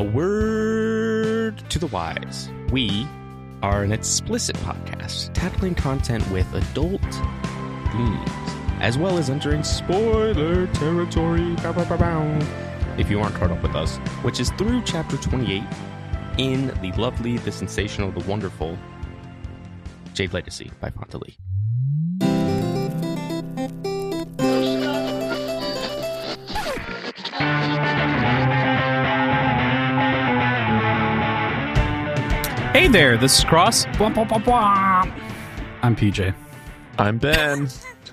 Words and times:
A 0.00 0.02
word 0.02 1.58
to 1.68 1.78
the 1.78 1.88
wise. 1.88 2.48
We 2.72 3.06
are 3.62 3.82
an 3.82 3.92
explicit 3.92 4.56
podcast 4.60 5.30
tackling 5.34 5.74
content 5.74 6.26
with 6.30 6.50
adult 6.54 7.02
themes, 7.02 8.30
as 8.80 8.96
well 8.96 9.18
as 9.18 9.28
entering 9.28 9.62
spoiler 9.62 10.68
territory. 10.68 11.54
Bow, 11.56 11.72
bow, 11.72 11.98
bow. 11.98 12.38
If 12.96 13.10
you 13.10 13.20
aren't 13.20 13.34
caught 13.34 13.50
up 13.50 13.62
with 13.62 13.74
us, 13.74 13.98
which 14.22 14.40
is 14.40 14.48
through 14.52 14.84
chapter 14.86 15.18
28 15.18 15.62
in 16.38 16.68
the 16.80 16.92
lovely, 16.96 17.36
the 17.36 17.52
sensational, 17.52 18.10
the 18.10 18.26
wonderful 18.26 18.78
Jade 20.14 20.32
Legacy 20.32 20.72
by 20.80 20.88
Fonda 20.88 21.18
there, 32.92 33.16
this 33.16 33.38
is 33.38 33.44
Cross. 33.44 33.86
I'm 33.86 33.94
PJ. 35.94 36.34
I'm 36.98 37.18
Ben. 37.18 37.68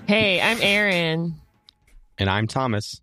Hey, 0.06 0.40
I'm 0.40 0.58
Aaron. 0.60 1.34
And 2.16 2.30
I'm 2.30 2.46
Thomas. 2.46 3.00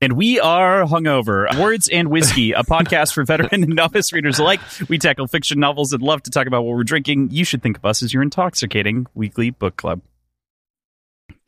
And 0.00 0.14
we 0.14 0.40
are 0.40 0.84
Hungover, 0.84 1.60
Words 1.60 1.88
and 1.88 2.08
Whiskey, 2.08 2.52
a 2.52 2.62
podcast 2.62 3.12
for 3.12 3.24
veteran 3.24 3.64
and 3.64 3.74
novice 3.74 4.12
readers 4.14 4.38
alike. 4.38 4.60
We 4.88 4.98
tackle 4.98 5.26
fiction 5.26 5.60
novels 5.60 5.92
and 5.92 6.02
love 6.02 6.22
to 6.22 6.30
talk 6.30 6.46
about 6.46 6.62
what 6.64 6.74
we're 6.74 6.84
drinking. 6.84 7.30
You 7.30 7.44
should 7.44 7.62
think 7.62 7.76
of 7.76 7.84
us 7.84 8.02
as 8.02 8.14
your 8.14 8.22
intoxicating 8.22 9.06
weekly 9.14 9.50
book 9.50 9.76
club. 9.76 10.00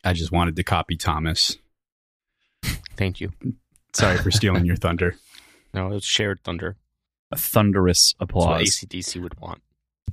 I 0.03 0.13
just 0.13 0.31
wanted 0.31 0.55
to 0.55 0.63
copy 0.63 0.95
Thomas. 0.95 1.57
Thank 2.95 3.21
you. 3.21 3.31
Sorry 3.93 4.17
for 4.17 4.29
stealing 4.29 4.65
your 4.65 4.75
thunder. 4.75 5.15
No, 5.73 5.91
it's 5.93 6.05
shared 6.05 6.43
thunder. 6.43 6.77
A 7.31 7.37
thunderous 7.37 8.13
That's 8.19 8.33
what 8.33 8.41
applause. 8.43 8.61
ACDC 8.69 9.21
would 9.21 9.39
want. 9.39 9.61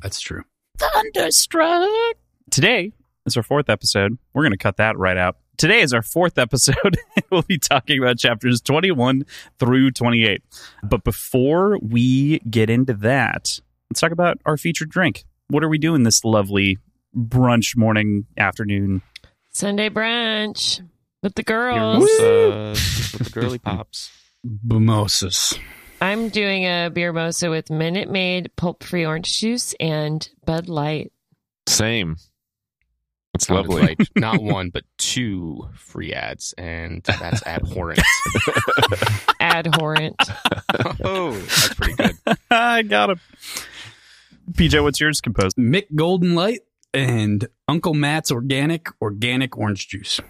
That's 0.03 0.20
true. 0.20 0.43
Thunderstruck. 0.79 2.17
Today 2.51 2.93
is 3.25 3.37
our 3.37 3.43
fourth 3.43 3.69
episode. 3.70 4.19
We're 4.33 4.43
going 4.43 4.53
to 4.53 4.59
cut 4.59 4.79
that 4.79 4.98
right 4.98 5.17
out. 5.17 5.37
Today 5.57 5.81
is 5.81 5.95
our 5.95 6.03
fourth 6.03 6.39
episode. 6.39 6.98
we'll 7.31 7.42
be 7.42 7.59
talking 7.59 8.03
about 8.03 8.19
chapters 8.19 8.61
21 8.61 9.25
through 9.61 9.92
28. 9.92 10.42
But 10.83 11.05
before 11.05 11.79
we 11.81 12.41
get 12.41 12.69
into 12.69 12.95
that, 12.95 13.61
let's 13.91 14.01
talk 14.01 14.11
about 14.11 14.39
our 14.45 14.57
featured 14.57 14.91
drink. 14.91 15.25
What 15.48 15.62
are 15.62 15.69
we 15.69 15.79
doing 15.79 16.03
this 16.03 16.25
lovely 16.25 16.79
brunch 17.17 17.77
morning, 17.77 18.27
afternoon? 18.37 19.03
Sunday 19.53 19.89
brunch 19.89 20.81
with 21.23 21.37
the 21.37 21.45
girls. 21.45 22.03
mimosas 22.03 22.20
uh, 22.20 23.19
with 23.19 23.33
the 23.33 23.41
girly 23.41 23.59
pops. 23.61 24.11
Mimosas. 24.65 25.55
I'm 26.05 26.29
doing 26.29 26.65
a 26.65 26.91
beer 26.93 27.15
mosa 27.15 27.49
with 27.49 27.71
Minute 27.71 28.11
Maid 28.11 28.51
pulp 28.57 28.83
free 28.83 29.07
orange 29.07 29.41
juice 29.41 29.75
and 29.81 30.29
Bud 30.45 30.69
Light. 30.69 31.13
Same. 31.67 32.17
It's 33.33 33.49
lovely. 33.49 33.81
Like 33.81 33.99
not 34.15 34.43
one, 34.43 34.69
but 34.69 34.85
two 34.99 35.67
free 35.73 36.13
ads, 36.13 36.53
and 36.59 37.03
that's 37.05 37.43
abhorrent. 37.47 38.03
abhorrent. 39.41 40.17
oh, 41.05 41.33
that's 41.33 41.73
pretty 41.73 41.95
good. 41.95 42.37
I 42.51 42.83
got 42.83 43.09
him. 43.09 43.21
PJ, 44.53 44.83
what's 44.83 45.01
yours 45.01 45.23
composed? 45.23 45.57
Mick 45.57 45.87
Golden 45.95 46.35
Light 46.35 46.61
and 46.93 47.49
Uncle 47.67 47.95
Matt's 47.95 48.31
organic 48.31 48.89
organic 49.01 49.57
orange 49.57 49.89
juice. 49.89 50.21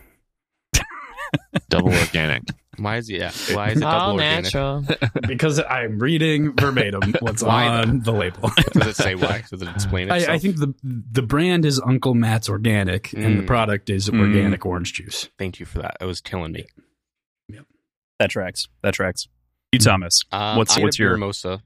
Double 1.68 1.92
organic. 1.92 2.44
Why 2.78 2.96
is 2.96 3.08
it? 3.10 3.18
Yeah. 3.20 3.30
Why 3.52 3.68
is 3.70 3.76
it 3.78 3.80
double 3.80 3.98
All 3.98 4.12
organic? 4.14 4.44
natural. 4.44 4.84
because 5.26 5.58
I'm 5.60 5.98
reading 5.98 6.54
verbatim 6.56 7.14
what's 7.20 7.42
Why 7.42 7.66
on 7.68 8.00
the 8.00 8.12
label. 8.12 8.50
Does 8.72 8.86
it 8.88 8.96
say 8.96 9.14
why? 9.14 9.42
Does 9.50 9.62
it 9.62 9.68
explain 9.68 10.10
itself? 10.10 10.28
I, 10.30 10.34
I 10.34 10.38
think 10.38 10.56
the 10.58 10.74
the 10.82 11.22
brand 11.22 11.64
is 11.64 11.80
Uncle 11.80 12.14
Matt's 12.14 12.48
organic 12.48 13.12
and 13.12 13.38
the 13.38 13.42
Mm. 13.42 13.46
product 13.46 13.90
is 13.90 14.08
Mm. 14.10 14.20
organic 14.20 14.64
orange 14.66 14.92
juice. 14.94 15.28
Thank 15.38 15.60
you 15.60 15.66
for 15.66 15.78
that. 15.80 15.96
It 16.00 16.04
was 16.06 16.20
killing 16.20 16.52
me. 16.52 16.64
Yep. 17.48 17.64
That 18.18 18.30
tracks. 18.30 18.66
That 18.82 18.94
tracks. 18.94 19.28
You, 19.72 19.78
Thomas. 19.78 20.22
Um, 20.32 20.56
What's- 20.56 20.76
I 20.76 20.80
what's 20.82 20.98
your- 20.98 21.12
mimosa? 21.12 21.62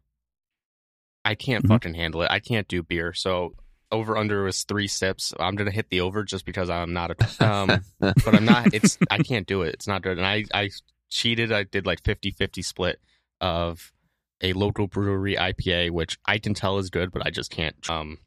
I 1.24 1.34
can't 1.34 1.64
Mhm. 1.64 1.68
fucking 1.68 1.94
handle 1.94 2.22
it. 2.22 2.30
I 2.30 2.40
can't 2.40 2.66
do 2.68 2.82
beer. 2.82 3.12
So 3.12 3.54
over 3.90 4.16
under 4.16 4.44
was 4.44 4.64
three 4.64 4.86
sips. 4.86 5.32
I'm 5.38 5.54
gonna 5.56 5.70
hit 5.70 5.88
the 5.90 6.00
over 6.00 6.22
just 6.24 6.44
because 6.46 6.70
I'm 6.70 6.92
not 6.92 7.10
a. 7.10 7.46
Um, 7.46 7.84
but 8.00 8.34
I'm 8.34 8.44
not. 8.44 8.72
It's 8.74 8.98
I 9.10 9.18
can't 9.18 9.46
do 9.46 9.62
it. 9.62 9.74
It's 9.74 9.86
not 9.86 10.02
good. 10.02 10.16
And 10.18 10.26
I 10.26 10.44
I 10.54 10.70
cheated. 11.10 11.52
I 11.52 11.64
did 11.64 11.86
like 11.86 12.02
50-50 12.02 12.64
split 12.64 13.00
of 13.40 13.92
a 14.40 14.52
local 14.52 14.86
brewery 14.86 15.34
IPA, 15.36 15.90
which 15.90 16.18
I 16.26 16.38
can 16.38 16.54
tell 16.54 16.78
is 16.78 16.90
good, 16.90 17.10
but 17.12 17.26
I 17.26 17.30
just 17.30 17.50
can't. 17.50 17.74
Um, 17.90 18.18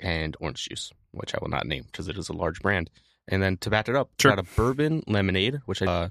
and 0.00 0.36
orange 0.40 0.68
juice, 0.68 0.90
which 1.12 1.34
I 1.34 1.38
will 1.40 1.48
not 1.48 1.66
name 1.66 1.84
because 1.86 2.08
it 2.08 2.18
is 2.18 2.28
a 2.28 2.32
large 2.32 2.60
brand. 2.60 2.90
And 3.28 3.42
then 3.42 3.56
to 3.58 3.70
back 3.70 3.88
it 3.88 3.94
up, 3.96 4.10
Sure. 4.20 4.32
got 4.32 4.38
a 4.38 4.56
bourbon 4.56 5.02
lemonade, 5.06 5.60
which 5.66 5.80
I 5.82 5.86
uh, 5.86 6.08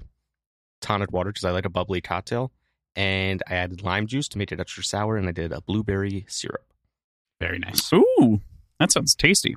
tonic 0.80 1.12
water 1.12 1.30
because 1.30 1.44
I 1.44 1.50
like 1.50 1.64
a 1.64 1.70
bubbly 1.70 2.00
cocktail, 2.00 2.50
and 2.96 3.42
I 3.48 3.54
added 3.54 3.82
lime 3.82 4.06
juice 4.06 4.26
to 4.28 4.38
make 4.38 4.50
it 4.52 4.58
extra 4.60 4.82
sour, 4.82 5.16
and 5.16 5.28
I 5.28 5.32
did 5.32 5.52
a 5.52 5.60
blueberry 5.60 6.24
syrup. 6.28 6.64
Very 7.40 7.58
nice. 7.58 7.92
Ooh, 7.92 8.40
that 8.80 8.92
sounds 8.92 9.14
tasty. 9.14 9.56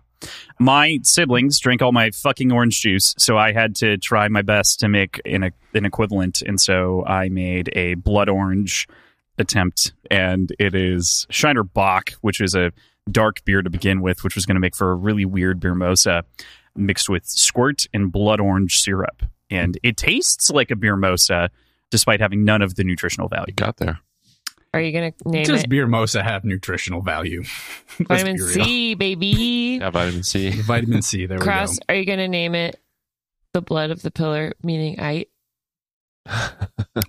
My 0.59 0.99
siblings 1.03 1.59
drank 1.59 1.81
all 1.81 1.91
my 1.91 2.11
fucking 2.11 2.51
orange 2.51 2.81
juice, 2.81 3.15
so 3.17 3.37
I 3.37 3.51
had 3.51 3.75
to 3.77 3.97
try 3.97 4.27
my 4.27 4.41
best 4.41 4.79
to 4.81 4.87
make 4.87 5.21
an, 5.25 5.51
an 5.73 5.85
equivalent. 5.85 6.41
And 6.41 6.59
so 6.59 7.05
I 7.05 7.29
made 7.29 7.69
a 7.75 7.95
blood 7.95 8.29
orange 8.29 8.87
attempt, 9.37 9.93
and 10.09 10.51
it 10.59 10.73
is 10.75 11.27
Shiner 11.29 11.63
Bock, 11.63 12.11
which 12.21 12.41
is 12.41 12.55
a 12.55 12.71
dark 13.09 13.43
beer 13.45 13.61
to 13.61 13.69
begin 13.69 14.01
with, 14.01 14.23
which 14.23 14.35
was 14.35 14.45
going 14.45 14.55
to 14.55 14.61
make 14.61 14.75
for 14.75 14.91
a 14.91 14.95
really 14.95 15.25
weird 15.25 15.59
beer 15.59 15.75
mosa 15.75 16.23
mixed 16.75 17.09
with 17.09 17.25
squirt 17.25 17.85
and 17.93 18.11
blood 18.11 18.39
orange 18.39 18.81
syrup. 18.81 19.23
And 19.49 19.77
it 19.83 19.97
tastes 19.97 20.49
like 20.49 20.71
a 20.71 20.75
beer 20.75 20.95
mosa 20.95 21.49
despite 21.89 22.19
having 22.19 22.43
none 22.43 22.61
of 22.61 22.75
the 22.75 22.83
nutritional 22.83 23.29
value. 23.29 23.53
Got 23.55 23.77
there. 23.77 23.99
Are 24.77 24.81
you 24.81 24.91
going 24.91 25.11
to 25.11 25.29
name 25.29 25.41
it? 25.41 25.47
Does 25.47 25.63
it 25.63 25.69
beer 25.69 25.87
mosa 25.87 26.23
have 26.23 26.43
nutritional 26.45 27.01
value? 27.01 27.43
Vitamin. 28.07 28.37
C, 28.37 28.93
baby? 28.93 29.79
Yeah, 29.81 29.89
vitamin 29.89 30.21
C. 30.23 30.49
Vitamin 30.61 31.01
C. 31.01 31.25
There 31.25 31.39
Cross, 31.39 31.71
we 31.71 31.77
are 31.89 31.97
you 31.97 32.05
going 32.05 32.19
to 32.19 32.27
name 32.27 32.53
it 32.53 32.79
the 33.53 33.61
blood 33.61 33.89
of 33.89 34.03
the 34.03 34.11
pillar, 34.11 34.53
meaning 34.61 34.99
I? 34.99 35.25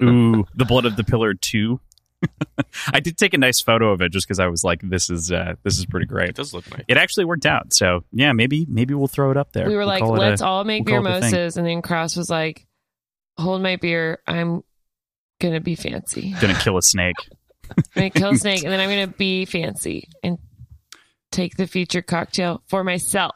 Ooh, 0.02 0.46
the 0.54 0.64
blood 0.64 0.86
of 0.86 0.96
the 0.96 1.04
pillar 1.04 1.34
two. 1.34 1.80
I 2.92 3.00
did 3.00 3.16
take 3.18 3.34
a 3.34 3.38
nice 3.38 3.60
photo 3.60 3.92
of 3.92 4.00
it 4.00 4.10
just 4.12 4.26
because 4.26 4.40
I 4.40 4.46
was 4.48 4.64
like, 4.64 4.80
"This 4.82 5.08
is 5.10 5.30
uh, 5.30 5.54
this 5.62 5.78
is 5.78 5.86
pretty 5.86 6.06
great." 6.06 6.30
It 6.30 6.34
does 6.36 6.52
look 6.52 6.68
nice. 6.70 6.84
It 6.88 6.96
actually 6.96 7.26
worked 7.26 7.46
out. 7.46 7.72
So 7.72 8.04
yeah, 8.12 8.32
maybe 8.32 8.66
maybe 8.68 8.94
we'll 8.94 9.06
throw 9.08 9.30
it 9.30 9.36
up 9.36 9.52
there. 9.52 9.68
we 9.68 9.74
were 9.74 9.80
We'll 9.80 9.88
like, 9.88 10.02
let's 10.02 10.40
a- 10.40 10.46
all 10.46 10.64
make 10.64 10.84
we'll 10.86 11.02
beer 11.02 11.10
call 11.10 11.18
it 11.22 11.24
mosas. 11.24 11.56
And 11.56 11.66
then 11.66 11.82
Cross 11.82 12.16
was 12.16 12.28
like, 12.30 12.66
hold 13.36 13.62
my 13.62 13.76
beer. 13.76 14.18
I'm 14.26 14.62
going 15.40 15.54
to 15.54 15.60
be 15.60 15.76
fancy. 15.76 16.34
gonna 16.40 16.58
kill 16.58 16.76
a 16.76 16.82
snake. 16.82 17.16
I'm 17.76 17.84
going 17.94 18.10
to 18.10 18.18
kill 18.18 18.30
a 18.30 18.36
snake 18.36 18.62
and 18.62 18.72
then 18.72 18.80
I'm 18.80 18.88
going 18.88 19.08
to 19.10 19.16
be 19.16 19.44
fancy 19.44 20.08
and 20.22 20.38
take 21.30 21.56
the 21.56 21.66
featured 21.66 22.06
cocktail 22.06 22.62
for 22.68 22.82
myself. 22.84 23.34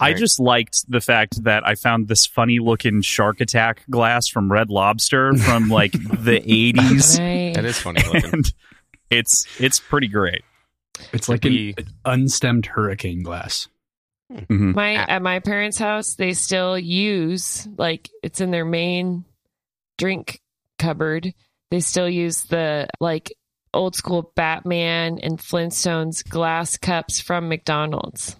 I 0.00 0.10
Right. 0.10 0.16
just 0.16 0.38
liked 0.38 0.84
the 0.88 1.00
fact 1.00 1.42
that 1.42 1.66
I 1.66 1.74
found 1.74 2.06
this 2.06 2.24
funny 2.24 2.60
looking 2.60 3.02
shark 3.02 3.40
attack 3.40 3.82
glass 3.90 4.28
from 4.28 4.50
Red 4.50 4.70
Lobster 4.70 5.34
from 5.36 5.68
like 5.70 5.92
the 5.92 6.36
eighties, 6.46 7.18
Right. 7.18 7.52
That 7.54 7.64
is 7.64 7.78
funny 7.78 8.02
looking. 8.04 8.30
and 8.32 8.52
it's 9.10 9.44
it's 9.60 9.80
pretty 9.80 10.06
great. 10.08 10.42
It's 11.12 11.28
like 11.28 11.40
Be- 11.42 11.74
an 11.76 11.86
unstemmed 12.04 12.66
hurricane 12.66 13.22
glass. 13.24 13.66
Mhm. 14.32 14.74
My 14.74 14.94
at 14.94 15.20
my 15.22 15.40
parents' 15.40 15.78
house, 15.78 16.14
they 16.14 16.32
still 16.32 16.78
use 16.78 17.66
like 17.76 18.08
it's 18.22 18.40
in 18.40 18.52
their 18.52 18.64
main 18.64 19.24
drink 19.96 20.40
cupboard. 20.78 21.32
They 21.70 21.80
still 21.80 22.08
use 22.08 22.44
the 22.44 22.88
like 23.00 23.32
old 23.74 23.94
school 23.94 24.32
Batman 24.34 25.18
and 25.22 25.38
Flintstones 25.38 26.26
glass 26.28 26.76
cups 26.78 27.20
from 27.20 27.48
McDonald's. 27.48 28.36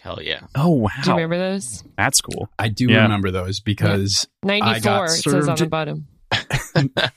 Hell 0.00 0.20
yeah. 0.22 0.40
Oh 0.54 0.70
wow, 0.70 0.88
Do 1.04 1.10
you 1.10 1.16
remember 1.16 1.38
those? 1.38 1.84
that's 1.98 2.20
cool. 2.22 2.48
I 2.58 2.68
do 2.68 2.86
Yeah. 2.88 3.02
remember 3.02 3.30
those 3.30 3.60
because 3.60 4.26
Ninety 4.42 4.80
got 4.80 4.96
four. 4.96 5.04
It 5.06 5.10
says 5.10 5.48
on 5.48 5.56
the 5.56 5.66
bottom. 5.66 6.06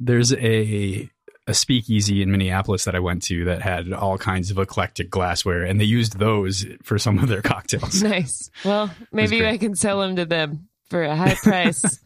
there's 0.00 0.32
a 0.34 1.08
a 1.48 1.54
speakeasy 1.54 2.22
in 2.22 2.30
Minneapolis 2.30 2.84
that 2.84 2.94
I 2.94 3.00
went 3.00 3.22
to 3.24 3.46
that 3.46 3.62
had 3.62 3.92
all 3.92 4.16
kinds 4.18 4.50
of 4.50 4.58
eclectic 4.58 5.10
glassware, 5.10 5.64
and 5.64 5.80
they 5.80 5.84
used 5.84 6.18
those 6.18 6.64
for 6.82 6.98
some 6.98 7.18
of 7.18 7.28
their 7.28 7.42
cocktails. 7.42 8.02
Nice. 8.02 8.50
Well, 8.64 8.90
maybe. 9.10 9.44
I 9.46 9.56
can 9.58 9.74
sell 9.74 10.00
them 10.00 10.16
to 10.16 10.24
them 10.26 10.68
for 10.90 11.02
a 11.02 11.16
high 11.16 11.34
price. 11.36 11.98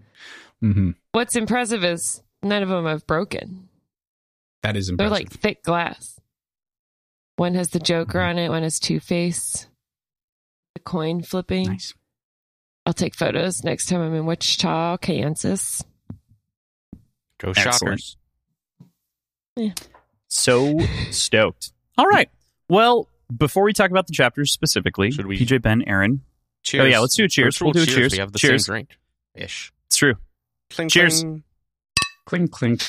hmm 0.60 0.92
What's 1.12 1.36
impressive 1.36 1.84
is 1.84 2.22
none 2.42 2.62
of 2.62 2.68
them 2.68 2.86
have 2.86 3.06
broken. 3.06 3.68
That 4.62 4.76
is 4.76 4.88
impressive. 4.88 5.10
They're 5.10 5.18
like 5.18 5.30
thick 5.30 5.62
glass. 5.62 6.18
One 7.36 7.54
has 7.54 7.68
the 7.70 7.78
Joker 7.78 8.18
Mhm. 8.18 8.28
on 8.30 8.38
it. 8.38 8.48
One 8.48 8.62
has 8.62 8.78
Two 8.78 9.00
Face. 9.00 9.66
The 10.74 10.80
coin 10.80 11.22
flipping. 11.22 11.68
nice. 11.68 11.94
I'll 12.86 12.92
take 12.94 13.14
photos 13.14 13.62
next 13.62 13.86
time 13.86 14.00
I'm 14.00 14.14
in 14.14 14.26
Wichita, 14.26 14.96
Kansas. 14.98 15.84
Go 17.38 17.50
Excellent. 17.56 18.00
Shockers. 18.00 18.16
So 20.28 20.78
stoked. 21.10 21.72
All 21.98 22.06
right. 22.06 22.30
Well, 22.68 23.08
before 23.36 23.64
we 23.64 23.72
talk 23.72 23.90
about 23.90 24.06
the 24.06 24.12
chapters 24.12 24.50
specifically, 24.50 25.10
Should 25.10 25.26
we- 25.26 25.38
PJ, 25.38 25.58
Ben, 25.62 25.82
Aaron, 25.86 26.22
Cheers. 26.62 26.82
Oh, 26.82 26.86
yeah, 26.86 26.98
let's 27.00 27.16
do 27.16 27.24
a 27.24 27.28
cheers. 27.28 27.56
Virtual 27.56 27.66
We'll 27.72 27.72
do 27.84 27.90
a 27.90 27.94
cheers. 27.94 28.12
We 28.12 28.18
have 28.18 28.30
the 28.32 28.38
Cheers. 28.38 28.66
same 28.66 28.72
drink. 28.72 28.90
Ish. 29.34 29.72
it's 29.86 29.96
true. 29.96 30.14
Cling, 30.74 30.88
Cheers. 30.88 31.20
cling. 31.22 31.42
Clink 32.26 32.50
clink. 32.50 32.82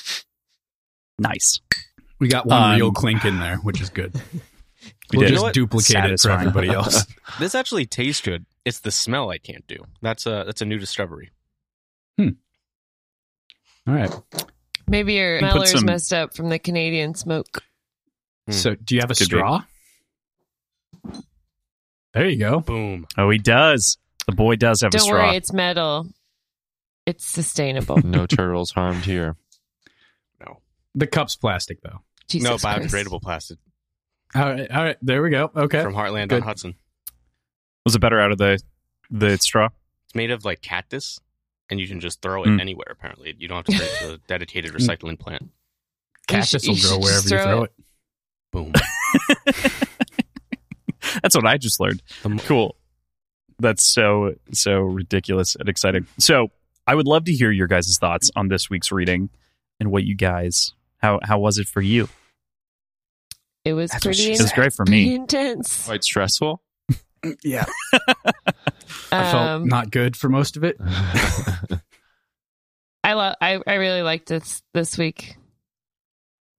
Nice. 1.20 1.60
We 2.20 2.28
got 2.28 2.46
one 2.46 2.62
Um, 2.62 2.76
real 2.76 2.92
clink 2.92 3.26
in 3.26 3.40
there, 3.40 3.58
which 3.58 3.82
is 3.82 3.90
good. 3.90 4.14
We 5.12 5.18
we'll 5.18 5.28
did. 5.28 5.34
Just 5.34 5.44
what? 5.44 5.54
duplicate 5.54 6.06
it 6.12 6.20
for 6.20 6.32
everybody 6.32 6.70
else. 6.74 7.06
This 7.40 7.56
actually 7.56 7.86
tastes 7.86 8.22
good. 8.22 8.46
It's 8.66 8.80
the 8.80 8.90
smell 8.92 9.30
I 9.30 9.38
can't 9.38 9.66
do. 9.68 9.78
That's 10.02 10.26
a 10.26 10.44
that's 10.46 10.62
a 10.62 10.66
new 10.66 10.78
discovery. 10.80 11.30
Hmm. 12.18 12.30
All 13.88 13.94
right. 13.94 14.14
Maybe 14.88 15.14
your 15.14 15.40
can 15.40 15.50
put 15.52 15.68
smeller's 15.68 15.72
some- 15.72 15.86
messed 15.86 16.14
up 16.14 16.36
from 16.36 16.50
the 16.50 16.58
Canadian 16.60 17.16
smoke. 17.16 17.64
Hmm. 18.48 18.52
So, 18.54 18.76
do 18.76 18.96
you 18.96 19.02
have 19.02 19.12
a 19.12 19.14
Could 19.14 19.20
be. 19.30 19.36
straw? 19.38 19.64
There 22.14 22.28
you 22.30 22.38
go. 22.38 22.60
Boom. 22.60 23.08
Oh, 23.18 23.30
he 23.30 23.38
does. 23.40 23.98
The 24.28 24.34
boy 24.36 24.56
does 24.56 24.82
have 24.82 24.94
a 24.94 25.00
straw. 25.00 25.08
Don't 25.12 25.16
straw. 25.18 25.28
worry, 25.28 25.38
it's 25.38 25.54
metal. 25.54 26.08
It's 27.06 27.26
sustainable. 27.26 27.98
No 28.04 28.26
turtles 28.26 28.72
harmed 28.72 29.06
here. 29.06 29.36
No. 30.40 30.60
The 30.96 31.08
cup's 31.08 31.36
plastic, 31.36 31.82
though. 31.82 32.00
Jesus 32.30 32.50
no, 32.50 32.56
biodegradable 32.58 33.22
plastic 33.22 33.58
All 34.34 34.44
right. 34.46 34.72
All 34.72 34.84
right. 34.84 34.98
There 35.02 35.22
we 35.22 35.30
go. 35.30 35.52
Okay. 35.56 35.84
from 35.84 35.94
Heartland 35.94 36.30
Good. 36.30 36.42
on 36.42 36.48
Hudson. 36.48 36.76
Was 37.86 37.96
it 37.96 38.00
better 38.00 38.20
out 38.20 38.32
of 38.32 38.38
the 38.38 38.62
the 39.12 39.38
straw? 39.38 39.68
It's 40.06 40.16
made 40.16 40.32
of 40.32 40.46
like 40.46 40.62
cactus, 40.62 41.20
and 41.70 41.80
you 41.82 41.88
can 41.88 42.00
just 42.00 42.22
throw 42.22 42.44
it 42.44 42.48
Hmm. 42.48 42.60
anywhere. 42.62 42.88
Apparently, 42.90 43.36
you 43.38 43.48
don't 43.50 43.68
have 43.68 43.76
to 43.78 43.84
go 44.02 44.08
to 44.08 44.14
a 44.14 44.18
dedicated 44.28 44.72
recycling 44.72 45.20
plant. 45.20 45.52
Cactus 46.28 46.66
you 46.66 46.72
will 46.74 46.80
grow 46.80 46.98
wherever 47.00 47.22
just 47.22 47.32
you 47.32 47.38
throw 47.38 47.46
throw 47.46 47.64
it. 47.64 47.74
it. 47.78 47.84
Boom. 48.54 48.74
That's 51.22 51.36
what 51.36 51.46
I 51.46 51.58
just 51.58 51.80
learned. 51.80 52.02
Cool. 52.46 52.76
That's 53.60 53.84
so 53.84 54.36
so 54.54 54.80
ridiculous 54.80 55.56
and 55.56 55.68
exciting. 55.70 56.08
So 56.18 56.50
I 56.86 56.96
would 56.96 57.08
love 57.08 57.26
to 57.26 57.34
hear 57.34 57.52
your 57.52 57.68
guys' 57.68 57.98
thoughts 57.98 58.30
on 58.36 58.48
this 58.50 58.70
week's 58.70 58.92
reading 58.92 59.30
and 59.80 59.92
what 59.92 60.04
you 60.04 60.16
guys 60.16 60.74
how 60.98 61.20
how 61.24 61.40
was 61.40 61.58
it 61.58 61.68
for 61.68 61.82
you? 61.82 62.08
It 63.66 63.74
was 63.74 63.92
That's 63.92 64.04
pretty, 64.04 64.32
It 64.34 64.42
was 64.42 64.52
great 64.54 64.74
for 64.74 64.86
me. 64.86 65.14
intense. 65.16 65.86
Quite 65.86 66.04
stressful. 66.04 66.62
Yeah. 67.42 67.64
I 69.14 69.32
felt 69.32 69.48
Um, 69.48 69.68
not 69.70 69.92
good 69.92 70.18
for 70.18 70.28
most 70.28 70.58
of 70.58 70.66
it. 70.66 70.76
I 73.04 73.14
love. 73.14 73.36
I, 73.40 73.62
I 73.66 73.76
really 73.76 74.02
liked 74.02 74.28
this 74.28 74.62
this 74.74 74.98
week, 74.98 75.38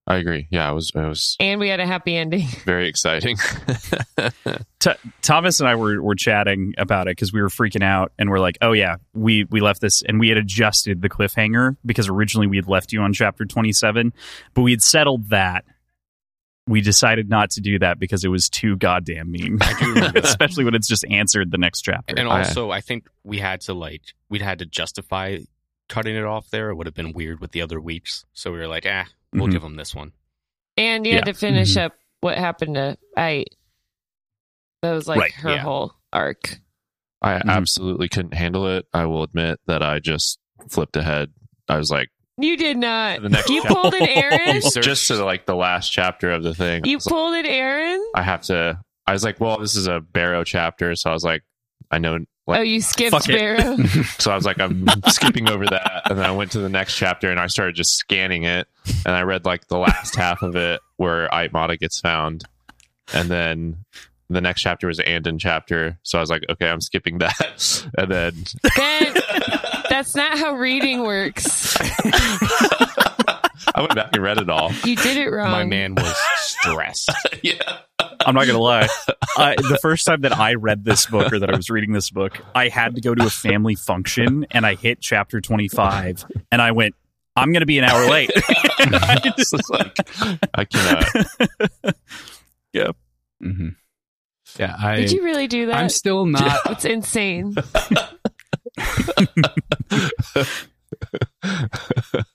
I 0.07 0.17
agree. 0.17 0.49
Yeah, 0.51 0.71
it 0.71 0.75
was 0.75 0.93
it 0.95 1.01
was 1.01 1.37
and 1.41 1.59
we 1.59 1.69
had 1.69 1.81
a 1.81 1.87
happy 1.87 2.15
ending. 2.15 2.47
very 2.65 2.89
exciting. 2.89 3.39
T- 4.79 4.91
Thomas 5.23 5.61
and 5.61 5.69
I 5.69 5.77
were 5.77 6.01
were 6.03 6.15
chatting 6.15 6.75
about 6.77 7.07
it 7.07 7.13
because 7.13 7.33
we 7.33 7.41
were 7.41 7.49
freaking 7.49 7.83
out 7.83 8.13
and 8.19 8.29
we're 8.29 8.39
like, 8.39 8.59
oh 8.61 8.73
yeah, 8.73 8.97
we 9.15 9.45
we 9.45 9.61
left 9.61 9.81
this 9.81 10.03
and 10.03 10.21
we 10.21 10.29
had 10.29 10.37
adjusted 10.37 11.01
the 11.01 11.09
cliffhanger 11.09 11.77
because 11.87 12.09
originally 12.09 12.47
we 12.47 12.57
had 12.57 12.69
left 12.69 12.93
you 12.93 13.01
on 13.01 13.15
chapter 13.15 13.47
twenty 13.47 13.73
seven, 13.73 14.13
but 14.53 14.63
we 14.63 14.73
had 14.73 14.83
settled 14.83 15.31
that. 15.31 15.65
We 16.67 16.81
decided 16.81 17.29
not 17.29 17.51
to 17.51 17.61
do 17.61 17.79
that 17.79 17.99
because 17.99 18.25
it 18.25 18.29
was 18.29 18.49
too 18.49 18.77
goddamn 18.77 19.31
mean, 19.31 19.59
I 19.61 19.79
do 19.79 20.19
especially 20.21 20.65
when 20.65 20.75
it's 20.75 20.89
just 20.89 21.05
answered 21.11 21.51
the 21.51 21.59
next 21.59 21.83
chapter. 21.83 22.15
And 22.17 22.27
also, 22.27 22.71
I 22.71 22.81
think 22.81 23.07
we 23.23 23.39
had 23.39 23.63
to 23.63 23.75
like 23.75 24.03
we'd 24.29 24.43
had 24.43 24.59
to 24.59 24.67
justify 24.67 25.39
cutting 25.89 26.17
it 26.17 26.25
off 26.25 26.51
there. 26.51 26.71
It 26.71 26.77
would 26.77 26.87
have 26.87 26.95
been 26.95 27.13
weird 27.13 27.41
with 27.41 27.53
the 27.53 27.63
other 27.63 27.81
weeks, 27.81 28.25
so 28.33 28.51
we 28.51 28.59
were 28.59 28.69
like, 28.69 28.87
ah, 28.89 29.07
we'll 29.35 29.49
Mhm. 29.49 29.53
give 29.53 29.63
them 29.63 29.77
this 29.77 29.95
one. 29.95 30.13
And 30.77 31.07
you 31.07 31.15
had 31.15 31.27
Yeah. 31.27 31.33
to 31.33 31.39
finish 31.39 31.75
Mhm. 31.75 31.83
up 31.87 31.93
what 32.21 32.39
happened 32.39 32.75
to 32.77 32.97
I. 33.17 33.45
That 34.83 34.93
was 34.93 35.07
like 35.09 35.19
Right, 35.21 35.33
her 35.35 35.51
yeah. 35.51 35.59
whole 35.59 35.95
arc. 36.13 36.61
I 37.23 37.35
Mhm. 37.39 37.49
absolutely 37.51 38.09
couldn't 38.09 38.35
handle 38.35 38.67
it. 38.69 38.87
I 38.93 39.07
will 39.07 39.23
admit 39.23 39.61
that 39.67 39.83
I 39.83 39.99
just 39.99 40.39
flipped 40.69 40.97
ahead. 40.97 41.33
I 41.69 41.77
was 41.79 41.91
like, 41.91 42.09
You 42.37 42.57
did 42.57 42.77
not. 42.77 43.23
The 43.23 43.29
next 43.29 43.49
you 43.49 43.63
chapter. 43.63 43.75
pulled 43.75 43.95
an 43.95 44.03
Aaron. 44.09 44.61
just 44.61 45.07
to 45.09 45.25
like 45.25 45.47
the 45.47 45.55
last 45.55 45.91
chapter 45.91 46.31
of 46.33 46.43
the 46.43 46.55
thing. 46.55 46.85
You 46.85 46.97
was 46.97 47.07
like, 47.07 47.13
pulled 47.13 47.35
an 47.35 47.47
Aaron. 47.47 48.05
I 48.15 48.23
have 48.23 48.43
to. 48.43 48.81
I 49.07 49.13
was 49.13 49.23
like, 49.23 49.39
well, 49.41 49.59
this 49.59 49.77
is 49.77 49.87
a 49.87 50.01
Bero 50.01 50.43
chapter, 50.45 50.95
so 50.97 51.11
I 51.11 51.13
was 51.13 51.23
like, 51.25 51.43
I 51.91 51.99
know. 51.99 52.19
Like, 52.47 52.61
oh, 52.61 52.63
you 52.63 52.83
skipped 52.83 53.13
Fuck 53.13 53.29
it. 53.29 53.39
Bero. 53.39 53.77
So 54.19 54.31
I 54.31 54.35
was 54.35 54.45
like, 54.45 54.61
I'm 54.61 54.87
skipping 55.09 55.49
over 55.49 55.65
that. 55.67 56.03
And 56.11 56.19
then 56.19 56.27
I 56.27 56.31
went 56.31 56.53
to 56.53 56.59
the 56.59 56.69
next 56.69 56.97
chapter 56.97 57.31
and 57.31 57.41
I 57.41 57.47
started 57.47 57.75
just 57.75 57.97
scanning 57.97 58.45
it. 58.45 58.69
And 59.07 59.15
I 59.15 59.23
read 59.23 59.47
like 59.47 59.69
the 59.69 59.79
last 59.79 60.15
half 60.15 60.43
of 60.43 60.55
it 60.55 60.81
where 60.97 61.29
Ayt 61.33 61.53
Mada 61.53 61.77
gets 61.77 62.01
found. 62.01 62.45
And 63.15 63.31
then 63.31 63.85
the 64.29 64.41
next 64.41 64.61
chapter 64.61 64.89
was 64.89 65.01
Anden 65.01 65.39
chapter. 65.39 65.99
So 66.03 66.19
I 66.19 66.21
was 66.21 66.31
like, 66.31 66.45
okay, 66.51 66.69
I'm 66.69 66.81
skipping 66.81 67.19
that. 67.19 67.87
And 67.99 68.11
then 68.11 68.35
ben, 68.77 69.15
that's 69.89 70.15
not 70.15 70.39
how 70.39 70.55
reading 70.55 71.03
works. 71.03 71.77
I 73.75 73.81
went 73.81 73.95
back 73.95 74.11
and 74.13 74.23
read 74.23 74.39
it 74.39 74.49
all. 74.51 74.73
You 74.85 74.97
did 74.97 75.17
it 75.17 75.29
wrong. 75.31 75.51
My 75.51 75.65
man 75.65 75.95
was 75.95 76.15
stressed. 76.37 77.11
yeah. 77.43 77.79
I'm 78.27 78.35
not 78.35 78.47
gonna 78.47 78.59
lie. 78.59 78.89
I, 79.37 79.55
the 79.57 79.79
first 79.81 80.07
time 80.07 80.23
that 80.23 80.37
I 80.37 80.55
read 80.55 80.85
this 80.85 81.07
book 81.07 81.33
or 81.33 81.39
that 81.39 81.51
I 81.53 81.57
was 81.57 81.71
reading 81.71 81.93
this 81.93 82.11
book, 82.11 82.39
I 82.55 82.69
had 82.69 82.95
to 82.97 83.01
go 83.01 83.15
to 83.15 83.27
a 83.27 83.31
family 83.31 83.75
function 83.75 84.47
and 84.51 84.65
I 84.67 84.75
hit 84.75 85.01
chapter 85.01 85.41
25 85.41 86.25
and 86.51 86.61
I 86.63 86.73
went, 86.73 86.95
I'm 87.37 87.53
gonna 87.53 87.67
be 87.67 87.79
an 87.79 87.85
hour 87.85 88.09
late. 88.09 88.31
And 88.79 88.95
I 88.97 89.21
It's 89.25 89.51
just- 89.51 89.53
just 89.53 89.71
like, 89.71 89.97
I 90.55 90.65
cannot. 90.65 91.97
hmm 93.41 93.69
Yeah. 94.59 94.77
I, 94.79 94.97
Did 94.97 95.13
you 95.13 95.23
really 95.25 95.47
do 95.49 95.67
that? 95.67 95.77
I'm 95.77 95.89
still 95.89 96.27
not. 96.27 96.61
it's 96.67 96.85
insane. 96.85 97.55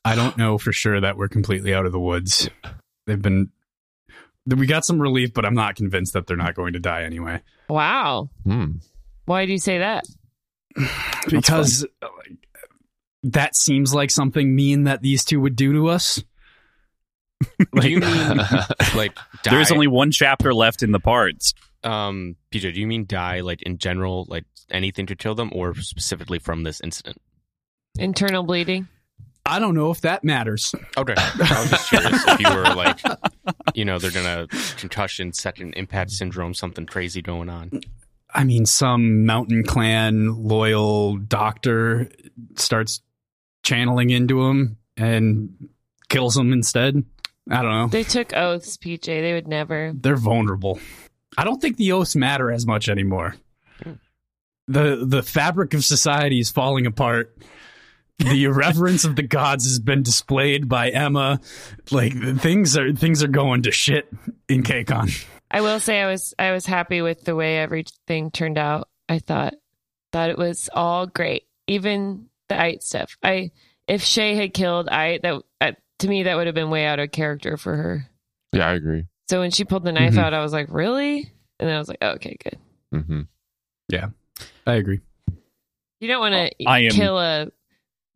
I 0.05 0.15
don't 0.15 0.37
know 0.37 0.57
for 0.57 0.71
sure 0.71 0.99
that 1.01 1.17
we're 1.17 1.27
completely 1.27 1.73
out 1.73 1.85
of 1.85 1.91
the 1.91 1.99
woods. 1.99 2.49
They've 3.07 3.21
been. 3.21 3.49
We 4.45 4.65
got 4.67 4.85
some 4.85 5.01
relief, 5.01 5.33
but 5.33 5.45
I'm 5.45 5.53
not 5.53 5.75
convinced 5.75 6.13
that 6.13 6.25
they're 6.25 6.37
not 6.37 6.55
going 6.55 6.73
to 6.73 6.79
die 6.79 7.03
anyway. 7.03 7.41
Wow. 7.69 8.29
Hmm. 8.43 8.77
Why 9.25 9.45
do 9.45 9.51
you 9.51 9.59
say 9.59 9.79
that? 9.79 10.05
Because 11.27 11.85
like, 12.01 12.37
that 13.23 13.55
seems 13.55 13.93
like 13.93 14.09
something 14.09 14.55
mean 14.55 14.85
that 14.85 15.01
these 15.01 15.25
two 15.25 15.41
would 15.41 15.55
do 15.55 15.73
to 15.73 15.89
us. 15.89 16.23
do 17.79 17.89
you 17.89 17.99
mean 17.99 18.37
like 18.95 19.15
die? 19.43 19.51
There's 19.51 19.71
only 19.71 19.87
one 19.87 20.11
chapter 20.11 20.53
left 20.53 20.81
in 20.81 20.91
the 20.91 20.99
parts. 20.99 21.53
um 21.83 22.35
PJ? 22.51 22.73
Do 22.73 22.79
you 22.79 22.87
mean 22.87 23.05
die 23.05 23.41
like 23.41 23.61
in 23.63 23.77
general, 23.77 24.25
like 24.29 24.45
anything 24.71 25.07
to 25.07 25.15
kill 25.15 25.35
them, 25.35 25.51
or 25.53 25.75
specifically 25.75 26.39
from 26.39 26.63
this 26.63 26.79
incident? 26.81 27.21
Internal 27.97 28.43
bleeding. 28.43 28.87
I 29.49 29.59
don't 29.59 29.73
know 29.75 29.89
if 29.91 30.01
that 30.01 30.23
matters. 30.23 30.73
Okay, 30.95 31.15
I 31.17 31.59
was 31.61 31.69
just 31.71 31.89
curious 31.89 32.23
if 32.27 32.39
you 32.39 32.55
were 32.55 32.63
like, 32.75 32.99
you 33.73 33.83
know, 33.83 33.97
they're 33.97 34.11
gonna 34.11 34.47
concussion, 34.77 35.33
second 35.33 35.73
impact 35.73 36.11
syndrome, 36.11 36.53
something 36.53 36.85
crazy 36.85 37.21
going 37.21 37.49
on. 37.49 37.81
I 38.33 38.43
mean, 38.43 38.65
some 38.65 39.25
mountain 39.25 39.63
clan 39.63 40.43
loyal 40.43 41.17
doctor 41.17 42.11
starts 42.55 43.01
channeling 43.63 44.11
into 44.11 44.45
him 44.45 44.77
and 44.95 45.69
kills 46.09 46.37
him 46.37 46.53
instead. 46.53 47.03
I 47.49 47.61
don't 47.63 47.71
know. 47.71 47.87
They 47.87 48.03
took 48.03 48.33
oaths, 48.33 48.77
PJ. 48.77 49.05
They 49.05 49.33
would 49.33 49.47
never. 49.47 49.91
They're 49.95 50.15
vulnerable. 50.15 50.79
I 51.37 51.43
don't 51.43 51.59
think 51.59 51.77
the 51.77 51.93
oaths 51.93 52.15
matter 52.15 52.51
as 52.51 52.67
much 52.67 52.89
anymore. 52.89 53.35
Hmm. 53.81 53.93
The 54.67 55.03
the 55.05 55.23
fabric 55.23 55.73
of 55.73 55.83
society 55.83 56.39
is 56.39 56.51
falling 56.51 56.85
apart. 56.85 57.35
The 58.19 58.43
irreverence 58.43 59.05
of 59.05 59.15
the 59.15 59.23
gods 59.23 59.65
has 59.65 59.79
been 59.79 60.03
displayed 60.03 60.67
by 60.69 60.89
Emma. 60.89 61.39
Like 61.89 62.13
things 62.39 62.77
are 62.77 62.93
things 62.93 63.23
are 63.23 63.27
going 63.29 63.63
to 63.63 63.71
shit 63.71 64.07
in 64.47 64.61
Kekon. 64.63 65.25
I 65.49 65.61
will 65.61 65.79
say 65.79 66.01
I 66.01 66.07
was 66.07 66.33
I 66.37 66.51
was 66.51 66.65
happy 66.65 67.01
with 67.01 67.23
the 67.23 67.35
way 67.35 67.57
everything 67.57 68.29
turned 68.29 68.57
out. 68.57 68.89
I 69.07 69.19
thought 69.19 69.55
thought 70.11 70.29
it 70.29 70.37
was 70.37 70.69
all 70.73 71.07
great, 71.07 71.43
even 71.67 72.27
the 72.49 72.55
Ayt 72.55 72.83
stuff. 72.83 73.17
I 73.23 73.51
if 73.87 74.03
Shae 74.03 74.35
had 74.35 74.53
killed 74.53 74.87
Ayt, 74.91 75.21
that 75.23 75.41
uh, 75.61 75.71
to 75.99 76.07
me 76.07 76.23
that 76.23 76.35
would 76.35 76.45
have 76.47 76.55
been 76.55 76.69
way 76.69 76.85
out 76.85 76.99
of 76.99 77.11
character 77.11 77.57
for 77.57 77.75
her. 77.75 78.05
Yeah, 78.51 78.67
I 78.67 78.73
agree. 78.73 79.05
So 79.29 79.39
when 79.39 79.51
she 79.51 79.63
pulled 79.63 79.83
the 79.85 79.91
knife 79.91 80.13
Mhm. 80.15 80.19
out, 80.23 80.33
I 80.33 80.41
was 80.41 80.51
like, 80.53 80.67
really? 80.69 81.31
And 81.59 81.69
then 81.69 81.75
I 81.75 81.79
was 81.79 81.87
like, 81.87 81.99
oh, 82.01 82.09
okay, 82.15 82.35
good. 82.43 82.57
hmm 82.91 83.21
Yeah, 83.87 84.09
I 84.67 84.73
agree. 84.73 84.99
You 85.99 86.07
don't 86.07 86.19
want 86.19 86.33
to 86.33 86.65
I 86.67 86.79
am- 86.81 86.91
kill 86.91 87.17
a 87.19 87.47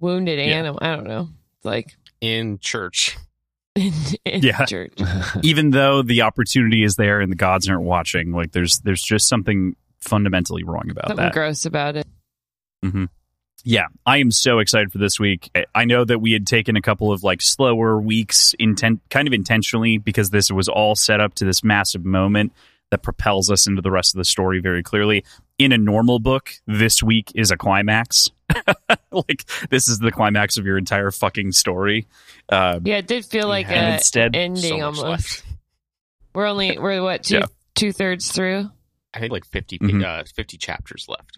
wounded 0.04 0.38
Yeah. 0.38 0.56
animal. 0.58 0.80
I 0.82 0.96
don't 0.96 1.08
know. 1.08 1.30
It's 1.58 1.66
like 1.66 1.96
In 2.22 2.60
church, 2.60 3.18
in, 3.76 3.92
in 4.26 4.44
Yeah. 4.44 4.66
church. 4.66 4.94
Even 5.42 5.72
though 5.72 6.02
the 6.04 6.22
opportunity 6.22 6.84
is 6.84 6.96
there 6.96 7.22
and 7.22 7.32
the 7.32 7.36
gods 7.36 7.68
aren't 7.68 7.82
watching, 7.84 8.32
like 8.34 8.52
there's 8.52 8.80
there's 8.82 9.02
just 9.02 9.28
something 9.28 9.76
fundamentally 10.00 10.64
wrong 10.64 10.90
about 10.92 11.04
that. 11.04 11.08
Something 11.10 11.26
that. 11.26 11.34
gross 11.34 11.66
about 11.66 11.96
it. 11.96 12.08
Mm-hmm. 12.86 13.06
yeah, 13.64 13.86
I 14.06 14.18
am 14.18 14.30
so 14.32 14.60
excited 14.60 14.92
for 14.92 14.98
this 14.98 15.18
week. 15.20 15.50
I- 15.56 15.66
I 15.74 15.86
know 15.86 16.04
that 16.04 16.20
we 16.20 16.34
had 16.34 16.46
taken 16.46 16.76
a 16.76 16.82
couple 16.82 17.12
of 17.14 17.24
like 17.24 17.42
slower 17.42 18.00
weeks, 18.02 18.54
intent 18.60 19.00
kind 19.10 19.26
of 19.28 19.34
intentionally, 19.34 19.98
because 19.98 20.30
this 20.32 20.52
was 20.52 20.68
all 20.68 20.96
set 20.96 21.22
up 21.22 21.34
to 21.36 21.46
this 21.46 21.64
massive 21.64 22.04
moment 22.04 22.52
that 22.92 23.02
propels 23.02 23.50
us 23.50 23.66
into 23.66 23.82
the 23.82 23.90
rest 23.90 24.14
of 24.14 24.18
the 24.20 24.26
story 24.26 24.60
very 24.60 24.84
clearly. 24.84 25.24
In 25.64 25.72
a 25.72 25.78
normal 25.78 26.20
book, 26.20 26.52
this 26.68 27.02
week 27.02 27.32
is 27.36 27.50
a 27.52 27.56
climax. 27.56 28.30
like 29.12 29.46
this 29.70 29.88
is 29.88 30.00
the 30.00 30.12
climax 30.12 30.58
of 30.58 30.66
your 30.66 30.78
entire 30.78 31.10
fucking 31.10 31.54
story. 31.54 32.06
Uh, 32.50 32.82
Yeah, 32.84 32.98
it 32.98 33.08
did 33.08 33.24
feel 33.24 33.48
like 33.48 33.68
And 33.70 33.92
a 33.92 33.94
instead- 33.94 34.36
ending 34.36 34.80
so 34.80 34.86
almost. 34.86 35.04
left. 35.04 35.44
We're 36.36 36.48
only 36.48 36.78
we're 36.78 37.02
what 37.02 37.24
two 37.24 37.36
Yeah. 37.36 37.46
two 37.76 37.94
thirds 37.94 38.30
through. 38.32 38.70
I 39.14 39.20
think 39.20 39.32
like 39.32 39.46
50, 39.46 39.78
Mhm. 39.80 40.04
uh, 40.04 40.24
50 40.36 40.58
chapters 40.58 41.06
left. 41.08 41.38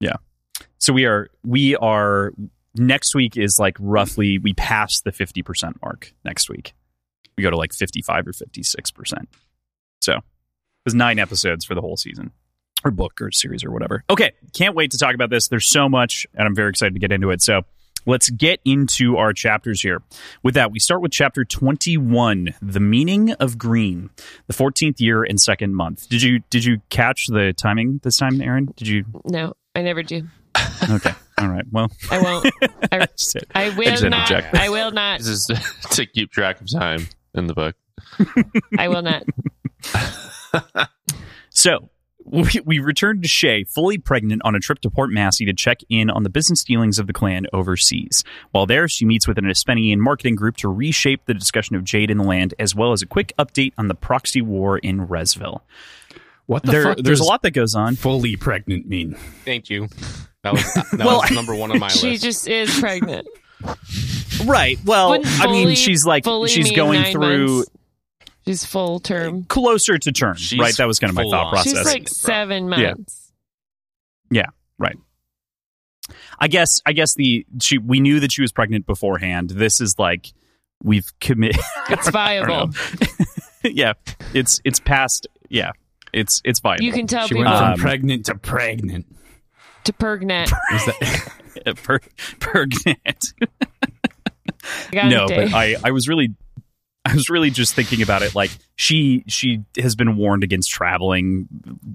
Yeah. 0.00 0.16
So 0.78 0.92
we 0.92 1.04
are 1.04 1.28
we 1.44 1.76
are 1.76 2.32
next 2.74 3.14
week 3.14 3.36
is 3.36 3.58
like 3.60 3.76
roughly 3.78 4.38
we 4.38 4.52
pass 4.54 5.00
the 5.02 5.12
50% 5.12 5.74
mark 5.82 6.12
next 6.24 6.48
week 6.48 6.72
we 7.36 7.42
go 7.42 7.50
to 7.50 7.56
like 7.56 7.72
55 7.74 8.26
or 8.26 8.32
56% 8.32 9.26
so 10.00 10.14
it 10.16 10.22
was 10.86 10.94
nine 10.94 11.18
episodes 11.18 11.64
for 11.66 11.74
the 11.74 11.82
whole 11.82 11.96
season 11.98 12.32
or 12.84 12.90
book 12.90 13.20
or 13.20 13.30
series 13.30 13.64
or 13.64 13.70
whatever 13.70 14.04
okay 14.10 14.32
can't 14.52 14.74
wait 14.74 14.90
to 14.90 14.98
talk 14.98 15.14
about 15.14 15.30
this 15.30 15.48
there's 15.48 15.66
so 15.70 15.88
much 15.88 16.26
and 16.34 16.46
i'm 16.46 16.54
very 16.54 16.70
excited 16.70 16.94
to 16.94 17.00
get 17.00 17.12
into 17.12 17.30
it 17.30 17.40
so 17.42 17.62
let's 18.06 18.28
get 18.30 18.60
into 18.64 19.16
our 19.16 19.32
chapters 19.32 19.80
here 19.80 20.02
with 20.42 20.54
that 20.54 20.70
we 20.72 20.78
start 20.78 21.00
with 21.00 21.12
chapter 21.12 21.44
21 21.44 22.54
the 22.60 22.80
meaning 22.80 23.32
of 23.34 23.56
green 23.58 24.10
the 24.48 24.54
14th 24.54 24.98
year 25.00 25.22
and 25.22 25.40
second 25.40 25.74
month 25.74 26.08
did 26.08 26.22
you 26.22 26.40
did 26.50 26.64
you 26.64 26.80
catch 26.90 27.26
the 27.28 27.52
timing 27.52 28.00
this 28.02 28.16
time 28.16 28.40
aaron 28.40 28.72
did 28.76 28.88
you 28.88 29.04
No, 29.24 29.54
I 29.74 29.82
never 29.82 30.02
do. 30.02 30.26
okay 30.90 31.12
all 31.38 31.48
right 31.48 31.64
well 31.72 31.90
I 32.10 32.20
won't. 32.20 32.46
I, 32.92 32.98
That's. 32.98 33.34
I 33.54 33.70
will 33.70 33.88
had 33.90 33.98
to 34.00 34.10
not. 34.10 34.28
check. 34.28 34.54
I 34.54 34.68
will 34.68 34.90
not. 34.90 35.18
This 35.20 35.28
is 35.28 35.46
to 35.92 36.04
keep 36.06 36.30
track 36.30 36.60
of 36.60 36.70
time 36.70 37.08
in 37.34 37.46
the 37.46 37.54
book. 37.54 37.74
I 38.78 38.88
will 38.88 39.00
not. 39.02 39.24
So 41.50 41.90
we, 42.24 42.50
we 42.64 42.78
returned 42.78 43.22
to 43.22 43.28
Shae, 43.28 43.68
fully 43.68 43.98
pregnant, 43.98 44.42
on 44.44 44.54
a 44.54 44.60
trip 44.60 44.80
to 44.80 44.90
Port 44.90 45.10
Massy 45.10 45.44
to 45.46 45.52
check 45.52 45.78
in 45.88 46.10
on 46.10 46.22
the 46.22 46.30
business 46.30 46.64
dealings 46.64 46.98
of 46.98 47.06
the 47.06 47.12
clan 47.12 47.46
overseas. 47.52 48.24
While 48.50 48.66
there, 48.66 48.88
she 48.88 49.04
meets 49.04 49.26
with 49.28 49.38
an 49.38 49.44
Espenian 49.44 49.98
marketing 49.98 50.34
group 50.36 50.56
to 50.58 50.68
reshape 50.68 51.24
the 51.26 51.34
discussion 51.34 51.76
of 51.76 51.84
Jade 51.84 52.10
in 52.10 52.18
the 52.18 52.24
land, 52.24 52.54
as 52.58 52.74
well 52.74 52.92
as 52.92 53.02
a 53.02 53.06
quick 53.06 53.32
update 53.38 53.72
on 53.78 53.88
the 53.88 53.94
proxy 53.94 54.42
war 54.42 54.78
in 54.78 55.06
Resville. 55.06 55.60
What 56.46 56.64
the 56.64 56.72
There, 56.72 56.82
fuck 56.84 56.98
there's 56.98 57.20
a 57.20 57.24
lot 57.24 57.42
that 57.42 57.52
goes 57.52 57.74
on. 57.74 57.96
fully 57.96 58.36
pregnant 58.36 58.88
mean? 58.88 59.14
Thank 59.44 59.70
you. 59.70 59.88
That 60.42 60.54
was, 60.54 60.74
that 60.74 60.88
Well, 60.98 61.20
was 61.20 61.30
number 61.30 61.54
one 61.54 61.70
on 61.70 61.78
my 61.78 61.88
She 61.90 62.10
list. 62.10 62.22
She 62.22 62.28
just 62.28 62.48
is 62.48 62.80
pregnant. 62.80 63.28
Right. 64.44 64.78
Well, 64.84 65.10
Wouldn't 65.10 65.40
I 65.40 65.46
mean, 65.46 65.74
she's 65.76 66.04
like 66.04 66.24
she's 66.48 66.72
going 66.72 67.12
through 67.12 67.56
months. 67.58 67.70
She's 68.46 68.64
full 68.64 68.98
term. 69.00 69.44
closer 69.44 69.98
to 69.98 70.12
term. 70.12 70.36
She's 70.36 70.58
right. 70.58 70.76
That 70.76 70.86
was 70.86 70.98
kind 70.98 71.10
of 71.10 71.14
my 71.16 71.22
thought 71.24 71.46
on. 71.46 71.52
process. 71.52 71.72
She's 71.76 71.84
like 71.86 72.08
seven 72.08 72.68
months. 72.68 73.32
Yeah. 74.30 74.46
Right. 74.78 74.96
I 76.38 76.48
guess 76.48 76.80
I 76.84 76.92
guess 76.92 77.14
the 77.14 77.46
she 77.60 77.78
we 77.78 78.00
knew 78.00 78.20
that 78.20 78.32
she 78.32 78.42
was 78.42 78.50
pregnant 78.52 78.84
beforehand. 78.86 79.50
This 79.50 79.80
is 79.80 79.98
like 79.98 80.32
we've 80.82 81.10
committed. 81.20 81.60
It's 81.90 82.10
viable. 82.10 82.70
yeah, 83.64 83.92
it's 84.34 84.60
it's 84.64 84.80
past. 84.80 85.26
Yeah, 85.48 85.72
it's 86.12 86.40
it's 86.44 86.58
viable. 86.60 86.84
You 86.84 86.92
can 86.92 87.06
tell 87.06 87.28
She 87.28 87.34
people 87.36 87.50
went 87.50 87.56
from 87.62 87.72
Um, 87.74 87.78
pregnant 87.78 88.26
to 88.26 88.34
pregnant. 88.34 89.06
to 89.84 89.92
pregnant. 89.92 90.50
Is 90.72 90.86
that 91.64 91.76
per, 91.76 92.00
pregnant. 92.40 93.34
I 94.92 95.08
no, 95.08 95.26
but. 95.28 95.52
I 95.54 95.76
I 95.84 95.90
was 95.92 96.08
really. 96.08 96.34
I 97.04 97.14
was 97.14 97.28
really 97.28 97.50
just 97.50 97.74
thinking 97.74 98.00
about 98.00 98.22
it. 98.22 98.34
Like 98.34 98.50
she, 98.76 99.24
she 99.26 99.64
has 99.76 99.96
been 99.96 100.16
warned 100.16 100.44
against 100.44 100.70
traveling, 100.70 101.48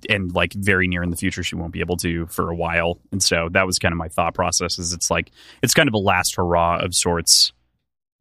and 0.10 0.34
like 0.34 0.54
very 0.54 0.88
near 0.88 1.02
in 1.02 1.12
the 1.12 1.16
future, 1.16 1.44
she 1.44 1.56
won't 1.56 1.72
be 1.72 1.80
able 1.80 1.98
to 1.98 2.28
for 2.28 2.50
a 2.50 2.56
while. 2.56 3.00
And 3.12 3.24
so 3.24 3.48
that 3.52 3.66
was 3.66 3.80
kind 3.80 3.94
of 3.94 3.98
my 3.98 4.10
thought 4.10 4.34
process. 4.34 4.80
Is 4.80 4.92
it's 4.92 5.10
like 5.10 5.32
it's 5.64 5.74
kind 5.74 5.88
of 5.88 5.94
a 5.94 5.98
last 5.98 6.36
hurrah 6.36 6.80
of 6.80 6.94
sorts 6.94 7.54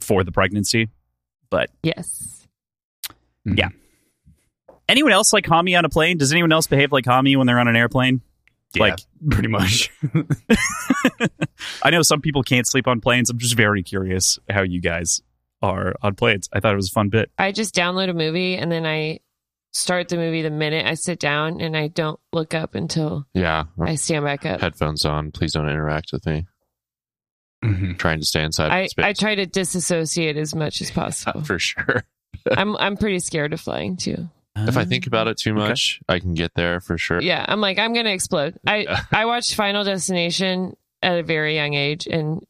for 0.01 0.23
the 0.23 0.31
pregnancy. 0.33 0.89
But 1.51 1.71
yes. 1.83 2.47
Mm-hmm. 3.47 3.59
Yeah. 3.59 3.69
anyone 4.89 5.13
else 5.13 5.33
like 5.33 5.45
Hami 5.45 5.77
on 5.79 5.85
a 5.85 5.89
plane? 5.89 6.19
Does 6.19 6.33
anyone 6.33 6.53
else 6.53 6.67
behave 6.67 6.93
like 6.93 7.05
Hami 7.05 7.37
when 7.37 7.47
they're 7.47 7.61
on 7.61 7.69
an 7.69 7.77
airplane? 7.77 8.21
Like 8.79 8.99
pretty 9.31 9.49
much. 9.49 9.91
I 11.83 11.91
know 11.91 12.03
some 12.03 12.21
people 12.21 12.43
can't 12.43 12.67
sleep 12.67 12.87
on 12.87 13.01
planes. 13.01 13.31
I'm 13.31 13.39
just 13.39 13.55
very 13.57 13.83
curious 13.83 14.39
how 14.51 14.63
you 14.63 14.81
guys 14.81 15.23
are 15.71 15.95
on 16.03 16.15
planes. 16.15 16.49
I 16.53 16.61
thought 16.61 16.73
it 16.73 16.77
was 16.77 16.91
a 16.91 16.93
fun 16.95 17.09
bit. 17.09 17.31
I 17.39 17.53
just 17.53 17.75
download 17.75 18.09
a 18.11 18.15
movie 18.15 18.57
and 18.57 18.71
then 18.71 18.87
I 18.87 19.21
start 19.73 20.09
the 20.09 20.17
movie 20.17 20.43
the 20.43 20.51
minute 20.51 20.87
I 20.87 20.95
sit 20.95 21.19
down 21.21 21.61
and 21.61 21.77
I 21.77 21.89
don't 21.89 22.19
look 22.33 22.55
up 22.55 22.75
until 22.75 23.27
Yeah. 23.35 23.65
I 23.81 23.97
stand 23.97 24.25
back 24.25 24.47
up. 24.47 24.61
Headphones 24.61 25.05
on. 25.05 25.33
Please 25.33 25.53
don't 25.53 25.69
interact 25.69 26.13
with 26.13 26.25
me. 26.27 26.47
Mhm. 27.65 27.99
trying 27.99 28.21
to 28.21 28.27
stay 28.27 28.43
inside 28.45 28.71
I, 28.71 28.87
space. 28.87 29.05
I 29.05 29.13
try 29.13 29.35
to 29.35 29.47
disassociate 29.47 30.37
as 30.37 30.55
much 30.55 30.81
as 30.83 30.91
possible. 31.03 31.43
for 31.43 31.59
sure. 31.59 32.05
I'm 32.51 32.77
I'm 32.77 32.97
pretty 32.97 33.19
scared 33.19 33.53
of 33.53 33.61
flying 33.61 33.97
too. 33.97 34.29
If 34.59 34.77
I 34.79 34.85
think 34.87 35.07
about 35.07 35.27
it 35.29 35.37
too 35.39 35.51
Okay. 35.51 35.69
much, 35.69 36.01
I 36.09 36.19
can 36.19 36.33
get 36.35 36.53
there 36.55 36.81
for 36.81 36.97
sure. 36.97 37.21
Yeah, 37.21 37.45
I'm 37.47 37.61
like 37.61 37.79
I'm 37.79 37.93
gonna 37.95 38.11
explode. 38.11 38.59
I 38.67 38.87
I 39.13 39.25
watched 39.27 39.55
Final 39.55 39.85
Destination 39.85 40.77
at 41.03 41.19
a 41.19 41.23
very 41.23 41.55
young 41.57 41.75
age 41.75 42.07
and 42.07 42.43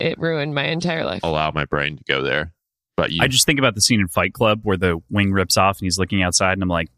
it 0.00 0.18
ruined 0.18 0.54
my 0.54 0.64
entire 0.66 1.04
life. 1.04 1.20
Allow 1.22 1.50
my 1.52 1.64
brain 1.64 1.96
to 1.98 2.04
go 2.04 2.22
there. 2.22 2.52
But 2.96 3.12
you, 3.12 3.20
I 3.22 3.28
just 3.28 3.46
think 3.46 3.58
about 3.58 3.74
the 3.74 3.80
scene 3.80 4.00
in 4.00 4.08
Fight 4.08 4.32
Club 4.34 4.60
where 4.62 4.76
the 4.76 5.00
wing 5.10 5.32
rips 5.32 5.56
off 5.56 5.78
and 5.78 5.86
he's 5.86 5.98
looking 5.98 6.22
outside, 6.22 6.52
and 6.54 6.62
I'm 6.62 6.68
like, 6.68 6.88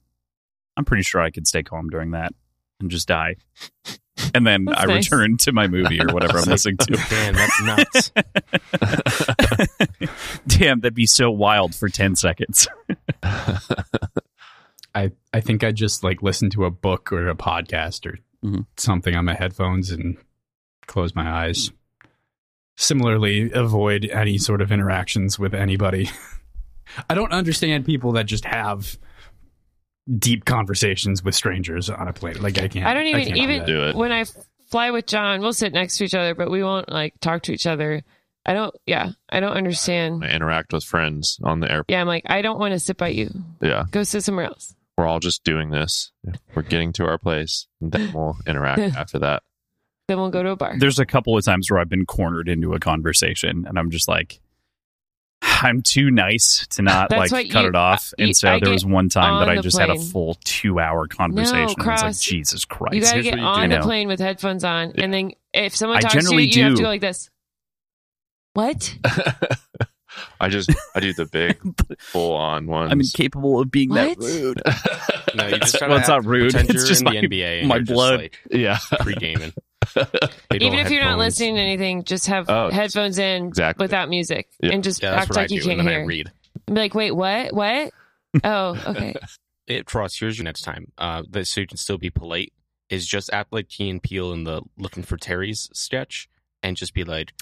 I'm 0.76 0.84
pretty 0.84 1.02
sure 1.04 1.20
I 1.20 1.30
could 1.30 1.46
stay 1.46 1.62
calm 1.62 1.88
during 1.90 2.12
that 2.12 2.32
and 2.80 2.90
just 2.90 3.06
die. 3.08 3.36
And 4.34 4.46
then 4.46 4.64
That's 4.66 4.80
I 4.82 4.86
nice. 4.86 5.10
return 5.10 5.36
to 5.38 5.52
my 5.52 5.68
movie 5.68 6.00
or 6.00 6.06
whatever 6.12 6.38
I'm 6.38 6.44
listening 6.44 6.76
to. 6.78 6.92
Damn, 7.10 7.34
that's 7.34 7.62
nuts. 7.62 8.12
Damn, 10.46 10.80
that'd 10.80 10.94
be 10.94 11.06
so 11.06 11.30
wild 11.30 11.74
for 11.74 11.88
10 11.88 12.16
seconds. 12.16 12.66
I 14.94 15.10
I 15.32 15.40
think 15.40 15.64
I 15.64 15.72
just 15.72 16.04
like 16.04 16.22
listen 16.22 16.50
to 16.50 16.64
a 16.66 16.70
book 16.70 17.12
or 17.12 17.28
a 17.28 17.34
podcast 17.34 18.06
or 18.06 18.18
Mhm. 18.44 18.66
something 18.76 19.14
on 19.14 19.24
my 19.24 19.34
headphones 19.34 19.90
and 19.90 20.16
close 20.86 21.14
my 21.14 21.30
eyes. 21.46 21.70
Similarly, 22.76 23.50
avoid 23.52 24.06
any 24.06 24.38
sort 24.38 24.60
of 24.62 24.72
interactions 24.72 25.38
with 25.38 25.54
anybody. 25.54 26.10
I 27.10 27.14
don't 27.14 27.32
understand 27.32 27.84
people 27.84 28.12
that 28.12 28.26
just 28.26 28.44
have 28.44 28.98
deep 30.18 30.44
conversations 30.44 31.22
with 31.22 31.34
strangers 31.34 31.88
on 31.90 32.08
a 32.08 32.12
plane. 32.12 32.40
Like 32.42 32.58
I 32.58 32.68
can't. 32.68 32.86
I 32.86 32.94
don't 32.94 33.06
even 33.06 33.24
can't 33.24 33.36
even 33.36 33.64
do 33.66 33.84
it. 33.84 33.94
when 33.96 34.12
I 34.12 34.24
fly 34.70 34.90
with 34.90 35.06
John, 35.06 35.40
we'll 35.40 35.52
sit 35.52 35.72
next 35.72 35.98
to 35.98 36.04
each 36.04 36.14
other, 36.14 36.34
but 36.34 36.50
we 36.50 36.62
won't 36.62 36.90
like 36.90 37.18
talk 37.20 37.42
to 37.42 37.52
each 37.52 37.66
other. 37.66 38.02
I 38.44 38.54
don't. 38.54 38.74
Yeah, 38.86 39.10
I 39.28 39.40
don't 39.40 39.56
understand. 39.56 40.24
I 40.24 40.30
interact 40.30 40.72
with 40.72 40.84
friends 40.84 41.38
on 41.44 41.60
the 41.60 41.70
airplane. 41.70 41.94
Yeah, 41.94 42.00
I'm 42.00 42.08
like 42.08 42.24
I 42.26 42.42
don't 42.42 42.58
want 42.58 42.72
to 42.72 42.80
sit 42.80 42.96
by 42.96 43.08
you. 43.08 43.30
Yeah. 43.60 43.84
Go 43.90 44.02
sit 44.02 44.24
somewhere 44.24 44.46
else. 44.46 44.74
We're 44.96 45.06
all 45.06 45.20
just 45.20 45.44
doing 45.44 45.70
this. 45.70 46.10
We're 46.54 46.62
getting 46.62 46.92
to 46.94 47.06
our 47.06 47.18
place, 47.18 47.66
and 47.80 47.92
then 47.92 48.12
we'll 48.12 48.36
interact 48.46 48.80
after 48.96 49.20
that. 49.20 49.42
Then 50.12 50.18
we'll 50.20 50.28
go 50.30 50.42
to 50.42 50.50
a 50.50 50.56
bar. 50.56 50.74
There's 50.78 50.98
a 50.98 51.06
couple 51.06 51.38
of 51.38 51.42
times 51.42 51.70
where 51.70 51.80
I've 51.80 51.88
been 51.88 52.04
cornered 52.04 52.46
into 52.50 52.74
a 52.74 52.78
conversation 52.78 53.64
and 53.66 53.78
I'm 53.78 53.90
just 53.90 54.08
like, 54.08 54.40
I'm 55.42 55.80
too 55.80 56.10
nice 56.10 56.66
to 56.72 56.82
not 56.82 57.10
like 57.10 57.30
cut 57.30 57.46
you- 57.62 57.68
it 57.70 57.74
off. 57.74 58.12
you- 58.18 58.26
And 58.26 58.36
so 58.36 58.50
I 58.50 58.60
there 58.60 58.70
was 58.72 58.84
one 58.84 59.08
time 59.08 59.40
that 59.40 59.48
I 59.50 59.56
the 59.56 59.62
just 59.62 59.78
had 59.78 59.88
a 59.88 59.98
full 59.98 60.36
two 60.44 60.78
hour 60.80 61.06
conversation. 61.08 61.74
I 61.80 61.92
was 61.92 62.02
like, 62.02 62.16
Jesus 62.18 62.66
Christ. 62.66 62.94
you 62.94 63.00
got 63.00 63.08
to 63.08 63.14
here's 63.14 63.24
get 63.24 63.38
you 63.38 63.42
on 63.44 63.70
do. 63.70 63.76
the 63.76 63.82
plane 63.82 64.06
with 64.06 64.20
headphones 64.20 64.64
on, 64.64 64.92
and 64.98 65.14
then 65.14 65.32
if 65.54 65.74
someone 65.74 65.96
I 65.96 66.00
talks 66.02 66.12
to 66.12 66.18
you, 66.18 66.22
generally 66.24 66.44
you 66.50 66.62
have 66.64 66.74
to 66.76 66.82
go 66.82 66.88
like 66.88 67.00
this. 67.00 67.30
What? 68.52 68.98
I 70.40 70.50
just 70.50 70.70
I 70.94 71.00
do 71.00 71.14
the 71.14 71.24
big 71.24 71.58
full 71.98 72.34
on 72.36 72.66
ones. 72.66 72.92
I'm 72.92 73.00
incapable 73.00 73.60
of 73.60 73.70
being 73.70 73.88
What? 73.88 74.18
that 74.18 74.18
rude. 74.18 74.60
No, 75.34 75.46
you 75.46 75.58
just 75.58 75.80
well, 75.80 75.96
it's 75.96 76.08
not 76.08 76.26
rude. 76.26 76.54
It's 76.54 76.86
just 76.86 77.00
in 77.00 77.04
my, 77.06 77.12
the 77.12 77.28
NBA. 77.28 77.64
My 77.64 77.76
you're 77.76 77.84
just, 77.84 77.92
blood. 77.94 78.20
like, 78.20 78.38
yeah, 78.50 78.78
pre-gaming. 79.00 79.54
Even 80.52 80.78
if 80.78 80.90
you're 80.90 81.02
not 81.04 81.18
listening 81.18 81.54
to 81.56 81.60
anything, 81.60 82.04
just 82.04 82.26
have 82.26 82.48
Oh, 82.48 82.70
headphones 82.70 83.18
in 83.18 83.46
exactly. 83.48 83.84
without 83.84 84.08
music, 84.08 84.48
Yeah. 84.62 84.72
and 84.72 84.84
just 84.84 85.02
Yeah, 85.02 85.14
act 85.14 85.30
what 85.30 85.38
I 85.38 85.40
like 85.42 85.48
do. 85.48 85.54
you 85.56 85.62
can't 85.62 85.78
then 85.78 85.86
hear. 85.88 86.00
I 86.00 86.04
read. 86.04 86.32
And 86.66 86.74
be 86.76 86.80
like, 86.82 86.94
wait, 86.94 87.10
what? 87.12 87.52
What? 87.54 87.92
Oh, 88.44 88.76
okay. 88.88 89.14
It, 89.68 89.88
Frost, 89.88 90.18
here's 90.18 90.36
your 90.36 90.44
next 90.44 90.62
time. 90.62 90.90
Uh, 90.98 91.22
that 91.30 91.46
so 91.46 91.60
you 91.60 91.68
can 91.68 91.76
still 91.76 91.96
be 91.96 92.10
polite. 92.10 92.52
Is 92.90 93.06
just 93.06 93.32
act 93.32 93.52
like 93.52 93.68
Key 93.68 93.88
and 93.90 94.02
Peele 94.02 94.32
in 94.32 94.42
the 94.42 94.60
Looking 94.76 95.04
for 95.04 95.16
Terry's 95.16 95.70
sketch, 95.72 96.28
and 96.64 96.76
just 96.76 96.94
be 96.94 97.04
like, 97.04 97.32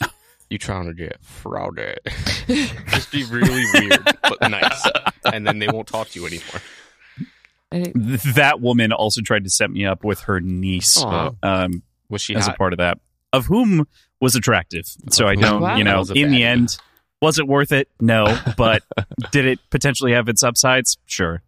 "You 0.50 0.58
trying 0.58 0.86
to 0.86 0.92
get 0.94 1.16
frauded?" 1.22 1.96
just 2.90 3.10
be 3.10 3.24
really 3.24 3.64
weird 3.74 4.04
but 4.22 4.50
nice, 4.50 4.86
and 5.32 5.46
then 5.46 5.60
they 5.60 5.68
won't 5.68 5.88
talk 5.88 6.10
to 6.10 6.20
you 6.20 6.26
anymore. 6.26 6.60
I 7.72 7.84
think- 7.84 7.94
Th- 8.22 8.34
that 8.34 8.60
woman 8.60 8.92
also 8.92 9.22
tried 9.22 9.44
to 9.44 9.50
set 9.50 9.70
me 9.70 9.86
up 9.86 10.04
with 10.04 10.20
her 10.20 10.40
niece 10.40 11.02
Aw. 11.02 11.30
um, 11.42 11.82
Was 12.10 12.20
she 12.20 12.34
as 12.34 12.46
a 12.48 12.52
part 12.52 12.72
of 12.74 12.78
that. 12.78 12.98
of 13.32 13.46
whom 13.46 13.86
was 14.20 14.34
attractive. 14.34 14.84
So 15.10 15.26
I 15.26 15.34
don't, 15.36 15.62
Wow. 15.62 15.76
you 15.76 15.84
know, 15.84 16.00
in 16.14 16.30
the 16.32 16.38
baddie. 16.38 16.44
end, 16.44 16.76
was 17.22 17.38
it 17.38 17.46
worth 17.48 17.72
it? 17.72 17.88
No, 18.00 18.38
but 18.56 18.82
did 19.30 19.46
it 19.46 19.58
potentially 19.70 20.12
have 20.12 20.28
its 20.28 20.42
upsides? 20.42 20.98
Sure. 21.06 21.42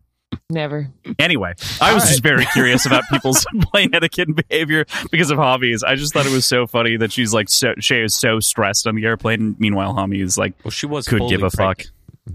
Never. 0.48 0.88
Anyway, 1.18 1.52
I 1.80 1.92
was 1.92 2.04
just 2.08 2.22
very 2.22 2.46
curious 2.46 2.86
about 2.86 3.04
people's 3.12 3.44
plane 3.72 3.94
etiquette 3.94 4.28
and 4.28 4.36
behavior 4.48 4.86
because 5.10 5.30
of 5.30 5.36
hobbies. 5.36 5.82
I 5.82 5.94
just 5.96 6.14
thought 6.14 6.24
it 6.24 6.32
was 6.32 6.46
so 6.46 6.66
funny 6.66 6.96
that 6.96 7.12
she's 7.12 7.34
like, 7.34 7.50
so, 7.50 7.74
Shae 7.74 8.04
is 8.04 8.14
so 8.14 8.40
stressed 8.40 8.86
on 8.86 8.94
the 8.94 9.04
airplane. 9.04 9.56
Meanwhile, 9.58 9.92
Hami 9.94 10.22
is 10.22 10.38
like, 10.38 10.54
Well, 10.64 10.70
she 10.70 10.86
was 10.86 11.06
could 11.06 11.28
give 11.28 11.42
a 11.42 11.50
pregnant. 11.50 11.90
fuck. 12.26 12.34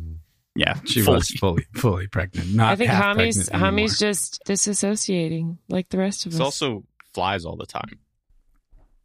Yeah, 0.56 0.76
She 0.86 1.02
fully. 1.02 1.18
was 1.18 1.30
fully 1.32 1.66
fully 1.76 2.08
pregnant. 2.08 2.54
Not 2.54 2.72
I 2.72 2.76
think 2.76 2.90
half 2.92 3.16
Hami's. 3.18 3.48
Hami's 3.50 4.00
just 4.00 4.42
disassociating 4.48 5.58
like 5.70 5.90
the 5.90 5.98
rest 6.00 6.26
of 6.26 6.32
It's 6.34 6.40
us. 6.42 6.46
also 6.46 6.84
flies 7.14 7.46
all 7.46 7.56
the 7.56 7.66
time. 7.68 8.00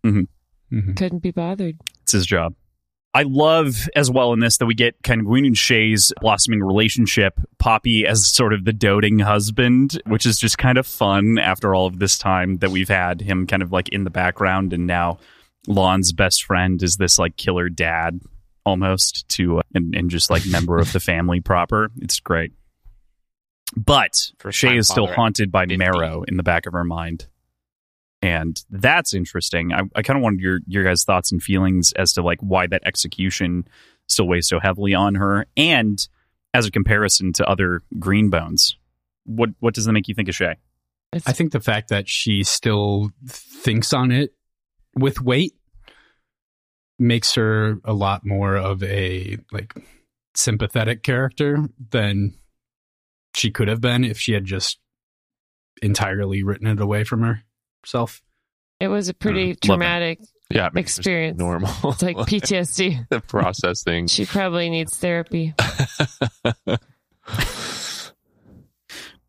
Mhm. 0.04 0.26
Couldn't 0.96 1.20
be 1.20 1.30
bothered. 1.30 1.76
It's 2.02 2.12
his 2.12 2.26
job. 2.26 2.54
I 3.14 3.24
love 3.24 3.88
as 3.94 4.10
well 4.10 4.32
in 4.32 4.40
this 4.40 4.56
that 4.56 4.64
we 4.66 4.74
get 4.74 5.02
kind 5.02 5.20
of 5.20 5.26
Wen 5.26 5.44
and 5.44 5.54
Shae's 5.54 6.14
blossoming 6.22 6.62
relationship, 6.62 7.38
Poppy 7.58 8.06
as 8.06 8.26
sort 8.26 8.54
of 8.54 8.64
the 8.64 8.72
doting 8.72 9.18
husband, 9.18 10.00
which 10.06 10.24
is 10.24 10.38
just 10.38 10.56
kind 10.56 10.78
of 10.78 10.86
fun 10.86 11.38
after 11.38 11.74
all 11.74 11.86
of 11.86 11.98
this 11.98 12.16
time 12.16 12.56
that 12.58 12.70
we've 12.70 12.88
had 12.88 13.20
him 13.20 13.46
kind 13.46 13.62
of 13.62 13.70
like 13.70 13.90
in 13.90 14.04
the 14.04 14.10
background 14.10 14.72
and 14.72 14.86
now 14.86 15.18
Lan's 15.66 16.12
best 16.12 16.44
friend 16.44 16.82
is 16.82 16.96
this 16.96 17.18
like 17.18 17.36
killer 17.36 17.68
dad 17.68 18.18
almost 18.64 19.28
to 19.28 19.58
uh, 19.58 19.62
and, 19.74 19.94
and 19.94 20.10
just 20.10 20.30
like 20.30 20.46
member 20.46 20.78
of 20.78 20.92
the 20.92 21.00
family 21.12 21.40
proper. 21.40 21.90
It's 22.00 22.18
great. 22.18 22.52
But 23.76 24.30
First 24.38 24.58
Shae 24.58 24.78
is 24.78 24.88
still 24.88 25.06
haunted 25.06 25.52
by 25.52 25.64
50. 25.64 25.76
Maro 25.76 26.22
in 26.26 26.36
the 26.38 26.42
back 26.42 26.66
of 26.66 26.72
her 26.72 26.84
mind. 26.84 27.26
And 28.22 28.62
that's 28.70 29.14
interesting. 29.14 29.72
I, 29.72 29.82
I 29.96 30.02
kind 30.02 30.16
of 30.16 30.22
wanted 30.22 30.40
your 30.40 30.60
your 30.66 30.84
guys' 30.84 31.04
thoughts 31.04 31.32
and 31.32 31.42
feelings 31.42 31.92
as 31.92 32.12
to 32.14 32.22
like 32.22 32.38
why 32.40 32.68
that 32.68 32.82
execution 32.86 33.66
still 34.06 34.28
weighs 34.28 34.48
so 34.48 34.60
heavily 34.60 34.94
on 34.94 35.16
her, 35.16 35.46
and 35.56 36.06
as 36.54 36.66
a 36.66 36.70
comparison 36.70 37.32
to 37.34 37.48
other 37.48 37.82
green 37.98 38.30
bones. 38.30 38.76
What 39.24 39.50
what 39.58 39.74
does 39.74 39.86
that 39.86 39.92
make 39.92 40.08
you 40.08 40.14
think 40.14 40.28
of 40.28 40.34
Shae? 40.34 40.56
I 41.26 41.32
think 41.32 41.52
the 41.52 41.60
fact 41.60 41.88
that 41.88 42.08
she 42.08 42.42
still 42.42 43.10
thinks 43.28 43.92
on 43.92 44.10
it 44.10 44.34
with 44.94 45.20
weight 45.20 45.54
makes 46.98 47.34
her 47.34 47.78
a 47.84 47.92
lot 47.92 48.24
more 48.24 48.56
of 48.56 48.82
a 48.82 49.36
like 49.50 49.74
sympathetic 50.34 51.02
character 51.02 51.58
than 51.90 52.34
she 53.34 53.50
could 53.50 53.68
have 53.68 53.80
been 53.80 54.04
if 54.04 54.18
she 54.18 54.32
had 54.32 54.44
just 54.44 54.78
entirely 55.82 56.42
written 56.42 56.66
it 56.66 56.80
away 56.80 57.04
from 57.04 57.22
herself. 57.82 58.22
it 58.80 58.88
was 58.88 59.08
a 59.08 59.14
pretty 59.14 59.44
mm, 59.44 59.48
love 59.48 59.56
it. 59.56 59.60
traumatic. 59.62 60.18
Yeah, 60.50 60.66
I 60.66 60.70
mean, 60.70 60.84
it's 60.84 60.98
Experience. 60.98 61.38
normal. 61.38 61.70
It's 61.84 62.02
like 62.02 62.16
PTSD. 62.28 63.08
the 63.08 63.20
process 63.20 63.82
thing. 63.82 64.06
She 64.06 64.26
probably 64.26 64.68
needs 64.68 64.96
therapy. 64.96 65.54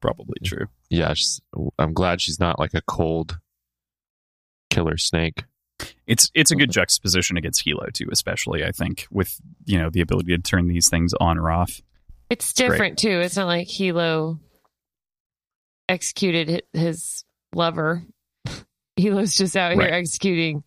Probably 0.02 0.36
true. 0.44 0.66
yeah, 0.90 1.14
she's, 1.14 1.40
I'm 1.80 1.94
glad 1.94 2.20
she's 2.20 2.38
not 2.40 2.60
like 2.60 2.74
a 2.74 2.82
cold 2.82 3.38
killer 4.70 4.98
snake. 4.98 5.46
It's 6.06 6.30
it's 6.34 6.52
a 6.52 6.58
good 6.58 6.72
juxtaposition 6.72 7.38
against 7.38 7.64
Hilo 7.64 7.88
too, 7.94 8.10
especially 8.12 8.66
I 8.66 8.72
think 8.72 9.08
with 9.10 9.40
you 9.66 9.80
know 9.80 9.90
the 9.90 10.02
ability 10.02 10.36
to 10.36 10.42
turn 10.42 10.68
these 10.68 10.90
things 10.90 11.14
on 11.22 11.38
or 11.38 11.50
off. 11.50 11.80
It's 12.30 12.52
different 12.52 12.98
too. 12.98 13.22
It's 13.22 13.38
not 13.38 13.48
like 13.48 13.68
Hilo 13.70 14.40
executed 15.88 16.64
his 16.74 17.24
lover. 17.56 18.04
Hilo's 18.98 19.36
just 19.36 19.56
out 19.58 19.76
Right. 19.78 19.88
here 19.88 19.94
executing 19.96 20.64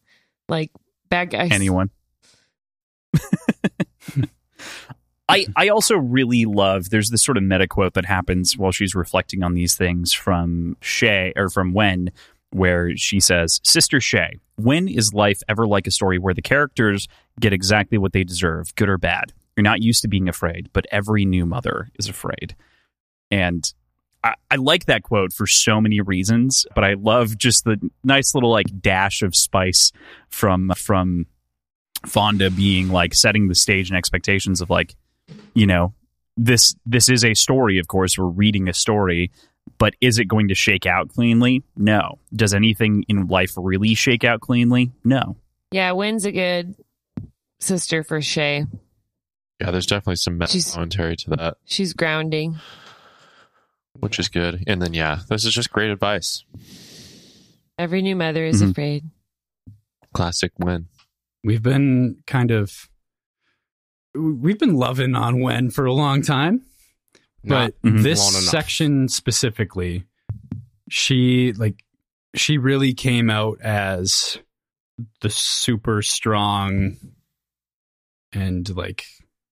like 0.48 0.70
bad 1.08 1.30
guys. 1.30 1.50
anyone. 1.52 1.90
I 5.28 5.46
I 5.56 5.68
also 5.68 5.96
really 5.96 6.44
love 6.44 6.90
there's 6.90 7.10
this 7.10 7.22
sort 7.24 7.36
of 7.36 7.42
meta 7.42 7.66
quote 7.66 7.94
that 7.94 8.04
happens 8.04 8.56
while 8.56 8.70
she's 8.70 8.94
reflecting 8.94 9.42
on 9.42 9.54
these 9.54 9.74
things 9.74 10.12
from 10.12 10.76
Shae 10.80 11.32
or 11.36 11.50
from 11.50 11.72
Wen 11.72 12.10
where 12.50 12.96
she 12.96 13.18
says, 13.18 13.60
Sister 13.64 13.98
Shae, 13.98 14.38
when 14.54 14.86
is 14.86 15.12
life 15.12 15.40
ever 15.48 15.66
like 15.66 15.86
a 15.88 15.90
story 15.90 16.18
where 16.18 16.32
the 16.32 16.42
characters 16.42 17.08
get 17.40 17.52
exactly 17.52 17.98
what 17.98 18.12
they 18.12 18.22
deserve, 18.22 18.72
good 18.76 18.88
or 18.88 18.98
bad? 18.98 19.32
You're 19.56 19.64
not 19.64 19.82
used 19.82 20.02
to 20.02 20.08
being 20.08 20.28
afraid, 20.28 20.70
but 20.72 20.86
every 20.92 21.24
new 21.24 21.44
mother 21.44 21.88
is 21.98 22.08
afraid. 22.08 22.54
And 23.30 23.70
I, 24.26 24.34
I 24.50 24.56
like 24.56 24.86
that 24.86 25.02
quote 25.02 25.32
for 25.32 25.46
so 25.46 25.80
many 25.80 26.00
reasons, 26.00 26.66
but 26.74 26.84
I 26.84 26.94
love 26.94 27.36
just 27.38 27.64
the 27.64 27.78
nice 28.04 28.34
little 28.34 28.50
like 28.50 28.66
dash 28.80 29.22
of 29.22 29.34
spice 29.36 29.92
from 30.28 30.70
from 30.76 31.26
Fonda 32.06 32.50
being 32.50 32.88
like 32.88 33.14
setting 33.14 33.48
the 33.48 33.54
stage 33.54 33.88
and 33.90 33.96
expectations 33.96 34.60
of 34.60 34.70
like, 34.70 34.94
you 35.54 35.66
know, 35.66 35.94
this 36.36 36.74
this 36.84 37.08
is 37.08 37.24
a 37.24 37.34
story, 37.34 37.78
of 37.78 37.88
course, 37.88 38.18
we're 38.18 38.26
reading 38.26 38.68
a 38.68 38.74
story, 38.74 39.30
but 39.78 39.94
is 40.00 40.18
it 40.18 40.26
going 40.26 40.48
to 40.48 40.54
shake 40.54 40.86
out 40.86 41.08
cleanly? 41.08 41.62
No. 41.76 42.18
Does 42.34 42.52
anything 42.54 43.04
in 43.08 43.26
life 43.28 43.52
really 43.56 43.94
shake 43.94 44.24
out 44.24 44.40
cleanly? 44.40 44.92
No. 45.04 45.36
Yeah, 45.70 45.92
Wen's 45.92 46.24
a 46.24 46.32
good 46.32 46.74
sister 47.60 48.02
for 48.04 48.18
Shae. 48.20 48.66
Yeah, 49.60 49.70
there's 49.70 49.86
definitely 49.86 50.16
some 50.16 50.36
meta 50.38 50.52
She's- 50.52 50.74
commentary 50.74 51.16
to 51.16 51.30
that, 51.30 51.56
She's 51.64 51.92
grounding. 51.94 52.56
Which 54.00 54.18
is 54.18 54.28
good. 54.28 54.64
And 54.66 54.80
then 54.80 54.94
yeah, 54.94 55.20
this 55.28 55.44
is 55.44 55.52
just 55.52 55.70
great 55.70 55.90
advice. 55.90 56.44
Every 57.78 58.02
new 58.02 58.16
mother 58.16 58.44
is 58.44 58.62
Mhm. 58.62 58.70
afraid. 58.70 59.04
Classic 60.14 60.52
win. 60.58 60.88
We've 61.44 61.62
been 61.62 62.22
kind 62.26 62.50
of 62.50 62.88
we've 64.14 64.58
been 64.58 64.74
loving 64.74 65.14
on 65.14 65.40
Wen 65.40 65.68
for 65.70 65.84
a 65.84 65.92
long 65.92 66.22
time. 66.22 66.64
Not 67.42 67.72
but 67.82 67.90
Mhm. 67.92 68.02
this 68.02 68.50
section 68.50 69.08
specifically 69.08 70.04
she 70.88 71.52
like 71.52 71.84
she 72.34 72.58
really 72.58 72.94
came 72.94 73.28
out 73.30 73.60
as 73.60 74.38
the 75.20 75.28
super 75.30 76.00
strong 76.02 76.96
and 78.32 78.74
like 78.74 79.04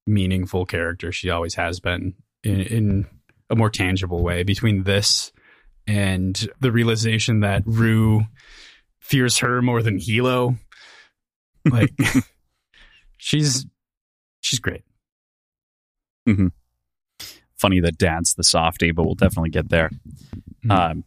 meaningful 0.07 0.65
character 0.67 1.13
she 1.13 1.31
always 1.31 1.55
has 1.55 1.81
been 1.81 2.15
in, 2.43 2.61
in 2.61 3.07
a 3.55 3.57
more 3.57 3.71
tangible 3.71 4.23
way 4.23 4.43
between 4.43 4.83
this 4.83 5.33
and 5.87 6.49
the 6.61 6.71
realization 6.73 7.41
that 7.41 7.63
Ru 7.65 8.23
fears 9.01 9.39
her 9.39 9.63
more 9.63 9.83
than 9.83 9.99
Hilo 9.99 10.57
like 11.71 11.93
she's 13.17 13.67
she's 14.41 14.59
great 14.59 14.83
Funny 17.57 17.81
that 17.81 17.97
dad's 17.99 18.35
the 18.35 18.45
softy, 18.45 18.91
but 18.91 19.05
we'll 19.05 19.15
definitely 19.15 19.51
get 19.51 19.69
there. 19.71 19.91
Mhm. 20.65 20.71
Um, 20.71 21.05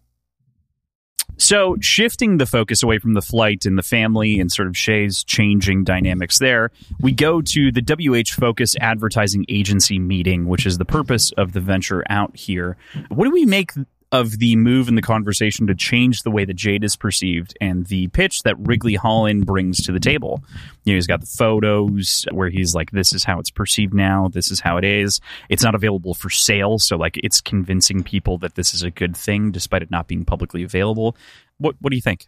so 1.38 1.78
shifting 1.80 2.38
the 2.38 2.45
focus 2.45 2.84
away 2.84 3.00
from 3.00 3.13
the 3.13 3.21
flight 3.21 3.65
and 3.65 3.78
the 3.78 3.84
family 3.84 4.39
and 4.39 4.52
sort 4.52 4.67
of 4.67 4.76
Shae's 4.76 5.23
changing 5.23 5.84
dynamics 5.84 6.39
there, 6.39 6.71
we 7.00 7.12
go 7.12 7.41
to 7.41 7.71
the 7.71 7.82
WH 7.82 8.34
Focus 8.34 8.76
Advertising 8.80 9.45
Agency 9.50 10.00
meeting, 10.00 10.47
which 10.47 10.65
is 10.65 10.78
the 10.78 10.86
purpose 10.86 11.32
of 11.34 11.54
the 11.54 11.62
venture 11.62 12.04
out 12.10 12.36
here. 12.36 12.78
What 13.10 13.26
do 13.26 13.32
we 13.32 13.45
make 13.45 13.71
of 14.12 14.39
the 14.39 14.56
move 14.56 14.88
in 14.88 14.96
the 14.96 15.02
conversation 15.02 15.67
to 15.67 15.76
change 15.76 16.24
the 16.24 16.32
way 16.32 16.46
that 16.46 16.56
Jade 16.56 16.84
is 16.84 16.96
perceived 16.96 17.58
and 17.60 17.86
the 17.88 18.08
pitch 18.10 18.43
that 18.43 18.56
Wrigley 18.60 18.96
Holland 18.96 19.46
brings 19.46 19.84
to 19.86 19.91
the 19.91 20.00
table? 20.00 20.41
You 20.86 20.93
know, 20.93 20.98
he's 20.98 21.08
got 21.08 21.20
the 21.20 21.28
photos 21.28 22.26
where 22.32 22.50
he's 22.50 22.74
like, 22.74 22.91
this 22.91 23.12
is 23.13 23.24
how 23.24 23.39
it's 23.39 23.52
perceived 23.52 23.93
now. 23.93 24.30
This 24.30 24.50
is 24.50 24.60
how 24.62 24.78
it 24.78 24.86
is. 24.86 25.20
It's 25.50 25.63
not 25.63 25.76
available 25.76 26.13
for 26.13 26.30
sale. 26.30 26.80
So, 26.80 26.96
like, 26.96 27.20
it's 27.22 27.41
convincing 27.41 28.04
people 28.04 28.38
that 28.39 28.56
this 28.56 28.74
is 28.74 28.84
a 28.84 28.91
good 28.91 29.15
thing 29.17 29.52
despite 29.52 29.82
it 29.82 29.91
not 29.91 30.08
being 30.08 30.24
publicly 30.26 30.63
available. 30.63 31.17
What, 31.58 31.76
what 31.82 31.89
do 31.89 31.96
you 31.96 32.02
think? 32.02 32.28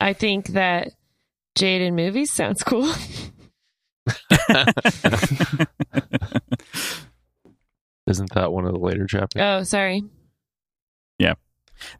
I 0.00 0.12
think 0.12 0.48
that 0.48 0.92
Jade 1.54 1.82
in 1.82 1.94
movies 1.94 2.32
sounds 2.32 2.62
cool. 2.62 2.84
Isn't 8.06 8.34
that 8.34 8.52
one 8.52 8.66
of 8.66 8.72
the 8.72 8.78
later 8.78 9.06
chapters? 9.06 9.40
oh, 9.42 9.62
sorry. 9.62 10.02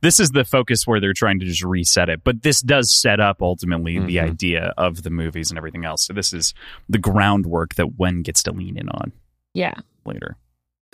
This 0.00 0.20
is 0.20 0.30
the 0.30 0.44
focus 0.44 0.86
where 0.86 1.00
they're 1.00 1.12
trying 1.12 1.40
to 1.40 1.44
just 1.46 1.62
reset 1.64 2.08
it. 2.08 2.22
But 2.22 2.42
this 2.42 2.60
does 2.62 2.94
set 2.94 3.18
up 3.18 3.42
ultimately 3.42 3.98
the 3.98 4.16
Mhm. 4.16 4.22
idea 4.30 4.72
of 4.78 5.02
the 5.02 5.10
movies 5.10 5.50
and 5.50 5.58
everything 5.58 5.84
else. 5.84 6.06
So, 6.06 6.14
this 6.14 6.32
is 6.32 6.54
the 6.88 6.96
groundwork 6.96 7.74
that 7.74 7.98
Wen 7.98 8.22
gets 8.22 8.44
to 8.44 8.52
lean 8.52 8.78
in 8.78 8.88
on 8.88 9.12
Yeah. 9.52 9.74
later. 10.06 10.36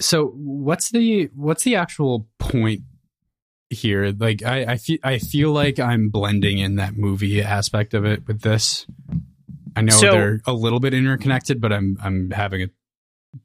so 0.01 0.29
what's 0.29 0.91
the 0.91 1.27
what's 1.35 1.63
the 1.63 1.77
actual 1.77 2.27
point 2.39 2.81
here 3.69 4.15
like 4.19 4.43
i 4.43 4.63
i 4.65 4.77
feel 4.79 4.97
i 5.05 5.19
feel 5.19 5.53
like 5.53 5.79
i'm 5.79 6.09
blending 6.09 6.57
in 6.57 6.77
that 6.77 6.97
movie 6.97 7.43
aspect 7.43 7.93
of 7.93 8.07
it 8.07 8.27
with 8.27 8.41
this 8.41 8.87
i 9.77 9.83
know 9.83 9.93
So- 9.93 10.11
they're 10.11 10.41
a 10.47 10.55
little 10.55 10.81
bit 10.81 10.95
interconnected 10.95 11.61
but 11.61 11.71
i'm 11.71 11.99
i'm 12.03 12.31
having 12.31 12.63
a 12.63 12.69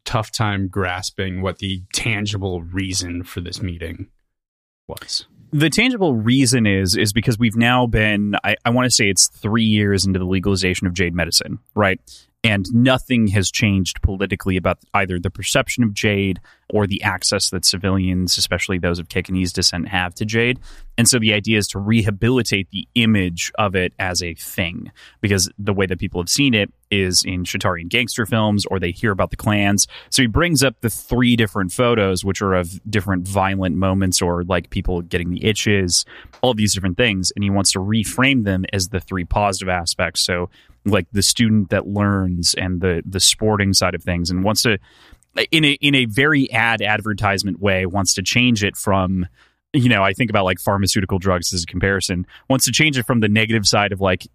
tough 0.06 0.32
time 0.32 0.70
grasping 0.70 1.42
what 1.42 1.58
the 1.58 1.84
tangible 1.92 2.62
reason 2.64 3.24
for 3.24 3.42
this 3.42 3.62
meeting 3.62 4.08
was 4.88 5.26
the 5.52 5.70
tangible 5.70 6.16
reason 6.16 6.68
is 6.68 6.98
is 6.98 7.14
because 7.14 7.40
we've 7.40 7.56
now 7.56 7.88
been 7.88 8.36
I, 8.44 8.56
I 8.66 8.72
want 8.72 8.86
to 8.86 8.92
say 8.92 9.10
it's 9.10 9.28
three 9.28 9.64
years 9.64 10.06
into 10.06 10.20
the 10.20 10.26
legalization 10.26 10.86
of 10.88 10.94
jade 10.94 11.14
medicine, 11.14 11.60
right? 11.76 12.00
And 12.46 12.72
nothing 12.72 13.26
has 13.30 13.50
changed 13.50 14.04
politically 14.04 14.56
about 14.56 14.78
either 14.94 15.20
the 15.20 15.32
perception 15.32 15.84
of 15.84 15.96
jade 15.96 16.40
or 16.70 16.86
the 16.86 17.02
access 17.02 17.50
that 17.50 17.66
civilians, 17.66 18.38
especially 18.38 18.78
those 18.78 19.00
of 19.00 19.08
Kekonese 19.08 19.52
descent, 19.52 19.88
have 19.88 20.14
to 20.16 20.26
jade. 20.26 20.60
And 20.96 21.10
so 21.10 21.18
the 21.18 21.34
idea 21.34 21.58
is 21.58 21.68
to 21.70 21.80
rehabilitate 21.80 22.70
the 22.70 22.88
image 22.94 23.52
of 23.58 23.76
it 23.76 23.94
as 23.98 24.22
a 24.22 24.36
thing, 24.36 24.92
because 25.22 25.50
the 25.58 25.74
way 25.74 25.88
that 25.88 25.98
people 25.98 26.22
have 26.22 26.30
seen 26.30 26.54
it 26.54 26.72
is 26.92 27.24
in 27.26 27.46
Shotarian 27.46 27.90
gangster 27.90 28.28
films 28.28 28.66
or 28.68 28.80
they 28.80 28.92
hear 28.92 29.12
about 29.12 29.32
the 29.32 29.38
clans. 29.38 29.88
So 30.12 30.22
he 30.22 30.28
brings 30.28 30.64
up 30.64 30.82
the 30.82 30.90
three 30.92 31.36
different 31.36 31.72
photos, 31.72 32.24
which 32.24 32.44
are 32.44 32.54
of 32.54 32.80
different 32.88 33.28
violent 33.28 33.76
moments 33.76 34.22
or 34.22 34.44
like 34.44 34.70
people 34.70 35.02
getting 35.02 35.32
the 35.32 35.44
itches, 35.44 36.06
all 36.44 36.52
of 36.52 36.58
these 36.58 36.76
different 36.76 36.98
things. 36.98 37.32
And 37.36 37.44
he 37.44 37.50
wants 37.50 37.72
to 37.72 37.80
reframe 37.80 38.44
them 38.44 38.66
as 38.72 38.90
the 38.90 39.00
three 39.00 39.26
positive 39.26 39.70
aspects. 39.70 40.22
So 40.22 40.52
like 40.86 41.08
the 41.12 41.24
student 41.24 41.70
that 41.72 41.88
learns 41.88 42.54
and 42.54 42.82
the 42.82 43.02
the 43.06 43.20
sporting 43.20 43.74
side 43.74 43.96
of 43.96 44.04
things 44.04 44.30
and 44.30 44.44
wants 44.44 44.62
to 44.64 44.78
in 45.52 45.66
a 45.66 45.72
in 45.82 45.96
a 45.96 46.06
very 46.06 46.50
ad 46.52 46.82
advertisement 46.82 47.60
way 47.60 47.86
wants 47.86 48.14
to 48.14 48.22
change 48.22 48.64
it 48.64 48.78
from 48.78 49.26
you 49.74 49.90
know 49.90 50.04
I 50.04 50.14
think 50.14 50.30
about 50.30 50.46
like 50.46 50.60
pharmaceutical 50.60 51.20
drugs 51.20 51.54
as 51.54 51.64
a 51.64 51.66
comparison 51.66 52.26
wants 52.50 52.66
to 52.66 52.72
change 52.72 52.98
it 52.98 53.06
from 53.06 53.20
the 53.20 53.28
negative 53.28 53.68
side 53.68 53.92
of 53.92 54.00
like 54.00 54.28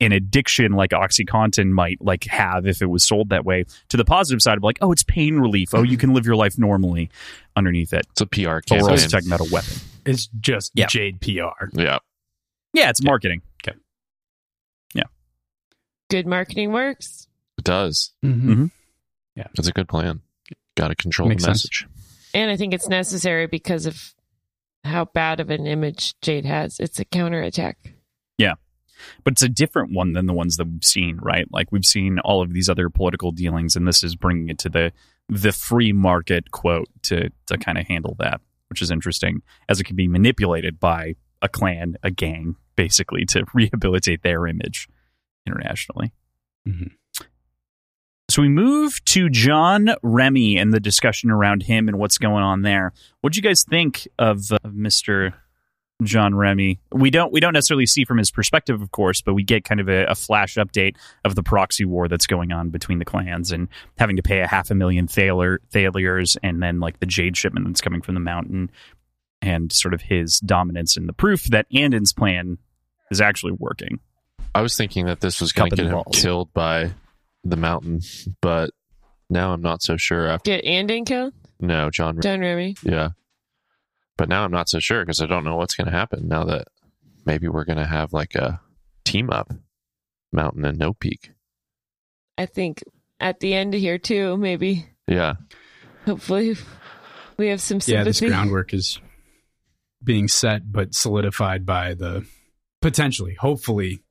an 0.00 0.12
addiction 0.12 0.72
like 0.72 0.90
oxycontin 0.90 1.70
might 1.70 2.00
like 2.00 2.24
have 2.26 2.66
if 2.66 2.80
it 2.82 2.86
was 2.86 3.02
sold 3.02 3.30
that 3.30 3.44
way 3.44 3.64
to 3.88 3.96
the 3.96 4.04
positive 4.04 4.40
side 4.40 4.56
of 4.56 4.62
like 4.62 4.78
oh 4.80 4.92
it's 4.92 5.02
pain 5.02 5.38
relief 5.40 5.70
oh 5.74 5.82
you 5.82 5.96
can 5.96 6.12
live 6.14 6.24
your 6.24 6.36
life 6.36 6.56
normally 6.56 7.10
underneath 7.56 7.92
it 7.92 8.06
It's 8.12 8.20
a 8.20 8.26
PR 8.26 8.40
but 8.42 8.46
we're 8.46 8.60
campaign. 8.60 8.90
also 8.90 9.08
talking 9.08 9.26
about 9.28 9.40
a 9.40 9.52
weapon 9.52 9.74
It's 10.06 10.28
just 10.38 10.70
Yeah. 10.76 10.86
Jade 10.86 11.20
PR. 11.20 11.66
yeah. 11.72 11.98
yeah 12.74 12.90
it's 12.90 13.02
marketing 13.02 13.42
Good 16.10 16.26
marketing 16.26 16.72
works. 16.72 17.28
It 17.58 17.64
does. 17.64 18.12
Mm-hmm. 18.24 18.66
It's 19.36 19.68
a 19.68 19.72
good 19.72 19.88
plan. 19.88 20.20
Got 20.76 20.88
to 20.88 20.94
control 20.94 21.28
Makes 21.28 21.42
the 21.42 21.46
sense. 21.48 21.64
message. 21.64 21.86
And 22.34 22.50
I 22.50 22.56
think 22.56 22.74
it's 22.74 22.88
necessary 22.88 23.46
because 23.46 23.86
of 23.86 24.14
how 24.84 25.06
bad 25.06 25.40
of 25.40 25.50
an 25.50 25.66
image 25.66 26.14
Jade 26.20 26.44
has. 26.44 26.78
It's 26.80 26.98
a 26.98 27.04
counterattack. 27.04 27.78
Yeah. 28.36 28.54
But 29.24 29.32
it's 29.32 29.42
a 29.42 29.48
different 29.48 29.92
one 29.92 30.12
than 30.12 30.26
the 30.26 30.32
ones 30.32 30.56
that 30.56 30.66
we've 30.66 30.84
seen, 30.84 31.18
right? 31.20 31.46
Like 31.52 31.70
we've 31.70 31.84
seen 31.84 32.18
all 32.20 32.42
of 32.42 32.52
these 32.52 32.68
other 32.68 32.88
political 32.90 33.30
dealings, 33.32 33.76
and 33.76 33.86
this 33.86 34.02
is 34.02 34.16
bringing 34.16 34.48
it 34.48 34.58
to 34.60 34.68
the 34.68 34.92
the 35.28 35.52
free 35.52 35.92
market 35.92 36.50
quote 36.50 36.88
to 37.02 37.30
to 37.46 37.58
kind 37.58 37.78
of 37.78 37.86
handle 37.86 38.16
that, 38.18 38.40
which 38.70 38.82
is 38.82 38.90
interesting, 38.90 39.42
as 39.68 39.78
it 39.78 39.84
can 39.84 39.94
be 39.94 40.08
manipulated 40.08 40.80
by 40.80 41.14
a 41.42 41.48
clan, 41.48 41.96
a 42.02 42.10
gang, 42.10 42.56
basically 42.74 43.24
to 43.26 43.44
rehabilitate 43.54 44.22
their 44.22 44.46
image 44.48 44.88
internationally. 45.48 46.12
Mhm. 46.66 46.92
So 48.30 48.42
we 48.42 48.48
move 48.48 49.02
to 49.06 49.30
John 49.30 49.88
Remy 50.02 50.58
and 50.58 50.72
the 50.72 50.80
discussion 50.80 51.30
around 51.30 51.62
him 51.62 51.88
and 51.88 51.98
what's 51.98 52.18
going 52.18 52.44
on 52.44 52.60
there. 52.62 52.92
What 53.22 53.32
do 53.32 53.38
you 53.38 53.42
guys 53.42 53.64
think 53.64 54.06
of, 54.18 54.52
uh, 54.52 54.58
of 54.64 54.72
Mr. 54.72 55.32
John 56.04 56.34
Remy. 56.34 56.78
We 56.92 57.10
don't 57.10 57.32
we 57.32 57.40
don't 57.40 57.52
necessarily 57.52 57.86
see 57.86 58.04
from 58.04 58.18
his 58.18 58.30
perspective, 58.30 58.80
of 58.80 58.92
course, 58.92 59.20
but 59.20 59.34
we 59.34 59.42
get 59.42 59.64
kind 59.64 59.80
of 59.80 59.88
a, 59.88 60.04
a 60.04 60.14
flash 60.14 60.54
update 60.54 60.94
of 61.24 61.34
the 61.34 61.42
proxy 61.42 61.84
war 61.84 62.06
that's 62.06 62.26
going 62.26 62.52
on 62.52 62.70
between 62.70 62.98
the 63.00 63.04
clans 63.04 63.50
and 63.50 63.66
having 63.98 64.14
to 64.16 64.22
pay 64.22 64.40
a 64.40 64.46
half 64.46 64.70
a 64.70 64.74
million 64.76 65.08
thaler 65.08 65.60
thalers 65.70 66.36
and 66.42 66.62
then 66.62 66.78
like 66.78 67.00
the 67.00 67.06
jade 67.06 67.36
shipment 67.36 67.66
that's 67.66 67.80
coming 67.80 68.00
from 68.00 68.14
the 68.14 68.20
mountain 68.20 68.70
and 69.42 69.72
sort 69.72 69.92
of 69.92 70.02
his 70.02 70.38
dominance 70.40 70.96
and 70.96 71.08
the 71.08 71.12
proof 71.12 71.44
that 71.46 71.66
Anden's 71.74 72.12
plan 72.12 72.58
is 73.10 73.20
actually 73.20 73.52
working. 73.58 73.98
I 74.54 74.62
was 74.62 74.76
thinking 74.76 75.06
that 75.06 75.20
this 75.20 75.40
was 75.40 75.52
going 75.52 75.70
to 75.70 75.76
get 75.76 75.86
him 75.86 75.92
balls. 75.92 76.20
killed 76.20 76.52
by 76.52 76.92
the 77.44 77.56
mountain, 77.56 78.00
but 78.40 78.70
now 79.30 79.52
I'm 79.52 79.62
not 79.62 79.82
so 79.82 79.96
sure. 79.96 80.26
After 80.26 80.50
Get 80.50 80.64
Anden 80.64 81.04
killed? 81.04 81.32
no, 81.60 81.90
John. 81.90 82.20
John 82.20 82.40
Remy. 82.40 82.76
Yeah, 82.82 83.10
but 84.16 84.28
now 84.28 84.44
I'm 84.44 84.50
not 84.50 84.68
so 84.68 84.78
sure 84.78 85.02
because 85.02 85.20
I 85.20 85.26
don't 85.26 85.44
know 85.44 85.56
what's 85.56 85.74
going 85.74 85.86
to 85.86 85.96
happen 85.96 86.28
now 86.28 86.44
that 86.44 86.68
maybe 87.24 87.48
we're 87.48 87.64
going 87.64 87.78
to 87.78 87.86
have 87.86 88.12
like 88.12 88.34
a 88.34 88.60
team 89.04 89.30
up, 89.30 89.52
Mountain 90.32 90.64
and 90.64 90.78
No 90.78 90.92
Peak. 90.94 91.30
I 92.36 92.46
think 92.46 92.82
at 93.20 93.40
the 93.40 93.54
end 93.54 93.74
here 93.74 93.98
too, 93.98 94.36
maybe. 94.36 94.86
Yeah, 95.06 95.34
Hopefully 96.08 96.56
we 97.36 97.48
have 97.48 97.60
some 97.60 97.80
sympathy. 97.80 97.92
Yeah, 97.92 98.04
this 98.04 98.20
groundwork 98.20 98.72
is 98.72 98.98
being 100.02 100.26
set 100.28 100.70
but 100.70 100.94
solidified 100.94 101.66
by 101.66 101.92
the 101.94 102.26
potentially, 102.80 103.34
hopefully, 103.38 104.02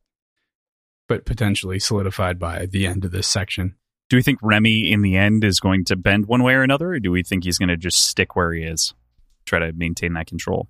but 1.08 1.26
potentially 1.26 1.80
solidified 1.80 2.40
by 2.40 2.66
the 2.66 2.86
end 2.86 3.06
of 3.06 3.12
this 3.12 3.28
section. 3.28 3.76
Do 4.10 4.18
we 4.18 4.24
think 4.24 4.40
Remy 4.42 4.92
in 4.92 5.02
the 5.02 5.18
end 5.18 5.44
is 5.44 5.60
going 5.60 5.86
to 5.86 5.96
bend 5.96 6.28
one 6.28 6.44
way 6.44 6.54
or 6.54 6.64
another, 6.64 6.94
or 6.94 7.00
do 7.00 7.12
we 7.12 7.24
think 7.24 7.44
he's 7.44 7.58
going 7.58 7.70
to 7.70 7.78
just 7.78 8.06
stick 8.08 8.36
where 8.36 8.54
he 8.54 8.64
is, 8.64 8.94
try 9.46 9.60
to 9.60 9.74
maintain 9.74 10.14
that 10.14 10.28
control? 10.28 10.70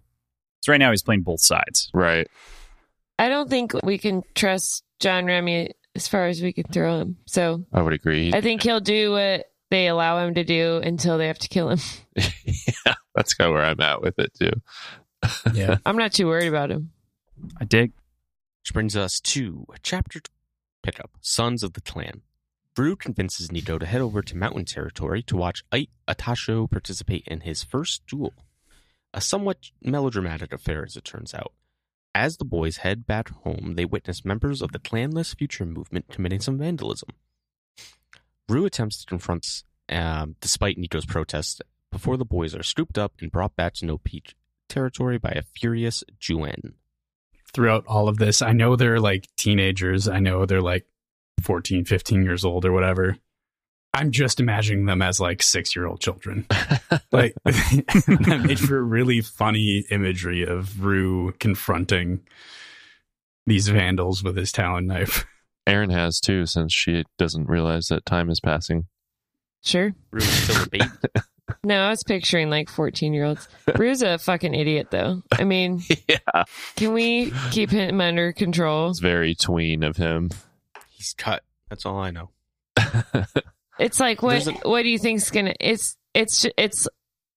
So 0.61 0.71
right 0.71 0.79
now 0.79 0.91
he's 0.91 1.03
playing 1.03 1.21
both 1.21 1.41
sides. 1.41 1.89
right. 1.93 2.27
I 3.19 3.29
don't 3.29 3.49
think 3.49 3.73
we 3.83 3.97
can 3.97 4.21
trust 4.35 4.83
John 4.99 5.25
Remy 5.25 5.73
as 5.95 6.07
far 6.07 6.27
as 6.27 6.41
we 6.41 6.53
can 6.53 6.65
throw 6.65 6.99
him. 6.99 7.17
So 7.25 7.65
I 7.73 7.81
would 7.81 7.93
agree. 7.93 8.31
I 8.31 8.41
think 8.41 8.61
he'll 8.61 8.79
do 8.79 9.11
what 9.11 9.45
they 9.71 9.87
allow 9.87 10.23
him 10.23 10.35
to 10.35 10.43
do 10.43 10.77
until 10.77 11.17
they 11.17 11.27
have 11.27 11.39
to 11.39 11.47
kill 11.47 11.69
him. 11.69 11.79
yeah, 12.15 12.93
that's 13.15 13.33
kind 13.33 13.49
of 13.49 13.55
where 13.55 13.65
I'm 13.65 13.79
at 13.81 14.01
with 14.01 14.19
it 14.19 14.31
too. 14.39 14.51
Yeah. 15.53 15.77
I'm 15.85 15.97
not 15.97 16.13
too 16.13 16.27
worried 16.27 16.47
about 16.47 16.69
him. 16.69 16.91
I 17.59 17.65
dig. 17.65 17.91
Which 18.67 18.73
brings 18.73 18.97
us 18.97 19.21
to 19.21 19.65
chapter 19.81 20.19
pickup 20.83 21.11
Sons 21.21 21.63
of 21.63 21.71
the 21.71 21.79
Clan. 21.79 22.23
Brew 22.75 22.97
convinces 22.97 23.47
Niko 23.47 23.79
to 23.79 23.85
head 23.85 24.01
over 24.01 24.21
to 24.21 24.35
mountain 24.35 24.65
territory 24.65 25.23
to 25.23 25.37
watch 25.37 25.63
Ayt 25.71 25.87
Atasho 26.05 26.69
participate 26.69 27.23
in 27.27 27.39
his 27.39 27.63
first 27.63 28.05
duel. 28.07 28.33
A 29.13 29.21
somewhat 29.21 29.71
melodramatic 29.81 30.51
affair, 30.51 30.83
as 30.83 30.97
it 30.97 31.05
turns 31.05 31.33
out. 31.33 31.53
As 32.13 32.35
the 32.35 32.43
boys 32.43 32.77
head 32.77 33.07
back 33.07 33.29
home, 33.29 33.75
they 33.77 33.85
witness 33.85 34.25
members 34.25 34.61
of 34.61 34.73
the 34.73 34.79
Clanless 34.79 35.33
Future 35.33 35.65
movement 35.65 36.09
committing 36.11 36.41
some 36.41 36.57
vandalism. 36.57 37.11
Ru 38.49 38.65
attempts 38.65 38.99
to 38.99 39.05
confront, 39.05 39.63
um, 39.87 40.35
despite 40.41 40.77
Niko's 40.77 41.05
protest, 41.05 41.61
before 41.89 42.17
the 42.17 42.25
boys 42.25 42.53
are 42.53 42.63
scooped 42.63 42.97
up 42.97 43.13
and 43.21 43.31
brought 43.31 43.55
back 43.55 43.75
to 43.75 43.85
No 43.85 43.97
Peak 43.97 44.35
territory 44.67 45.17
by 45.17 45.29
a 45.29 45.43
furious 45.57 46.03
Juen. 46.19 46.73
Throughout 47.57 47.87
all 47.87 48.07
of 48.07 48.17
this, 48.19 48.43
I 48.43 48.51
know 48.51 48.75
they're 48.75 48.99
like 48.99 49.25
teenagers. 49.35 50.07
I 50.07 50.19
know 50.19 50.45
they're 50.45 50.61
like 50.61 50.85
14, 51.41 51.85
15 51.85 52.23
years 52.23 52.45
old 52.45 52.65
or 52.65 52.71
whatever. 52.71 53.17
I'm 53.95 54.11
just 54.11 54.39
imagining 54.39 54.85
them 54.85 55.01
as 55.01 55.19
like 55.19 55.41
six 55.41 55.75
year 55.75 55.87
old 55.87 55.99
children. 55.99 56.45
like 57.11 57.33
that 57.45 58.43
made 58.45 58.59
for 58.59 58.79
really 58.83 59.21
funny 59.21 59.85
imagery 59.89 60.45
of 60.45 60.85
Ru 60.85 61.31
confronting 61.39 62.19
these 63.47 63.69
vandals 63.69 64.23
with 64.23 64.37
his 64.37 64.51
talon 64.51 64.85
knife. 64.85 65.25
Aaron 65.65 65.89
has 65.89 66.19
too, 66.19 66.45
since 66.45 66.71
she 66.71 67.05
doesn't 67.17 67.49
realize 67.49 67.87
that 67.87 68.05
time 68.05 68.29
is 68.29 68.39
passing. 68.39 68.85
Sure. 69.63 69.95
Ru 70.11 70.19
is 70.19 70.29
still 70.29 70.61
a 70.61 70.69
baby. 70.69 70.85
No, 71.63 71.81
I 71.83 71.89
was 71.89 72.03
picturing 72.03 72.49
like 72.49 72.69
14 72.69 73.13
year 73.13 73.25
olds. 73.25 73.47
Ru's 73.75 74.01
a 74.01 74.17
fucking 74.17 74.53
idiot, 74.53 74.87
though. 74.91 75.21
I 75.31 75.43
mean, 75.43 75.81
yeah, 76.09 76.43
can 76.75 76.93
we 76.93 77.31
keep 77.51 77.69
him 77.69 78.01
under 78.01 78.33
control? 78.33 78.89
it's 78.89 78.99
very 78.99 79.33
tween 79.35 79.83
of 79.83 79.97
him. 79.97 80.29
He's 80.89 81.13
cut. 81.17 81.43
That's 81.69 81.85
all 81.85 81.97
I 81.99 82.11
know. 82.11 82.29
It's 83.79 83.99
like 83.99 84.23
what? 84.23 84.43
There's 84.43 84.47
a- 84.47 84.67
what 84.67 84.81
do 84.81 84.89
you 84.89 84.97
think's 84.97 85.29
gonna? 85.29 85.53
It's 85.59 85.97
it's 86.15 86.47
it's 86.57 86.87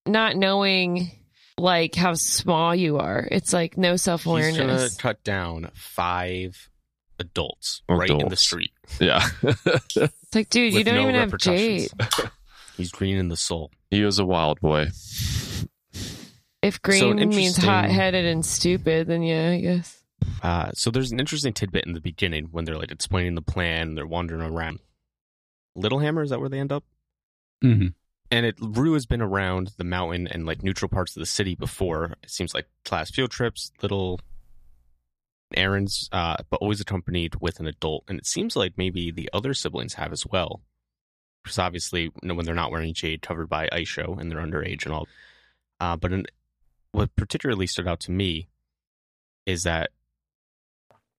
not 0.06 0.36
knowing 0.36 1.10
like 1.58 1.94
how 1.94 2.14
small 2.14 2.74
you 2.74 2.96
are. 2.96 3.28
It's 3.30 3.52
like 3.52 3.76
no 3.76 3.96
self 3.96 4.24
awareness. 4.24 4.56
He's 4.56 4.66
gonna 4.96 5.02
cut 5.14 5.22
down 5.22 5.70
five 5.74 6.70
adults, 7.18 7.82
right 7.90 8.08
in 8.08 8.28
the 8.30 8.36
street. 8.36 8.72
Yeah, 8.98 9.22
It's 9.42 10.34
like, 10.34 10.48
dude, 10.48 10.72
you 10.72 10.82
don't 10.82 10.94
no 10.94 11.02
even 11.02 11.14
have 11.16 11.36
Jade. 11.36 11.90
Repercussions. 12.80 12.90
He's 12.90 12.98
green 12.98 13.16
in 13.16 13.28
the 13.28 13.36
soul. 13.36 13.70
he 13.90 14.02
was 14.02 14.18
a 14.18 14.24
wild 14.24 14.60
boy. 14.60 14.88
If 16.62 16.74
So 16.74 16.80
green 16.82 17.28
means 17.28 17.56
hot 17.56 17.90
headed 17.90 18.26
and 18.26 18.44
stupid, 18.44 19.06
then 19.06 19.22
yeah, 19.22 19.50
I 19.50 19.60
guess. 19.60 20.02
Uh, 20.42 20.70
so 20.72 20.90
there's 20.90 21.12
an 21.12 21.20
interesting 21.20 21.52
tidbit 21.52 21.86
in 21.86 21.94
the 21.94 22.00
beginning 22.00 22.48
when 22.50 22.64
they're 22.64 22.76
like 22.76 22.90
explaining 22.90 23.34
the 23.34 23.42
plan 23.42 23.88
and 23.88 23.96
they're 23.96 24.06
wandering 24.06 24.42
around. 24.42 24.80
Littlehammer, 25.76 26.22
is 26.22 26.30
that 26.30 26.40
where 26.40 26.48
they 26.48 26.58
end 26.58 26.72
up? 26.72 26.84
Mm-hmm. 27.64 27.88
And 28.30 28.46
it 28.46 28.56
Ru 28.60 28.92
has 28.92 29.06
been 29.06 29.22
around 29.22 29.72
the 29.76 29.84
mountain 29.84 30.28
and 30.28 30.46
like 30.46 30.62
neutral 30.62 30.88
parts 30.88 31.16
of 31.16 31.20
the 31.20 31.26
city 31.26 31.54
before. 31.54 32.14
It 32.22 32.30
seems 32.30 32.54
like 32.54 32.66
class 32.84 33.10
field 33.10 33.30
trips, 33.30 33.72
little 33.82 34.20
errands, 35.54 36.08
uh, 36.12 36.36
but 36.48 36.58
always 36.60 36.80
accompanied 36.80 37.34
with 37.40 37.58
an 37.58 37.66
adult. 37.66 38.04
And 38.08 38.18
it 38.18 38.26
seems 38.26 38.54
like 38.54 38.74
maybe 38.76 39.10
the 39.10 39.28
other 39.32 39.54
siblings 39.54 39.94
have 39.94 40.12
as 40.12 40.26
well. 40.26 40.60
Because 41.42 41.58
obviously, 41.58 42.02
you 42.02 42.12
know, 42.22 42.34
when 42.34 42.44
they're 42.44 42.54
not 42.54 42.70
wearing 42.70 42.92
jade 42.94 43.22
covered 43.22 43.48
by 43.48 43.68
Aisho 43.68 44.20
and 44.20 44.30
they're 44.30 44.38
underage 44.38 44.84
and 44.84 44.94
all. 44.94 45.08
Uh, 45.80 45.96
but 45.96 46.12
in, 46.12 46.26
what 46.92 47.14
particularly 47.16 47.66
stood 47.66 47.88
out 47.88 48.00
to 48.00 48.10
me 48.10 48.48
is 49.46 49.62
that 49.62 49.90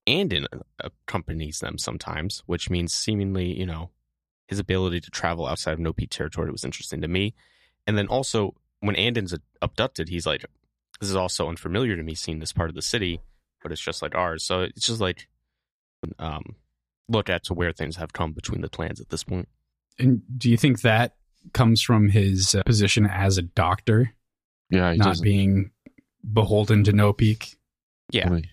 Anden 0.07 0.47
accompanies 0.79 1.59
them 1.59 1.77
sometimes, 1.77 2.43
which 2.45 2.69
means 2.69 2.93
seemingly, 2.93 3.57
you 3.57 3.65
know, 3.65 3.89
his 4.47 4.59
ability 4.59 4.99
to 4.99 5.11
travel 5.11 5.47
outside 5.47 5.73
of 5.73 5.79
No 5.79 5.93
Peak 5.93 6.09
territory 6.09 6.51
was 6.51 6.65
interesting 6.65 7.01
to 7.01 7.07
me. 7.07 7.33
And 7.87 7.97
then 7.97 8.07
also, 8.07 8.53
when 8.79 8.95
Anden's 8.95 9.33
abducted, 9.61 10.09
he's 10.09 10.25
like, 10.25 10.45
this 10.99 11.09
is 11.09 11.15
also 11.15 11.49
unfamiliar 11.49 11.95
to 11.95 12.03
me 12.03 12.15
seeing 12.15 12.39
this 12.39 12.53
part 12.53 12.69
of 12.69 12.75
the 12.75 12.81
city, 12.81 13.21
but 13.63 13.71
it's 13.71 13.81
just 13.81 14.01
like 14.01 14.13
ours. 14.13 14.43
So 14.43 14.61
it's 14.61 14.85
just 14.85 15.01
like, 15.01 15.27
um, 16.19 16.55
look 17.07 17.29
at 17.29 17.43
to 17.45 17.53
where 17.53 17.71
things 17.71 17.95
have 17.95 18.13
come 18.13 18.33
between 18.33 18.61
the 18.61 18.69
clans 18.69 18.99
at 18.99 19.09
this 19.09 19.23
point. 19.23 19.47
And 19.99 20.21
do 20.37 20.49
you 20.49 20.57
think 20.57 20.81
that 20.81 21.15
comes 21.53 21.81
from 21.81 22.09
his 22.09 22.55
uh, 22.55 22.63
position 22.63 23.05
as 23.05 23.37
a 23.37 23.41
doctor, 23.41 24.13
Yeah, 24.69 24.91
he 24.91 24.97
not 24.97 25.05
doesn't. 25.09 25.23
being 25.23 25.71
beholden 26.33 26.83
to 26.85 26.91
No 26.93 27.13
Peak? 27.13 27.55
Yeah. 28.11 28.29
really- 28.29 28.49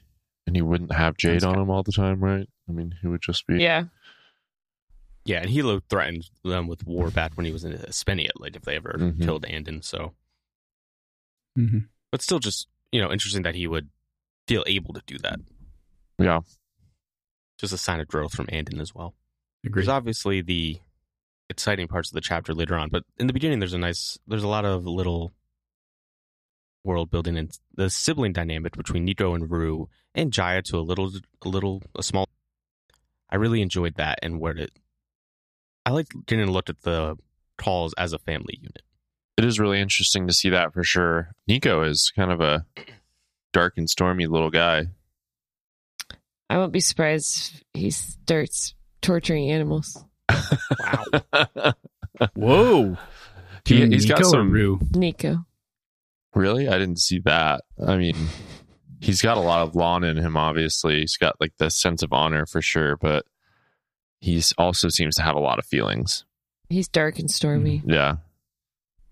and 0.47 0.57
he 0.57 0.63
wouldn't 0.63 0.93
have 0.95 1.17
Jade 1.19 1.35
That's 1.35 1.45
on 1.45 1.59
him 1.59 1.69
all 1.69 1.83
the 1.83 1.93
time, 1.93 2.25
right? 2.25 2.49
I 2.69 2.73
mean, 2.73 2.95
he 3.03 3.07
would 3.07 3.21
just 3.21 3.47
be. 3.47 3.59
Yeah. 3.61 3.85
Yeah, 5.27 5.41
and 5.43 5.51
Hilo 5.51 5.81
threatened 5.91 6.31
them 6.43 6.67
with 6.69 6.87
war 6.87 7.11
back 7.11 7.33
when 7.35 7.45
he 7.45 7.53
was 7.53 7.65
in 7.65 7.73
Espenia, 7.75 8.31
like 8.37 8.57
if 8.57 8.63
they 8.63 8.77
ever 8.77 8.95
Mhm. 8.99 9.23
killed 9.23 9.45
Anden. 9.45 9.83
So, 9.83 10.15
Mm-hmm. 11.59 11.81
but 12.11 12.23
still, 12.23 12.39
just 12.39 12.69
you 12.93 13.01
know, 13.03 13.13
interesting 13.13 13.43
that 13.43 13.55
he 13.55 13.67
would 13.67 13.91
feel 14.47 14.65
able 14.67 14.95
to 14.95 15.03
do 15.07 15.19
that. 15.19 15.39
Yeah. 16.19 16.41
Just 17.59 17.75
a 17.75 17.79
sign 17.79 18.01
of 18.01 18.09
growth 18.09 18.33
from 18.35 18.47
Anden 18.49 18.81
as 18.81 18.95
well. 18.95 19.15
Agreed. 19.67 19.83
There's 19.83 19.89
obviously 19.89 20.41
the 20.41 20.79
exciting 21.51 21.89
parts 21.89 22.11
of 22.11 22.15
the 22.15 22.21
chapter 22.21 22.55
later 22.55 22.77
on, 22.77 22.89
but 22.91 23.05
in 23.19 23.27
the 23.27 23.33
beginning, 23.33 23.59
there's 23.59 23.75
a 23.75 23.79
nice, 23.79 24.19
there's 24.27 24.43
a 24.43 24.49
lot 24.49 24.65
of 24.65 24.87
little 24.87 25.33
world 26.85 27.11
building 27.11 27.37
and 27.37 27.51
the 27.75 27.91
sibling 27.91 28.33
dynamic 28.33 28.77
between 28.77 29.07
Niko 29.07 29.35
and 29.35 29.51
Ru 29.51 29.89
and 30.15 30.33
Jaya 30.33 30.63
to 30.63 30.79
a 30.79 30.81
little, 30.81 31.11
a 31.43 31.49
little, 31.49 31.83
a 31.97 32.03
small. 32.03 32.29
I 33.31 33.37
really 33.37 33.61
enjoyed 33.61 33.97
that 33.97 34.19
and 34.23 34.41
where 34.41 34.57
it. 34.57 34.71
I 35.85 35.91
like 35.91 36.09
getting 36.27 36.49
a 36.49 36.53
look 36.53 36.69
at 36.69 36.83
the 36.83 37.17
calls 37.57 37.95
as 37.99 38.13
a 38.13 38.19
family 38.19 38.59
unit. 38.59 38.83
It 39.37 39.45
is 39.45 39.61
really 39.61 39.81
interesting 39.81 40.27
to 40.27 40.35
see 40.35 40.51
that 40.51 40.73
for 40.73 40.83
sure. 40.83 41.31
Niko 41.49 41.89
is 41.89 42.13
kind 42.15 42.33
of 42.33 42.41
a 42.41 42.67
dark 43.53 43.75
and 43.77 43.89
stormy 43.89 44.27
little 44.27 44.51
guy. 44.51 44.87
I 46.51 46.57
won't 46.57 46.73
be 46.73 46.81
surprised 46.81 47.63
if 47.75 47.81
he 47.81 47.91
starts 47.91 48.75
torturing 49.03 49.51
animals. 49.51 50.05
Wow. 50.29 51.73
Whoa. 52.35 52.97
Do 53.65 53.75
you 53.75 53.81
He, 53.81 53.83
mean 53.85 53.93
he's 53.93 54.07
got 54.07 54.25
some. 54.25 54.51
Ru? 54.51 54.79
Niko. 54.79 55.45
Really? 56.35 56.69
I 56.69 56.79
didn't 56.79 56.99
see 57.01 57.21
that. 57.21 57.63
I 57.87 57.97
mean, 57.97 58.17
he's 59.01 59.23
got 59.23 59.37
a 59.37 59.41
lot 59.41 59.67
of 59.67 59.75
Lan 59.75 60.05
in 60.05 60.17
him, 60.17 60.37
obviously. 60.37 61.01
He's 61.01 61.17
got 61.17 61.37
like 61.41 61.53
the 61.59 61.71
sense 61.71 62.03
of 62.03 62.13
honor 62.13 62.47
for 62.47 62.61
sure, 62.63 62.97
but 62.97 63.25
he's 64.21 64.53
also 64.59 64.89
seems 64.89 65.17
to 65.17 65.23
have 65.23 65.37
a 65.37 65.41
lot 65.41 65.59
of 65.59 65.67
feelings. 65.67 66.25
He's 66.69 66.89
dark 66.89 67.19
and 67.19 67.31
stormy. 67.31 67.79
Mm-hmm. 67.79 67.91
Yeah. 67.91 68.17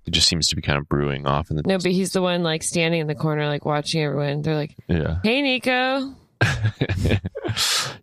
It 0.06 0.10
just 0.12 0.28
seems 0.28 0.46
to 0.48 0.56
be 0.56 0.62
kind 0.62 0.78
of 0.78 0.88
brewing 0.88 1.26
off 1.26 1.50
in 1.50 1.56
the 1.56 1.62
No, 1.66 1.78
but 1.78 1.90
he's 1.90 2.12
the 2.12 2.22
one 2.22 2.42
like 2.44 2.62
standing 2.62 3.00
in 3.00 3.06
the 3.08 3.14
corner, 3.16 3.46
like 3.48 3.64
watching 3.64 4.02
everyone. 4.02 4.42
They're 4.42 4.54
like, 4.54 4.76
Yeah. 4.88 5.18
"Hey, 5.24 5.42
Niko." 5.42 6.14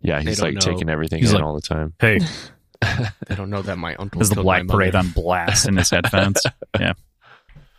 yeah, 0.02 0.20
he's 0.20 0.42
like 0.42 0.54
know. 0.54 0.60
taking 0.60 0.90
everything 0.90 1.20
He's 1.20 1.30
in 1.30 1.36
like- 1.36 1.44
all 1.44 1.54
the 1.54 1.62
time. 1.62 1.94
Hey, 1.98 2.18
They 3.28 3.34
don't 3.34 3.50
know 3.50 3.62
that 3.62 3.78
my 3.78 3.94
uncle 3.96 4.20
is 4.22 4.28
the 4.28 4.36
killed 4.36 4.46
my 4.46 4.62
Black 4.62 4.74
Parade 4.76 4.94
on 4.94 5.10
blast 5.10 5.66
in 5.68 5.76
his 5.76 5.90
headphones? 5.90 6.42
Yeah, 6.78 6.92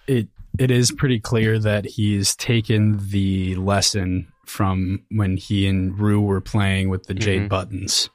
it 0.07 0.27
it 0.57 0.71
is 0.71 0.91
pretty 0.91 1.19
clear 1.19 1.59
that 1.59 1.85
he's 1.85 2.35
taken 2.35 3.09
the 3.09 3.55
lesson 3.55 4.31
from 4.45 5.03
when 5.11 5.35
he 5.37 5.67
and 5.67 5.97
Ru 5.99 6.21
were 6.21 6.39
playing 6.41 6.89
with 6.89 7.07
the 7.07 7.13
jade 7.13 7.43
Mhm. 7.43 7.49
buttons, 7.49 8.09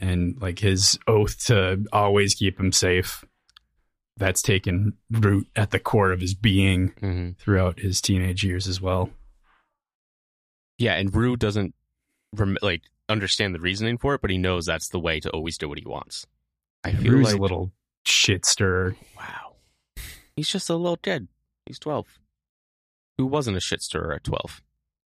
and 0.00 0.40
like 0.40 0.58
his 0.60 0.98
oath 1.06 1.44
to 1.46 1.84
always 1.92 2.34
keep 2.34 2.58
him 2.58 2.72
safe. 2.72 3.24
That's 4.16 4.40
taken 4.40 4.94
root 5.10 5.46
at 5.54 5.70
the 5.72 5.78
core 5.78 6.10
of 6.12 6.20
his 6.22 6.34
being 6.34 6.92
Mhm. 7.02 7.36
throughout 7.38 7.80
his 7.80 8.00
teenage 8.00 8.42
years 8.42 8.66
as 8.66 8.80
well. 8.80 9.10
Yeah, 10.78 10.94
and 10.94 11.14
Ru 11.14 11.36
doesn't 11.36 11.74
rem- 12.34 12.58
like 12.62 12.82
understand 13.08 13.54
the 13.54 13.60
reasoning 13.60 13.98
for 13.98 14.14
it, 14.14 14.20
but 14.20 14.30
he 14.30 14.38
knows 14.38 14.66
that's 14.66 14.88
the 14.88 15.00
way 15.00 15.20
to 15.20 15.30
always 15.30 15.58
do 15.58 15.68
what 15.68 15.78
he 15.78 15.84
wants. 15.86 16.26
I 16.84 16.92
feel 16.92 17.12
Ru's 17.12 17.26
like 17.26 17.38
a 17.38 17.42
little 17.42 17.72
shit 18.04 18.44
stirrer. 18.46 18.96
wow, 19.16 19.54
he's 20.36 20.48
just 20.48 20.70
a 20.70 20.76
little 20.76 20.96
kid. 20.96 21.28
He's 21.66 21.78
twelve. 21.78 22.06
Who 23.18 23.26
wasn't 23.26 23.56
a 23.56 23.60
shit 23.60 23.82
stirrer 23.82 24.12
at 24.14 24.24
twelve? 24.24 24.62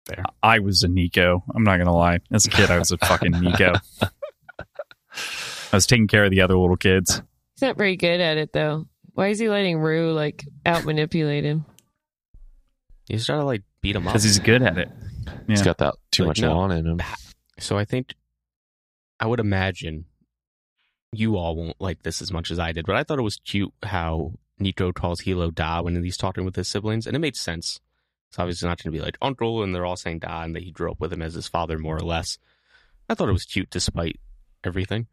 There, 0.06 0.24
I 0.42 0.58
was 0.60 0.82
a 0.82 0.88
Niko. 0.88 1.42
I'm 1.54 1.62
not 1.64 1.78
gonna 1.78 1.94
lie. 1.94 2.20
As 2.32 2.46
a 2.46 2.50
kid, 2.50 2.70
I 2.70 2.78
was 2.78 2.90
a 2.90 2.98
fucking 2.98 3.32
Niko. 3.32 3.80
I 5.70 5.76
was 5.76 5.86
taking 5.86 6.06
care 6.08 6.24
of 6.24 6.30
the 6.30 6.40
other 6.40 6.56
little 6.56 6.76
kids. 6.76 7.20
He's 7.54 7.62
not 7.62 7.76
very 7.76 7.96
good 7.96 8.20
at 8.20 8.36
it 8.38 8.52
though. 8.52 8.86
Why 9.12 9.28
is 9.28 9.38
he 9.38 9.48
letting 9.48 9.78
Ru 9.78 10.12
like 10.12 10.44
out 10.64 10.84
manipulate 10.84 11.44
him? 11.44 11.64
He's 13.08 13.26
trying 13.26 13.40
to 13.40 13.44
like 13.44 13.62
beat 13.82 13.96
him 13.96 14.06
up. 14.06 14.12
because 14.12 14.24
he's 14.24 14.38
good 14.38 14.62
at 14.62 14.78
it. 14.78 14.88
He's 15.46 15.62
got 15.62 15.78
that 15.78 15.94
too 16.10 16.22
Like, 16.24 16.28
much 16.28 16.40
no. 16.40 16.58
Lan 16.58 16.70
in 16.72 16.86
him. 16.86 17.00
So 17.58 17.76
I 17.76 17.84
think 17.84 18.14
I 19.20 19.26
would 19.26 19.40
imagine 19.40 20.06
you 21.12 21.36
all 21.36 21.56
won't 21.56 21.80
like 21.80 22.02
this 22.02 22.20
as 22.20 22.32
much 22.32 22.50
as 22.50 22.58
I 22.58 22.72
did, 22.72 22.86
but 22.86 22.96
I 22.96 23.02
thought 23.02 23.18
it 23.18 23.22
was 23.22 23.40
cute 23.44 23.72
how 23.82 24.32
Niko 24.60 24.92
calls 24.94 25.20
Hilo 25.20 25.50
Da 25.50 25.80
when 25.80 26.02
he's 26.02 26.16
talking 26.16 26.44
with 26.44 26.56
his 26.56 26.68
siblings, 26.68 27.06
and 27.06 27.16
it 27.16 27.20
made 27.20 27.36
sense. 27.36 27.80
It's 28.30 28.38
obviously 28.38 28.68
not 28.68 28.82
going 28.82 28.92
to 28.92 28.98
be 28.98 29.04
like 29.04 29.16
uncle, 29.22 29.62
and 29.62 29.74
they're 29.74 29.86
all 29.86 29.96
saying 29.96 30.20
Da, 30.20 30.42
and 30.42 30.54
that 30.54 30.62
he 30.62 30.70
grew 30.70 30.90
up 30.90 31.00
with 31.00 31.12
him 31.12 31.22
as 31.22 31.34
his 31.34 31.48
father, 31.48 31.78
more 31.78 31.96
or 31.96 32.02
less. 32.02 32.38
I 33.08 33.14
thought 33.14 33.28
it 33.28 33.32
was 33.32 33.44
cute 33.44 33.70
despite 33.70 34.20
everything. 34.64 35.06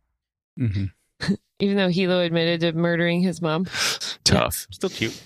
hmm 0.57 0.85
Even 1.59 1.77
though 1.77 1.87
Hilo 1.87 2.19
admitted 2.19 2.59
to 2.61 2.73
murdering 2.73 3.21
his 3.21 3.41
mom. 3.41 3.67
Tough. 4.25 4.67
Still 4.71 4.89
cute. 4.89 5.21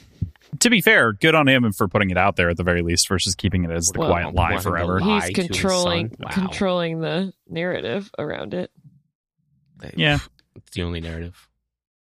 To 0.62 0.70
be 0.70 0.82
fair, 0.82 1.14
good 1.14 1.36
on 1.36 1.48
him 1.48 1.72
for 1.72 1.88
putting 1.88 2.10
it 2.10 2.18
out 2.18 2.36
there 2.36 2.50
at 2.50 2.58
the 2.58 2.64
very 2.64 2.82
least, 2.82 3.08
versus 3.08 3.36
keeping 3.36 3.64
it 3.64 3.72
as 3.72 3.88
the 3.90 4.00
Well, 4.00 4.10
quiet 4.10 4.34
lie 4.34 4.60
forever. 4.60 5.00
lie. 5.00 5.28
He's 5.28 5.36
controlling. 5.36 6.16
Wow. 6.20 6.30
controlling 6.32 7.00
the 7.02 7.34
narrative 7.48 8.10
around 8.18 8.54
it. 8.54 8.72
They- 9.78 9.94
Yeah. 9.96 10.20
It's 10.56 10.72
the 10.72 10.84
only 10.84 11.00
narrative. 11.02 11.48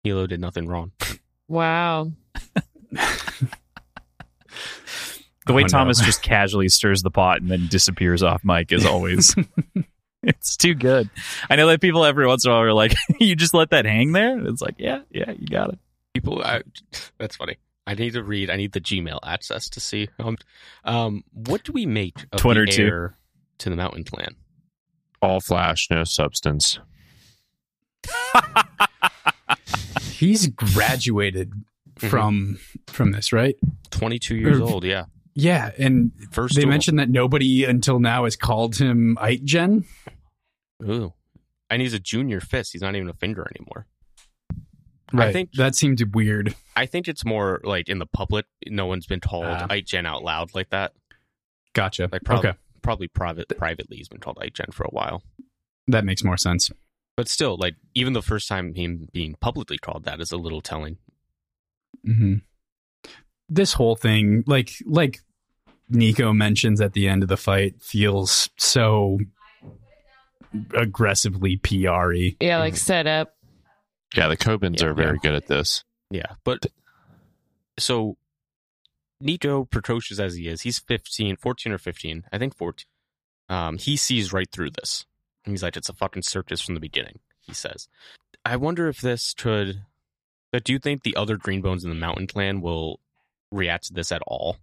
Hilo 0.03 0.27
did 0.27 0.41
nothing 0.41 0.67
wrong. 0.69 0.93
Wow. 1.51 2.13
The 5.47 5.55
way 5.55 5.63
Oh, 5.63 5.65
no. 5.65 5.69
Thomas 5.69 5.99
just 6.01 6.23
casually 6.23 6.69
stirs 6.69 7.03
the 7.03 7.11
pot 7.11 7.41
and 7.41 7.51
then 7.51 7.67
disappears 7.69 8.23
off 8.23 8.45
mic 8.45 8.71
is 8.71 8.85
always. 8.85 9.35
it's 10.23 10.59
too 10.59 10.75
good. 10.75 11.09
I 11.49 11.57
know 11.57 11.67
that 11.69 11.81
people 11.81 12.05
every 12.05 12.27
once 12.27 12.45
in 12.45 12.51
a 12.51 12.55
while 12.55 12.63
are 12.65 12.73
like, 12.75 12.93
"You 13.19 13.35
just 13.35 13.55
let 13.55 13.71
that 13.71 13.87
hang 13.87 14.13
there." 14.13 14.39
It's 14.47 14.61
like, 14.61 14.75
yeah, 14.77 15.01
yeah, 15.11 15.31
you 15.39 15.47
got 15.49 15.71
it. 15.71 15.79
People, 16.13 16.43
I, 16.45 16.61
that's 17.19 17.37
funny. 17.37 17.57
I 17.89 17.95
need 17.95 18.13
to 18.13 18.23
read. 18.23 18.51
I 18.51 18.57
need 18.57 18.73
the 18.73 18.81
Gmail 18.81 19.19
access 19.25 19.69
to 19.71 19.81
see. 19.81 20.09
Um, 20.19 20.37
um 20.85 21.25
what 21.33 21.65
do 21.65 21.73
we 21.73 21.87
make 21.87 22.27
of 22.33 22.41
Twitter, 22.41 22.67
the 22.67 22.73
too. 22.73 22.85
heir 22.85 23.15
to 23.59 23.71
the 23.71 23.77
Mountain 23.77 24.05
Clan? 24.05 24.37
All 25.23 25.41
flash, 25.41 25.89
no 25.91 26.05
substance. 26.05 26.79
He's 30.13 30.49
graduated 30.49 31.53
Mhm. 31.99 32.11
from 32.11 32.59
from 32.89 33.13
this, 33.13 33.33
right? 33.33 33.57
Twenty-two 33.91 34.37
years 34.37 34.59
Or- 34.61 34.63
old. 34.65 34.85
Yeah, 34.85 35.05
Yeah, 35.35 35.71
and 35.79 36.13
first. 36.31 36.55
they 36.57 36.63
duel. 36.63 36.71
mentioned 36.71 36.99
that 36.99 37.09
nobody 37.11 37.65
until 37.65 37.99
now 38.01 38.25
has 38.25 38.37
called 38.37 38.77
him 38.77 39.17
Ayt-jin. 39.21 39.85
Ooh, 40.85 41.13
and 41.71 41.81
he's 41.83 41.95
a 41.95 41.99
junior 41.99 42.41
fist. 42.41 42.73
He's 42.73 42.83
not 42.83 42.95
even 42.97 43.09
a 43.09 43.13
finger 43.15 43.47
anymore. 43.57 43.87
Right. 45.13 45.33
think- 45.33 45.53
that 45.55 45.75
seemed 45.75 46.03
weird. 46.15 46.55
I 46.77 46.87
think 46.87 47.09
it's 47.09 47.25
more 47.25 47.61
like 47.65 47.89
in 47.89 47.99
the 47.99 48.07
public. 48.07 48.47
No 48.67 48.87
one's 48.87 49.07
been 49.07 49.21
told 49.21 49.47
Ah. 49.47 49.67
Ayt-jin 49.69 50.05
out 50.07 50.23
loud 50.23 50.55
like 50.55 50.71
that. 50.71 50.93
Gotcha. 51.73 52.09
Like 52.13 52.23
probably, 52.25 52.51
okay, 52.51 52.59
probably 52.83 53.09
private, 53.09 53.49
privately, 53.57 53.97
he's 53.99 54.09
been 54.09 54.21
called 54.21 54.39
Ayt-jin 54.43 54.73
for 54.73 54.85
a 54.85 54.91
while. 54.91 55.23
that 55.87 56.05
makes 56.05 56.23
more 56.23 56.37
sense. 56.37 56.71
But 57.17 57.29
still, 57.29 57.57
like 57.57 57.75
even 57.95 58.13
the 58.13 58.23
first 58.23 58.47
time 58.49 58.75
him 58.75 59.09
being 59.13 59.35
publicly 59.41 59.79
called 59.79 60.05
that 60.05 60.21
is 60.21 60.31
a 60.33 60.37
little 60.37 60.61
telling. 60.61 60.99
hmm 62.05 62.37
This 63.49 63.73
whole 63.73 63.97
thing, 63.97 64.45
like 64.47 64.73
like 64.85 65.21
Niko 65.91 66.37
mentions 66.37 66.81
at 66.83 66.93
the 66.93 67.09
end 67.09 67.23
of 67.23 67.29
the 67.31 67.37
fight, 67.39 67.81
feels 67.83 68.51
so 68.59 69.19
aggressively 70.75 71.57
PRy. 71.57 72.37
Yeah, 72.41 72.59
like 72.59 72.77
set 72.77 73.07
up. 73.07 73.35
Yeah, 74.15 74.29
the 74.29 74.37
Kobens 74.37 74.81
Yeah, 74.81 74.89
are 74.89 74.95
very 74.95 75.19
good 75.19 75.35
at 75.35 75.47
this. 75.47 75.85
Yeah, 76.11 76.35
but 76.45 76.67
so 77.79 78.17
Niko, 79.23 79.69
precocious 79.69 80.19
as 80.19 80.35
he 80.35 80.49
is, 80.49 80.63
he's 80.63 80.79
15, 80.79 81.37
14 81.37 81.73
or 81.73 81.79
15, 81.79 82.25
I 82.33 82.39
think 82.39 82.57
14. 82.57 82.87
Um, 83.51 83.79
he 83.79 83.97
sees 83.97 84.33
right 84.33 84.51
through 84.51 84.71
this. 84.71 85.05
He's 85.45 85.63
like, 85.63 85.77
it's 85.77 85.89
a 85.89 85.95
fucking 85.95 86.23
circus 86.23 86.61
from 86.61 86.75
the 86.75 86.81
beginning, 86.81 87.21
he 87.41 87.55
says. 87.55 87.89
I 88.45 88.57
wonder 88.57 88.89
if 88.89 89.01
this 89.01 89.35
could. 89.35 89.83
But 90.53 90.65
do 90.65 90.73
you 90.73 90.79
think 90.79 91.03
the 91.03 91.17
other 91.17 91.37
Greenbones 91.37 91.85
in 91.85 91.91
the 91.91 91.95
Mountain 91.95 92.27
Clan 92.27 92.61
will 92.61 93.01
react 93.51 93.85
to 93.87 93.93
this 93.95 94.13
at 94.13 94.23
all? 94.27 94.57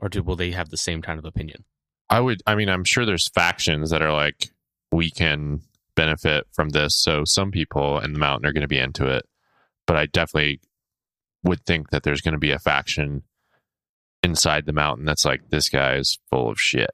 or 0.00 0.08
do, 0.08 0.22
will 0.22 0.36
they 0.36 0.50
have 0.50 0.70
the 0.70 0.76
same 0.76 1.02
kind 1.02 1.18
of 1.18 1.24
opinion? 1.24 1.64
I 2.08 2.20
would. 2.20 2.42
I 2.46 2.54
mean, 2.54 2.68
I'm 2.68 2.84
sure 2.84 3.06
there's 3.06 3.28
factions 3.28 3.90
that 3.90 4.02
are 4.02 4.12
like, 4.12 4.50
we 4.90 5.10
can 5.10 5.60
benefit 6.00 6.46
from 6.52 6.70
this. 6.70 6.96
So 6.96 7.24
some 7.26 7.50
people 7.50 7.98
in 7.98 8.14
the 8.14 8.18
mountain 8.18 8.48
are 8.48 8.54
going 8.54 8.62
to 8.62 8.68
be 8.68 8.78
into 8.78 9.06
it, 9.06 9.26
but 9.86 9.96
I 9.96 10.06
definitely 10.06 10.60
would 11.44 11.64
think 11.66 11.90
that 11.90 12.02
there's 12.02 12.22
going 12.22 12.32
to 12.32 12.38
be 12.38 12.52
a 12.52 12.58
faction 12.58 13.22
inside 14.22 14.64
the 14.64 14.72
mountain 14.72 15.04
that's 15.04 15.26
like, 15.26 15.50
this 15.50 15.68
guy 15.68 15.96
is 15.96 16.18
full 16.30 16.50
of 16.50 16.58
shit. 16.58 16.90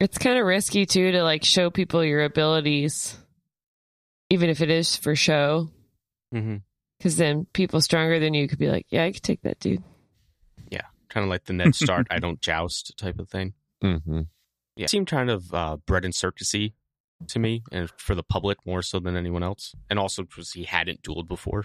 It's 0.00 0.18
kind 0.18 0.36
of 0.36 0.46
risky 0.46 0.84
too 0.84 1.12
to 1.12 1.22
like 1.22 1.44
show 1.44 1.70
people 1.70 2.04
your 2.04 2.24
abilities, 2.24 3.16
even 4.30 4.50
if 4.50 4.60
it 4.60 4.70
is 4.70 4.96
for 4.96 5.14
show. 5.14 5.68
Mm-hmm. 6.34 6.56
Because 6.98 7.16
then 7.16 7.46
people 7.52 7.80
stronger 7.80 8.18
than 8.18 8.34
you 8.34 8.48
could 8.48 8.58
be 8.58 8.68
like, 8.68 8.86
yeah, 8.88 9.04
I 9.04 9.12
could 9.12 9.22
take 9.22 9.42
that 9.42 9.60
dude. 9.60 9.82
Yeah, 10.70 10.86
kind 11.08 11.24
of 11.24 11.30
like 11.30 11.44
the 11.44 11.52
Ned 11.52 11.74
Stark 11.74 12.08
"I 12.10 12.18
don't 12.18 12.40
joust" 12.40 12.96
type 12.98 13.18
of 13.18 13.30
thing. 13.30 13.54
Mm-hmm. 13.82 14.22
Yeah, 14.76 14.84
it 14.84 14.90
seemed 14.90 15.06
kind 15.06 15.30
of 15.30 15.54
uh, 15.54 15.76
bread 15.86 16.04
and 16.04 16.12
circusy 16.12 16.74
to 17.28 17.38
me, 17.38 17.62
and 17.72 17.90
for 17.96 18.14
the 18.14 18.22
public 18.22 18.58
more 18.66 18.82
so 18.82 18.98
than 19.00 19.16
anyone 19.16 19.42
else, 19.42 19.74
and 19.88 19.98
also 19.98 20.22
because 20.22 20.52
he 20.52 20.64
hadn't 20.64 21.02
dueled 21.02 21.28
before, 21.28 21.64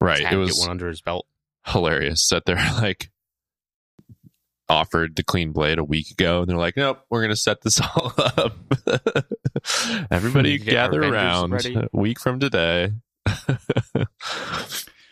Right. 0.00 0.20
It 0.30 0.36
was 0.36 0.52
get 0.52 0.60
one 0.60 0.70
under 0.70 0.88
his 0.88 1.00
belt. 1.00 1.26
hilarious 1.66 2.28
that 2.28 2.44
they're 2.44 2.56
like 2.80 3.10
offered 4.68 5.14
the 5.16 5.22
clean 5.22 5.52
blade 5.52 5.78
a 5.78 5.84
week 5.84 6.10
ago 6.10 6.40
and 6.40 6.50
they're 6.50 6.56
like 6.56 6.76
nope 6.76 6.98
we're 7.08 7.22
gonna 7.22 7.36
set 7.36 7.62
this 7.62 7.80
all 7.96 8.12
up 8.18 8.52
everybody 10.10 10.58
gather 10.58 11.02
around 11.04 11.52
ready. 11.52 11.76
a 11.76 11.88
week 11.92 12.18
from 12.18 12.40
today 12.40 12.90
it 13.26 14.08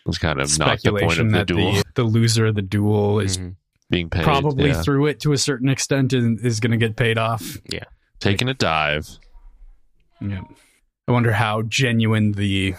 was 0.06 0.18
kind 0.18 0.40
of 0.40 0.58
not 0.58 0.82
the 0.82 0.90
point 0.90 1.12
Speculation 1.12 1.26
of 1.26 1.32
the 1.32 1.38
that 1.38 1.46
duel 1.46 1.72
the, 1.72 1.84
the 1.94 2.02
loser 2.04 2.46
of 2.46 2.54
the 2.56 2.62
duel 2.62 3.20
is 3.20 3.38
Mhm. 3.38 3.54
being 3.90 4.10
paid 4.10 4.24
probably 4.24 4.70
yeah. 4.70 4.82
through 4.82 5.06
it 5.06 5.20
to 5.20 5.32
a 5.32 5.38
certain 5.38 5.68
extent 5.68 6.12
and 6.12 6.44
is 6.44 6.58
going 6.60 6.72
to 6.72 6.76
get 6.76 6.96
paid 6.96 7.16
off. 7.18 7.56
Yeah. 7.68 7.84
Taking 8.20 8.48
a 8.48 8.54
dive 8.54 9.08
Yeah. 10.30 10.42
I 11.08 11.12
wonder 11.12 11.32
how 11.32 11.62
genuine 11.62 12.32
the 12.32 12.74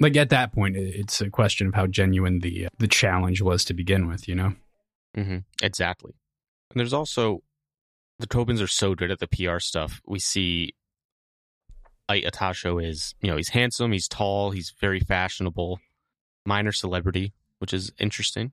like 0.00 0.16
at 0.16 0.30
that 0.30 0.52
point 0.52 0.76
it's 0.76 1.20
a 1.20 1.30
question 1.30 1.66
of 1.68 1.74
how 1.74 1.86
genuine 1.86 2.40
the 2.40 2.68
the 2.78 2.88
challenge 2.88 3.42
was 3.42 3.64
to 3.66 3.74
begin 3.74 4.06
with, 4.06 4.28
you 4.28 4.34
know. 4.34 4.54
hmm 5.14 5.38
Exactly. 5.62 6.12
And 6.70 6.78
there's 6.80 6.92
also 6.92 7.42
the 8.18 8.26
Tobins 8.26 8.60
are 8.62 8.68
so 8.68 8.94
good 8.94 9.10
at 9.10 9.18
the 9.18 9.26
PR 9.26 9.58
stuff. 9.58 10.00
We 10.06 10.18
see 10.20 10.74
Ayt 12.08 12.26
Atosho 12.26 12.84
is, 12.84 13.14
you 13.20 13.28
know, 13.30 13.36
he's 13.36 13.48
handsome, 13.50 13.92
he's 13.92 14.06
tall, 14.08 14.50
he's 14.52 14.72
very 14.80 15.00
fashionable, 15.00 15.80
minor 16.46 16.72
celebrity, 16.72 17.32
which 17.58 17.72
is 17.72 17.90
interesting. 17.98 18.52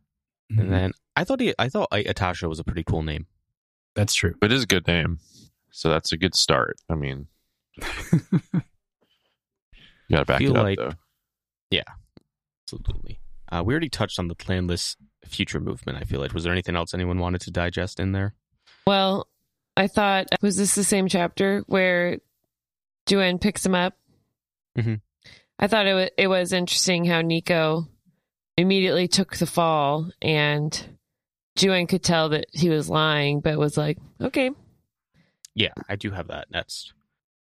Mm-hmm. 0.51 0.61
And 0.61 0.71
then 0.73 0.91
I 1.15 1.23
thought 1.25 1.39
he, 1.41 1.53
I 1.59 1.69
thought 1.69 1.89
Ayt 1.91 2.07
Atosho 2.07 2.49
was 2.49 2.59
a 2.59 2.63
pretty 2.63 2.83
cool 2.83 3.03
name. 3.03 3.27
That's 3.93 4.13
true. 4.13 4.35
but 4.39 4.51
it 4.51 4.55
is 4.55 4.63
a 4.63 4.67
good 4.67 4.87
name 4.87 5.19
so 5.69 5.89
that's 5.89 6.11
a 6.13 6.17
good 6.17 6.33
start 6.35 6.77
i 6.89 6.95
mean 6.95 7.27
you 7.77 7.85
gotta 10.11 10.25
back 10.25 10.39
Feel 10.39 10.51
it 10.51 10.57
up 10.57 10.63
like- 10.63 10.77
though 10.77 10.91
Absolutely. 12.73 13.19
Uh, 13.51 13.61
we 13.65 13.73
already 13.73 13.89
touched 13.89 14.17
on 14.17 14.29
the 14.29 14.35
clanless 14.35 14.95
future 15.25 15.59
movement. 15.59 15.97
I 15.97 16.05
feel 16.05 16.21
like 16.21 16.33
was 16.33 16.45
there 16.45 16.53
anything 16.53 16.77
else 16.77 16.93
anyone 16.93 17.19
wanted 17.19 17.41
to 17.41 17.51
digest 17.51 17.99
in 17.99 18.13
there? 18.13 18.33
Well, 18.87 19.27
I 19.75 19.87
thought, 19.87 20.27
was 20.41 20.55
this 20.55 20.73
the 20.75 20.85
same 20.85 21.09
chapter 21.09 21.63
where 21.67 22.19
Juen 23.07 23.41
picks 23.41 23.65
him 23.65 23.75
up? 23.75 23.97
Mhm. 24.77 25.01
I 25.59 25.67
thought 25.67 25.85
it 25.85 25.93
was, 25.93 26.09
it 26.17 26.27
was 26.27 26.53
interesting 26.53 27.03
how 27.03 27.21
Niko 27.21 27.89
immediately 28.55 29.09
took 29.09 29.35
the 29.35 29.45
fall 29.45 30.09
and 30.21 30.97
Juen 31.57 31.89
could 31.89 32.03
tell 32.03 32.29
that 32.29 32.45
he 32.53 32.69
was 32.69 32.89
lying, 32.89 33.41
but 33.41 33.57
was 33.59 33.75
like, 33.77 33.97
okay, 34.21 34.51
Yeah, 35.55 35.73
I 35.89 35.97
do 35.97 36.11
have 36.11 36.27
that 36.29 36.49
next. 36.51 36.93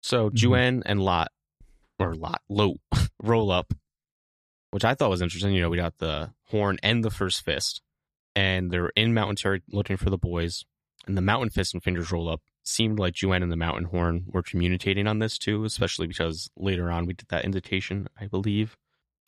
So. 0.04 0.30
Mm-hmm. 0.30 0.36
Juen 0.36 0.82
and 0.86 1.02
Lott 1.02 1.32
or 2.00 2.14
Lott 2.14 2.42
Lott 2.50 2.78
roll 3.24 3.52
up, 3.52 3.74
which 4.72 4.86
I 4.86 4.94
thought 4.94 5.10
was 5.10 5.22
interesting. 5.22 5.54
You 5.54 5.62
know, 5.62 5.70
we 5.70 5.78
got 5.78 5.98
the 5.98 6.32
horn 6.50 6.78
and 6.84 7.04
the 7.04 7.12
first 7.12 7.44
fist, 7.44 7.82
and 8.36 8.70
they're 8.70 8.92
in 8.96 9.14
mountain 9.14 9.36
territory 9.36 9.64
looking 9.72 9.98
for 9.98 10.10
the 10.10 10.18
boys. 10.18 10.66
And 11.06 11.18
the 11.18 11.22
mountain 11.22 11.50
fist 11.50 11.74
and 11.74 11.84
fingers 11.84 12.14
roll 12.14 12.30
up. 12.30 12.42
Seemed 12.64 12.98
like 12.98 13.16
Juen 13.16 13.44
and 13.44 13.52
the 13.52 13.58
mountain 13.58 13.86
horn 13.86 14.24
were 14.28 14.42
communicating 14.42 15.06
on 15.06 15.20
this 15.20 15.38
too, 15.38 15.66
especially 15.66 16.08
because 16.08 16.50
later 16.56 16.90
on 16.90 17.06
we 17.06 17.14
did 17.14 17.28
that 17.28 17.44
indication, 17.44 18.08
I 18.18 18.28
believe, 18.28 18.78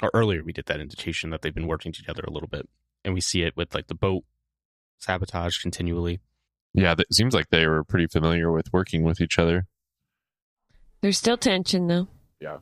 or 0.02 0.10
earlier 0.14 0.42
we 0.42 0.54
did 0.54 0.68
that 0.68 0.80
indication 0.80 1.32
that 1.32 1.42
they've 1.42 1.54
been 1.54 1.68
working 1.68 1.92
together 1.92 2.24
a 2.26 2.32
little 2.32 2.48
bit, 2.48 2.70
and 3.04 3.14
we 3.14 3.20
see 3.20 3.44
it 3.44 3.58
with 3.58 3.76
like 3.76 3.88
the 3.88 3.96
boat 3.96 4.24
sabotage 5.00 5.58
continually. 5.58 6.22
yeah 6.74 6.96
it 6.98 7.14
seems 7.14 7.34
like 7.34 7.50
they 7.50 7.68
were 7.68 7.84
pretty 7.84 8.08
familiar 8.08 8.52
with 8.52 8.72
working 8.72 9.04
with 9.04 9.20
each 9.20 9.38
other 9.38 9.66
there's 11.06 11.20
still 11.20 11.38
tension 11.38 11.86
though. 11.86 12.08
Yeah, 12.42 12.58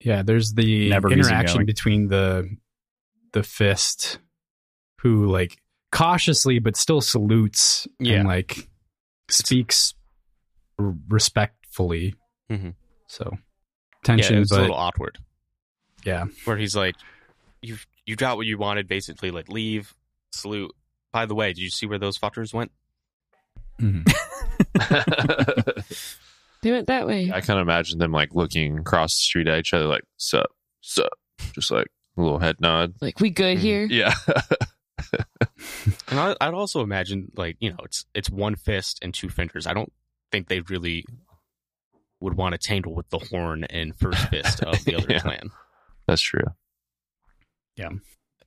Yeah. 0.00 0.22
there's 0.22 0.54
the 0.54 0.88
Never 0.88 1.12
interaction 1.12 1.66
between 1.66 2.08
the 2.08 2.48
the 3.34 3.42
fist 3.42 4.18
who 5.00 5.26
like 5.26 5.60
cautiously 5.92 6.58
but 6.58 6.74
still 6.74 7.02
salutes 7.02 7.86
Yeah. 8.00 8.20
and 8.20 8.26
like 8.28 8.66
speaks 9.28 9.92
r- 10.78 10.94
respectfully. 11.08 12.14
Mhm. 12.50 12.76
So 13.08 13.28
Yeah, 13.32 13.38
tension 14.04 14.38
it's 14.38 14.50
a 14.52 14.58
little 14.62 14.74
awkward. 14.74 15.18
yeah. 16.02 16.24
where 16.46 16.56
he's 16.56 16.74
like, 16.74 16.94
"You 17.60 17.76
you 18.06 18.16
got 18.16 18.38
what 18.38 18.46
you 18.46 18.56
wanted, 18.56 18.88
basically. 18.88 19.30
Like 19.30 19.50
leave, 19.50 19.94
salute. 20.32 20.72
By 21.12 21.26
the 21.26 21.34
way, 21.34 21.48
did 21.52 21.58
you 21.58 21.68
see 21.68 21.84
where 21.84 21.98
those 21.98 22.18
fuckers 22.18 22.54
went? 22.54 22.72
Mhm. 23.78 24.04
They 26.64 26.70
went 26.72 26.86
that 26.88 27.06
way. 27.06 27.30
I 27.32 27.40
kind 27.42 27.60
of 27.60 27.64
imagine 27.68 27.98
them 27.98 28.10
like 28.10 28.34
looking 28.34 28.78
across 28.78 29.14
the 29.14 29.20
street 29.22 29.46
at 29.48 29.58
each 29.58 29.72
other, 29.74 29.84
like 29.86 30.02
"sup, 30.16 30.46
sup," 30.80 31.12
just 31.54 31.70
like 31.70 31.86
a 32.16 32.22
little 32.22 32.38
head 32.38 32.56
nod. 32.58 32.94
Like, 33.00 33.20
we 33.20 33.28
good 33.30 33.58
Mhm. 33.58 33.60
here? 33.60 33.84
Yeah, 33.84 34.14
And 36.08 36.18
I, 36.20 36.34
I'd 36.40 36.54
also 36.54 36.80
imagine, 36.80 37.30
like 37.36 37.56
you 37.60 37.70
know, 37.70 37.76
it's 37.84 38.04
it's 38.14 38.30
one 38.30 38.56
fist 38.56 38.98
and 39.02 39.12
two 39.12 39.28
fingers. 39.28 39.66
I 39.66 39.74
don't 39.74 39.92
think 40.32 40.48
they 40.48 40.60
really 40.60 41.04
would 42.20 42.34
want 42.34 42.54
to 42.54 42.58
tangle 42.58 42.94
with 42.94 43.08
the 43.10 43.18
horn 43.18 43.64
and 43.64 43.94
first 43.96 44.28
fist 44.28 44.62
of 44.62 44.82
the 44.84 44.94
other 44.96 45.06
Yeah. 45.10 45.20
clan. 45.20 45.50
that's 46.06 46.22
true. 46.22 46.44
Yeah, 47.76 47.90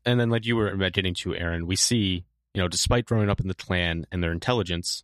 and 0.05 0.19
then, 0.19 0.29
like 0.29 0.45
you 0.45 0.55
were 0.55 0.75
getting 0.89 1.13
to, 1.15 1.35
Aaron, 1.35 1.67
we 1.67 1.75
see, 1.75 2.25
you 2.53 2.61
know, 2.61 2.67
despite 2.67 3.05
growing 3.05 3.29
up 3.29 3.39
in 3.41 3.47
the 3.47 3.53
clan 3.53 4.05
and 4.11 4.23
their 4.23 4.31
intelligence, 4.31 5.03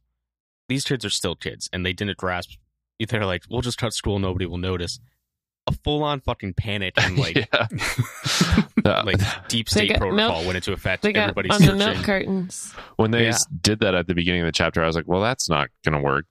these 0.69 0.85
kids 0.85 1.03
are 1.05 1.09
still 1.09 1.35
kids, 1.35 1.69
and 1.73 1.85
they 1.85 1.93
didn't 1.93 2.17
grasp. 2.17 2.51
They're 2.99 3.25
like, 3.25 3.43
we'll 3.49 3.61
just 3.61 3.77
cut 3.77 3.93
school, 3.93 4.19
nobody 4.19 4.45
will 4.45 4.57
notice. 4.57 4.99
A 5.67 5.71
full 5.83 6.03
on 6.03 6.19
fucking 6.21 6.55
panic 6.55 6.93
and 6.97 7.17
like 7.19 7.35
yeah. 8.85 9.01
Like 9.03 9.17
deep 9.47 9.69
state 9.69 9.89
got 9.89 9.99
protocol 9.99 10.27
milk- 10.29 10.45
went 10.45 10.55
into 10.57 10.73
effect. 10.73 11.03
They 11.03 11.13
got 11.13 11.29
Everybody's 11.29 11.51
on 11.53 11.61
the 11.61 11.67
searching. 11.67 11.77
milk 11.95 12.05
cartons. 12.05 12.73
when 12.97 13.11
they 13.11 13.25
Yeah. 13.25 13.37
did 13.61 13.79
that 13.79 13.95
at 13.95 14.07
the 14.07 14.13
beginning 14.13 14.41
of 14.41 14.45
the 14.47 14.51
chapter, 14.51 14.83
I 14.83 14.87
was 14.87 14.95
like, 14.95 15.07
"Well, 15.07 15.21
that's 15.21 15.49
not 15.49 15.69
gonna 15.85 16.01
work. 16.01 16.25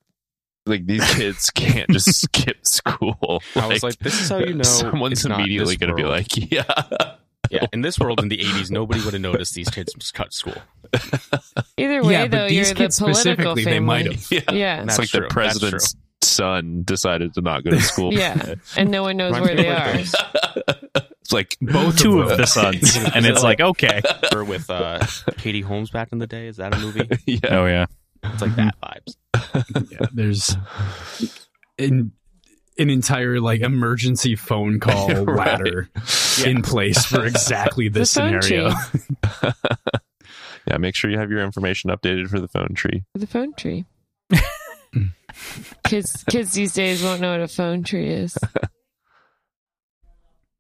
Like 0.67 0.87
these 0.87 1.03
kids 1.15 1.51
can't 1.51 1.89
just 1.91 2.13
skip 2.21 2.67
school." 2.67 3.43
I 3.57 3.67
was 3.67 3.83
like, 3.83 3.99
this 3.99 4.21
is 4.21 4.29
how 4.29 4.39
you 4.39 4.55
know 4.55 4.63
someone's 4.65 5.21
it's 5.21 5.27
not 5.27 5.41
immediately 5.41 5.77
this 5.77 5.81
gonna 5.81 5.95
be 5.95 6.03
world. 6.03 6.15
like, 6.15 6.53
"Yeah." 6.53 6.65
yeah, 7.51 7.67
in 7.73 7.81
this 7.81 7.99
world 7.99 8.21
in 8.21 8.29
the 8.29 8.39
'80s, 8.39 8.71
nobody 8.71 9.03
would 9.03 9.15
have 9.15 9.23
noticed 9.23 9.55
these 9.55 9.69
kids 9.71 9.93
just 9.99 10.13
cut 10.15 10.33
school. 10.35 10.55
Either 11.77 12.03
way, 12.05 12.13
yeah, 12.13 12.27
though, 12.27 12.37
but 12.39 12.49
these 12.51 12.69
you're 12.69 12.75
kids 12.77 12.99
the 12.99 13.05
political 13.07 13.57
specifically 13.57 13.65
they 13.65 13.81
might 13.81 14.07
have. 14.07 14.31
Yeah. 14.31 14.41
Yeah. 14.53 14.83
It's 14.83 14.87
That's 14.89 14.99
like 14.99 15.09
true. 15.09 15.21
the 15.21 15.23
That's 15.25 15.35
president's 15.35 15.97
son 16.23 16.83
decided 16.85 17.35
to 17.35 17.41
not 17.41 17.65
go 17.65 17.71
to 17.71 17.81
school. 17.81 18.13
Yeah. 18.19 18.55
And 18.77 18.91
no 18.91 19.03
one 19.03 19.17
knows 19.17 19.33
where 19.41 19.55
they 19.55 19.69
are. 19.69 19.95
it's 21.21 21.33
like 21.33 21.57
Both 21.61 21.99
Two 21.99 22.21
of 22.21 22.31
of 22.31 22.39
the 22.39 22.47
sons, 22.47 22.97
and 23.15 23.25
it's 23.27 23.43
like 23.43 23.61
okay. 23.61 24.01
Or 24.35 24.45
with 24.45 24.69
uh, 24.71 25.05
Katie 25.39 25.61
Holmes 25.63 25.91
back 25.91 26.13
in 26.13 26.19
the 26.19 26.27
day. 26.27 26.47
Is 26.49 26.57
that 26.59 26.75
a 26.75 26.79
movie? 26.79 27.09
yeah. 27.27 27.39
Oh 27.51 27.67
yeah, 27.67 27.87
It's 28.25 28.43
like 28.43 28.55
that 28.57 28.75
vibes. 28.83 29.91
yeah, 29.91 30.07
there's 30.13 30.57
an 31.79 32.13
an 32.79 32.91
entire 32.91 33.41
like 33.41 33.61
emergency 33.61 34.35
phone 34.37 34.81
call 34.81 35.09
Right. 35.25 35.61
ladder 35.61 35.89
in 36.45 36.63
place 36.63 37.05
for 37.05 37.25
exactly 37.27 37.89
this 37.89 38.11
scenario. 38.13 38.71
Yeah, 40.67 40.77
make 40.79 40.95
sure 40.95 41.11
you 41.11 41.19
have 41.19 41.31
your 41.31 41.41
information 41.43 41.91
updated 41.91 42.29
for 42.29 42.39
the 42.41 42.47
phone 42.49 42.75
tree. 42.75 43.03
The 43.15 43.27
phone 43.27 43.53
tree. 43.55 43.85
kids, 45.85 46.25
kids 46.29 46.53
these 46.53 46.73
days 46.73 47.03
won't 47.03 47.21
know 47.21 47.33
what 47.33 47.41
a 47.41 47.49
phone 47.49 47.83
tree 47.83 48.11
is. 48.11 48.37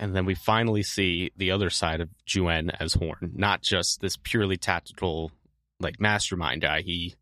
And 0.03 0.17
then 0.17 0.27
we 0.27 0.35
finally 0.35 0.83
see 0.83 1.31
the 1.37 1.53
other 1.53 1.71
side 1.71 2.01
of 2.01 2.09
Juen 2.27 2.75
as 2.81 2.95
Horn, 2.95 3.35
not 3.37 3.63
just 3.63 4.01
this 4.01 4.17
purely 4.17 4.57
tactical, 4.57 5.31
like 5.79 6.01
mastermind 6.01 6.61
guy. 6.61 6.81
He, 6.81 7.15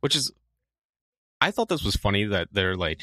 which 0.00 0.16
is, 0.16 0.32
I 1.40 1.52
thought 1.52 1.68
this 1.68 1.84
was 1.84 1.94
funny 1.94 2.24
that 2.24 2.48
they're 2.50 2.74
like, 2.74 3.02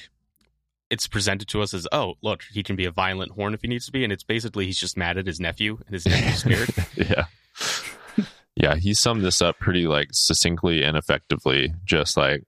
it's 0.90 1.08
presented 1.08 1.48
to 1.48 1.62
us 1.62 1.74
as, 1.74 1.88
oh, 1.94 2.16
look, 2.22 2.44
he 2.52 2.62
can 2.62 2.76
be 2.76 2.84
a 2.84 2.92
violent 2.92 3.32
Horn 3.32 3.54
if 3.54 3.62
he 3.62 3.70
needs 3.70 3.86
to 3.86 3.94
be, 3.94 4.04
and 4.04 4.12
it's 4.12 4.26
basically 4.26 4.66
he's 4.66 4.82
just 4.82 4.98
mad 4.98 5.18
at 5.18 5.28
his 5.28 5.40
nephew 5.40 5.80
and 5.86 5.94
his 5.94 6.06
nephew's 6.06 6.40
scared. 6.40 6.70
yeah. 6.98 8.26
Yeah, 8.58 8.76
he 8.76 8.94
summed 8.94 9.24
this 9.24 9.42
up 9.42 9.58
pretty 9.60 9.88
like 9.88 10.10
succinctly 10.12 10.84
and 10.84 10.98
effectively. 10.98 11.74
Just 11.86 12.18
like 12.18 12.44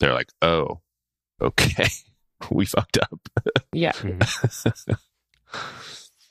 they're 0.00 0.14
like, 0.14 0.30
oh, 0.42 0.80
okay, 1.40 1.88
we 2.50 2.66
fucked 2.66 2.98
up. 2.98 3.18
Yeah. 3.72 3.92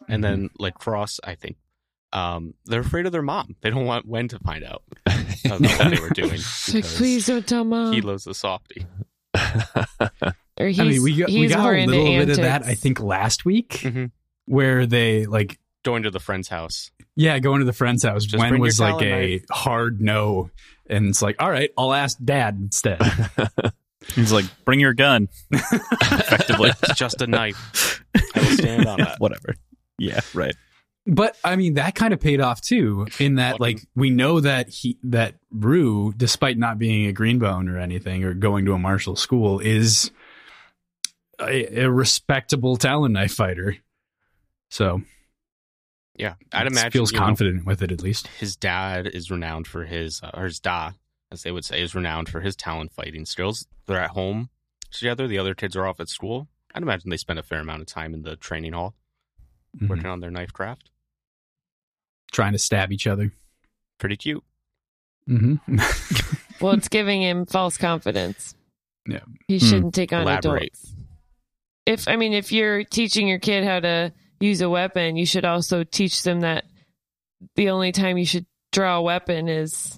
And 0.08 0.24
then 0.24 0.50
like 0.60 0.76
Cross, 0.76 1.20
I 1.24 1.34
think, 1.34 1.58
um, 2.14 2.54
they're 2.66 2.82
afraid 2.82 3.08
of 3.08 3.12
their 3.12 3.24
mom. 3.24 3.56
They 3.62 3.72
don't 3.72 3.86
want 3.86 4.06
Wen 4.08 4.28
to 4.28 4.40
find 4.40 4.64
out 4.64 4.84
about 5.46 5.62
what 5.62 5.90
they 5.96 6.00
were 6.00 6.10
doing. 6.10 6.40
Like, 6.74 6.84
please 6.84 7.26
don't 7.26 7.48
tell 7.48 7.64
mom. 7.64 7.92
Hilo's 7.94 8.28
a 8.28 8.36
softie. 8.36 8.86
or 10.60 10.68
he's, 10.68 10.80
I 10.80 10.84
mean, 10.84 11.02
we 11.02 11.16
got, 11.18 11.30
we 11.30 11.48
got 11.48 11.60
more 11.64 11.76
a 11.76 11.86
little 11.88 12.06
bit 12.06 12.30
of 12.30 12.36
that. 12.38 12.66
I 12.66 12.76
think, 12.76 13.00
last 13.00 13.46
week, 13.46 13.70
Mhm. 13.82 14.12
where 14.46 14.86
they 14.86 15.26
like, 15.26 15.60
Going 15.84 16.04
to 16.04 16.12
the 16.12 16.20
friend's 16.20 16.50
house. 16.50 16.92
Yeah, 17.16 17.40
going 17.40 17.60
to 17.60 17.66
the 17.66 17.74
friend's 17.74 18.04
house. 18.04 18.26
Just 18.26 18.40
Wen 18.40 18.60
was 18.60 18.80
like 18.80 19.00
Talon 19.00 19.14
a 19.14 19.42
hard 19.50 20.02
no, 20.02 20.50
and 20.88 21.08
it's 21.08 21.22
like, 21.22 21.38
all 21.40 21.50
right, 21.50 21.72
I'll 21.78 21.94
ask 21.94 22.18
dad 22.24 22.58
instead. 22.60 23.02
He's 24.14 24.32
like, 24.32 24.46
bring 24.66 24.80
your 24.80 24.94
gun. 24.94 25.30
Effectively. 25.52 26.72
It's 26.84 26.96
just 26.96 27.22
a 27.22 27.28
knife. 27.28 28.04
I 28.16 28.40
will 28.40 28.58
stand 28.58 28.86
on 28.86 29.00
that. 29.00 29.20
Whatever. 29.20 29.56
Yeah, 29.98 30.20
right. 30.34 30.56
But 31.08 31.38
I 31.44 31.56
mean, 31.56 31.76
that 31.76 31.96
kind 31.96 32.14
of 32.14 32.20
paid 32.20 32.42
off 32.42 32.62
too, 32.62 33.08
in 33.20 33.36
that 33.36 33.60
like 33.60 33.80
we 33.96 34.10
know 34.10 34.40
that 34.40 34.70
he 34.70 34.98
that 35.04 35.36
Ru, 35.52 36.14
despite 36.16 36.58
not 36.58 36.80
being 36.80 37.08
a 37.08 37.14
greenbone 37.14 37.72
or 37.72 37.78
anything 37.78 38.24
or 38.24 38.34
going 38.34 38.66
to 38.66 38.74
a 38.74 38.80
martial 38.80 39.16
school, 39.16 39.60
is 39.60 40.10
a, 41.40 41.84
a 41.84 41.92
respectable 41.92 42.76
Talon 42.76 43.14
knife 43.14 43.34
fighter. 43.34 43.78
So 44.72 45.04
Yeah, 46.18 46.36
I'd 46.54 46.66
it 46.68 46.72
imagine 46.72 46.92
feels 46.92 47.12
you 47.12 47.20
know, 47.20 47.26
confident 47.26 47.66
with 47.66 47.82
it 47.82 47.92
at 47.92 48.02
least. 48.02 48.28
his 48.28 48.56
dad 48.56 49.06
is 49.08 49.30
renowned 49.30 49.68
for 49.68 49.86
his, 49.86 50.22
uh, 50.24 50.32
or 50.34 50.46
his 50.46 50.60
da, 50.60 50.92
as 51.32 51.44
they 51.44 51.52
would 51.52 51.66
say, 51.66 51.82
is 51.82 51.94
renowned 51.94 52.30
for 52.30 52.40
his 52.42 52.56
talent 52.56 52.94
fighting 52.94 53.26
skills. 53.26 53.68
They're 53.86 54.00
at 54.00 54.12
home 54.12 54.50
together. 54.92 55.28
The 55.28 55.38
other 55.38 55.54
kids 55.56 55.76
are 55.76 55.86
off 55.86 56.00
at 56.00 56.08
school. 56.10 56.48
I'd 56.74 56.84
imagine 56.84 57.10
they 57.10 57.18
spend 57.18 57.40
a 57.40 57.44
fair 57.44 57.60
amount 57.60 57.82
of 57.82 57.88
time 57.88 58.14
in 58.14 58.22
the 58.22 58.36
training 58.38 58.74
hall 58.74 58.96
Mhm. 59.78 59.90
working 59.90 60.06
on 60.06 60.22
their 60.22 60.32
knife 60.32 60.54
craft. 60.54 60.90
Trying 62.32 62.54
to 62.54 62.60
stab 62.60 62.92
each 62.94 63.08
other. 63.08 63.32
Pretty 64.00 64.16
cute. 64.18 64.44
Mm-hmm. 65.30 65.78
Well, 66.62 66.72
it's 66.74 66.88
giving 66.88 67.22
him 67.22 67.46
false 67.46 67.78
confidence. 67.78 68.56
Yeah. 69.06 69.20
He 69.50 69.60
Hmm. 69.60 69.66
shouldn't 69.66 69.94
take 69.96 70.14
on 70.14 70.22
Elaborate. 70.22 70.72
adults. 70.74 70.94
If 71.86 72.08
I 72.08 72.16
mean, 72.16 72.32
if 72.32 72.54
you're 72.54 72.86
teaching 72.86 73.28
your 73.28 73.40
kid 73.40 73.66
how 73.66 73.82
to 73.82 74.14
use 74.46 74.62
a 74.62 74.70
weapon, 74.70 75.16
you 75.16 75.26
should 75.26 75.46
also 75.46 75.84
teach 75.84 76.24
them 76.24 76.42
that 76.42 76.66
the 77.56 77.70
only 77.70 77.92
time 77.92 78.18
you 78.18 78.26
should 78.26 78.46
draw 78.72 78.98
a 78.98 79.02
weapon 79.02 79.48
is 79.50 79.98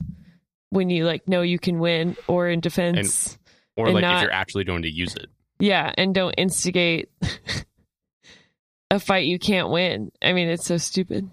when 0.70 0.90
you 0.90 1.06
like 1.06 1.28
know 1.28 1.42
you 1.42 1.60
can 1.60 1.80
win 1.80 2.16
or 2.28 2.48
in 2.50 2.60
defense. 2.60 3.38
Or 3.76 3.86
And 3.86 3.96
like 3.96 4.02
not- 4.02 4.16
if 4.18 4.22
you're 4.24 4.32
actually 4.32 4.64
going 4.64 4.82
to 4.84 4.90
use 4.92 5.16
it. 5.16 5.28
yeah, 5.60 5.92
and 5.98 6.14
don't 6.16 6.34
instigate 6.38 7.10
a 8.92 9.00
fight 9.00 9.26
you 9.28 9.40
can't 9.40 9.70
win. 9.70 10.12
I 10.22 10.34
mean, 10.34 10.48
it's 10.48 10.66
so 10.66 10.78
stupid. 10.78 11.30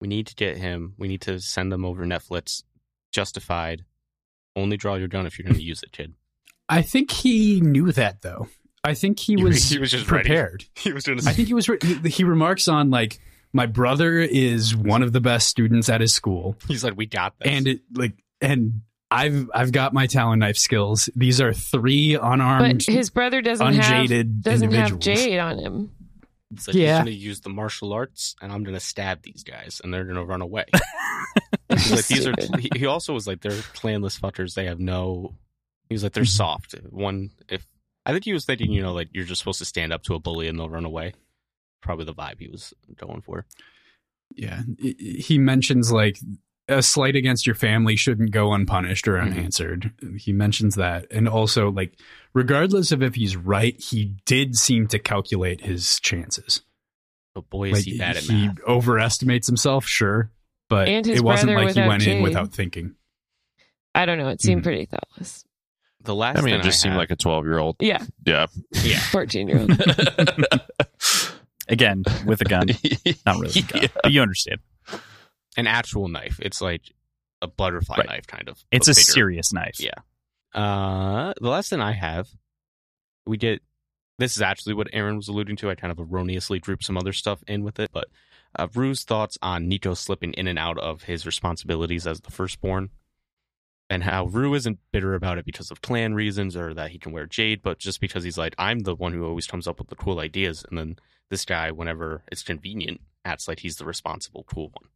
We 0.00 0.08
need 0.08 0.26
to 0.28 0.34
get 0.34 0.56
him. 0.58 0.94
We 0.98 1.08
need 1.08 1.20
to 1.22 1.40
send 1.40 1.72
them 1.72 1.84
over 1.84 2.04
Netflix. 2.04 2.62
Justified. 3.12 3.84
Only 4.56 4.76
draw 4.76 4.94
your 4.94 5.08
gun 5.08 5.26
if 5.26 5.38
you're 5.38 5.44
going 5.46 5.56
to 5.58 5.62
use 5.62 5.82
it, 5.82 5.92
kid. 5.92 6.14
I 6.68 6.82
think 6.82 7.10
he 7.10 7.60
knew 7.60 7.92
that 7.92 8.22
though. 8.22 8.48
I 8.88 8.94
think 8.94 9.18
he 9.20 9.34
He- 9.36 9.42
was, 9.44 9.68
he 9.70 9.78
was 9.78 9.90
just 9.90 10.10
ready. 10.10 10.28
prepared. 10.28 10.64
He 10.76 10.92
was 10.92 11.04
doing. 11.04 11.18
I 11.26 11.32
think 11.32 11.48
he 11.48 11.54
was. 11.54 11.68
Re- 11.68 11.78
he, 11.82 11.94
he 12.08 12.24
remarks 12.24 12.68
on 12.68 12.90
like 12.90 13.20
my 13.52 13.66
brother 13.66 14.18
is 14.18 14.74
one 14.76 15.02
of 15.02 15.12
the 15.12 15.20
best 15.20 15.48
students 15.48 15.88
at 15.88 16.00
his 16.00 16.12
school, 16.14 16.56
He's 16.68 16.84
like, 16.84 16.96
we 16.96 17.06
got 17.06 17.38
this. 17.38 17.48
and 17.50 17.66
it 17.66 17.80
like 17.94 18.12
and 18.40 18.82
I've 19.10 19.48
I've 19.54 19.72
got 19.72 19.94
my 19.94 20.06
talon 20.06 20.38
knife 20.40 20.58
skills. 20.58 21.08
These 21.16 21.40
are 21.40 21.52
three 21.54 22.16
But 22.16 22.24
unarmed, 22.26 22.84
his 22.86 23.08
brother 23.10 23.40
doesn't 23.40 23.66
have 23.66 23.74
unjaded 24.02 24.42
doesn't 24.42 24.72
have 24.72 24.98
jade 24.98 25.38
on 25.38 25.58
him. 25.58 25.90
He's 26.50 26.66
like, 26.68 26.76
Yeah. 26.76 26.86
he's 26.86 26.94
going 27.04 27.04
to 27.06 27.12
use 27.12 27.40
the 27.40 27.48
martial 27.50 27.92
arts, 27.92 28.34
and 28.40 28.50
I'm 28.52 28.64
going 28.64 28.74
to 28.74 28.80
stab 28.80 29.22
these 29.22 29.44
guys, 29.44 29.80
and 29.84 29.92
they're 29.92 30.04
going 30.04 30.16
to 30.16 30.24
run 30.24 30.40
away. 30.40 30.64
He's 31.70 31.92
like, 31.92 32.06
these 32.06 32.26
are. 32.26 32.32
He, 32.58 32.70
he 32.74 32.86
also 32.86 33.12
was 33.12 33.26
like, 33.26 33.42
they're 33.42 33.52
clanless 33.52 34.18
fuckers. 34.18 34.54
They 34.54 34.64
have 34.64 34.80
no. 34.80 35.34
He 35.90 35.94
was 35.94 36.02
like, 36.02 36.12
they're 36.12 36.24
Mhm. 36.24 36.28
soft. 36.36 36.74
One, 36.90 37.30
if 37.50 37.66
I 38.08 38.12
think 38.12 38.24
he 38.24 38.32
was 38.32 38.44
thinking, 38.44 38.72
you 38.72 38.82
know, 38.82 38.92
like 38.92 39.08
you're 39.12 39.24
just 39.24 39.38
supposed 39.38 39.58
to 39.60 39.64
stand 39.64 39.92
up 39.92 40.02
to 40.04 40.14
a 40.14 40.18
bully 40.18 40.48
and 40.48 40.58
they'll 40.58 40.68
run 40.70 40.84
away. 40.86 41.12
Probably 41.82 42.04
the 42.06 42.14
vibe 42.14 42.40
he 42.40 42.48
was 42.48 42.74
going 42.96 43.20
for. 43.20 43.46
Yeah, 44.34 44.62
He- 44.78 45.22
he 45.24 45.38
mentions 45.38 45.92
like 45.92 46.18
a 46.68 46.82
slight 46.82 47.16
against 47.16 47.46
your 47.46 47.54
family 47.54 47.96
shouldn't 47.96 48.30
go 48.30 48.52
unpunished 48.52 49.06
or 49.08 49.14
Mhm. 49.18 49.22
unanswered. 49.32 49.92
He 50.18 50.32
mentions 50.32 50.74
that, 50.74 51.06
and 51.10 51.28
also 51.28 51.70
like 51.70 51.98
regardless 52.34 52.92
of 52.92 53.02
if 53.02 53.14
he's 53.14 53.36
right, 53.36 53.78
he 53.80 54.16
did 54.26 54.56
seem 54.56 54.86
to 54.88 54.98
calculate 54.98 55.60
his 55.62 56.00
chances. 56.00 56.62
But 57.34 57.48
boy, 57.50 57.68
is 57.68 57.72
Like 57.74 57.84
he 57.84 57.98
bad 57.98 58.16
at 58.16 58.22
he 58.24 58.48
math. 58.48 58.60
overestimates 58.66 59.46
himself, 59.46 59.86
sure, 59.86 60.30
but 60.68 60.88
And 60.88 61.06
it 61.06 61.22
wasn't 61.22 61.52
like 61.52 61.60
he 61.62 61.66
without 61.68 61.88
went 61.88 62.06
in 62.06 62.22
without 62.22 62.52
thinking. 62.52 62.94
I 63.94 64.04
don't 64.06 64.18
know. 64.18 64.28
It 64.28 64.40
seemed 64.42 64.60
Mhm. 64.60 64.64
pretty 64.64 64.84
thoughtless. 64.86 65.44
The 66.02 66.14
last 66.14 66.38
I 66.38 66.40
mean, 66.42 66.52
thing 66.54 66.60
it 66.60 66.64
just 66.64 66.80
seemed 66.80 66.92
have- 66.92 66.98
like 67.00 67.10
a 67.10 67.16
12 67.16 67.44
year 67.44 67.58
old. 67.58 67.76
Yeah, 67.80 68.04
Yeah. 68.24 68.46
yeah. 68.82 68.98
fourteen 69.00 69.48
year 69.48 69.60
old. 69.60 69.70
Again, 71.68 72.02
with 72.24 72.40
a 72.40 72.44
gun. 72.44 72.68
Not 73.26 73.38
really 73.40 73.60
a 73.60 73.62
gun. 73.62 73.82
Yeah. 73.82 73.88
But 74.02 74.12
you 74.12 74.22
understand. 74.22 74.60
An 75.56 75.66
actual 75.66 76.08
knife. 76.08 76.38
It's 76.40 76.62
like 76.62 76.80
a 77.42 77.46
butterfly 77.46 77.96
Right. 77.98 78.06
knife, 78.08 78.26
kind 78.26 78.48
of. 78.48 78.64
It's 78.70 78.88
a 78.88 78.92
bigger. 78.92 79.00
serious 79.00 79.52
knife. 79.52 79.78
Yeah. 79.78 79.90
Uh, 80.58 81.34
the 81.40 81.48
last 81.50 81.68
thing 81.68 81.80
I 81.80 81.92
have, 81.92 82.28
we 83.26 83.36
get. 83.36 83.60
This 84.18 84.34
is 84.34 84.42
actually 84.42 84.74
what 84.74 84.88
Aaron 84.92 85.16
was 85.16 85.28
alluding 85.28 85.56
to. 85.56 85.70
I 85.70 85.74
kind 85.74 85.92
of 85.92 86.00
erroneously 86.00 86.58
grouped 86.58 86.84
some 86.84 86.96
other 86.96 87.12
stuff 87.12 87.44
in 87.46 87.62
with 87.64 87.78
it, 87.78 87.90
but 87.92 88.06
uh, 88.58 88.66
Ru's 88.74 89.04
thoughts 89.04 89.36
on 89.42 89.70
Niko 89.70 89.96
slipping 89.96 90.32
in 90.32 90.48
and 90.48 90.58
out 90.58 90.78
of 90.78 91.02
his 91.02 91.24
responsibilities 91.26 92.06
as 92.06 92.22
the 92.22 92.30
firstborn, 92.32 92.88
and 93.90 94.02
how 94.04 94.26
Ru 94.26 94.54
isn't 94.54 94.78
bitter 94.92 95.14
about 95.14 95.38
it 95.38 95.44
because 95.44 95.70
of 95.70 95.80
clan 95.80 96.14
reasons 96.14 96.56
or 96.56 96.74
that 96.74 96.90
he 96.90 96.98
can 96.98 97.12
wear 97.12 97.26
jade, 97.26 97.62
but 97.62 97.78
just 97.78 98.00
because 98.00 98.24
he's 98.24 98.38
like, 98.38 98.54
I'm 98.58 98.80
the 98.80 98.94
one 98.94 99.12
who 99.12 99.24
always 99.26 99.46
comes 99.46 99.66
up 99.66 99.78
with 99.78 99.88
the 99.88 99.96
cool 99.96 100.20
ideas, 100.20 100.64
and 100.68 100.78
then 100.78 100.96
this 101.30 101.44
guy, 101.44 101.70
whenever 101.70 102.22
it's 102.30 102.42
convenient, 102.42 103.00
acts 103.24 103.48
like 103.48 103.60
he's 103.60 103.76
the 103.76 103.84
responsible 103.84 104.44
cool 104.44 104.70
one. 104.72 104.90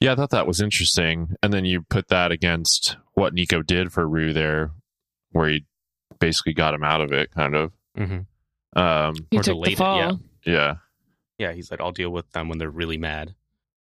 Yeah, 0.00 0.12
I 0.12 0.14
thought 0.16 0.30
that 0.30 0.46
was 0.46 0.60
interesting. 0.60 1.34
And 1.42 1.52
then 1.52 1.64
you 1.64 1.82
put 1.82 2.08
that 2.08 2.30
against 2.32 2.96
what 3.14 3.34
Niko 3.34 3.64
did 3.64 3.92
for 3.92 4.06
Ru 4.06 4.32
there, 4.32 4.72
where 5.30 5.48
he 5.48 5.64
basically 6.18 6.52
got 6.54 6.74
him 6.74 6.84
out 6.84 7.00
of 7.00 7.12
it, 7.12 7.30
kind 7.30 7.54
of. 7.54 7.72
Mm-hmm. 7.96 8.78
Um, 8.78 9.14
He 9.30 9.38
Or 9.38 9.42
took 9.42 9.54
delayed 9.54 9.78
the 9.78 9.82
it, 9.84 9.86
yeah. 9.96 10.08
fall. 10.10 10.20
yeah. 10.44 10.74
Yeah, 11.38 11.52
he's 11.52 11.70
like, 11.70 11.80
I'll 11.80 11.92
deal 11.92 12.10
with 12.10 12.30
them 12.32 12.48
when 12.48 12.58
they're 12.58 12.70
really 12.70 12.96
mad. 12.98 13.34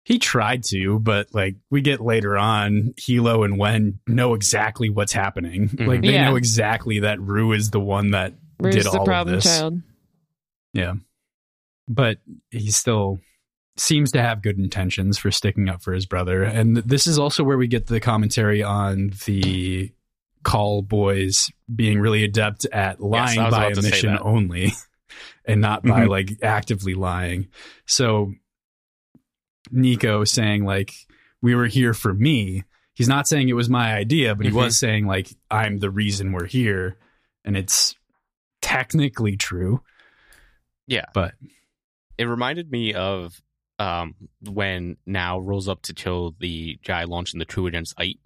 He 0.04 0.18
tried 0.18 0.64
to, 0.64 0.98
but 0.98 1.28
like 1.34 1.56
we 1.70 1.82
get 1.82 2.00
later 2.00 2.36
on, 2.38 2.94
Hilo 2.96 3.42
and 3.44 3.58
Wen 3.58 4.00
know 4.06 4.34
exactly 4.34 4.88
what's 4.90 5.12
happening. 5.12 5.68
Mhm. 5.68 5.86
Like 5.86 6.00
they 6.02 6.14
Yeah. 6.14 6.30
know 6.30 6.36
exactly 6.36 7.00
that 7.00 7.20
Ru 7.20 7.52
is 7.52 7.70
the 7.70 7.80
one 7.80 8.10
that 8.12 8.34
Ru's 8.58 8.74
did 8.76 8.84
the 8.84 8.90
all 8.98 9.04
problem 9.04 9.34
of 9.36 9.42
this. 9.42 9.58
child. 9.58 9.80
Yeah, 10.72 10.94
but 11.88 12.18
he 12.50 12.70
still 12.70 13.20
seems 13.76 14.12
to 14.12 14.22
have 14.22 14.42
good 14.42 14.58
intentions 14.58 15.16
for 15.18 15.30
sticking 15.30 15.68
up 15.68 15.82
for 15.82 15.92
his 15.92 16.06
brother. 16.06 16.42
And 16.42 16.76
this 16.78 17.06
is 17.06 17.18
also 17.18 17.42
where 17.44 17.56
we 17.58 17.66
get 17.66 17.86
the 17.86 18.00
commentary 18.00 18.62
on 18.62 19.12
the 19.26 19.92
call 20.42 20.82
boys 20.82 21.50
being 21.74 21.98
really 21.98 22.24
adept 22.24 22.64
at 22.66 23.00
lying 23.00 23.38
I 23.38 23.44
was 23.46 23.52
by 23.54 23.64
about 23.66 23.74
to 23.76 23.82
say 23.82 23.88
omission 23.88 24.18
only 24.20 24.72
and 25.44 25.60
not 25.60 25.82
by 25.82 26.06
Mhm. 26.06 26.08
like 26.08 26.30
actively 26.42 26.94
lying. 26.94 27.48
So 27.86 28.32
Niko 29.72 30.26
saying 30.26 30.64
like 30.64 30.92
we 31.42 31.54
were 31.54 31.66
here 31.66 31.94
for 31.94 32.12
me. 32.14 32.64
He's 32.94 33.08
not 33.08 33.26
saying 33.28 33.48
it 33.48 33.54
was 33.54 33.70
my 33.70 33.94
idea, 33.94 34.34
but 34.34 34.44
he 34.46 34.52
Mhm. 34.52 34.56
was 34.56 34.78
saying 34.78 35.06
like 35.06 35.28
I'm 35.50 35.78
the 35.78 35.90
reason 35.90 36.32
we're 36.32 36.46
here 36.46 36.96
and 37.44 37.56
it's 37.56 37.94
technically 38.60 39.36
true, 39.36 39.82
Yeah. 40.86 41.06
but 41.14 41.34
it 42.18 42.24
reminded 42.24 42.70
me 42.70 42.92
of 42.94 43.40
um, 43.78 44.14
when 44.42 44.98
now 45.06 45.38
rolls 45.38 45.66
up 45.66 45.80
to 45.82 45.94
kill 45.94 46.34
the 46.38 46.78
guy 46.84 47.04
launching 47.04 47.38
the 47.38 47.46
coup 47.46 47.66
against 47.66 47.96
Ayt 47.98 48.18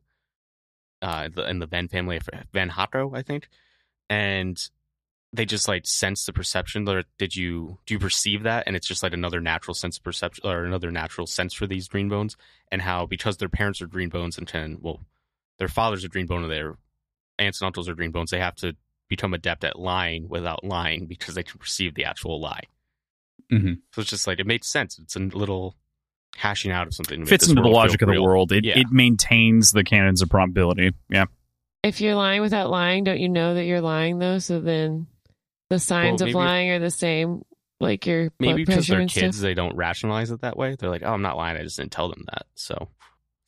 uh, 1.00 1.28
the, 1.32 1.48
in 1.48 1.60
the 1.60 1.66
Van 1.66 1.86
family, 1.86 2.18
Van 2.52 2.68
Hotto, 2.70 3.16
I 3.16 3.22
think, 3.22 3.48
and 4.10 4.58
they 5.34 5.44
just 5.44 5.66
like 5.68 5.86
sense 5.86 6.24
the 6.26 6.32
perception. 6.32 6.88
Or 6.88 7.02
did 7.18 7.34
you 7.34 7.78
do 7.86 7.94
you 7.94 7.98
perceive 7.98 8.44
that? 8.44 8.64
And 8.66 8.76
it's 8.76 8.86
just 8.86 9.02
like 9.02 9.12
another 9.12 9.40
natural 9.40 9.74
sense 9.74 9.96
of 9.98 10.04
perception 10.04 10.46
or 10.48 10.64
another 10.64 10.90
natural 10.90 11.26
sense 11.26 11.52
for 11.52 11.66
these 11.66 11.88
green 11.88 12.08
bones, 12.08 12.36
and 12.70 12.80
how 12.80 13.06
because 13.06 13.36
their 13.38 13.48
parents 13.48 13.82
are 13.82 13.86
green 13.86 14.08
bones 14.08 14.38
and 14.38 14.46
can 14.46 14.78
well, 14.80 15.00
their 15.58 15.68
fathers 15.68 16.04
are 16.04 16.08
green 16.08 16.26
bone 16.26 16.42
and 16.42 16.52
their 16.52 16.76
aunts 17.38 17.60
and 17.60 17.66
uncles 17.66 17.88
are 17.88 17.94
green 17.94 18.12
bones, 18.12 18.30
they 18.30 18.38
have 18.38 18.54
to 18.56 18.76
become 19.08 19.34
adept 19.34 19.64
at 19.64 19.78
lying 19.78 20.28
without 20.28 20.64
lying 20.64 21.06
because 21.06 21.34
they 21.34 21.42
can 21.42 21.58
perceive 21.58 21.94
the 21.94 22.04
actual 22.04 22.40
lie. 22.40 22.62
Mhm. 23.52 23.78
So 23.92 24.00
it's 24.00 24.10
just 24.10 24.26
like 24.26 24.38
it 24.40 24.46
makes 24.46 24.68
sense. 24.68 24.98
It's 24.98 25.16
a 25.16 25.18
little 25.20 25.76
hashing 26.36 26.70
out 26.72 26.86
of 26.86 26.94
something. 26.94 27.20
to 27.20 27.26
Fits 27.26 27.48
into 27.48 27.60
the 27.62 27.68
logic 27.68 28.02
of 28.02 28.06
the 28.06 28.12
real. 28.12 28.22
world. 28.24 28.50
It 28.52 28.64
Yeah. 28.64 28.78
it 28.78 28.90
maintains 28.90 29.72
the 29.72 29.84
canons 29.84 30.22
of 30.22 30.30
probability. 30.30 30.92
Yeah. 31.10 31.26
If 31.82 32.00
you're 32.00 32.14
lying 32.14 32.40
without 32.40 32.70
lying, 32.70 33.04
don't 33.04 33.20
you 33.20 33.28
know 33.28 33.54
that 33.54 33.64
you're 33.64 33.80
lying 33.82 34.18
though? 34.18 34.38
So 34.38 34.58
then 34.60 35.06
the 35.74 35.78
signs 35.80 36.20
Well, 36.22 36.28
of 36.28 36.28
maybe 36.28 36.30
if- 36.30 36.34
lying 36.36 36.70
are 36.70 36.78
the 36.78 36.90
same, 36.90 37.44
like 37.80 38.06
your 38.06 38.30
blood 38.30 38.34
Maybe 38.40 38.62
because 38.64 38.86
pressure 38.86 38.98
they're 38.98 39.06
kids, 39.08 39.36
stuff. 39.36 39.42
they 39.42 39.54
don't 39.54 39.76
rationalize 39.76 40.30
it 40.30 40.40
that 40.42 40.56
way. 40.56 40.76
They're 40.78 40.90
like, 40.90 41.02
"Oh, 41.04 41.12
I'm 41.12 41.22
not 41.22 41.36
lying. 41.36 41.56
I 41.56 41.62
just 41.62 41.76
didn't 41.76 41.92
tell 41.92 42.08
them 42.08 42.24
that." 42.32 42.46
So 42.54 42.88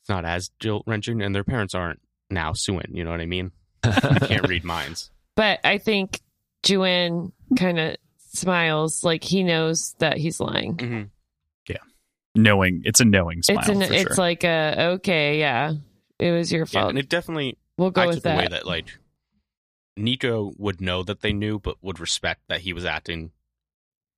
it's 0.01 0.09
not 0.09 0.25
as 0.25 0.51
guilt 0.59 0.83
wrenching, 0.85 1.21
and 1.21 1.33
their 1.33 1.43
parents 1.43 1.73
aren't 1.73 1.99
now 2.29 2.53
suing. 2.53 2.91
You 2.93 3.03
know 3.03 3.11
what 3.11 3.21
I 3.21 3.25
mean? 3.25 3.51
You 3.85 3.91
can't 4.27 4.47
read 4.47 4.63
minds. 4.75 5.09
But 5.35 5.59
I 5.63 5.77
think 5.77 6.19
Juen 6.63 7.31
kind 7.57 7.79
of 7.79 7.95
smiles, 8.31 9.03
like 9.03 9.23
he 9.23 9.43
knows 9.43 9.95
that 9.99 10.17
he's 10.17 10.39
lying. 10.39 10.77
Mm-hmm. 10.77 11.03
Knowing 12.35 12.83
it's 12.85 12.99
a 12.99 13.05
knowing 13.05 13.41
smile. 13.41 13.57
it's 13.59 13.69
an, 13.69 13.81
for 13.81 13.91
it's 13.93 14.01
sure. 14.03 14.15
like 14.15 14.43
a 14.43 14.75
okay, 14.97 15.39
yeah, 15.39 15.73
it 16.19 16.31
was 16.31 16.51
your 16.51 16.67
Yeah, 16.69 16.81
fault. 16.81 16.89
and 16.91 16.99
it 16.99 17.09
definitely 17.09 17.57
we'll 17.79 17.89
go 17.89 18.03
I 18.03 18.05
with 18.07 18.17
took 18.17 18.25
away 18.25 18.43
that. 18.43 18.51
that 18.51 18.67
like 18.67 18.95
Niko 19.97 20.53
would 20.57 20.79
know 20.81 21.03
that 21.03 21.21
they 21.21 21.33
knew, 21.33 21.59
but 21.59 21.77
would 21.81 21.99
respect 21.99 22.41
that 22.47 22.61
he 22.61 22.73
was 22.73 22.85
acting 22.85 23.31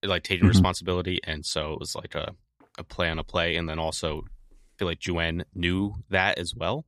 like 0.03 0.23
taking 0.23 0.45
Mhm. 0.45 0.49
responsibility, 0.49 1.19
and 1.23 1.45
so 1.45 1.73
it 1.73 1.80
was 1.80 1.95
like 1.95 2.15
a 2.15 2.36
a 2.77 2.84
play 2.84 3.09
on 3.09 3.19
a 3.19 3.23
play, 3.23 3.55
and 3.55 3.67
then 3.67 3.80
also 3.80 4.21
I 4.51 4.77
feel 4.77 4.88
like 4.88 4.99
Juen 4.99 5.43
knew 5.53 5.95
that 6.09 6.38
as 6.38 6.55
well. 6.55 6.86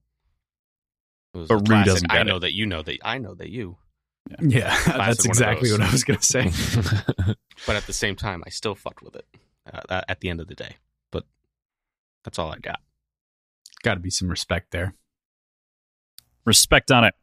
But 1.33 1.49
Ru 1.49 1.83
doesn't 1.83 2.11
I 2.11 2.23
know 2.23 2.37
it. 2.37 2.39
that 2.41 2.53
you 2.53 2.65
know 2.65 2.81
that 2.81 2.99
I 3.03 3.17
know 3.17 3.33
that 3.35 3.49
you, 3.49 3.77
Yeah, 4.39 4.73
one 4.87 4.97
that's 4.97 5.25
exactly 5.25 5.71
what 5.71 5.81
I 5.81 5.91
was 5.91 6.03
gonna 6.03 6.21
say. 6.21 6.43
but 7.67 7.75
at 7.75 7.85
the 7.87 7.93
same 7.93 8.15
time, 8.15 8.43
I 8.45 8.49
still 8.49 8.75
fucked 8.75 9.01
with 9.01 9.15
it 9.15 9.25
uh, 9.89 10.01
at 10.07 10.19
the 10.21 10.29
end 10.29 10.39
of 10.41 10.47
the 10.47 10.55
day. 10.55 10.77
But 11.11 11.25
that's 12.23 12.37
all 12.39 12.51
I 12.51 12.57
got. 12.59 12.81
Got 13.83 13.95
to 13.95 13.99
be 13.99 14.09
some 14.09 14.29
respect 14.29 14.71
there. 14.71 14.93
respect 16.45 16.91
on 16.91 17.03
it. 17.03 17.13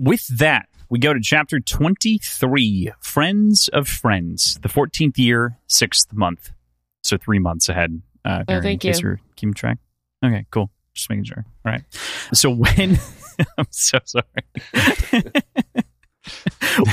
With 0.00 0.26
that, 0.38 0.66
we 0.88 0.98
go 0.98 1.12
to 1.12 1.20
chapter 1.20 1.60
23 1.60 2.90
Friends 3.00 3.68
of 3.68 3.86
Friends, 3.86 4.58
the 4.62 4.68
14th 4.70 5.18
year, 5.18 5.58
6th 5.68 6.14
month. 6.14 6.52
So 7.02 7.18
three 7.18 7.38
months 7.38 7.68
ahead. 7.68 8.00
Uh, 8.24 8.44
Oh, 8.48 8.60
thank 8.62 8.82
in 8.84 8.90
case 8.90 9.00
you. 9.02 9.08
you're 9.08 9.20
keeping 9.36 9.52
track. 9.52 9.76
Okay, 10.24 10.46
cool. 10.50 10.70
Just 10.94 11.10
making 11.10 11.24
sure. 11.24 11.44
All 11.66 11.72
right. 11.72 11.82
So 12.32 12.48
Wen. 12.50 12.98
I'm 13.58 13.66
so 13.70 13.98
sorry. 14.06 14.24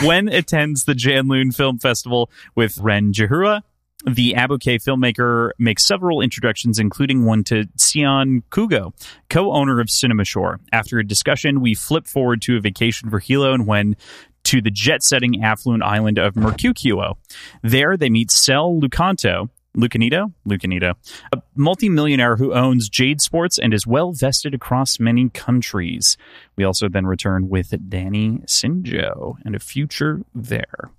Wen 0.03 0.28
attends 0.28 0.84
the 0.86 0.93
Janloon 0.93 1.55
Film 1.55 1.78
Festival 1.80 2.30
with 2.55 2.78
Ren 2.80 3.14
Jahura, 3.14 3.62
the 4.06 4.34
Abukei 4.38 4.82
filmmaker 4.82 5.52
makes 5.58 5.86
several 5.86 6.22
introductions, 6.22 6.80
including 6.80 7.26
one 7.26 7.43
to 7.45 7.68
Sion 7.80 8.43
Kugo, 8.52 8.93
co-owner 9.30 9.80
of 9.80 9.89
Cinema 9.89 10.24
Shore. 10.24 10.60
After 10.72 11.00
a 11.00 11.08
discussion, 11.08 11.62
we 11.62 11.74
flip 11.74 12.08
forward 12.08 12.41
to 12.43 12.58
a 12.58 12.62
vacation 12.62 13.10
for 13.10 13.20
Hilo 13.20 13.54
and 13.54 13.66
Wen 13.66 13.95
to 14.43 14.62
the 14.62 14.72
jet-setting 14.72 15.43
affluent 15.43 15.84
island 15.84 16.18
of 16.18 16.36
Marcucuo. 16.36 17.16
There, 17.64 17.98
they 17.98 18.10
meet 18.10 18.32
Cel 18.32 18.80
Lucanto, 18.80 19.50
Lucanito? 19.76 20.32
Lucanito, 20.48 20.93
a 21.34 21.41
multimillionaire 21.56 22.38
who 22.38 22.54
owns 22.54 22.89
Jade 22.89 23.22
Sports 23.22 23.60
and 23.60 23.74
is 23.74 23.86
well 23.86 24.12
vested 24.12 24.54
across 24.54 25.00
many 25.00 25.30
countries. 25.30 26.18
We 26.56 26.64
also 26.64 26.88
then 26.88 27.06
return 27.06 27.50
with 27.50 27.74
Danny 27.89 28.39
Sinjo 28.48 29.36
and 29.43 29.56
a 29.56 29.60
future 29.60 30.22
there. 30.34 30.91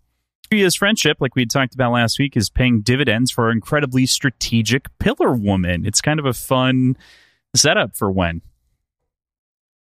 His 0.51 0.75
friendship, 0.75 1.19
like 1.21 1.35
we 1.35 1.43
had 1.43 1.51
talked 1.51 1.75
about 1.75 1.93
last 1.93 2.19
week, 2.19 2.37
is 2.37 2.49
paying 2.51 2.81
dividends 2.81 3.31
for 3.31 3.45
our 3.45 3.51
incredibly 3.51 4.07
strategic 4.07 4.87
pillar 4.99 5.35
woman. 5.35 5.85
It's 5.87 6.01
kind 6.01 6.19
of 6.19 6.27
a 6.27 6.33
fun 6.33 6.97
setup 7.55 7.97
for 7.97 8.11
Wen. 8.11 8.43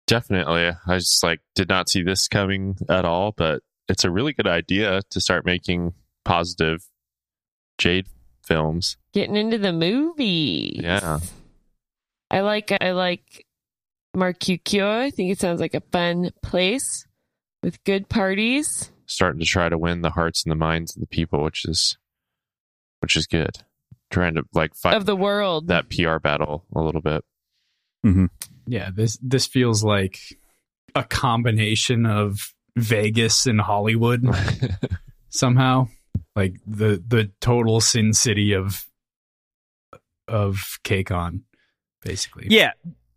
Definitely. 0.06 0.72
I 0.86 0.98
just 0.98 1.22
like 1.22 1.40
did 1.54 1.68
not 1.68 1.88
see 1.88 2.02
this 2.02 2.26
coming 2.26 2.76
at 2.88 3.04
all, 3.04 3.32
but 3.36 3.62
it's 3.88 4.04
a 4.04 4.10
really 4.10 4.32
good 4.32 4.48
idea 4.48 5.02
to 5.10 5.20
start 5.20 5.44
making 5.44 5.94
positive 6.24 6.84
Jade 7.78 8.06
films. 8.44 8.96
Getting 9.12 9.36
into 9.36 9.58
the 9.58 9.72
movies. 9.72 10.80
Yeah. 10.82 11.20
I 12.30 12.40
like 12.40 12.72
I 12.80 12.90
like 12.90 13.46
Marcucuo. 14.16 15.00
I 15.00 15.10
think 15.10 15.30
it 15.30 15.40
sounds 15.40 15.60
like 15.60 15.74
a 15.74 15.82
fun 15.92 16.30
place 16.42 17.06
with 17.62 17.82
good 17.84 18.08
parties. 18.08 18.90
Starting 19.10 19.40
to 19.40 19.44
try 19.46 19.68
to 19.68 19.76
win 19.76 20.02
the 20.02 20.10
hearts 20.10 20.44
and 20.44 20.52
the 20.52 20.56
minds 20.56 20.94
of 20.94 21.00
the 21.00 21.06
people, 21.06 21.42
which 21.42 21.64
is 21.64 21.98
which 23.00 23.16
is 23.16 23.26
good. 23.26 23.58
Trying 24.10 24.34
to 24.36 24.44
like 24.54 24.74
fight 24.76 24.94
of 24.96 25.04
the 25.06 25.16
world. 25.16 25.66
that 25.68 25.88
PR 25.90 26.18
battle 26.18 26.64
a 26.74 26.80
little 26.80 27.00
bit. 27.00 27.24
Yeah, 28.66 28.90
this 28.94 29.18
this 29.20 29.46
feels 29.46 29.82
like 29.84 30.18
a 30.94 31.02
combination 31.04 32.06
of 32.06 32.38
Vegas 32.76 33.46
and 33.46 33.60
Hollywood 33.60 34.24
somehow. 35.28 35.88
Like 36.36 36.54
the 36.66 37.02
the 37.06 37.30
total 37.40 37.80
sin 37.80 38.12
city 38.12 38.52
of 38.52 38.84
of 40.28 40.78
Kekon, 40.84 41.40
basically. 42.02 42.46
Yeah. 42.50 42.72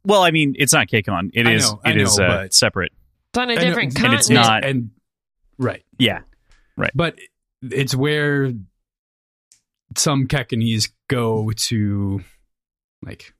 Well, 0.06 0.24
I 0.24 0.32
mean, 0.32 0.56
it's 0.58 0.74
not 0.74 0.88
Kekon. 0.88 1.30
It 1.34 1.46
I 1.48 1.54
is. 1.54 1.72
know, 1.72 1.80
I 1.86 1.92
it 1.92 1.98
is 2.02 2.18
know, 2.18 2.26
uh, 2.26 2.38
but- 2.44 2.54
separate. 2.54 2.92
it's 3.30 3.38
on 3.40 3.50
a 3.50 3.54
And- 3.54 3.62
different 3.62 3.88
and 3.90 3.96
continent. 3.96 4.20
it's 4.20 4.30
not- 4.30 4.66
and 4.66 4.90
right. 5.58 5.84
Yeah. 5.98 6.22
Right. 6.76 6.92
But 6.94 7.18
it's 7.62 7.96
where 7.96 8.52
some 9.96 10.28
Kekonese 10.28 10.92
go 11.08 11.52
to 11.68 12.22
like 13.06 13.34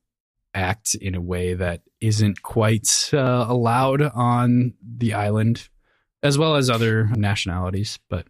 act 0.54 0.94
in 0.94 1.14
a 1.14 1.20
way 1.20 1.54
that 1.54 1.82
isn't 2.00 2.42
quite 2.42 3.10
uh, 3.12 3.46
allowed 3.48 4.02
on 4.02 4.74
the 4.82 5.14
island, 5.14 5.68
as 6.22 6.38
well 6.38 6.54
as 6.56 6.70
other 6.70 7.06
nationalities. 7.16 7.98
But 8.08 8.26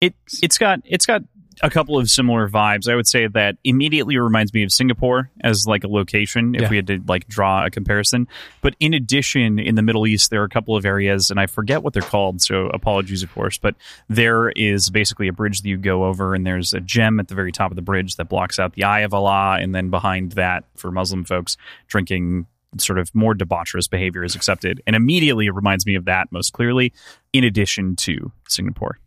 It 0.00 0.14
it's 0.42 0.58
got 0.58 0.80
it's 0.84 1.06
got 1.06 1.22
a 1.62 1.70
couple 1.70 1.98
of 1.98 2.10
similar 2.10 2.48
vibes. 2.48 2.88
I 2.90 2.94
would 2.94 3.06
say 3.06 3.26
that 3.26 3.56
immediately 3.64 4.16
reminds 4.18 4.52
me 4.52 4.62
of 4.62 4.72
Singapore 4.72 5.30
as 5.40 5.66
like 5.66 5.84
a 5.84 5.88
location 5.88 6.54
if 6.54 6.62
Yeah. 6.62 6.68
we 6.70 6.76
had 6.76 6.86
to 6.88 7.02
like 7.06 7.26
draw 7.28 7.64
a 7.64 7.70
comparison. 7.70 8.28
But 8.60 8.76
in 8.80 8.92
addition, 8.94 9.58
in 9.58 9.74
the 9.74 9.82
Middle 9.82 10.06
East, 10.06 10.30
there 10.30 10.42
are 10.42 10.44
a 10.44 10.48
couple 10.50 10.76
of 10.76 10.84
areas, 10.84 11.30
and 11.30 11.40
I 11.40 11.46
forget 11.46 11.82
what 11.82 11.92
they're 11.92 12.02
called, 12.02 12.40
so 12.42 12.66
apologies, 12.66 13.22
of 13.22 13.32
course. 13.32 13.58
But 13.58 13.74
there 14.08 14.50
is 14.50 14.90
basically 14.90 15.28
a 15.28 15.32
bridge 15.32 15.62
that 15.62 15.68
you 15.68 15.76
go 15.78 16.04
over, 16.04 16.34
and 16.34 16.46
there's 16.46 16.74
a 16.74 16.80
gem 16.80 17.18
at 17.20 17.28
the 17.28 17.34
very 17.34 17.52
top 17.52 17.70
of 17.70 17.76
the 17.76 17.82
bridge 17.82 18.16
that 18.16 18.28
blocks 18.28 18.58
out 18.58 18.74
the 18.74 18.84
eye 18.84 19.00
of 19.00 19.14
Allah, 19.14 19.58
and 19.60 19.74
then 19.74 19.90
behind 19.90 20.32
that, 20.32 20.64
for 20.76 20.90
Muslim 20.90 21.24
folks, 21.24 21.56
drinking 21.88 22.46
sort 22.78 22.98
of 22.98 23.14
more 23.14 23.34
debaucherous 23.34 23.88
behavior 23.88 24.22
is 24.22 24.34
accepted. 24.34 24.82
And 24.86 24.94
immediately 24.94 25.46
it 25.46 25.54
reminds 25.54 25.86
me 25.86 25.94
of 25.94 26.04
that 26.04 26.30
most 26.30 26.52
clearly, 26.52 26.92
in 27.32 27.42
addition 27.44 27.96
to 27.96 28.30
Singapore. 28.48 28.98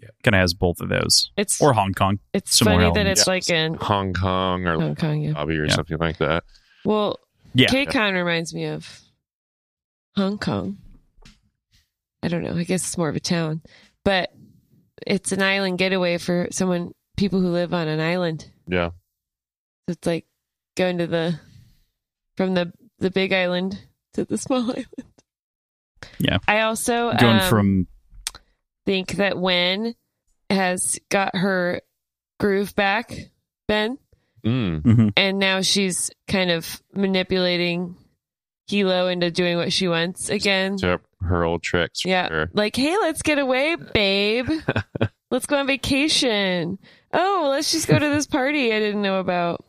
Yeah. 0.00 0.08
Kind 0.22 0.34
of 0.36 0.40
has 0.40 0.54
both 0.54 0.80
of 0.80 0.88
those. 0.88 1.30
It's 1.36 1.60
Or 1.60 1.72
Hong 1.72 1.92
Kong. 1.92 2.18
it's 2.32 2.56
similar 2.58 2.76
funny 2.76 2.84
that 2.94 3.00
elements. 3.00 3.20
it's 3.22 3.26
like 3.28 3.50
in 3.50 3.74
Hong 3.74 4.12
Kong 4.14 4.66
or 4.66 4.80
Hong 4.80 4.94
Kong. 4.94 5.20
Yeah. 5.22 5.32
Bobby 5.32 5.56
or 5.58 5.66
Yeah. 5.66 5.74
something 5.74 5.98
like 5.98 6.18
that. 6.18 6.44
Well, 6.84 7.18
Yeah. 7.54 7.68
Kekon 7.68 8.12
reminds 8.14 8.54
me 8.54 8.66
of 8.66 9.00
Hong 10.16 10.38
Kong. 10.38 10.78
I 12.22 12.28
don't 12.28 12.42
know. 12.42 12.56
I 12.56 12.64
guess 12.64 12.84
it's 12.84 12.98
more 12.98 13.08
of 13.08 13.16
a 13.16 13.20
town, 13.20 13.62
but 14.04 14.30
it's 15.06 15.32
an 15.32 15.42
island 15.42 15.78
getaway 15.78 16.18
for 16.18 16.48
someone 16.50 16.92
people 17.16 17.40
who 17.40 17.48
live 17.48 17.72
on 17.74 17.88
an 17.88 18.00
island. 18.00 18.50
Yeah. 18.66 18.90
It's 19.88 20.06
like 20.06 20.26
going 20.76 20.98
to 20.98 21.06
the 21.06 21.40
from 22.36 22.54
the 22.54 22.72
the 22.98 23.10
big 23.10 23.32
island 23.32 23.78
to 24.14 24.24
the 24.24 24.36
small 24.38 24.62
island. 24.70 24.86
Yeah. 26.18 26.38
I 26.46 26.60
also 26.60 27.12
Going 27.14 27.40
um, 27.40 27.48
from 27.48 27.86
think 28.88 29.12
that 29.16 29.38
Wen 29.38 29.94
has 30.48 30.98
got 31.10 31.36
her 31.36 31.82
groove 32.40 32.74
back, 32.74 33.14
Ben, 33.66 33.98
Mm. 34.46 34.80
mhm. 34.80 35.12
and 35.14 35.38
now 35.38 35.60
she's 35.60 36.10
kind 36.26 36.50
of 36.50 36.80
manipulating 36.94 37.96
Hilo 38.66 39.08
into 39.08 39.30
doing 39.30 39.58
what 39.58 39.74
she 39.74 39.88
wants 39.88 40.30
again. 40.30 40.78
To 40.78 41.00
her 41.20 41.44
old 41.44 41.62
tricks. 41.62 42.02
Yeah. 42.06 42.28
sure. 42.28 42.50
Like, 42.54 42.76
hey, 42.76 42.96
let's 42.96 43.20
get 43.20 43.38
away, 43.38 43.76
babe. 43.76 44.48
let's 45.30 45.44
go 45.44 45.58
on 45.58 45.66
vacation. 45.66 46.78
Oh, 47.12 47.48
let's 47.50 47.70
just 47.70 47.88
go 47.88 47.98
to 47.98 48.08
this 48.08 48.26
party 48.26 48.72
I 48.72 48.78
didn't 48.78 49.02
know 49.02 49.18
about. 49.20 49.66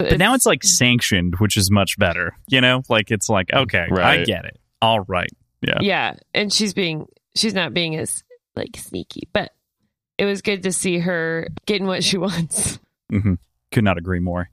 But 0.00 0.18
now 0.18 0.34
it's 0.34 0.46
like 0.46 0.64
sanctioned, 0.64 1.36
which 1.38 1.56
is 1.56 1.70
much 1.70 1.96
better. 1.96 2.36
You 2.48 2.60
know, 2.60 2.82
like 2.88 3.12
it's 3.12 3.28
like 3.28 3.52
okay, 3.52 3.86
I 3.92 4.24
get 4.24 4.46
it. 4.46 4.58
All 4.82 5.00
right. 5.00 5.30
Yeah. 5.62 5.78
yeah, 5.80 6.14
and 6.34 6.52
she's 6.52 6.74
being 6.74 7.06
she's 7.36 7.54
not 7.54 7.72
being 7.72 7.94
as 7.96 8.24
like 8.58 8.76
sneaky, 8.76 9.28
but 9.32 9.52
it 10.18 10.24
was 10.26 10.42
good 10.42 10.62
to 10.64 10.72
see 10.72 10.98
her 10.98 11.48
getting 11.66 11.86
what 11.86 12.04
she 12.04 12.18
wants. 12.26 12.78
hmm 13.10 13.34
Could 13.72 13.84
not 13.84 13.96
agree 13.98 14.20
more. 14.20 14.50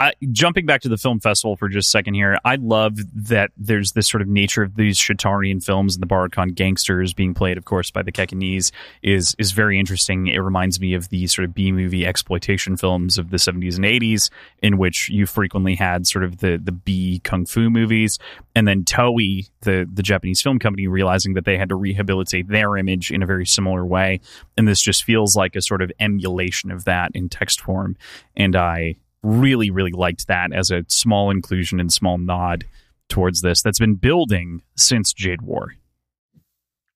I, 0.00 0.12
jumping 0.30 0.64
back 0.64 0.82
to 0.82 0.88
the 0.88 0.96
film 0.96 1.18
festival 1.18 1.56
for 1.56 1.68
just 1.68 1.88
a 1.88 1.90
second 1.90 2.14
here, 2.14 2.38
I 2.44 2.54
love 2.54 2.98
that 3.26 3.50
there's 3.56 3.92
this 3.92 4.08
sort 4.08 4.22
of 4.22 4.28
nature 4.28 4.62
of 4.62 4.76
these 4.76 4.96
Shotarian 4.96 5.62
films 5.62 5.96
and 5.96 6.02
the 6.02 6.06
Barukan 6.06 6.54
gangsters 6.54 7.12
being 7.12 7.34
played, 7.34 7.58
of 7.58 7.64
course, 7.64 7.90
by 7.90 8.02
the 8.02 8.12
Kekonese 8.12 8.70
is 9.02 9.34
is 9.38 9.50
very 9.50 9.76
interesting. 9.76 10.28
It 10.28 10.38
reminds 10.38 10.78
me 10.78 10.94
of 10.94 11.08
the 11.08 11.26
sort 11.26 11.46
of 11.46 11.54
B 11.54 11.72
movie 11.72 12.06
exploitation 12.06 12.76
films 12.76 13.18
of 13.18 13.30
the 13.30 13.38
70s 13.38 13.74
and 13.74 13.84
80s, 13.84 14.30
in 14.62 14.78
which 14.78 15.08
you 15.08 15.26
frequently 15.26 15.74
had 15.74 16.06
sort 16.06 16.24
of 16.24 16.38
the 16.38 16.60
the 16.62 16.72
B 16.72 17.20
kung 17.24 17.44
fu 17.44 17.68
movies, 17.68 18.20
and 18.54 18.68
then 18.68 18.84
Toei, 18.84 19.50
the 19.62 19.88
the 19.92 20.02
Japanese 20.04 20.40
film 20.40 20.60
company, 20.60 20.86
realizing 20.86 21.34
that 21.34 21.44
they 21.44 21.58
had 21.58 21.70
to 21.70 21.74
rehabilitate 21.74 22.46
their 22.46 22.76
image 22.76 23.10
in 23.10 23.20
a 23.20 23.26
very 23.26 23.46
similar 23.46 23.84
way, 23.84 24.20
and 24.56 24.68
this 24.68 24.80
just 24.80 25.02
feels 25.02 25.34
like 25.34 25.56
a 25.56 25.62
sort 25.62 25.82
of 25.82 25.90
emulation 25.98 26.70
of 26.70 26.84
that 26.84 27.10
in 27.14 27.28
text 27.28 27.60
form, 27.60 27.96
and 28.36 28.54
I 28.54 28.94
really, 29.22 29.70
really 29.70 29.92
liked 29.92 30.28
that 30.28 30.52
as 30.52 30.70
a 30.70 30.84
small 30.88 31.30
inclusion 31.30 31.80
and 31.80 31.92
small 31.92 32.18
nod 32.18 32.64
towards 33.08 33.40
this 33.40 33.62
that's 33.62 33.78
been 33.78 33.94
building 33.94 34.62
since 34.76 35.12
Jade 35.12 35.42
War. 35.42 35.74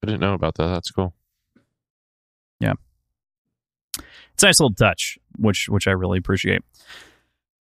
I 0.03 0.07
didn't 0.07 0.21
know 0.21 0.35
about 0.35 0.57
that. 0.57 0.67
That's 0.67 0.91
cool. 0.91 1.15
Yeah. 2.61 2.75
It's 4.35 4.43
a 4.43 4.47
nice 4.47 4.61
little 4.61 4.75
touch, 4.75 5.19
which 5.39 5.69
which 5.69 5.87
I 5.87 5.93
really 5.93 6.19
appreciate. 6.19 6.63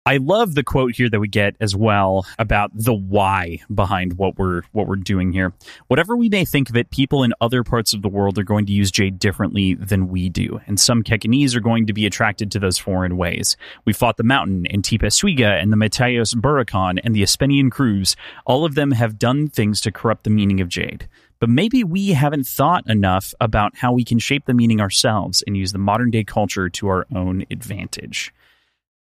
I 0.08 0.18
love 0.22 0.56
the 0.56 0.64
quote 0.64 0.96
here 0.96 1.10
that 1.10 1.20
we 1.20 1.28
get 1.28 1.58
as 1.60 1.76
well 1.76 2.26
about 2.40 2.72
the 2.74 2.94
why 2.94 3.60
behind 3.76 4.18
what 4.18 4.38
we're 4.38 4.62
what 4.72 4.88
we're 4.88 4.96
doing 4.96 5.34
here. 5.34 5.52
Whatever 5.88 6.16
we 6.16 6.30
may 6.30 6.46
think 6.46 6.70
of 6.70 6.78
it, 6.78 6.92
people 6.92 7.24
in 7.24 7.34
other 7.42 7.62
parts 7.62 7.92
of 7.92 8.04
the 8.04 8.08
world 8.08 8.40
are 8.40 8.44
going 8.44 8.66
to 8.68 8.72
use 8.72 8.90
jade 8.90 9.20
differently 9.20 9.74
than 9.74 10.08
we 10.08 10.30
do, 10.30 10.62
and 10.66 10.80
some 10.80 11.04
Kekonese 11.04 11.58
are 11.58 11.60
going 11.60 11.88
to 11.88 11.94
be 11.94 12.06
attracted 12.06 12.54
to 12.54 12.60
those 12.60 12.78
foreign 12.78 13.18
ways. 13.18 13.58
We 13.84 13.92
fought 13.92 14.16
the 14.16 14.24
Mountain 14.24 14.68
and 14.68 14.82
Tipa 14.82 15.08
Suiga 15.08 15.62
and 15.62 15.74
the 15.74 15.78
Matyos 15.78 16.34
Barukan 16.36 17.02
and 17.04 17.14
the 17.14 17.24
Espenian 17.24 17.70
crews. 17.70 18.16
All 18.46 18.64
of 18.64 18.76
them 18.76 18.92
have 18.92 19.20
done 19.20 19.50
things 19.50 19.82
to 19.82 19.92
corrupt 19.92 20.24
the 20.24 20.30
meaning 20.30 20.62
of 20.62 20.70
jade. 20.70 21.10
But 21.42 21.50
maybe 21.50 21.84
we 21.84 22.12
haven't 22.12 22.48
thought 22.48 22.90
enough 22.90 23.34
about 23.42 23.76
how 23.76 23.92
we 23.92 24.06
can 24.06 24.20
shape 24.20 24.46
the 24.46 24.54
meaning 24.54 24.80
ourselves 24.80 25.44
and 25.46 25.58
use 25.58 25.74
the 25.74 25.78
modern 25.78 26.12
day 26.12 26.24
culture 26.24 26.70
to 26.70 26.88
our 26.88 27.06
own 27.14 27.44
advantage 27.52 28.34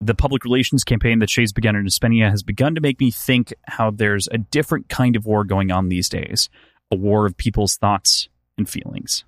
the 0.00 0.14
public 0.14 0.44
relations 0.44 0.84
campaign 0.84 1.20
that 1.20 1.30
Shae's 1.30 1.52
began 1.52 1.76
in 1.76 1.86
Espenia 1.86 2.30
has 2.30 2.42
begun 2.42 2.74
to 2.74 2.80
make 2.80 3.00
me 3.00 3.10
think 3.10 3.54
how 3.66 3.90
there's 3.90 4.28
a 4.30 4.38
different 4.38 4.88
kind 4.88 5.16
of 5.16 5.26
war 5.26 5.44
going 5.44 5.70
on 5.70 5.88
these 5.88 6.08
days 6.08 6.48
a 6.90 6.96
war 6.96 7.26
of 7.26 7.36
people's 7.36 7.76
thoughts 7.76 8.28
and 8.58 8.68
feelings. 8.68 9.24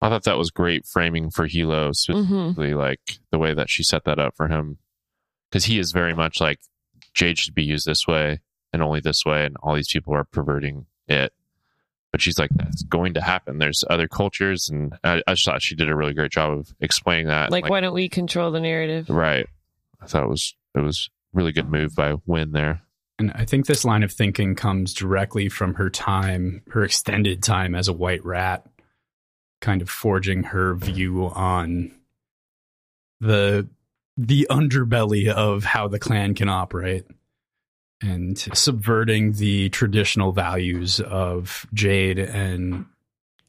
I 0.00 0.08
thought 0.08 0.24
that 0.24 0.36
was 0.36 0.50
great 0.50 0.84
framing 0.84 1.30
for 1.30 1.46
Hilo, 1.46 1.86
hmm 1.86 1.92
specifically 1.92 2.74
like 2.74 3.18
the 3.30 3.38
way 3.38 3.54
that 3.54 3.70
she 3.70 3.84
set 3.84 4.04
that 4.04 4.18
up 4.18 4.34
for 4.36 4.48
him, 4.48 4.78
because 5.48 5.66
he 5.66 5.78
is 5.78 5.92
very 5.92 6.14
much 6.14 6.40
like 6.40 6.58
Jade 7.14 7.38
should 7.38 7.54
be 7.54 7.62
used 7.62 7.86
this 7.86 8.06
way 8.06 8.40
and 8.72 8.82
only 8.82 9.00
this 9.00 9.24
way, 9.24 9.44
and 9.44 9.56
all 9.62 9.74
these 9.74 9.92
people 9.92 10.14
are 10.14 10.24
perverting 10.24 10.86
it. 11.06 11.32
But 12.10 12.20
she's 12.20 12.38
like, 12.38 12.50
that's 12.54 12.82
going 12.82 13.14
to 13.14 13.22
happen. 13.22 13.58
There's 13.58 13.84
other 13.88 14.08
cultures, 14.08 14.68
and 14.68 14.94
I, 15.04 15.22
I 15.26 15.34
just 15.34 15.44
thought 15.44 15.62
she 15.62 15.76
did 15.76 15.88
a 15.88 15.96
really 15.96 16.14
great 16.14 16.30
job 16.32 16.58
of 16.58 16.74
explaining 16.80 17.28
that. 17.28 17.50
Like, 17.50 17.68
why 17.68 17.80
don't 17.80 17.94
we 17.94 18.08
control 18.08 18.50
the 18.50 18.60
narrative? 18.60 19.08
right? 19.08 19.46
I 20.02 20.06
thought 20.06 20.24
it 20.24 20.28
was 20.28 20.54
it 20.74 20.80
was 20.80 21.10
really 21.32 21.52
good 21.52 21.70
move 21.70 21.94
by 21.94 22.14
Wen 22.26 22.52
there. 22.52 22.82
And 23.18 23.32
I 23.34 23.44
think 23.44 23.66
this 23.66 23.84
line 23.84 24.02
of 24.02 24.12
thinking 24.12 24.54
comes 24.54 24.94
directly 24.94 25.48
from 25.48 25.74
her 25.74 25.90
time, 25.90 26.62
her 26.70 26.82
extended 26.82 27.42
time 27.42 27.74
as 27.74 27.88
a 27.88 27.92
white 27.92 28.24
rat, 28.24 28.66
kind 29.60 29.80
of 29.80 29.88
forging 29.88 30.44
her 30.44 30.74
view 30.74 31.26
on 31.26 31.92
the 33.20 33.68
the 34.16 34.46
underbelly 34.50 35.28
of 35.28 35.64
how 35.64 35.88
the 35.88 35.98
clan 35.98 36.34
can 36.34 36.48
operate 36.48 37.06
and 38.02 38.38
subverting 38.38 39.32
the 39.32 39.68
traditional 39.70 40.32
values 40.32 41.00
of 41.00 41.66
Jade 41.72 42.18
and 42.18 42.86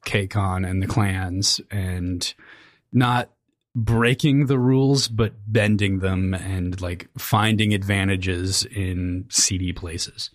Kekon 0.06 0.70
and 0.70 0.82
the 0.82 0.88
clans 0.88 1.60
and 1.72 2.34
not 2.92 3.32
breaking 3.76 4.46
the 4.46 4.60
rules 4.60 5.08
but 5.08 5.34
bending 5.48 6.00
them 6.00 6.34
and 6.34 6.80
like 6.80 7.10
finding 7.18 7.74
advantages 7.74 8.66
in 8.66 9.26
seedy 9.30 9.74
places. 9.74 10.30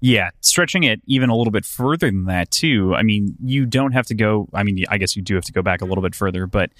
Yeah, 0.00 0.30
stretching 0.40 0.84
it 0.84 1.00
even 1.06 1.30
a 1.30 1.36
little 1.36 1.50
bit 1.50 1.64
further 1.64 2.08
than 2.08 2.26
that 2.26 2.50
too. 2.50 2.94
I 2.94 3.02
mean, 3.02 3.34
you 3.42 3.64
don't 3.66 3.92
have 3.92 4.06
to 4.06 4.14
go. 4.14 4.48
I 4.52 4.62
mean, 4.62 4.84
I 4.88 4.98
guess 4.98 5.16
you 5.16 5.22
do 5.22 5.34
have 5.34 5.44
to 5.44 5.52
go 5.52 5.62
back 5.62 5.80
a 5.80 5.84
little 5.84 6.02
bit 6.02 6.14
further, 6.14 6.46
but 6.46 6.70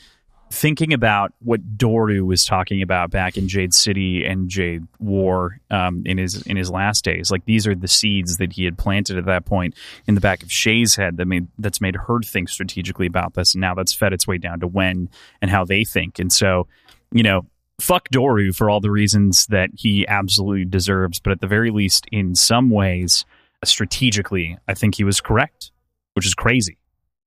thinking 0.50 0.92
about 0.92 1.32
what 1.40 1.76
Doru 1.76 2.24
was 2.24 2.44
talking 2.44 2.82
about 2.82 3.10
back 3.10 3.36
in 3.36 3.48
Jade 3.48 3.74
City 3.74 4.24
and 4.24 4.48
Jade 4.48 4.86
War 4.98 5.60
um, 5.70 6.02
in 6.06 6.18
his 6.18 6.42
in 6.42 6.56
his 6.56 6.70
last 6.70 7.04
days, 7.04 7.30
like 7.30 7.44
these 7.44 7.66
are 7.66 7.74
the 7.74 7.88
seeds 7.88 8.36
that 8.38 8.52
he 8.52 8.64
had 8.64 8.78
planted 8.78 9.18
at 9.18 9.26
that 9.26 9.44
point 9.44 9.74
in 10.06 10.14
the 10.14 10.20
back 10.20 10.42
of 10.42 10.50
Shae's 10.50 10.94
head 10.94 11.16
that 11.16 11.26
made 11.26 11.48
that's 11.58 11.80
made 11.80 11.96
her 11.96 12.20
think 12.20 12.48
strategically 12.48 13.06
about 13.06 13.34
this, 13.34 13.54
and 13.54 13.60
now 13.60 13.74
that's 13.74 13.92
fed 13.92 14.12
its 14.12 14.26
way 14.26 14.38
down 14.38 14.60
to 14.60 14.66
Wen 14.66 15.08
and 15.42 15.50
how 15.50 15.64
they 15.64 15.84
think, 15.84 16.18
and 16.18 16.32
so 16.32 16.66
you 17.12 17.22
know. 17.22 17.46
Fuck 17.78 18.08
Doru 18.08 18.56
for 18.56 18.70
all 18.70 18.80
the 18.80 18.90
reasons 18.90 19.44
that 19.48 19.68
he 19.74 20.08
absolutely 20.08 20.64
deserves, 20.64 21.20
but 21.20 21.30
at 21.30 21.42
the 21.42 21.46
very 21.46 21.70
least, 21.70 22.06
in 22.10 22.34
some 22.34 22.70
ways, 22.70 23.26
strategically, 23.64 24.56
I 24.66 24.72
think 24.72 24.94
he 24.94 25.04
was 25.04 25.20
correct, 25.20 25.72
which 26.14 26.24
is 26.24 26.32
crazy. 26.32 26.78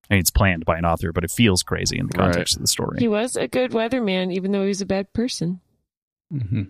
I 0.09 0.15
mean, 0.15 0.19
it's 0.21 0.31
planned 0.31 0.65
by 0.65 0.77
an 0.77 0.85
author, 0.85 1.11
but 1.13 1.23
it 1.23 1.31
feels 1.31 1.61
crazy 1.63 1.97
in 1.99 2.07
the 2.07 2.17
Right. 2.17 2.25
context 2.33 2.55
of 2.55 2.61
the 2.61 2.67
story. 2.67 2.97
He 2.99 3.07
was 3.07 3.35
a 3.35 3.47
good 3.47 3.71
weatherman, 3.71 4.33
even 4.33 4.51
though 4.51 4.63
he 4.63 4.67
was 4.69 4.81
a 4.81 4.85
bad 4.85 5.13
person. 5.13 5.59
Mm-hmm. 6.33 6.63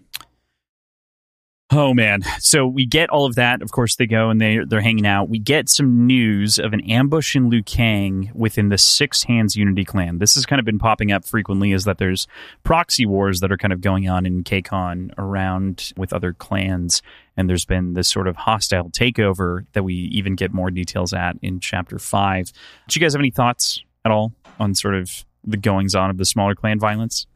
Oh 1.72 1.94
man! 1.94 2.24
So 2.40 2.66
we 2.66 2.88
get 2.88 3.12
all 3.12 3.28
of 3.28 3.36
that. 3.36 3.62
Of 3.62 3.72
course, 3.72 3.96
they 3.96 4.08
go 4.08 4.32
and 4.32 4.42
they 4.42 4.58
they're 4.68 4.82
hanging 4.82 5.06
out. 5.06 5.30
We 5.30 5.38
get 5.38 5.70
some 5.70 6.08
news 6.08 6.58
of 6.58 6.74
an 6.74 6.82
ambush 6.90 7.36
in 7.36 7.48
Liu 7.52 7.62
Kang 7.62 8.32
within 8.34 8.70
the 8.70 8.78
Six 8.80 9.22
Hands 9.26 9.56
Unity 9.56 9.86
clan. 9.86 10.18
This 10.18 10.34
has 10.34 10.48
kind 10.48 10.60
of 10.60 10.66
been 10.66 10.80
popping 10.80 11.12
up 11.12 11.26
frequently. 11.26 11.72
Is 11.72 11.84
that 11.84 12.00
there's 12.00 12.28
proxy 12.64 13.06
wars 13.06 13.40
that 13.42 13.52
are 13.52 13.58
kind 13.58 13.72
of 13.72 13.82
going 13.82 14.10
on 14.10 14.26
in 14.26 14.44
Kekon 14.44 15.12
around 15.20 15.94
with 15.96 16.12
other 16.12 16.34
clans, 16.34 17.04
and 17.40 17.50
there's 17.50 17.64
been 17.64 17.94
this 17.94 18.10
sort 18.10 18.28
of 18.28 18.36
hostile 18.36 18.90
takeover 18.90 19.66
that 19.72 19.84
we 19.84 19.94
even 19.94 20.36
get 20.36 20.54
more 20.54 20.70
details 20.70 21.14
at 21.14 21.38
in 21.42 21.62
chapter 21.62 21.98
five. 21.98 22.52
Do 22.90 23.00
you 23.00 23.02
guys 23.04 23.14
have 23.14 23.22
any 23.22 23.32
thoughts 23.32 23.82
at 24.04 24.12
all 24.12 24.34
on 24.60 24.76
sort 24.76 24.96
of 24.96 25.24
the 25.46 25.56
goings 25.56 25.96
on 25.96 26.10
of 26.10 26.18
the 26.18 26.26
smaller 26.26 26.54
clan 26.54 26.80
violence? 26.80 27.28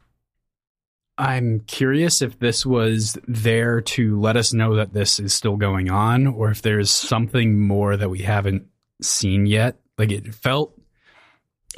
I'm 1.16 1.60
curious 1.60 2.20
if 2.20 2.38
this 2.38 2.66
was 2.66 3.16
there 3.26 3.80
to 3.80 4.20
let 4.20 4.36
us 4.36 4.52
know 4.52 4.76
that 4.76 4.92
this 4.92 5.18
is 5.18 5.32
still 5.32 5.56
going 5.56 5.88
on 5.88 6.26
or 6.26 6.50
if 6.50 6.60
there's 6.60 6.90
something 6.90 7.58
more 7.58 7.96
that 7.96 8.10
we 8.10 8.18
haven't 8.18 8.66
seen 9.00 9.46
yet. 9.46 9.78
Like 9.96 10.12
it 10.12 10.34
felt 10.34 10.78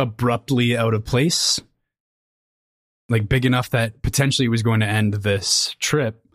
abruptly 0.01 0.77
out 0.77 0.95
of 0.95 1.05
place. 1.05 1.61
Like 3.09 3.29
big 3.29 3.45
enough 3.47 3.71
that 3.71 4.03
potentially 4.03 4.47
it 4.47 4.51
was 4.51 4.65
going 4.65 4.81
to 4.81 4.87
end 4.87 5.15
this 5.15 5.77
trip, 5.79 6.26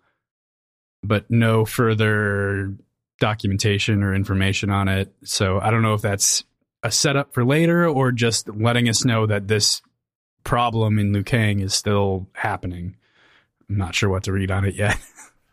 but 1.04 1.30
no 1.30 1.66
further 1.66 2.76
documentation 3.20 4.04
or 4.04 4.14
information 4.16 4.70
on 4.70 4.88
it. 4.88 5.14
So 5.24 5.60
I 5.60 5.72
don't 5.72 5.82
know 5.82 5.94
if 5.94 6.02
that's 6.02 6.44
a 6.84 6.92
setup 6.92 7.34
for 7.34 7.46
later 7.46 7.88
or 7.88 8.12
just 8.12 8.50
letting 8.50 8.90
us 8.90 9.06
know 9.06 9.26
that 9.28 9.48
this 9.48 9.82
problem 10.44 10.98
in 10.98 11.14
Liu 11.14 11.24
Kang 11.24 11.60
is 11.60 11.74
still 11.74 12.28
happening. 12.34 12.96
I'm 13.70 13.78
not 13.78 13.94
sure 13.96 14.10
what 14.10 14.24
to 14.24 14.32
read 14.32 14.52
on 14.52 14.66
it 14.66 14.76
yet. 14.76 14.98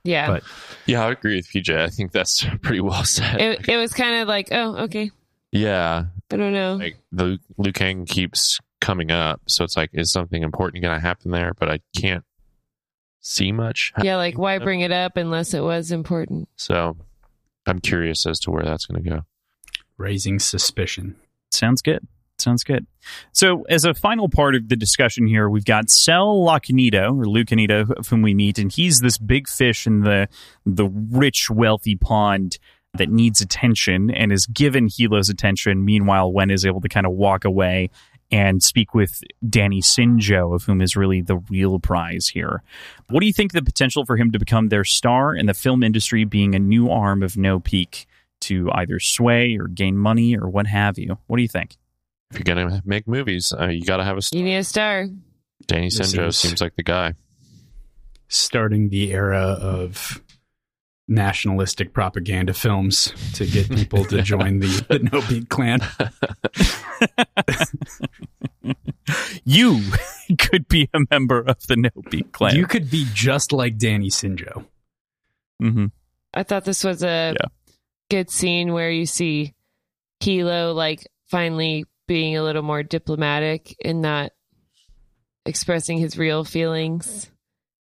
Yeah. 0.05 0.29
But- 0.29 0.45
Yeah, 0.87 1.05
I 1.05 1.11
agree 1.11 1.37
with 1.37 1.49
PJ. 1.49 1.77
I 1.77 1.89
think 1.89 2.13
that's 2.13 2.43
pretty 2.63 2.81
well 2.81 3.05
said. 3.05 3.39
it, 3.41 3.69
it 3.69 3.77
was 3.77 3.93
kind 3.93 4.23
of 4.23 4.29
like, 4.29 4.49
oh, 4.53 4.85
okay. 4.85 5.11
yeah, 5.53 6.05
I 6.33 6.37
don't 6.37 6.53
know. 6.55 6.77
like 6.77 6.97
the 7.13 7.39
Liu 7.59 7.73
Kang 7.73 8.07
keeps 8.07 8.59
coming 8.81 9.11
up, 9.11 9.43
so 9.49 9.65
it's 9.65 9.77
like, 9.77 9.91
is 9.93 10.11
something 10.11 10.43
important 10.43 10.83
going 10.83 10.95
to 10.95 11.01
happen 11.01 11.31
there? 11.33 11.53
But 11.59 11.69
I 11.69 11.81
can't 11.95 12.25
see 13.29 13.53
much. 13.53 13.93
yeah, 14.03 14.17
like 14.17 14.39
why 14.39 14.59
bring 14.59 14.81
it 14.81 14.91
up 14.91 15.17
unless 15.17 15.55
it 15.55 15.61
was 15.61 15.93
important? 15.93 16.49
So 16.57 16.97
I'm 17.67 17.79
curious 17.79 18.27
as 18.27 18.41
to 18.41 18.51
where 18.51 18.65
that's 18.65 18.87
going 18.87 19.03
to 19.03 19.11
go. 19.11 19.21
Raising 19.99 20.39
suspicion. 20.39 21.17
Sounds 21.51 21.83
good. 21.83 22.07
Sounds 22.39 22.63
good. 22.63 22.87
So, 23.33 23.65
as 23.69 23.85
a 23.85 23.95
final 23.95 24.29
part 24.29 24.55
of 24.55 24.69
the 24.69 24.77
discussion 24.77 25.27
here, 25.27 25.49
we've 25.49 25.65
got 25.65 25.91
Cell 25.91 26.39
Lacanito, 26.39 27.09
or 27.09 27.25
Lucanito, 27.25 27.91
of 27.91 28.07
whom 28.07 28.23
we 28.23 28.33
meet, 28.33 28.61
and 28.61 28.71
he's 28.71 29.01
this 29.01 29.19
big 29.19 29.49
fish 29.49 29.89
in 29.89 30.03
the 30.03 30.29
the 30.65 30.87
rich, 30.87 31.51
wealthy 31.51 31.97
pond 31.97 32.59
that 32.97 33.11
needs 33.11 33.41
attention 33.41 34.11
and 34.11 34.33
is 34.33 34.47
given 34.47 34.87
Hilo's 34.87 35.29
attention. 35.29 35.85
Meanwhile, 35.85 36.33
Wen 36.33 36.51
is 36.51 36.65
able 36.65 36.81
to 36.81 36.89
kind 36.89 37.07
of 37.07 37.13
walk 37.13 37.45
away 37.45 37.91
and 38.31 38.63
speak 38.63 38.95
with 38.95 39.23
Danny 39.49 39.81
Sinjo, 39.81 40.55
of 40.55 40.65
whom 40.65 40.81
is 40.83 40.97
really 40.97 41.21
the 41.23 41.39
real 41.51 41.79
prize 41.79 42.29
here. 42.29 42.63
What 43.09 43.21
do 43.21 43.27
you 43.27 43.33
think 43.33 43.53
the 43.53 43.63
potential 43.63 44.05
for 44.05 44.17
him 44.17 44.31
to 44.33 44.39
become 44.39 44.69
their 44.69 44.85
star 44.85 45.35
in 45.35 45.47
the 45.47 45.55
film 45.55 45.83
industry 45.83 46.25
being 46.25 46.55
a 46.55 46.59
new 46.59 46.91
arm 46.91 47.23
of 47.23 47.37
No 47.37 47.59
Peak 47.61 48.07
to 48.43 48.71
either 48.73 49.01
sway 49.01 49.57
or 49.57 49.67
gain 49.67 49.97
money 49.97 50.37
or 50.37 50.49
what 50.49 50.67
have 50.67 50.99
you? 50.99 51.19
What 51.27 51.37
do 51.39 51.43
you 51.43 51.49
think? 51.49 51.77
If 52.31 52.39
you're 52.39 52.55
going 52.55 52.69
to 52.69 52.83
make 52.85 53.09
movies, 53.09 53.53
uh, 53.59 53.69
you 53.69 53.83
got 53.85 53.97
to 53.97 54.05
have 54.05 54.19
a. 54.19 54.21
You 54.33 54.43
need 54.43 54.57
a 54.57 54.65
star. 54.65 55.07
Danny 55.67 55.89
Sinjo 55.89 56.29
is- 56.29 56.37
seems 56.37 56.61
like 56.61 56.77
the 56.77 56.83
guy. 56.83 57.15
starting 58.29 58.91
the 58.91 59.11
era 59.13 59.41
of 59.41 60.23
nationalistic 61.09 61.93
propaganda 61.95 62.53
films 62.53 63.13
to 63.35 63.47
get 63.47 63.69
people 63.71 64.05
to 64.05 64.21
join 64.23 64.59
the, 64.61 64.67
the 64.89 64.99
No 65.13 65.21
Peak 65.23 65.49
clan. 65.49 65.81
You 69.45 69.81
could 70.39 70.69
be 70.69 70.91
a 70.93 71.01
member 71.11 71.41
of 71.41 71.67
the 71.67 71.77
No 71.77 71.89
Peak 72.11 72.33
Clan. 72.33 72.55
You 72.55 72.67
could 72.67 72.91
be 72.91 73.07
just 73.15 73.53
like 73.53 73.79
Danny 73.79 74.11
Sinjo. 74.11 74.67
hmm 75.61 75.87
I 76.35 76.43
thought 76.43 76.65
this 76.67 76.85
was 76.85 77.03
a 77.03 77.35
Yeah. 77.41 77.49
good 78.11 78.31
scene 78.31 78.75
where 78.75 78.91
you 78.91 79.07
see 79.07 79.55
Hilo 80.21 80.73
like 80.75 81.07
finally 81.31 81.87
being 82.07 82.37
a 82.37 82.43
little 82.43 82.63
more 82.63 82.83
diplomatic 82.83 83.75
and 83.83 84.03
not 84.03 84.33
expressing 85.47 85.97
his 85.99 86.19
real 86.19 86.45
feelings 86.45 87.31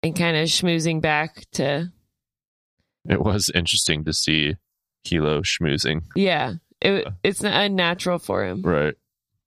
and 0.03 0.16
kind 0.16 0.38
of 0.38 0.47
schmoozing 0.47 1.01
back 1.01 1.43
to 1.53 1.91
It 3.10 3.22
was 3.22 3.49
interesting 3.54 4.04
to 4.06 4.14
see 4.14 4.56
Hilo 5.04 5.41
schmoozing. 5.41 6.02
yeah. 6.16 6.54
It, 6.84 7.08
it's 7.24 7.43
not 7.43 7.54
unnatural 7.64 8.18
for 8.18 8.43
him. 8.43 8.64
Right. 8.64 8.95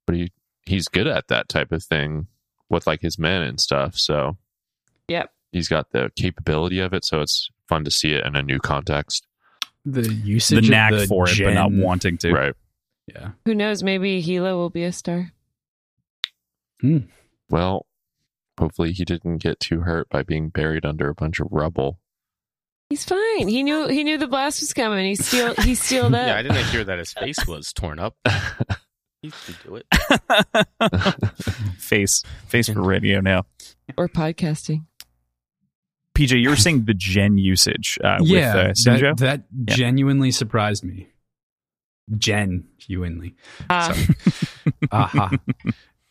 But 0.07 0.15
he 0.15 0.33
he's 0.67 0.87
good 0.87 1.09
at 1.09 1.27
that 1.29 1.49
type 1.49 1.73
of 1.73 1.83
thing 1.83 2.29
with 2.71 2.87
like 2.87 3.01
his 3.01 3.19
men 3.19 3.43
and 3.43 3.59
stuff. 3.61 3.97
So 3.97 4.37
Yep. 5.09 5.33
he's 5.51 5.67
got 5.69 5.91
the 5.91 6.11
capability 6.17 6.79
of 6.79 6.93
it. 6.93 7.05
So 7.05 7.21
it's 7.23 7.49
fun 7.69 7.83
to 7.87 7.91
see 7.91 8.13
it 8.13 8.25
in 8.25 8.37
a 8.37 8.43
new 8.43 8.61
context. 8.61 9.27
The 9.85 10.03
usage, 10.03 10.23
The 10.25 10.27
usage 10.63 10.71
knack 10.71 10.93
of 10.93 11.01
the 11.01 11.07
for 11.09 11.29
it, 11.29 11.37
but 11.43 11.55
not 11.55 11.73
wanting 11.73 12.19
to. 12.19 12.33
Right. 12.33 12.55
Yeah. 13.09 13.31
Who 13.47 13.55
knows? 13.55 13.83
Maybe 13.83 14.21
Hilo 14.21 14.57
will 14.57 14.71
be 14.71 14.85
a 14.85 14.93
star. 14.93 15.33
Hmm. 16.81 16.99
Well, 17.51 17.87
hopefully 18.59 18.93
he 18.93 19.05
didn't 19.05 19.39
get 19.39 19.59
too 19.61 19.81
hurt 19.81 20.09
by 20.09 20.23
being 20.23 20.49
buried 20.51 20.85
under 20.87 21.09
a 21.09 21.15
bunch 21.15 21.41
of 21.41 21.49
rubble. 21.51 21.99
He's 22.91 23.05
fine. 23.05 23.49
He 23.49 23.63
knew 23.63 23.89
he 23.89 24.05
knew 24.05 24.19
the 24.19 24.27
blast 24.29 24.61
was 24.61 24.73
coming. 24.73 25.07
He 25.07 25.15
still 25.17 25.55
he 25.57 25.75
steeled 25.75 26.15
up. 26.15 26.27
Yeah, 26.27 26.37
I 26.37 26.43
didn't 26.43 26.65
hear 26.67 26.85
that 26.85 26.99
his 26.99 27.13
face 27.13 27.45
was 27.47 27.73
torn 27.73 27.99
up. 27.99 28.17
He 29.23 29.31
could 29.31 29.57
do 29.65 29.77
it. 29.77 29.87
face, 31.79 32.23
face 32.47 32.69
for 32.69 32.83
radio 32.83 33.23
now. 33.23 33.45
or 33.97 34.07
podcasting. 34.07 34.85
PJ, 36.15 36.43
you 36.43 36.51
were 36.51 36.57
saying 36.57 36.85
the 36.85 36.93
gen 36.93 37.39
usage 37.39 37.99
uh, 38.05 38.19
yeah, 38.21 38.55
with 38.55 38.67
uh, 38.67 38.73
Sinjo. 38.73 39.17
that, 39.17 39.17
that 39.19 39.43
Yeah. 39.69 39.75
genuinely 39.77 40.31
surprised 40.31 40.85
me. 40.85 41.09
Gen 42.19 42.69
genuinely. 42.77 43.35
Ah, 43.71 43.97
Aha. 44.93 45.31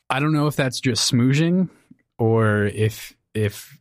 I 0.10 0.20
don't 0.20 0.34
know 0.34 0.48
if 0.48 0.56
that's 0.56 0.80
just 0.80 1.12
smooching 1.12 1.70
or 2.18 2.64
if 2.66 3.16
if 3.36 3.78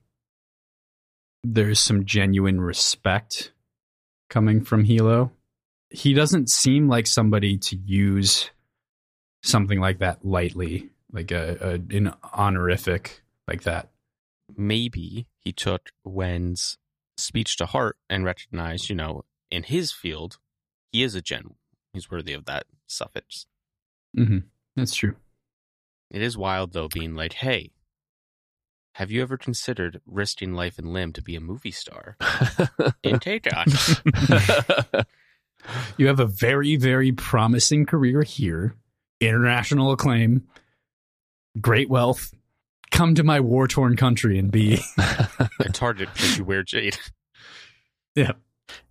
there's 1.44 1.80
some 1.80 2.04
genuine 2.04 2.60
respect 2.60 3.52
coming 4.30 4.64
from 4.64 4.84
Hilo. 4.84 5.32
He 5.90 6.14
doesn't 6.14 6.48
seem 6.48 6.88
like 6.88 7.06
somebody 7.06 7.58
to 7.58 7.76
use 7.76 8.50
something 9.42 9.80
like 9.80 9.98
that 9.98 10.24
lightly, 10.24 10.90
like 11.12 11.30
a, 11.30 11.58
a 11.60 11.96
an 11.96 12.14
honorific 12.32 13.22
like 13.46 13.64
that. 13.64 13.90
Maybe 14.56 15.26
he 15.38 15.52
took 15.52 15.90
Wen's 16.04 16.78
speech 17.16 17.56
to 17.58 17.66
heart 17.66 17.96
and 18.08 18.24
recognized, 18.24 18.88
you 18.88 18.96
know, 18.96 19.24
in 19.50 19.64
his 19.64 19.92
field, 19.92 20.38
he 20.90 21.02
is 21.02 21.14
a 21.14 21.20
gen. 21.20 21.54
He's 21.92 22.10
worthy 22.10 22.32
of 22.32 22.46
that 22.46 22.64
suffix. 22.86 23.46
Mm-hmm. 24.16 24.38
That's 24.76 24.94
true. 24.94 25.16
It 26.10 26.22
is 26.22 26.36
wild, 26.36 26.72
though, 26.72 26.88
being 26.88 27.14
like, 27.14 27.34
hey, 27.34 27.70
have 28.92 29.10
you 29.10 29.22
ever 29.22 29.36
considered 29.36 30.00
risking 30.06 30.52
life 30.52 30.78
and 30.78 30.92
limb 30.92 31.12
to 31.14 31.22
be 31.22 31.34
a 31.36 31.40
movie 31.40 31.70
star? 31.70 32.16
In 33.02 33.18
Takeoff. 33.18 34.02
You 35.96 36.08
have 36.08 36.20
a 36.20 36.26
very, 36.26 36.76
very 36.76 37.12
promising 37.12 37.86
career 37.86 38.22
here, 38.22 38.74
international 39.20 39.92
acclaim, 39.92 40.46
great 41.60 41.88
wealth. 41.88 42.34
Come 42.90 43.14
to 43.14 43.22
my 43.22 43.40
war 43.40 43.68
torn 43.68 43.96
country 43.96 44.38
and 44.38 44.50
be. 44.50 44.80
it's 45.60 45.78
hard 45.78 45.98
to 45.98 46.06
because 46.06 46.38
you 46.38 46.44
wear 46.44 46.62
jade. 46.62 46.96
Yeah. 48.14 48.32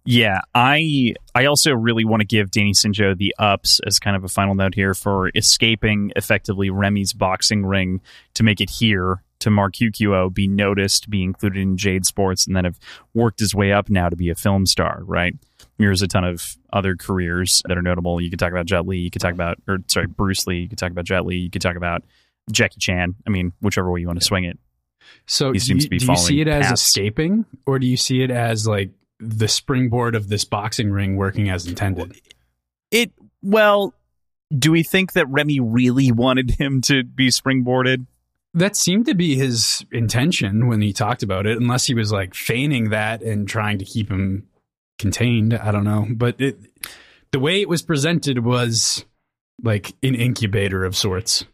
Yeah, 0.03 0.41
I 0.55 1.13
I 1.35 1.45
also 1.45 1.73
really 1.73 2.05
want 2.05 2.21
to 2.21 2.25
give 2.25 2.49
Danny 2.49 2.73
Sinjo 2.73 3.15
the 3.15 3.35
ups 3.37 3.79
as 3.85 3.99
kind 3.99 4.15
of 4.15 4.23
a 4.23 4.27
final 4.27 4.55
note 4.55 4.73
here 4.73 4.95
for 4.95 5.29
escaping 5.35 6.11
effectively 6.15 6.71
Remy's 6.71 7.13
boxing 7.13 7.63
ring 7.63 8.01
to 8.33 8.41
make 8.41 8.61
it 8.61 8.71
here 8.71 9.21
to 9.41 9.49
Marcucuo, 9.49 10.33
be 10.33 10.47
noticed, 10.47 11.09
be 11.09 11.23
included 11.23 11.61
in 11.61 11.77
Jade 11.77 12.05
Sports, 12.05 12.47
and 12.47 12.55
then 12.55 12.63
have 12.63 12.79
worked 13.13 13.39
his 13.39 13.53
way 13.53 13.71
up 13.71 13.89
now 13.89 14.09
to 14.09 14.15
be 14.15 14.29
a 14.29 14.35
film 14.35 14.65
star, 14.65 15.01
right? 15.03 15.35
Mirrors 15.77 16.01
a 16.01 16.07
ton 16.07 16.23
of 16.23 16.57
other 16.71 16.95
careers 16.95 17.61
that 17.67 17.77
are 17.77 17.81
notable. 17.81 18.21
You 18.21 18.29
could 18.29 18.39
talk 18.39 18.51
about 18.51 18.65
Jet 18.65 18.87
Li, 18.87 18.97
you 18.97 19.11
could 19.11 19.21
talk 19.21 19.33
about 19.33 19.57
or 19.67 19.79
sorry, 19.87 20.07
Bruce 20.07 20.47
Lee, 20.47 20.59
you 20.59 20.69
could 20.69 20.77
talk 20.77 20.91
about 20.91 21.05
Jet 21.05 21.25
Li, 21.25 21.37
you 21.37 21.49
could 21.49 21.61
talk 21.61 21.75
about 21.75 22.03
Jackie 22.51 22.79
Chan. 22.79 23.15
I 23.27 23.29
mean, 23.29 23.53
whichever 23.61 23.91
way 23.91 24.01
you 24.01 24.07
want 24.07 24.19
to 24.19 24.25
swing 24.25 24.43
it. 24.45 24.57
So 25.25 25.51
He 25.51 25.59
do 25.59 25.65
seems 25.65 25.83
you, 25.83 25.87
to 25.87 25.89
be 25.89 25.97
do 25.99 26.05
you 26.07 26.17
see 26.17 26.41
it 26.41 26.47
as 26.47 26.67
paths. 26.67 26.81
escaping, 26.81 27.45
or 27.65 27.79
do 27.79 27.87
you 27.87 27.97
see 27.97 28.21
it 28.23 28.31
as 28.31 28.67
like 28.67 28.91
the 29.19 29.47
springboard 29.47 30.15
of 30.15 30.29
this 30.29 30.45
boxing 30.45 30.91
ring 30.91 31.15
working 31.15 31.49
as 31.49 31.67
intended? 31.67 32.19
It 32.91 33.11
well, 33.41 33.93
do 34.55 34.71
we 34.71 34.83
think 34.83 35.13
that 35.13 35.27
Remy 35.29 35.59
really 35.59 36.11
wanted 36.11 36.51
him 36.51 36.81
to 36.81 37.03
be 37.03 37.29
springboarded? 37.29 38.05
That 38.53 38.75
seemed 38.75 39.05
to 39.05 39.15
be 39.15 39.35
his 39.35 39.85
intention 39.91 40.67
when 40.67 40.81
he 40.81 40.91
talked 40.91 41.23
about 41.23 41.45
it, 41.45 41.57
unless 41.57 41.85
he 41.85 41.93
was 41.93 42.11
like 42.11 42.33
feigning 42.33 42.89
that 42.89 43.21
and 43.21 43.47
trying 43.47 43.77
to 43.79 43.85
keep 43.85 44.09
him 44.09 44.47
contained. 44.99 45.53
I 45.53 45.71
don't 45.71 45.85
know, 45.85 46.05
but 46.09 46.39
it, 46.39 46.59
the 47.31 47.39
way 47.39 47.61
it 47.61 47.69
was 47.69 47.81
presented 47.81 48.43
was 48.43 49.05
like 49.63 49.93
an 50.03 50.15
incubator 50.15 50.83
of 50.83 50.97
sorts. 50.97 51.45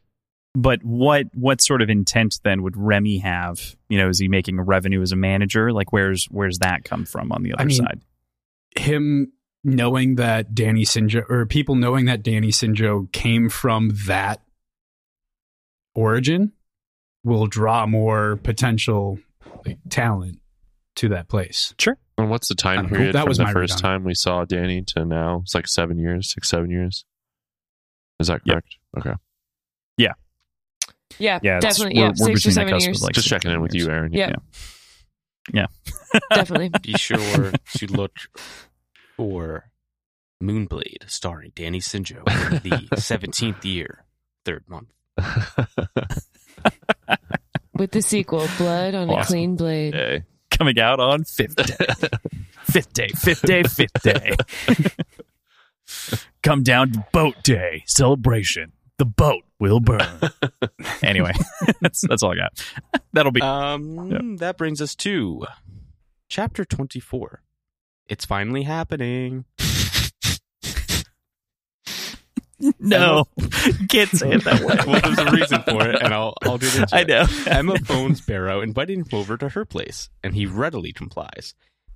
But 0.55 0.83
what 0.83 1.27
what 1.35 1.61
sort 1.61 1.83
of 1.83 1.89
intent 1.89 2.39
then 2.43 2.63
would 2.63 2.75
Remy 2.75 3.19
have? 3.19 3.75
You 3.89 3.99
know, 3.99 4.09
is 4.09 4.17
he 4.17 4.27
making 4.27 4.57
a 4.57 4.63
revenue 4.63 5.03
as 5.03 5.11
a 5.11 5.15
manager? 5.15 5.71
Like, 5.71 5.93
where's 5.93 6.25
where's 6.31 6.57
that 6.59 6.83
come 6.83 7.05
from 7.05 7.31
on 7.31 7.43
the 7.43 7.53
other 7.53 7.61
I 7.61 7.65
mean, 7.65 7.77
side? 7.77 8.01
him 8.77 9.31
knowing 9.63 10.15
that 10.15 10.55
Danny 10.55 10.83
Sinjo 10.83 11.29
or 11.29 11.45
people 11.45 11.75
knowing 11.75 12.05
that 12.05 12.23
Danny 12.23 12.49
Sinjo 12.49 13.11
came 13.11 13.49
from 13.49 13.91
that 14.07 14.41
origin 15.93 16.53
will 17.23 17.47
draw 17.47 17.85
more 17.85 18.37
potential 18.37 19.19
like, 19.65 19.77
talent 19.89 20.39
to 20.97 21.09
that 21.09 21.27
place. 21.27 21.73
Sure. 21.79 21.97
And 22.17 22.29
what's 22.29 22.47
the 22.47 22.55
time 22.55 22.77
don't 22.83 22.91
know. 22.91 22.97
period 22.97 23.15
That 23.15 23.21
from 23.21 23.29
was 23.29 23.37
the 23.37 23.43
my 23.43 23.53
first 23.53 23.73
on 23.75 23.79
time 23.79 24.03
we 24.03 24.13
saw 24.15 24.45
Danny 24.45 24.81
to 24.81 25.05
now? 25.05 25.41
It's 25.43 25.53
like 25.53 25.67
seven 25.67 25.99
years, 25.99 26.33
six, 26.33 26.49
seven 26.49 26.69
years. 26.71 27.05
Is 28.19 28.27
that 28.27 28.41
Yep. 28.45 28.53
correct? 28.53 28.75
Okay. 28.97 29.13
yeah, 31.19 31.39
Yeah, 31.41 31.57
it's- 31.57 31.61
definitely. 31.77 31.99
we're- 32.01 32.07
Yeah, 32.17 32.25
we're 32.25 32.35
six 32.35 32.45
or 32.47 32.51
seven 32.51 32.79
years. 32.79 33.01
like, 33.01 33.13
Just 33.13 33.27
checking 33.27 33.51
in 33.51 33.61
with 33.61 33.73
years. 33.73 33.85
you, 33.87 33.91
Aaron. 33.93 34.13
Yeah. 34.13 34.31
Yeah. 35.53 35.67
Definitely. 36.31 36.71
Be 36.81 36.93
sure 36.93 37.51
to 37.77 37.87
look 37.87 38.11
for 39.15 39.69
Moonblade, 40.43 41.09
starring 41.09 41.51
Danny 41.55 41.79
Sinjo, 41.79 42.17
in 42.51 42.69
the 42.69 42.87
17th 42.95 43.63
year, 43.63 44.03
third 44.43 44.65
month. 44.67 44.89
With 47.73 47.91
the 47.91 48.01
sequel, 48.01 48.47
Blood 48.57 48.95
on 48.95 49.09
a 49.09 49.23
Clean 49.25 49.55
Blade. 49.55 49.93
Yay. 49.93 50.23
Coming 50.49 50.79
out 50.79 50.99
on 50.99 51.23
fifth 51.23 51.55
day, 51.55 51.75
fifth 52.63 52.93
day, 52.93 53.07
fifth 53.09 53.41
day, 53.43 53.61
fifth 53.63 54.01
day. 54.01 54.35
Come 56.41 56.63
down 56.63 56.91
to 56.93 57.05
boat 57.11 57.35
day 57.43 57.83
celebration. 57.85 58.71
The 58.97 59.05
boat 59.05 59.43
will 59.59 59.79
burn. 59.79 60.19
anyway, 61.03 61.33
that's 61.81 62.01
that's 62.07 62.23
all 62.23 62.31
I 62.31 62.35
got. 62.35 62.65
That'll 63.13 63.31
be 63.31 63.41
Um, 63.41 64.37
That 64.37 64.57
brings 64.57 64.81
us 64.81 64.95
to 64.95 65.45
chapter 66.29 66.65
24. 66.65 67.43
It's 68.07 68.25
finally 68.25 68.63
happening. 68.63 69.45
no. 72.79 73.25
You 73.67 73.87
can't 73.87 74.09
say 74.09 74.31
it 74.31 74.43
that 74.45 74.61
way. 74.61 74.77
well, 74.87 75.01
there's 75.01 75.19
a 75.19 75.31
reason 75.31 75.61
for 75.63 75.87
it, 75.89 76.01
and 76.01 76.13
I'll, 76.13 76.35
I'll 76.43 76.57
do 76.57 76.69
this. 76.69 76.85
I 76.93 77.03
know. 77.03 77.25
Emma 77.45 77.77
phones 77.79 78.21
Bero, 78.21 78.61
inviting 78.61 78.99
him 78.99 79.07
over 79.11 79.35
to 79.37 79.49
her 79.49 79.65
place, 79.65 80.09
and 80.23 80.33
he 80.33 80.45
readily 80.45 80.93
complies. 80.93 81.53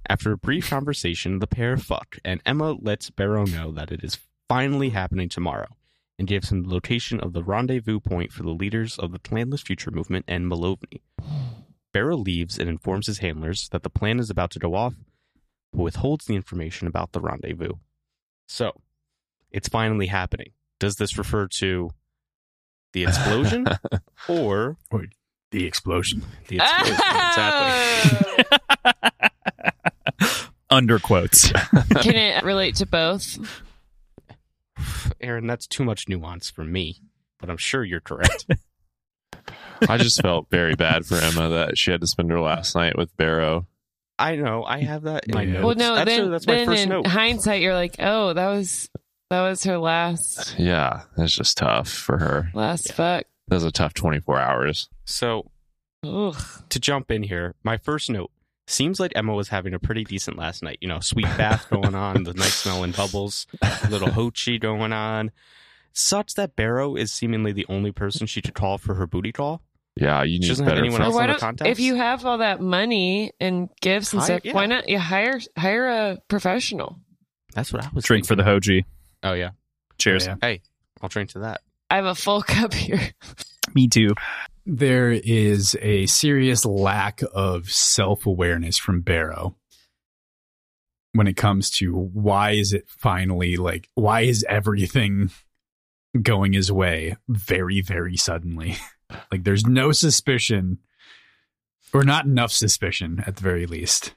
After 0.10 0.32
a 0.32 0.38
brief 0.38 0.70
conversation, 0.70 1.40
the 1.40 1.48
pair 1.48 1.78
fuck, 1.78 2.18
and 2.26 2.42
Emma 2.46 2.74
lets 2.74 3.10
Bero 3.10 3.46
know 3.46 3.72
that 3.72 3.92
it 3.92 4.04
is 4.04 4.20
finally 4.50 4.90
happening 4.90 5.30
tomorrow, 5.30 5.68
and 6.20 6.28
gives 6.28 6.52
him 6.52 6.64
the 6.64 6.74
location 6.74 7.20
of 7.22 7.34
the 7.34 7.44
rendezvous 7.44 8.00
point 8.00 8.34
for 8.34 8.44
the 8.44 8.50
leaders 8.50 9.00
of 9.00 9.12
the 9.12 9.20
Clanless 9.20 9.66
Future 9.66 9.92
Movement 9.92 10.26
and 10.28 10.52
Malovny. 10.52 11.02
Bero 11.94 12.18
leaves 12.18 12.58
and 12.60 12.70
informs 12.70 13.08
his 13.08 13.20
handlers 13.20 13.70
that 13.70 13.84
the 13.84 13.90
plan 13.90 14.20
is 14.20 14.30
about 14.30 14.52
to 14.52 14.60
go 14.60 14.76
off, 14.76 14.96
but 15.72 15.82
withholds 15.82 16.26
the 16.26 16.36
information 16.36 16.88
about 16.88 17.12
the 17.14 17.22
rendezvous. 17.22 17.74
So, 18.48 18.82
it's 19.52 19.68
finally 19.70 20.08
happening. 20.08 20.52
Does 20.80 20.96
this 20.96 21.18
refer 21.18 21.48
to 21.60 21.92
the 22.94 23.04
explosion 23.08 23.68
or 24.28 24.78
The 25.52 25.66
explosion. 25.66 26.24
the 26.48 26.58
explosion? 26.58 26.98
exactly. 27.30 28.46
Under 30.70 31.00
quotes. 31.00 31.52
Can 32.02 32.16
it 32.16 32.44
relate 32.44 32.76
to 32.76 32.86
both? 32.86 33.38
Aaron, 35.20 35.46
that's 35.46 35.68
too 35.68 35.84
much 35.84 36.08
nuance 36.08 36.50
for 36.50 36.64
me, 36.64 37.02
but 37.40 37.50
I'm 37.50 37.58
sure 37.58 37.84
you're 37.84 38.00
correct. 38.00 38.46
I 39.88 39.98
just 39.98 40.22
felt 40.22 40.50
very 40.50 40.76
bad 40.76 41.06
for 41.06 41.18
Emma 41.18 41.50
that 41.50 41.78
she 41.78 41.92
had 41.92 42.00
to 42.02 42.08
spend 42.08 42.32
her 42.32 42.40
last 42.40 42.74
night 42.76 42.98
with 42.98 43.16
Bero. 43.18 43.68
I 44.18 44.36
know. 44.38 44.64
I 44.64 44.80
have 44.82 45.04
that 45.04 45.26
in 45.28 45.34
my 45.36 45.42
Yeah. 45.44 45.54
notes. 45.54 45.66
Well, 45.66 45.76
no. 45.76 45.96
Actually, 45.98 46.16
then, 46.22 46.32
that's 46.32 46.48
my 46.48 46.54
then 46.56 46.66
first 46.68 46.84
in 46.84 46.90
note. 46.90 47.08
hindsight, 47.08 47.62
you're 47.62 47.74
like, 47.74 47.96
oh, 48.00 48.34
that 48.34 48.48
was 48.48 48.90
that 49.32 49.42
was 49.42 49.64
her 49.64 49.78
last 49.80 50.56
Yeah, 50.60 51.02
it's 51.18 51.34
just 51.36 51.58
tough 51.58 51.90
for 51.90 52.18
her. 52.20 52.52
last 52.54 52.90
Yeah. 52.90 52.96
fuck. 52.96 53.26
That 53.48 53.56
was 53.56 53.64
a 53.64 53.72
tough 53.72 53.94
24 53.94 54.40
hours. 54.40 54.88
So 55.06 55.50
Ugh. 56.06 56.36
to 56.70 56.80
jump 56.80 57.12
in 57.12 57.24
here, 57.24 57.56
my 57.64 57.78
first 57.78 58.10
note 58.10 58.32
seems 58.68 59.00
like 59.00 59.12
Emma 59.16 59.34
was 59.34 59.50
having 59.50 59.74
a 59.74 59.80
pretty 59.80 60.04
decent 60.04 60.38
last 60.38 60.64
night. 60.64 60.78
You 60.82 60.88
know, 60.88 61.00
sweet 61.00 61.26
bath 61.38 61.70
going 61.70 61.96
on, 61.96 62.24
the 62.24 62.34
nice 62.34 62.56
smelling 62.56 62.92
bubbles, 62.92 63.48
little 63.90 64.08
hochi 64.10 64.60
going 64.60 64.94
on. 64.94 65.32
Such 65.94 66.36
that 66.36 66.56
Bero 66.56 66.96
is 66.96 67.12
seemingly 67.12 67.52
the 67.52 67.66
only 67.68 67.92
person 67.92 68.26
she 68.28 68.42
could 68.42 68.54
call 68.54 68.78
for 68.78 68.94
her 68.96 69.06
booty 69.08 69.32
call. 69.34 69.62
Yeah, 69.98 70.24
you 70.24 70.36
She 70.36 70.40
need 70.40 70.48
doesn't 70.48 70.66
have 70.66 70.72
better 70.72 70.80
anyone 70.86 71.00
friends. 71.02 71.08
else 71.08 71.16
why 71.16 71.48
on 71.48 71.56
the 71.56 71.64
don't 71.64 71.70
if 71.70 71.80
you 71.82 71.96
have 71.96 72.26
all 72.26 72.38
that 72.38 72.62
money 72.62 73.34
and 73.42 73.68
gifts 73.82 74.14
and 74.14 74.22
Hire- 74.22 74.26
stuff, 74.40 74.46
yeah. 74.46 74.54
why 74.54 74.66
not 74.68 74.88
you 74.88 74.98
hire 74.98 75.42
hire 75.58 75.90
a 75.90 76.18
professional? 76.30 76.98
That's 77.54 77.74
what 77.74 77.84
I 77.84 77.90
was 77.94 78.06
Drink 78.06 78.26
for 78.26 78.36
the. 78.38 78.44
Hoji. 78.44 78.86
Oh 79.24 79.34
yeah, 79.34 79.52
Cheers. 79.98 80.28
Oh, 80.28 80.32
yeah. 80.32 80.36
hey, 80.42 80.62
I'll 81.02 81.10
drink 81.10 81.32
to 81.32 81.40
that. 81.40 81.62
I 81.90 81.96
have 81.98 82.06
a 82.06 82.16
full 82.16 82.42
cup 82.42 82.74
here. 82.74 83.02
Me 83.76 83.88
too. 83.88 84.10
there 84.66 85.12
is 85.12 85.78
a 85.82 86.06
serious 86.08 86.66
lack 86.66 87.22
of 87.34 87.72
self 87.72 88.26
awareness 88.26 88.78
from 88.78 89.02
Bero 89.02 89.56
when 91.14 91.28
it 91.28 91.36
comes 91.36 91.70
to 91.70 91.94
why 91.94 92.52
is 92.52 92.72
it 92.74 92.86
finally 92.88 93.58
like 93.58 93.90
why 93.96 94.22
is 94.22 94.46
everything 94.48 95.30
going 96.22 96.54
his 96.54 96.72
way 96.72 97.18
very 97.28 97.82
very 97.82 98.16
suddenly 98.16 98.76
like 99.32 99.44
there's 99.44 99.66
no 99.68 99.92
suspicion 99.92 100.78
or 101.94 102.04
not 102.04 102.26
enough 102.26 102.52
suspicion 102.52 103.22
at 103.28 103.36
the 103.36 103.42
very 103.42 103.66
least 103.66 104.16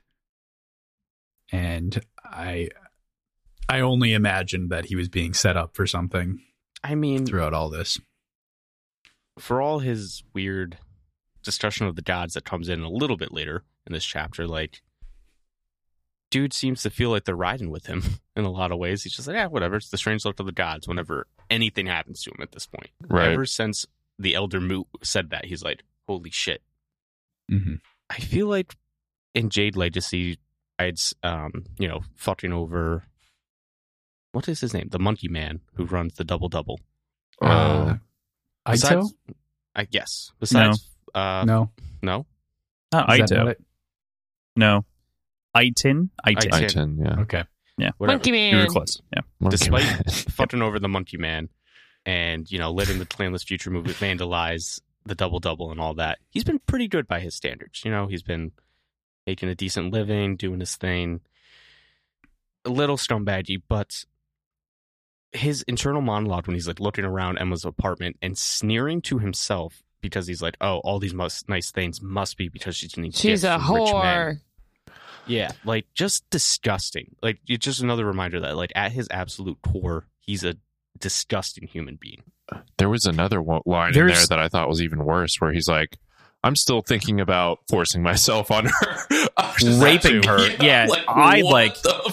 and 1.51 2.01
i 2.25 2.69
i 3.69 3.81
only 3.81 4.13
imagined 4.13 4.71
that 4.71 4.87
he 4.87 4.97
was 4.97 5.09
being 5.09 5.35
set 5.35 5.57
up 5.57 5.75
for 5.75 5.87
something 5.87 6.41
I 6.83 6.95
mean, 6.95 7.25
throughout 7.25 7.55
all 7.55 7.71
this 7.71 7.99
for 9.39 9.61
all 9.61 9.81
his 9.81 10.23
weird 10.33 10.79
discussion 11.43 11.87
of 11.87 11.97
the 11.97 12.03
gods 12.03 12.35
that 12.35 12.45
comes 12.45 12.69
in 12.69 12.83
a 12.83 12.89
little 12.89 13.17
bit 13.17 13.33
later 13.33 13.65
in 13.87 13.93
this 13.93 14.05
chapter, 14.05 14.47
like 14.47 14.83
dude 16.31 16.53
seems 16.53 16.83
to 16.83 16.91
feel 16.91 17.11
like 17.11 17.25
they're 17.25 17.37
riding 17.37 17.71
with 17.71 17.87
him 17.87 18.03
in 18.37 18.45
a 18.45 18.51
lot 18.51 18.73
of 18.73 18.79
ways. 18.79 19.03
He's 19.03 19.15
just 19.15 19.29
like, 19.29 19.37
yeah, 19.37 19.47
whatever. 19.47 19.77
It's 19.77 19.91
the 19.91 19.97
strange 19.97 20.25
look 20.25 20.41
of 20.41 20.47
the 20.47 20.53
gods 20.53 20.89
whenever 20.89 21.27
anything 21.51 21.87
happens 21.87 22.23
to 22.23 22.31
him 22.31 22.41
at 22.41 22.53
this 22.53 22.67
point. 22.67 22.91
Right. 23.09 23.29
Ever 23.29 23.47
since 23.47 23.87
the 24.19 24.35
elder 24.35 24.61
Mudt 24.61 24.87
said 25.03 25.31
that, 25.31 25.45
he's 25.45 25.63
like, 25.63 25.83
holy 26.09 26.31
shit. 26.31 26.63
mm-hmm. 27.51 27.75
I 28.11 28.17
feel 28.17 28.49
like 28.49 28.75
in 29.35 29.49
Jade 29.49 29.77
Legacy, 29.77 30.39
I'd 30.79 30.99
um, 31.23 31.65
you 31.79 31.89
know, 31.89 32.01
fucking 32.17 32.53
over 32.53 33.05
what 34.35 34.49
is 34.49 34.61
his 34.61 34.75
name? 34.75 34.89
The 34.91 34.99
monkey 34.99 35.29
man 35.29 35.61
who 35.75 35.85
runs 35.85 36.15
the 36.15 36.25
double 36.25 36.49
double. 36.49 36.81
uh, 37.41 37.95
Aito? 38.67 38.73
Besides, 38.73 39.15
I 39.75 39.85
guess. 39.85 40.33
Besides, 40.41 40.89
uh, 41.15 41.45
no 41.47 41.71
no, 42.03 42.27
Not 42.93 43.19
Is 43.19 43.31
that 43.31 43.37
not 43.37 43.49
it? 43.49 43.63
No. 44.57 44.85
Itin? 45.57 46.11
Itin. 46.27 46.51
Itin. 46.51 46.65
Itin, 46.65 47.05
yeah. 47.05 47.23
okay 47.23 47.45
whatever. 47.99 48.17
Monkey 48.17 48.33
Man. 48.33 48.51
You 48.51 48.57
were 48.57 48.63
man. 48.63 48.71
close. 48.71 49.03
Yeah. 49.13 49.21
Monkey 49.41 49.57
Despite 49.57 49.85
Man. 49.85 50.03
fucking 50.09 50.63
over 50.63 50.79
the 50.79 50.89
monkey 50.89 51.17
man 51.17 51.49
and 52.07 52.51
you 52.51 52.59
know 52.59 52.71
letting 52.71 52.99
the 52.99 53.07
clanless 53.07 53.45
future 53.45 53.71
movie 53.71 53.93
vandalize 53.93 54.81
the 55.07 55.15
double 55.15 55.39
double 55.39 55.71
and 55.71 55.81
all 55.81 55.95
that, 55.95 56.19
he's 56.31 56.45
been 56.45 56.59
pretty 56.61 56.89
good 56.89 57.07
by 57.07 57.21
his 57.21 57.35
standards. 57.35 57.85
You 57.85 57.91
know, 57.91 58.07
he's 58.07 58.23
been 58.23 58.53
making 59.27 59.51
a 59.51 59.55
decent 59.55 59.93
living, 59.93 60.37
doing 60.37 60.61
his 60.61 60.77
thing. 60.77 61.21
A 62.65 62.71
little 62.71 62.97
scumbaggy, 62.97 63.61
but 63.69 64.07
his 65.35 65.63
internal 65.63 66.01
monologue 66.01 66.47
when 66.47 66.55
he's 66.55 66.67
like 66.69 66.81
looking 66.81 67.05
around 67.05 67.39
Emma's 67.39 67.65
apartment 67.65 68.17
and 68.23 68.39
sneering 68.39 69.03
to 69.03 69.19
himself 69.19 69.83
because 70.01 70.27
he's 70.27 70.41
like, 70.43 70.57
"Oh, 70.61 70.79
all 70.79 70.99
these 70.99 71.15
must, 71.15 71.49
nice 71.49 71.71
things 71.71 72.01
must 72.01 72.37
be 72.37 72.49
because 72.49 72.77
she's 72.77 72.95
getting 72.95 73.11
She's 73.11 73.43
gifts 73.43 73.45
a 73.45 73.59
from 73.59 73.75
rich 73.75 73.93
men." 73.93 73.93
whore. 73.93 74.41
Yeah, 75.27 75.51
like 75.65 75.87
just 75.95 76.29
disgusting. 76.31 77.17
Like 77.23 77.39
it's 77.49 77.65
just 77.65 77.81
another 77.81 78.05
reminder 78.05 78.41
that 78.41 78.57
like 78.57 78.73
at 78.77 78.93
his 78.93 79.09
absolute 79.11 79.59
core, 79.63 80.07
he's 80.21 80.45
a 80.45 80.57
disgusting 80.99 81.67
human 81.67 81.97
being. 81.97 82.23
There 82.77 82.91
was 82.91 83.07
another 83.07 83.41
one, 83.41 83.63
line 83.65 83.97
in 83.97 84.07
there 84.07 84.27
that 84.29 84.39
I 84.39 84.49
thought 84.49 84.69
was 84.69 84.83
even 84.83 85.03
worse, 85.05 85.41
where 85.41 85.51
he's 85.53 85.67
like, 85.67 85.97
"I'm 86.43 86.55
still 86.57 86.83
thinking 86.83 87.21
about 87.21 87.61
forcing 87.71 88.03
myself 88.03 88.51
on 88.51 88.67
her, 88.67 88.97
I 89.37 89.53
was 89.55 89.63
just 89.63 89.83
Raping 89.83 90.23
her. 90.25 90.47
Yeah, 90.63 90.87
I, 91.09 91.41
like- 91.41 91.81
the 91.81 91.89
fuck. 91.89 92.04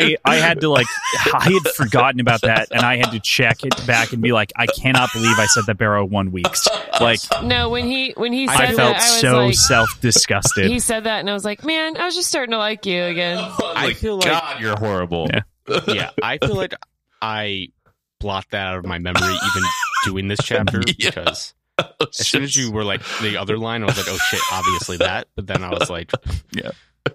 Dude? 0.00 0.18
I, 0.24 0.32
I 0.32 0.36
had 0.36 0.60
to 0.60 0.68
like 0.68 0.86
I 1.34 1.50
had 1.62 1.72
forgotten 1.74 2.20
about 2.20 2.42
that 2.42 2.68
and 2.70 2.80
I 2.82 2.96
had 2.96 3.10
to 3.12 3.20
check 3.20 3.64
it 3.64 3.86
back 3.86 4.12
and 4.12 4.22
be 4.22 4.32
like 4.32 4.52
I 4.56 4.66
cannot 4.66 5.10
believe 5.12 5.38
I 5.38 5.46
said 5.46 5.64
that 5.66 5.78
Bero 5.78 6.04
one 6.04 6.32
weeks 6.32 6.66
like 7.00 7.20
No, 7.42 7.70
when 7.70 7.84
he 7.86 8.12
when 8.16 8.32
he 8.32 8.46
said 8.48 8.60
I 8.60 8.66
felt 8.72 8.76
that, 8.76 9.02
I 9.02 9.12
was 9.12 9.20
so 9.20 9.46
like, 9.46 9.54
self 9.54 10.00
disgusted 10.00 10.66
he 10.70 10.78
said 10.80 11.04
that, 11.04 11.20
and 11.20 11.30
I 11.30 11.32
was 11.32 11.44
like, 11.44 11.64
man, 11.64 11.96
I 11.96 12.04
was 12.04 12.14
just 12.14 12.28
starting 12.28 12.52
to 12.52 12.58
like 12.58 12.86
you 12.86 13.02
again. 13.04 13.38
I 13.64 13.86
Like, 13.86 13.96
feel 13.96 14.16
like- 14.16 14.26
God, 14.26 14.60
you're 14.60 14.76
horrible. 14.76 15.28
Yeah. 15.32 15.80
yeah, 15.88 16.10
I 16.22 16.38
feel 16.38 16.54
like 16.56 16.74
I 17.20 17.68
blot 18.20 18.46
that 18.50 18.66
out 18.68 18.78
of 18.78 18.86
my 18.86 18.98
memory 18.98 19.22
even 19.34 19.62
doing 20.04 20.28
this 20.28 20.40
chapter 20.42 20.80
Yeah. 20.98 21.10
because 21.10 21.54
as 22.00 22.26
soon 22.26 22.42
as 22.42 22.56
you 22.56 22.70
were 22.72 22.84
like 22.84 23.02
the 23.20 23.36
other 23.36 23.58
line, 23.58 23.82
I 23.82 23.86
was 23.86 23.96
like, 23.96 24.06
oh 24.08 24.18
shit, 24.30 24.40
obviously 24.52 24.96
that. 24.98 25.28
But 25.34 25.46
then 25.46 25.62
I 25.64 25.70
was 25.70 25.90
like, 25.90 26.10
Yeah. 26.52 26.70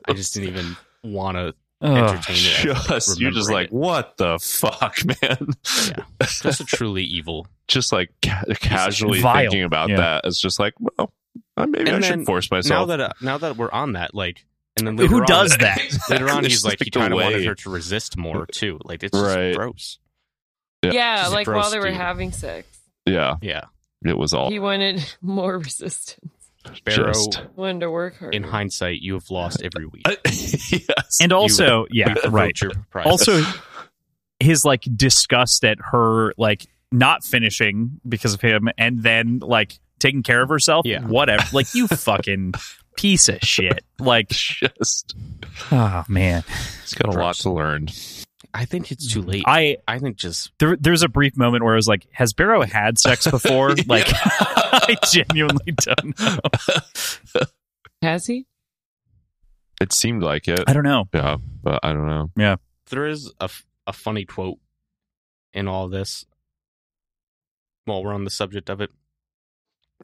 I 0.07 0.13
just 0.13 0.33
didn't 0.33 0.49
even 0.49 0.77
want 1.03 1.37
to 1.37 1.53
Ugh. 1.81 1.97
entertain 1.97 2.35
it. 2.35 2.91
as 2.91 3.05
just 3.07 3.19
you're 3.19 3.31
just 3.31 3.51
like, 3.51 3.67
it. 3.67 3.73
what 3.73 4.17
the 4.17 4.37
fuck, 4.39 4.97
man? 5.21 5.47
yeah, 5.87 6.03
just 6.19 6.59
a 6.61 6.65
truly 6.65 7.03
evil. 7.03 7.47
just 7.67 7.91
like 7.91 8.11
ca- 8.23 8.43
casually 8.59 9.21
Vile. 9.21 9.43
thinking 9.43 9.63
about 9.63 9.89
Yeah. 9.89 9.97
that. 9.97 10.21
It's 10.25 10.39
just 10.41 10.59
like, 10.59 10.73
well, 10.79 11.13
maybe 11.57 11.89
And 11.89 12.03
I 12.03 12.07
should 12.07 12.25
force 12.25 12.51
myself. 12.51 12.87
Now 12.87 12.95
myself. 12.95 13.17
that 13.17 13.23
uh, 13.23 13.25
now 13.25 13.37
that 13.39 13.57
we're 13.57 13.71
on 13.71 13.93
that, 13.93 14.13
like, 14.13 14.45
and 14.77 14.87
then 14.87 14.95
later 14.95 15.09
who 15.09 15.19
on- 15.21 15.25
does 15.27 15.57
that 15.59 15.81
Later 16.09 16.29
on, 16.29 16.43
he's 16.43 16.63
like, 16.63 16.79
he 16.79 16.85
like 16.85 16.93
kind 16.93 17.13
of 17.13 17.17
wanted 17.19 17.45
her 17.45 17.55
to 17.55 17.69
resist 17.69 18.15
more 18.17 18.45
too. 18.51 18.79
Like, 18.83 19.03
it's 19.03 19.17
just 19.17 19.35
Right. 19.35 19.55
gross. 19.55 19.97
Yeah, 20.83 21.23
She's 21.23 21.31
a 21.31 21.35
like 21.35 21.45
gross 21.45 21.61
while 21.63 21.71
they 21.71 21.79
were 21.79 21.87
dude. 21.89 21.95
having 21.97 22.31
sex, 22.31 22.67
Yeah, 23.05 23.35
Yeah, 23.41 23.65
it 24.03 24.17
was 24.17 24.33
all 24.33 24.49
he 24.49 24.57
wanted 24.59 25.03
more 25.21 25.57
resistance. 25.59 26.19
Bero. 26.83 27.07
just 27.13 27.41
Wanted 27.55 27.81
to 27.81 27.91
work 27.91 28.17
harder. 28.17 28.35
In 28.35 28.43
hindsight, 28.43 29.01
you 29.01 29.13
have 29.15 29.29
lost 29.29 29.61
every 29.63 29.85
week. 29.85 30.03
Uh, 30.07 30.15
yes. 30.25 31.17
and 31.21 31.31
also 31.33 31.85
yeah 31.91 32.09
You 32.09 32.15
provoked 32.15 32.33
right 32.33 32.61
your 32.61 32.71
prize. 32.89 33.05
also 33.07 33.41
his 34.39 34.65
like 34.65 34.83
disgust 34.95 35.63
at 35.65 35.77
her 35.91 36.33
like 36.37 36.65
not 36.91 37.23
finishing 37.23 37.99
because 38.07 38.33
of 38.33 38.41
him 38.41 38.69
and 38.77 39.01
then 39.03 39.39
like 39.39 39.79
taking 39.99 40.23
care 40.23 40.41
of 40.41 40.49
herself 40.49 40.85
Yeah. 40.85 41.01
whatever 41.05 41.43
like 41.53 41.73
you 41.75 41.87
fucking 41.87 42.53
piece 42.97 43.29
of 43.29 43.39
shit 43.41 43.83
like 43.99 44.27
just 44.29 45.15
oh 45.71 46.03
man 46.09 46.43
he's 46.81 46.93
got 46.93 47.13
a 47.15 47.17
lot 47.17 47.35
to 47.35 47.51
learn. 47.51 47.87
I 48.53 48.65
think 48.65 48.91
it's 48.91 49.09
too 49.13 49.21
late. 49.21 49.43
I, 49.47 49.77
i 49.87 49.97
think 49.99 50.17
just 50.17 50.51
there, 50.59 50.75
there's 50.77 51.03
a 51.03 51.07
brief 51.07 51.37
moment 51.37 51.63
where 51.63 51.73
i 51.73 51.77
was 51.77 51.87
like 51.87 52.05
has 52.11 52.33
Bero 52.33 52.63
had 52.63 52.97
sex 52.99 53.25
before 53.29 53.75
like 53.87 54.07
i 54.89 54.95
genuinely 55.11 55.73
don't 55.73 56.19
know 56.19 57.43
Has 58.01 58.25
he? 58.27 58.45
It 59.79 59.93
seemed 59.93 60.23
like 60.23 60.47
it. 60.47 60.63
i 60.67 60.73
don't 60.73 60.83
know 60.83 61.05
Yeah, 61.13 61.37
but 61.63 61.79
I 61.83 61.93
don't 61.93 62.07
know. 62.07 62.29
Yeah. 62.35 62.55
There 62.89 63.05
is 63.07 63.31
a, 63.39 63.45
f- 63.45 63.65
a 63.87 63.93
funny 63.93 64.25
quote 64.25 64.57
in 65.53 65.67
all 65.67 65.87
this. 65.87 66.25
While 67.85 68.03
we're 68.03 68.13
on 68.13 68.23
the 68.25 68.29
subject 68.29 68.69
of 68.69 68.79
it, 68.81 68.91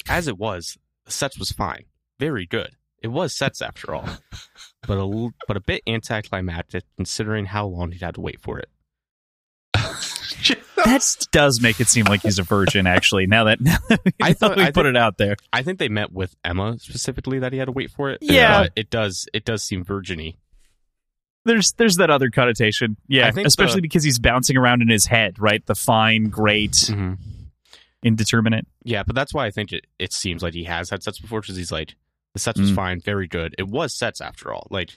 as 0.07 0.28
it 0.28 0.38
was, 0.38 0.78
the 1.05 1.11
sets 1.11 1.38
was 1.38 1.51
fine, 1.51 1.86
very 2.20 2.45
good. 2.47 2.72
It 3.03 3.09
was 3.09 3.36
sets 3.36 3.61
after 3.61 3.93
all, 3.93 4.07
but 4.88 4.97
a 4.97 5.01
l- 5.01 5.34
but 5.47 5.57
a 5.57 5.61
bit 5.61 5.84
anticlimactic 5.86 6.84
considering 6.95 7.45
how 7.45 7.68
long 7.68 7.91
he'd 7.91 8.01
had 8.01 8.15
to 8.15 8.22
wait 8.22 8.41
for 8.41 8.57
it. 8.57 8.70
That 10.88 11.28
does 11.32 11.62
make 11.62 11.80
it 11.80 11.88
seem 11.88 12.06
like 12.06 12.22
he's 12.22 12.40
a 12.40 12.44
virgin 12.44 12.88
actually 12.88 13.28
now 13.28 13.44
that, 13.46 13.60
now 13.62 13.78
that 13.90 14.00
we, 14.06 14.12
I 14.22 14.34
thought- 14.34 14.58
we 14.58 14.64
I 14.64 14.68
put 14.68 14.84
think- 14.86 14.88
it 14.88 14.98
out 14.98 15.18
there 15.18 15.36
I 15.54 15.62
think 15.64 15.80
they 15.80 15.90
met 15.90 16.12
with 16.12 16.36
Emma 16.44 16.78
specifically 16.80 17.40
that 17.40 17.54
he 17.54 17.60
had 17.60 17.66
to 17.66 17.72
wait 17.72 17.92
for 17.92 18.10
it. 18.10 18.20
Yeah. 18.22 18.64
but 18.64 18.72
it 18.76 18.90
does 18.90 19.28
it 19.34 19.46
does 19.46 19.64
seem 19.64 19.84
virginy. 19.86 20.38
there's 21.46 21.74
there's 21.74 21.96
that 21.98 22.10
other 22.10 22.30
connotation 22.30 22.98
yeah 23.08 23.32
especially 23.46 23.76
the- 23.78 23.82
because 23.82 24.04
he's 24.04 24.20
bouncing 24.20 24.58
around 24.58 24.82
in 24.82 24.90
his 24.90 25.06
head 25.06 25.40
right 25.40 25.66
the 25.66 25.76
fine 25.76 26.26
great 26.30 26.90
indeterminate 28.04 28.66
Yeah, 28.84 29.04
but 29.06 29.16
that's 29.16 29.34
why 29.34 29.46
I 29.46 29.52
think 29.52 29.72
it, 29.74 29.86
it 30.00 30.14
seems 30.14 30.44
like 30.44 30.54
he 30.54 30.64
has 30.66 30.90
had 30.90 31.04
sets 31.04 31.20
before 31.20 31.42
because 31.42 31.56
he's 31.58 31.72
like 31.72 31.96
the 32.34 32.40
sets 32.40 32.60
was 32.60 32.72
Mm. 32.72 32.76
fine, 32.76 33.02
very 33.02 33.28
good. 33.28 33.56
It 33.58 33.68
was 33.68 33.96
sets 33.98 34.22
after 34.22 34.54
all. 34.54 34.68
Like 34.70 34.92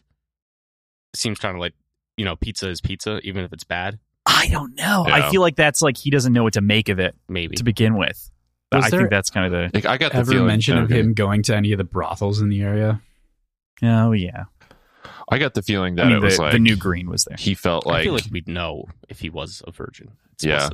seems 1.15 1.39
kind 1.39 1.57
of 1.57 1.61
like 1.61 1.73
you 2.17 2.25
know 2.25 2.37
pizza 2.37 2.69
is 2.69 2.81
pizza, 2.83 3.19
even 3.23 3.45
if 3.45 3.53
it's 3.53 3.65
bad. 3.65 3.99
I 4.41 4.49
don't 4.49 4.75
know. 4.77 5.05
I 5.07 5.31
feel 5.31 5.41
like 5.41 5.57
that's 5.57 5.83
like 5.83 5.97
he 5.97 6.11
doesn't 6.11 6.33
know 6.33 6.43
what 6.43 6.55
to 6.55 6.61
make 6.61 6.89
of 6.89 6.99
it 6.99 7.15
Maybe 7.29 7.57
to 7.57 7.65
begin 7.65 7.97
with. 7.97 8.31
Was 8.73 8.85
I 8.85 8.91
think 8.91 9.11
that's 9.11 9.31
kind 9.31 9.47
of 9.47 9.53
the 9.53 9.71
Like, 9.77 9.87
I 9.87 9.99
got 9.99 10.13
the 10.13 10.19
Ever 10.19 10.33
feeling, 10.33 10.47
mention 10.47 10.79
of 10.79 10.89
him 10.91 11.13
going 11.15 11.43
to 11.45 11.57
any 11.57 11.73
of 11.73 11.79
the 11.79 11.85
brothels 11.85 12.41
in 12.41 12.49
the 12.49 12.63
area? 12.63 13.01
oh 13.83 14.13
yeah. 14.13 14.45
I 15.33 15.39
got 15.39 15.55
the 15.55 15.63
feeling 15.63 15.95
that 15.97 16.07
I 16.07 16.09
mean, 16.09 16.17
it 16.19 16.23
was 16.23 16.37
the, 16.37 16.43
like 16.43 16.53
the 16.53 16.59
new 16.59 16.77
green 16.77 17.09
was 17.09 17.25
there. 17.25 17.37
he 17.39 17.55
felt 17.55 17.87
like 17.87 17.93
I 17.93 17.97
like, 17.99 18.05
feel 18.05 18.13
like 18.15 18.25
we'd 18.33 18.49
know 18.49 18.87
if 19.09 19.21
he 19.21 19.31
was 19.31 19.63
a 19.67 19.71
virgin. 19.71 20.13
Yeah. 20.43 20.69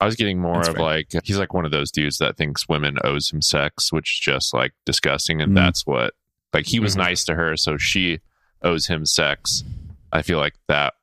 I 0.00 0.04
was 0.04 0.14
getting 0.14 0.38
more 0.38 0.56
That's 0.56 0.68
of 0.68 0.74
fair. 0.76 0.84
like 0.84 1.08
he's 1.24 1.38
like 1.38 1.54
one 1.54 1.64
of 1.64 1.70
those 1.70 1.90
dudes 1.90 2.18
that 2.18 2.36
thinks 2.36 2.68
women 2.68 2.96
owes 3.02 3.32
him 3.32 3.40
sex, 3.42 3.92
which 3.92 4.14
is 4.14 4.18
just 4.20 4.52
like 4.54 4.72
disgusting, 4.84 5.40
and 5.40 5.52
Mm. 5.52 5.56
that's 5.56 5.86
what 5.86 6.14
like 6.52 6.66
he 6.66 6.80
was 6.80 6.94
Mhm. 6.94 6.98
nice 6.98 7.24
to 7.24 7.34
her, 7.34 7.56
so 7.56 7.76
she 7.76 8.20
owes 8.62 8.86
him 8.88 9.04
sex. 9.06 9.64
I 10.12 10.22
feel 10.22 10.38
like 10.38 10.54
that 10.68 10.94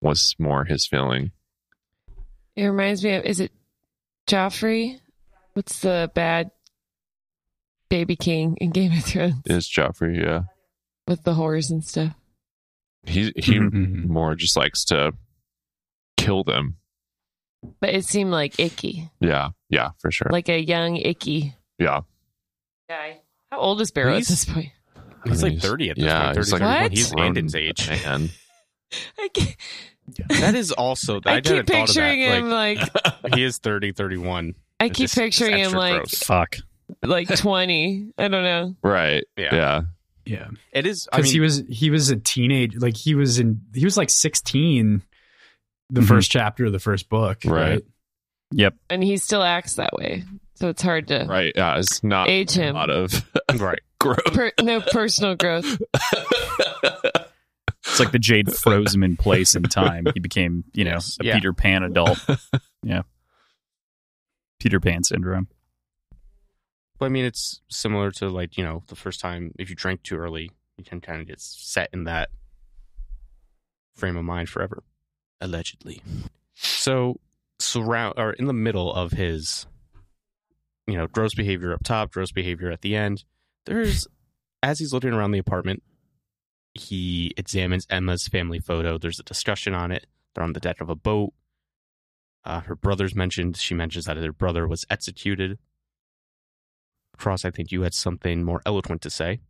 was 0.00 0.34
more 0.38 0.64
his 0.64 0.86
feeling. 0.86 1.32
It 2.56 2.64
reminds 2.66 3.02
me 3.04 3.14
of 3.14 3.24
is 3.24 3.40
it 3.40 3.52
Joffrey? 4.28 4.98
What's 5.54 5.80
the 5.80 6.10
bad 6.14 6.50
baby 7.88 8.16
king 8.16 8.56
in 8.60 8.70
Game 8.70 8.92
of 8.92 9.04
Thrones 9.04 9.42
Is 9.46 9.68
Joffrey? 9.68 10.20
Yeah, 10.22 10.42
with 11.06 11.22
the 11.24 11.32
whores 11.34 11.70
and 11.70 11.84
stuff? 11.84 12.14
he 13.04 13.32
he 13.36 13.54
Mhm. 13.58 14.06
more 14.06 14.34
just 14.34 14.56
likes 14.56 14.84
to 14.86 15.12
kill 16.16 16.44
them. 16.44 16.76
But 17.80 17.90
it 17.90 18.04
seemed 18.04 18.30
like 18.30 18.58
icky, 18.60 19.10
Yeah, 19.20 19.50
yeah, 19.68 19.90
for 19.98 20.10
sure. 20.12 20.28
like 20.30 20.48
a 20.48 20.60
young 20.60 20.96
icky 20.96 21.54
yeah, 21.78 22.00
guy. 22.88 23.20
How 23.50 23.58
old 23.58 23.80
is 23.80 23.90
Bero 23.90 24.14
at 24.14 24.26
this 24.26 24.44
point? 24.44 24.68
He's 25.24 25.42
like 25.42 25.58
thirty 25.58 25.90
at 25.90 25.96
this 25.96 26.04
yeah, 26.04 26.26
point. 26.26 26.36
he's 26.36 26.50
30, 26.50 26.64
like 26.64 26.70
31. 26.70 26.82
What? 26.82 26.92
He's 26.92 27.10
grown 27.12 27.24
Landon's 27.24 27.54
age. 27.56 27.88
man. 27.88 28.28
I, 29.18 29.28
can't, 29.32 29.56
That 30.28 30.54
is 30.54 30.72
also. 30.72 31.20
I 31.26 31.34
I, 31.36 31.40
keep 31.40 31.52
never 31.52 31.62
thought 31.64 31.80
of 31.80 31.86
picturing 31.86 32.20
that. 32.20 32.38
him 32.38 32.50
like, 32.50 32.78
Like, 33.22 33.34
he 33.34 33.44
is 33.44 33.58
30, 33.58 33.92
31. 33.92 34.54
I 34.80 34.84
It's 34.86 34.96
keep 34.96 35.04
just- 35.04 35.14
picturing 35.16 35.58
him 35.58 35.72
like 35.72 35.94
gross. 35.96 36.14
Fuck. 36.22 36.56
like 37.02 37.28
twenty. 37.36 38.08
I 38.16 38.28
don't 38.28 38.44
know. 38.44 38.76
Right? 38.82 39.24
Yeah. 39.36 39.54
Yeah, 39.54 39.80
Yeah, 40.24 40.48
It 40.72 40.86
is. 40.86 41.08
I 41.12 41.16
because 41.18 41.26
mean, 41.26 41.32
he 41.34 41.40
was 41.40 41.62
he 41.68 41.90
was 41.90 42.10
a 42.10 42.16
teenage, 42.16 42.76
like 42.76 42.96
he 42.96 43.14
was 43.14 43.38
in 43.38 43.60
he 43.74 43.84
was 43.84 43.96
like 43.96 44.08
sixteen, 44.08 45.02
the 45.90 46.00
Mhm. 46.00 46.08
first 46.08 46.30
chapter 46.30 46.64
of 46.66 46.72
the 46.72 46.78
first 46.78 47.08
book, 47.08 47.38
Right. 47.44 47.70
right? 47.70 47.82
Yep. 48.52 48.74
And 48.88 49.02
he 49.04 49.16
still 49.18 49.42
acts 49.42 49.74
that 49.74 49.92
way, 49.92 50.24
so 50.54 50.68
it's 50.68 50.80
hard 50.80 51.08
to 51.08 51.26
right. 51.28 51.52
Yeah, 51.54 51.76
it's 51.78 52.02
not 52.02 52.28
age 52.30 52.56
a 52.56 52.62
him. 52.62 52.74
lot 52.76 52.88
of 52.88 53.12
right. 53.56 53.80
growth. 54.00 54.24
Per, 54.32 54.52
no 54.62 54.80
personal 54.80 55.34
growth. 55.34 55.66
It's 57.90 58.00
like 58.00 58.12
the 58.12 58.18
Jade 58.18 58.52
froze 58.56 58.94
him 58.94 59.02
in 59.02 59.16
place 59.16 59.54
in 59.54 59.62
time. 59.64 60.06
He 60.14 60.20
became, 60.20 60.64
you 60.72 60.84
know, 60.84 60.92
Yes. 60.92 61.16
a 61.20 61.24
Yeah. 61.24 61.34
Peter 61.34 61.52
Pan 61.52 61.82
adult. 61.82 62.18
yeah. 62.82 63.02
Peter 64.60 64.80
Pan 64.80 65.04
syndrome. 65.04 65.48
But 66.98 67.06
I 67.06 67.08
mean, 67.10 67.24
it's 67.24 67.60
similar 67.70 68.10
to 68.12 68.28
like 68.28 68.56
you 68.58 68.64
know 68.64 68.82
the 68.88 68.96
first 68.96 69.20
time 69.20 69.52
if 69.58 69.70
you 69.70 69.76
drink 69.76 70.02
too 70.02 70.16
early, 70.16 70.50
you 70.76 70.84
can 70.84 71.00
kind 71.00 71.20
of 71.20 71.26
get 71.28 71.40
set 71.40 71.88
in 71.92 72.04
that 72.04 72.30
frame 73.94 74.16
of 74.16 74.24
mind 74.24 74.48
forever. 74.48 74.82
Allegedly. 75.40 76.02
So 76.54 77.20
surround 77.60 78.14
or 78.16 78.32
in 78.32 78.46
the 78.46 78.52
middle 78.52 78.92
of 78.92 79.12
his, 79.12 79.66
you 80.88 80.96
know, 80.96 81.06
gross 81.06 81.34
behavior 81.34 81.72
up 81.72 81.84
top, 81.84 82.10
gross 82.12 82.32
behavior 82.32 82.70
at 82.70 82.80
the 82.80 82.96
end. 82.96 83.24
There's 83.66 84.08
as 84.62 84.80
he's 84.80 84.92
looking 84.92 85.12
around 85.12 85.30
the 85.30 85.38
apartment, 85.38 85.84
he 86.78 87.32
examines 87.36 87.86
Emma's 87.90 88.26
family 88.28 88.60
photo. 88.60 88.98
There's 88.98 89.20
a 89.20 89.24
discussion 89.24 89.74
on 89.74 89.92
it. 89.92 90.06
They're 90.34 90.44
on 90.44 90.52
the 90.52 90.60
deck 90.60 90.80
of 90.80 90.88
a 90.88 90.94
boat. 90.94 91.32
Uh, 92.44 92.60
her 92.60 92.74
brother's 92.74 93.14
mentioned. 93.14 93.56
She 93.56 93.74
mentions 93.74 94.06
that 94.06 94.16
her 94.16 94.32
brother 94.32 94.66
was 94.66 94.84
executed. 94.90 95.58
Cross, 97.16 97.44
I 97.44 97.50
think 97.50 97.72
you 97.72 97.82
had 97.82 97.94
something 97.94 98.44
more 98.44 98.62
eloquent 98.64 99.02
to 99.02 99.10
say. 99.10 99.40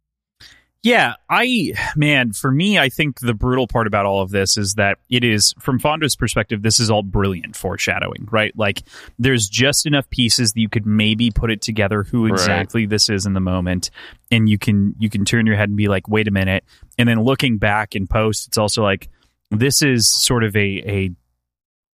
Yeah, 0.85 1.15
I 1.29 1.73
man, 1.97 2.33
for 2.33 2.53
me, 2.53 2.79
I 2.79 2.89
think 2.89 3.19
the 3.19 3.35
brutal 3.35 3.67
part 3.67 3.89
about 3.89 4.07
all 4.07 4.23
of 4.23 4.31
this 4.31 4.57
is 4.57 4.75
that 4.75 4.99
it 5.11 5.25
is 5.25 5.53
from 5.59 5.81
Fonda's 5.81 6.15
perspective, 6.15 6.63
this 6.63 6.79
is 6.79 6.89
all 6.89 7.03
brilliant 7.03 7.57
foreshadowing, 7.57 8.29
right? 8.31 8.57
Like 8.57 8.85
there's 9.19 9.49
just 9.49 9.87
enough 9.87 10.09
pieces 10.09 10.53
that 10.53 10.61
you 10.61 10.69
could 10.69 10.87
maybe 10.87 11.33
put 11.33 11.51
it 11.51 11.63
together 11.63 12.05
who 12.05 12.27
Right. 12.27 12.33
exactly 12.33 12.87
this 12.87 13.09
is 13.11 13.27
in 13.27 13.33
the 13.33 13.41
moment 13.41 13.91
and 14.31 14.49
you 14.49 14.57
can 14.57 14.95
you 15.01 15.11
can 15.11 15.25
turn 15.25 15.47
your 15.47 15.57
head 15.57 15.69
and 15.69 15.77
be 15.77 15.89
like, 15.89 16.09
wait 16.09 16.29
a 16.29 16.31
minute. 16.31 16.65
And 16.97 17.09
then 17.09 17.23
looking 17.25 17.59
back 17.59 17.97
in 17.97 18.07
post, 18.07 18.47
it's 18.47 18.59
also 18.59 18.83
like 18.83 19.09
this 19.51 19.83
is 19.83 20.09
sort 20.09 20.45
of 20.45 20.55
a 20.55 20.61
a 20.61 21.11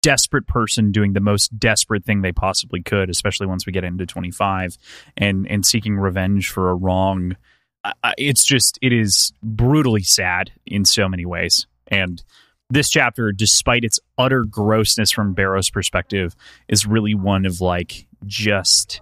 desperate 0.03 0.49
person 0.49 0.91
doing 0.91 1.13
the 1.13 1.21
most 1.21 1.57
desperate 1.57 2.05
thing 2.05 2.23
they 2.23 2.33
possibly 2.33 2.83
could, 2.83 3.09
especially 3.09 3.47
once 3.47 3.65
we 3.65 3.73
get 3.73 3.85
into 3.85 4.07
25 4.07 4.77
and 5.17 5.47
and 5.49 5.65
seeking 5.65 5.97
revenge 5.97 6.51
for 6.51 6.71
a 6.71 6.75
wrong 6.75 7.37
I- 7.85 7.93
I- 8.05 8.15
it's 8.19 8.45
just 8.45 8.79
it 8.83 8.93
is 8.93 9.33
brutally 9.43 10.03
sad 10.03 10.53
in 10.67 10.85
so 10.85 11.09
many 11.09 11.25
ways 11.25 11.67
and 11.89 12.23
this 12.71 12.89
chapter 12.89 13.33
despite 13.33 13.85
its 13.85 13.99
utter 14.17 14.45
grossness 14.45 15.11
from 15.11 15.35
Bero's 15.35 15.69
perspective 15.71 16.35
is 16.69 16.87
really 16.87 17.15
one 17.15 17.45
of 17.45 17.61
like 17.61 18.07
just 18.25 19.01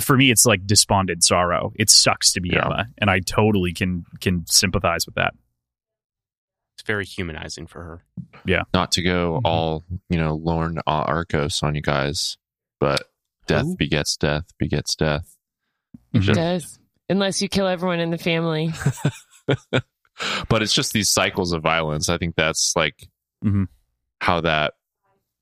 for 0.00 0.16
me 0.16 0.30
it's 0.30 0.44
like 0.44 0.66
despondent 0.66 1.22
sorrow 1.24 1.72
it 1.76 1.88
sucks 1.88 2.32
to 2.32 2.40
be 2.40 2.50
Yeah. 2.50 2.66
emma 2.66 2.86
and 2.98 3.08
i 3.08 3.20
totally 3.20 3.72
can 3.72 4.04
can 4.20 4.44
sympathize 4.46 5.06
with 5.06 5.14
that 5.14 5.32
It's 6.76 6.86
very 6.86 7.06
humanizing 7.06 7.66
for 7.66 7.82
her. 7.82 8.04
Yeah 8.44 8.64
not 8.74 8.92
to 8.92 9.02
go 9.02 9.38
Mhm. 9.38 9.48
all 9.48 9.84
you 10.10 10.18
know 10.18 10.34
Lorne 10.34 10.78
Arcos 10.86 11.62
on 11.62 11.74
you 11.74 11.80
guys, 11.82 12.36
but 12.80 13.04
death 13.46 13.64
Who? 13.64 13.76
begets 13.76 14.16
death 14.16 14.52
begets 14.58 14.94
death. 14.96 15.36
It 16.12 16.18
Just- 16.20 16.36
does. 16.36 16.78
Unless 17.08 17.40
you 17.42 17.48
kill 17.48 17.66
everyone 17.68 18.00
in 18.00 18.10
the 18.10 18.18
family. 18.18 18.72
but 20.48 20.62
it's 20.62 20.72
just 20.74 20.92
these 20.92 21.08
cycles 21.10 21.52
of 21.52 21.62
violence. 21.62 22.08
I 22.08 22.18
think 22.18 22.34
that's 22.36 22.72
like 22.76 23.08
Mhm. 23.44 23.68
how 24.20 24.40
that 24.40 24.74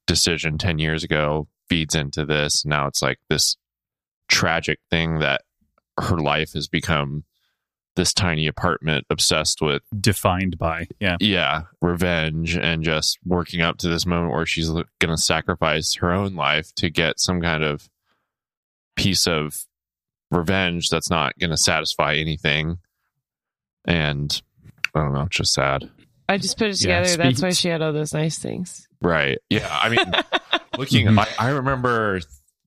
decision 0.07 0.59
ten 0.59 0.79
years 0.79 1.05
ago 1.05 1.49
feeds 1.69 1.95
into 1.95 2.25
this. 2.27 2.65
Now 2.67 2.87
it's 2.87 3.01
like 3.03 3.19
this 3.31 3.57
tragic 4.29 4.79
thing 4.91 5.21
that 5.21 5.43
her 5.99 6.19
life 6.19 6.53
has 6.55 6.67
become 6.69 7.25
this 7.97 8.13
tiny 8.13 8.49
apartment 8.49 9.07
obsessed 9.09 9.63
with 9.63 9.83
defined 10.01 10.59
by 10.59 10.89
yeah 10.99 11.17
yeah 11.21 11.63
revenge 11.81 12.57
and 12.57 12.83
just 12.83 13.19
working 13.25 13.61
up 13.61 13.79
to 13.79 13.89
this 13.89 14.05
moment 14.05 14.33
where 14.33 14.45
she's 14.45 14.69
going 14.69 14.85
to 15.03 15.17
sacrifice 15.17 15.95
her 15.95 16.11
own 16.11 16.35
life 16.35 16.75
to 16.75 16.91
get 16.91 17.21
some 17.21 17.41
kind 17.41 17.63
of 17.63 17.89
piece 18.97 19.29
of 19.29 19.65
revenge 20.35 20.89
that's 20.91 21.11
not 21.11 21.39
going 21.39 21.51
to 21.51 21.57
satisfy 21.57 22.15
anything 22.15 22.77
and 23.87 24.43
i 24.95 25.01
don't 25.01 25.13
know 25.13 25.23
it's 25.23 25.37
just 25.37 25.55
sad 25.55 25.89
I 26.27 26.39
just 26.39 26.57
put 26.57 26.69
it 26.69 26.81
Yeah, 26.81 27.03
together. 27.03 27.23
That's 27.23 27.43
why 27.43 27.51
she 27.51 27.69
had 27.69 27.83
all 27.83 27.93
those 27.93 28.15
nice 28.15 28.39
things. 28.39 28.89
right 29.03 29.39
yeah 29.51 29.69
i 29.71 29.89
mean 29.89 29.99
looking 30.79 31.07
Mhm. 31.07 31.19
I, 31.19 31.47
I 31.47 31.49
remember 31.51 32.21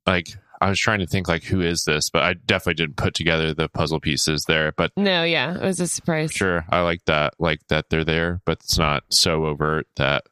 like 0.05 0.27
i 0.61 0.69
was 0.69 0.79
trying 0.79 0.99
to 0.99 1.07
think 1.07 1.27
like 1.27 1.43
who 1.43 1.61
is 1.61 1.83
this 1.85 2.09
but 2.09 2.23
i 2.23 2.33
definitely 2.33 2.75
didn't 2.75 2.97
put 2.97 3.13
together 3.15 3.53
the 3.53 3.67
puzzle 3.69 3.99
pieces 3.99 4.43
there 4.47 4.71
but 4.77 4.91
No, 4.95 5.23
yeah, 5.23 5.55
it 5.55 5.61
was 5.61 5.79
a 5.79 5.87
surprise. 5.87 6.31
sure 6.31 6.65
i 6.69 6.81
like 6.81 7.03
that 7.05 7.33
like 7.39 7.59
that 7.69 7.89
they're 7.89 8.05
there 8.05 8.41
but 8.45 8.59
it's 8.63 8.77
not 8.77 9.03
so 9.09 9.45
overt 9.45 9.87
that 9.97 10.23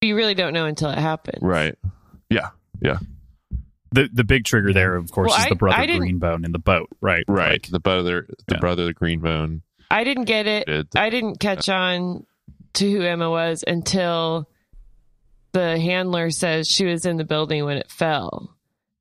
You 0.00 0.16
really 0.16 0.34
don't 0.34 0.54
know 0.54 0.64
until 0.66 0.90
it 0.90 0.98
happens. 0.98 1.42
right 1.42 1.76
the 3.92 4.08
the 4.12 4.24
big 4.24 4.44
trigger 4.44 4.72
there 4.72 4.94
of 4.96 5.10
course 5.12 5.30
Well, 5.30 5.38
is 5.38 5.46
I- 5.46 5.48
the 5.50 5.54
brother 5.56 5.76
I 5.78 5.86
didn't- 5.86 6.02
Greenbone 6.20 6.44
in 6.44 6.52
the 6.52 6.58
boat 6.58 6.88
right 7.00 7.24
right 7.28 7.52
Like, 7.52 7.68
the 7.68 7.80
brother 7.80 8.26
the 8.48 8.54
Yeah. 8.54 8.60
brother 8.60 8.84
the 8.86 8.94
greenbone 8.94 9.60
I 9.90 10.04
didn't 10.04 10.24
get 10.24 10.46
it. 10.46 10.66
did 10.66 10.88
I 10.96 11.10
didn't 11.10 11.38
catch 11.40 11.68
on 11.68 12.24
to 12.74 12.90
who 12.90 13.02
Emma 13.02 13.28
was 13.30 13.62
until 13.66 14.48
the 15.52 15.78
handler 15.78 16.30
says 16.30 16.66
she 16.68 16.86
was 16.86 17.04
in 17.04 17.18
the 17.18 17.24
building 17.24 17.64
when 17.66 17.76
it 17.76 17.90
fell. 17.90 18.54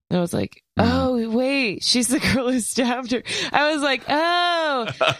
And 0.09 0.17
I 0.17 0.21
was 0.21 0.33
like, 0.33 0.61
Mhm. 0.77 0.89
oh, 0.91 1.29
wait, 1.29 1.81
she's 1.85 2.09
the 2.09 2.19
girl 2.33 2.51
who 2.51 2.59
stabbed 2.59 3.11
her. 3.11 3.23
I 3.53 3.71
was 3.71 3.81
like, 3.81 4.03
oh. 4.09 4.87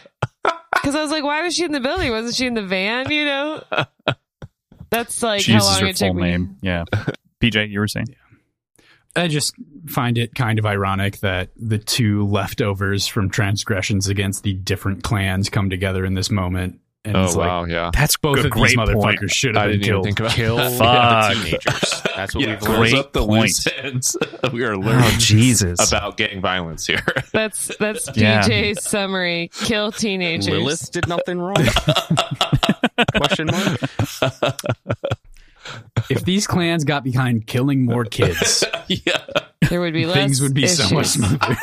Because 0.74 0.96
I 0.96 1.02
was 1.02 1.12
like, 1.12 1.24
why 1.24 1.44
was 1.44 1.56
she 1.56 1.64
in 1.64 1.72
the 1.72 1.80
building? 1.80 2.10
Wasn't 2.12 2.34
she 2.36 2.48
in 2.48 2.56
the 2.56 2.64
van, 2.66 3.10
you 3.12 3.24
know? 3.24 3.64
That's 4.90 5.22
like 5.24 5.42
she 5.42 5.52
how 5.54 5.60
uses 5.60 5.72
long 5.72 5.82
her 5.82 5.88
it 5.88 5.96
took 5.96 6.08
full 6.08 6.14
me. 6.16 6.22
name 6.24 6.58
yeah 6.62 6.84
pj 7.40 7.70
you 7.70 7.80
were 7.80 7.88
saying 7.88 8.08
I 9.16 9.28
just 9.28 9.54
find 9.88 10.18
it 10.18 10.34
kind 10.36 10.60
of 10.60 10.66
ironic 10.66 11.18
that 11.20 11.50
the 11.58 11.78
two 11.78 12.26
leftovers 12.28 13.08
from 13.08 13.30
transgressions 13.30 14.08
against 14.08 14.44
the 14.44 14.54
different 14.54 15.04
clans 15.04 15.50
come 15.50 15.70
together 15.70 16.06
in 16.06 16.14
this 16.14 16.30
moment 16.30 16.80
And 17.04 17.18
Oh 17.18 17.24
it's 17.24 17.36
like, 17.36 17.48
wow, 17.50 17.64
yeah. 17.66 17.90
That's 17.94 18.16
both 18.18 18.38
a 18.38 18.40
of 18.40 18.44
these 18.46 18.54
great 18.54 18.78
motherfuckers 18.78 19.18
point. 19.18 19.32
should 19.32 19.58
I 19.58 19.62
have 19.64 19.72
been 19.72 19.80
didn't 19.80 19.86
even 19.88 19.94
killed. 19.96 20.06
think 20.06 20.20
about 20.20 20.32
Kill 20.34 20.56
that. 20.58 21.30
the 21.30 21.44
teenagers. 21.44 22.02
That's 22.16 22.36
what 22.36 22.44
Yeah, 22.44 22.50
we've 22.52 22.60
close 22.60 22.78
Great 22.78 22.94
learned. 22.94 23.06
up 23.06 23.14
the 23.14 23.26
point. 23.26 23.42
loose 23.42 23.68
ends. 23.78 24.18
we 24.54 24.64
are 24.64 24.74
Oh 24.76 24.80
learning 24.80 25.20
Jesus! 25.20 25.92
about 25.92 26.16
gang 26.18 26.40
violence 26.42 26.86
here. 26.86 27.02
That's 27.34 27.76
that's 27.80 28.08
Yeah. 28.16 28.44
DJ's 28.44 28.84
summary. 28.84 29.50
Kill 29.54 29.92
teenagers. 29.92 30.48
Lilith 30.50 30.92
did 30.92 31.08
nothing 31.08 31.40
wrong. 31.40 31.56
Question 33.16 33.48
mark. 33.48 33.80
If 36.10 36.24
these 36.26 36.48
clans 36.48 36.84
got 36.84 37.04
behind 37.04 37.48
killing 37.48 37.86
more 37.86 38.06
kids, 38.06 38.64
yeah. 38.88 39.24
There 39.70 39.82
would 39.82 39.94
be 39.94 40.06
less 40.06 40.16
things 40.16 40.42
would 40.42 40.54
be 40.54 40.68
so 40.68 40.94
much 40.96 41.08
smoother. 41.08 41.58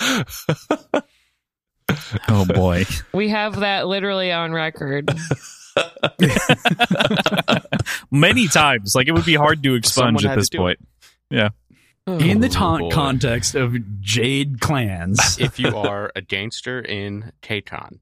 oh 2.28 2.44
boy. 2.46 2.84
We 3.12 3.28
have 3.28 3.60
that 3.60 3.86
literally 3.86 4.32
on 4.32 4.52
record. 4.52 5.10
Many 8.10 8.48
times, 8.48 8.94
like 8.94 9.08
it 9.08 9.12
would 9.12 9.24
be 9.24 9.34
hard 9.34 9.62
to 9.62 9.74
expunge 9.74 10.20
Someone 10.20 10.24
at 10.24 10.28
had 10.30 10.34
to 10.34 10.40
this 10.40 10.48
do 10.48 10.58
point. 10.58 10.78
Oh, 12.04 12.18
in 12.18 12.40
the 12.40 12.48
Oh, 12.48 12.50
ta- 12.50 12.88
context 12.90 13.54
of 13.54 13.76
Jade 14.00 14.60
clans, 14.60 15.38
if 15.38 15.60
you 15.60 15.76
are 15.76 16.10
a 16.16 16.20
gangster 16.20 16.80
in 16.80 17.32
Tayton, 17.42 18.00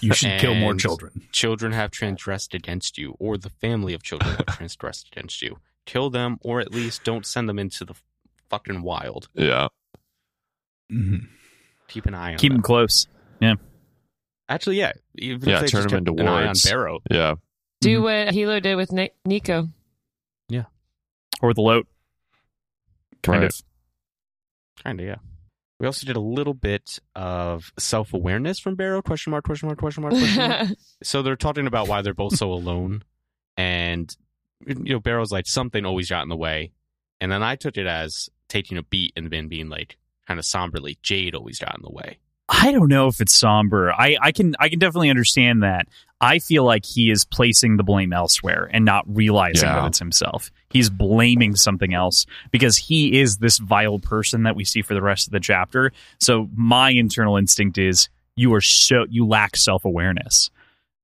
you 0.00 0.12
should 0.14 0.40
kill 0.40 0.54
more 0.54 0.74
children. 0.74 1.22
children 1.32 1.72
have 1.72 1.90
transgressed 1.90 2.54
against 2.54 2.98
you, 2.98 3.14
or 3.18 3.36
the 3.38 3.50
family 3.50 3.94
of 3.94 4.02
children 4.02 4.34
have 4.36 4.46
transgressed 4.56 5.08
against 5.08 5.42
you. 5.42 5.58
Kill 5.86 6.10
them, 6.10 6.38
or 6.42 6.60
at 6.60 6.72
least 6.72 7.04
don't 7.04 7.26
send 7.26 7.48
them 7.48 7.58
into 7.58 7.84
the 7.84 7.94
fucking 8.50 8.82
wild. 8.82 9.28
Yeah. 9.34 9.68
Mhm. 10.90 11.28
Keep 11.88 12.06
an 12.06 12.14
eye 12.14 12.32
on 12.32 12.38
Keep 12.38 12.50
them. 12.52 12.56
them 12.58 12.62
close. 12.62 13.06
Yeah. 13.40 13.54
Actually, 14.48 14.78
yeah. 14.78 14.92
Even 15.16 15.48
Yeah, 15.48 15.56
if 15.56 15.60
they 15.62 15.68
turn 15.68 15.80
them 15.82 15.90
kept 15.90 16.08
into 16.08 16.22
an 16.22 16.28
eye 16.28 16.40
on 16.40 16.44
wards. 16.46 16.62
Bero. 16.70 16.98
Yeah. 17.10 17.34
Do 17.80 17.98
Mhm. 17.98 18.02
what 18.02 18.34
Hilo 18.34 18.60
did 18.60 18.76
with 18.76 18.92
Ni- 18.92 19.10
Niko. 19.26 19.72
Yeah. 20.48 20.64
Or 21.40 21.54
the 21.54 21.62
Lott. 21.62 21.86
Kind 23.22 23.42
Right. 23.42 23.50
of. 23.52 23.62
Kind 24.84 25.00
of, 25.00 25.06
yeah. 25.06 25.16
We 25.82 25.86
also 25.86 26.06
did 26.06 26.14
a 26.14 26.20
little 26.20 26.54
bit 26.54 27.00
of 27.16 27.72
self 27.76 28.14
awareness 28.14 28.60
from 28.60 28.76
Bero. 28.76 29.02
Question 29.02 29.32
mark? 29.32 29.42
Question 29.44 29.66
mark? 29.66 29.80
Question 29.80 30.02
mark? 30.04 30.14
Question 30.14 30.48
mark? 30.48 30.68
so 31.02 31.22
they're 31.22 31.34
talking 31.34 31.66
about 31.66 31.88
why 31.88 32.02
they're 32.02 32.14
both 32.14 32.36
so 32.36 32.52
alone, 32.52 33.02
and 33.56 34.16
you 34.64 34.92
know, 34.94 35.00
Bero's 35.00 35.32
like 35.32 35.48
something 35.48 35.84
always 35.84 36.08
got 36.08 36.22
in 36.22 36.28
the 36.28 36.36
way, 36.36 36.70
and 37.20 37.32
then 37.32 37.42
I 37.42 37.56
took 37.56 37.76
it 37.76 37.86
as 37.88 38.30
taking 38.48 38.78
a 38.78 38.84
beat 38.84 39.12
and 39.16 39.28
then 39.28 39.48
being 39.48 39.68
like 39.68 39.98
kind 40.28 40.38
of 40.38 40.46
somberly, 40.46 40.98
Jade 41.02 41.34
always 41.34 41.58
got 41.58 41.74
in 41.76 41.82
the 41.82 41.90
way. 41.90 42.18
I 42.48 42.70
don't 42.70 42.88
know 42.88 43.08
if 43.08 43.20
it's 43.20 43.34
somber. 43.34 43.92
I, 43.92 44.16
I 44.22 44.30
can 44.30 44.54
I 44.60 44.68
can 44.68 44.78
definitely 44.78 45.10
understand 45.10 45.64
that. 45.64 45.88
I 46.20 46.38
feel 46.38 46.62
like 46.62 46.86
he 46.86 47.10
is 47.10 47.24
placing 47.24 47.76
the 47.76 47.82
blame 47.82 48.12
elsewhere 48.12 48.70
and 48.72 48.84
not 48.84 49.04
realizing 49.08 49.68
Yeah. 49.68 49.80
that 49.80 49.86
it's 49.88 49.98
himself. 49.98 50.52
He's 50.72 50.90
blaming 50.90 51.54
something 51.56 51.92
else 51.94 52.26
because 52.50 52.76
he 52.76 53.20
is 53.20 53.36
this 53.38 53.58
vile 53.58 53.98
person 53.98 54.44
that 54.44 54.56
we 54.56 54.64
see 54.64 54.82
for 54.82 54.94
the 54.94 55.02
rest 55.02 55.26
of 55.26 55.32
the 55.32 55.40
chapter. 55.40 55.92
So 56.18 56.48
my 56.54 56.90
internal 56.90 57.36
instinct 57.36 57.78
is 57.78 58.08
you 58.36 58.52
are 58.54 58.60
so 58.60 59.06
you 59.10 59.26
lack 59.26 59.56
self 59.56 59.84
awareness. 59.84 60.50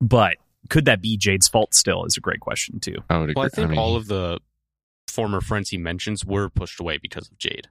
But 0.00 0.36
could 0.70 0.84
that 0.86 1.00
be 1.02 1.16
Jade's 1.16 1.48
fault 1.48 1.74
still 1.74 2.04
is 2.04 2.16
a 2.16 2.20
great 2.20 2.40
question 2.40 2.80
too. 2.80 2.96
I 3.10 3.18
would 3.18 3.30
agree. 3.30 3.34
Well, 3.36 3.46
I 3.46 3.48
think 3.48 3.70
mean, 3.70 3.78
all 3.78 3.96
of 3.96 4.06
the 4.06 4.38
former 5.08 5.40
friends 5.40 5.70
he 5.70 5.78
mentions 5.78 6.24
were 6.24 6.48
pushed 6.48 6.80
away 6.80 6.98
because 6.98 7.28
of 7.28 7.36
Jade. 7.38 7.68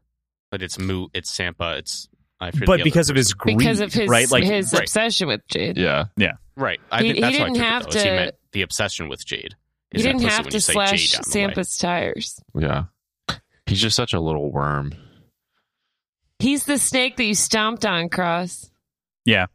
But 0.52 0.62
it's 0.62 0.78
Mudt, 0.78 1.10
it's 1.14 1.32
Sampa, 1.36 1.78
it's 1.80 2.08
I 2.40 2.52
forget 2.52 2.68
But 2.68 2.74
other 2.76 2.84
because 2.84 3.10
of 3.10 3.16
his 3.16 3.34
greed, 3.34 3.58
because 3.58 3.80
of 3.80 3.92
his 3.94 4.10
right? 4.10 4.30
Like 4.30 4.44
his 4.44 4.72
right. 4.74 4.84
obsession 4.84 5.28
with 5.28 5.46
Jade. 5.48 5.78
Yeah. 5.78 6.06
Yeah, 6.18 6.34
right. 6.56 6.80
I 6.92 6.98
He- 7.02 7.04
think 7.08 7.16
he 7.16 7.22
that's 7.22 7.38
didn't 7.38 7.52
what 7.54 7.60
I 7.60 7.64
took 7.64 7.68
have 7.68 7.82
it, 7.82 7.86
though, 7.92 7.98
is 7.98 8.04
he 8.04 8.10
to- 8.10 8.16
meant 8.16 8.36
the 8.52 8.62
obsession 8.62 9.10
with 9.10 9.26
Jade. 9.26 9.56
You 9.94 10.04
didn't 10.04 10.24
have 10.24 10.48
to 10.48 10.60
slash 10.62 11.10
Jade 11.10 11.12
got 11.18 11.28
in 11.28 11.32
the 11.32 11.38
way. 11.40 11.44
Sampa's 11.48 11.78
tires. 11.78 12.42
Yeah. 12.54 12.84
He's 13.66 13.82
just 13.82 13.96
such 13.96 14.14
a 14.14 14.20
little 14.20 14.52
worm. 14.52 14.94
He's 16.40 16.66
the 16.66 16.78
snake 16.78 17.18
that 17.18 17.24
you 17.24 17.34
stomped 17.34 17.86
on, 17.86 18.10
Cross. 18.10 18.70
Yeah. 19.26 19.48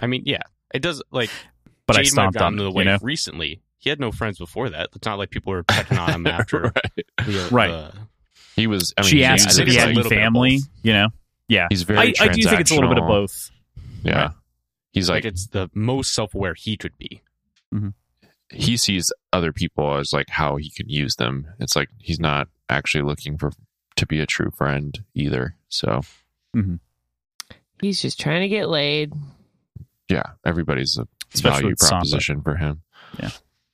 I 0.00 0.06
mean, 0.06 0.22
yeah, 0.24 0.42
it 0.74 0.82
does. 0.82 1.02
Like, 1.10 1.30
but 1.86 1.96
I 1.96 2.02
Jade 2.02 2.14
might 2.14 2.22
have 2.22 2.30
stomped 2.32 2.38
gotten 2.38 2.58
on 2.60 2.64
the 2.64 2.70
way 2.70 2.84
you 2.84 2.90
know? 2.90 2.98
recently. 3.02 3.60
He 3.78 3.88
had 3.90 3.98
no 4.00 4.12
friends 4.12 4.38
before 4.38 4.70
that. 4.70 4.88
It's 4.94 5.06
not 5.06 5.18
like 5.18 5.30
people 5.30 5.52
were 5.52 5.62
pecking 5.62 5.98
on 5.98 6.10
him 6.12 6.26
after. 6.26 6.62
right. 6.62 7.04
the, 7.26 7.48
Right. 7.50 7.68
the- 7.70 7.92
He 8.56 8.66
was. 8.66 8.92
I 8.96 9.02
mean, 9.02 9.10
she 9.10 9.16
he 9.18 9.24
asks 9.24 9.44
uses 9.46 9.58
if 9.58 9.68
he 9.68 9.74
had 9.74 9.84
a 9.84 9.90
any 9.90 9.96
little 9.96 10.10
bit 10.10 10.18
of 10.18 10.22
family, 10.22 10.58
you 10.82 10.92
know? 10.92 11.08
Yeah. 11.48 11.66
He's 11.70 11.82
very. 11.82 11.98
I, 11.98 12.24
I 12.24 12.28
do 12.28 12.42
think 12.42 12.60
it's 12.60 12.70
a 12.70 12.74
little 12.74 12.90
bit 12.90 12.98
of 12.98 13.06
both. 13.08 13.50
Yeah. 14.02 14.20
Right. 14.22 14.30
He's 14.92 15.08
like, 15.08 15.24
like, 15.24 15.32
it's 15.32 15.46
the 15.48 15.70
most 15.72 16.12
self-aware 16.14 16.54
he 16.54 16.76
could 16.76 16.96
be. 16.98 17.22
Mm-hmm. 17.72 17.90
He 18.50 18.76
sees 18.76 19.12
other 19.32 19.52
people 19.52 19.96
as 19.96 20.12
like 20.12 20.28
how 20.28 20.56
he 20.56 20.70
can 20.70 20.88
use 20.88 21.16
them. 21.16 21.46
It's 21.60 21.76
like 21.76 21.88
he's 21.98 22.20
not 22.20 22.48
actually 22.68 23.02
looking 23.02 23.38
for 23.38 23.52
to 23.96 24.06
be 24.06 24.20
a 24.20 24.26
true 24.26 24.50
friend 24.50 24.98
either. 25.14 25.56
So 25.68 26.00
mm-hmm. 26.56 26.76
He's 27.80 28.02
just 28.02 28.20
trying 28.20 28.42
to 28.42 28.48
get 28.48 28.68
laid. 28.68 29.12
yeah, 30.08 30.32
everybody's 30.44 30.98
a 30.98 31.08
Especially 31.32 31.60
value 31.60 31.68
with 31.70 31.78
Sampa. 31.78 31.90
proposition 31.90 32.42
for 32.42 32.56
him. 32.56 32.82
Yeah. 33.18 33.30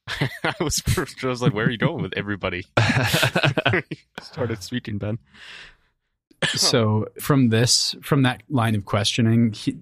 I 0.44 0.54
was, 0.60 0.82
I 0.96 1.26
was 1.26 1.42
like, 1.42 1.52
"Where 1.52 1.66
are 1.66 1.70
you 1.70 1.78
going 1.78 2.02
with 2.02 2.12
everybody?" 2.16 2.64
Started 4.20 4.62
speaking, 4.62 4.98
Ben. 4.98 5.18
So 6.54 7.06
from 7.20 7.48
this, 7.48 7.96
from 8.02 8.22
that 8.22 8.42
line 8.48 8.76
of 8.76 8.84
questioning, 8.84 9.52
he, 9.52 9.78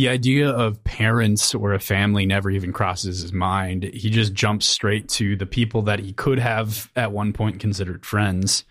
the 0.00 0.08
idea 0.08 0.48
of 0.48 0.82
parents 0.82 1.54
or 1.54 1.74
a 1.74 1.78
family 1.78 2.24
never 2.24 2.50
even 2.50 2.72
crosses 2.72 3.20
his 3.20 3.34
mind. 3.34 3.84
He 3.84 4.08
just 4.08 4.32
jumps 4.32 4.64
straight 4.64 5.10
to 5.10 5.36
the 5.36 5.44
people 5.44 5.82
that 5.82 5.98
he 5.98 6.14
could 6.14 6.38
have 6.38 6.90
at 6.96 7.12
one 7.12 7.34
point 7.34 7.60
considered 7.60 8.06
friends. 8.06 8.64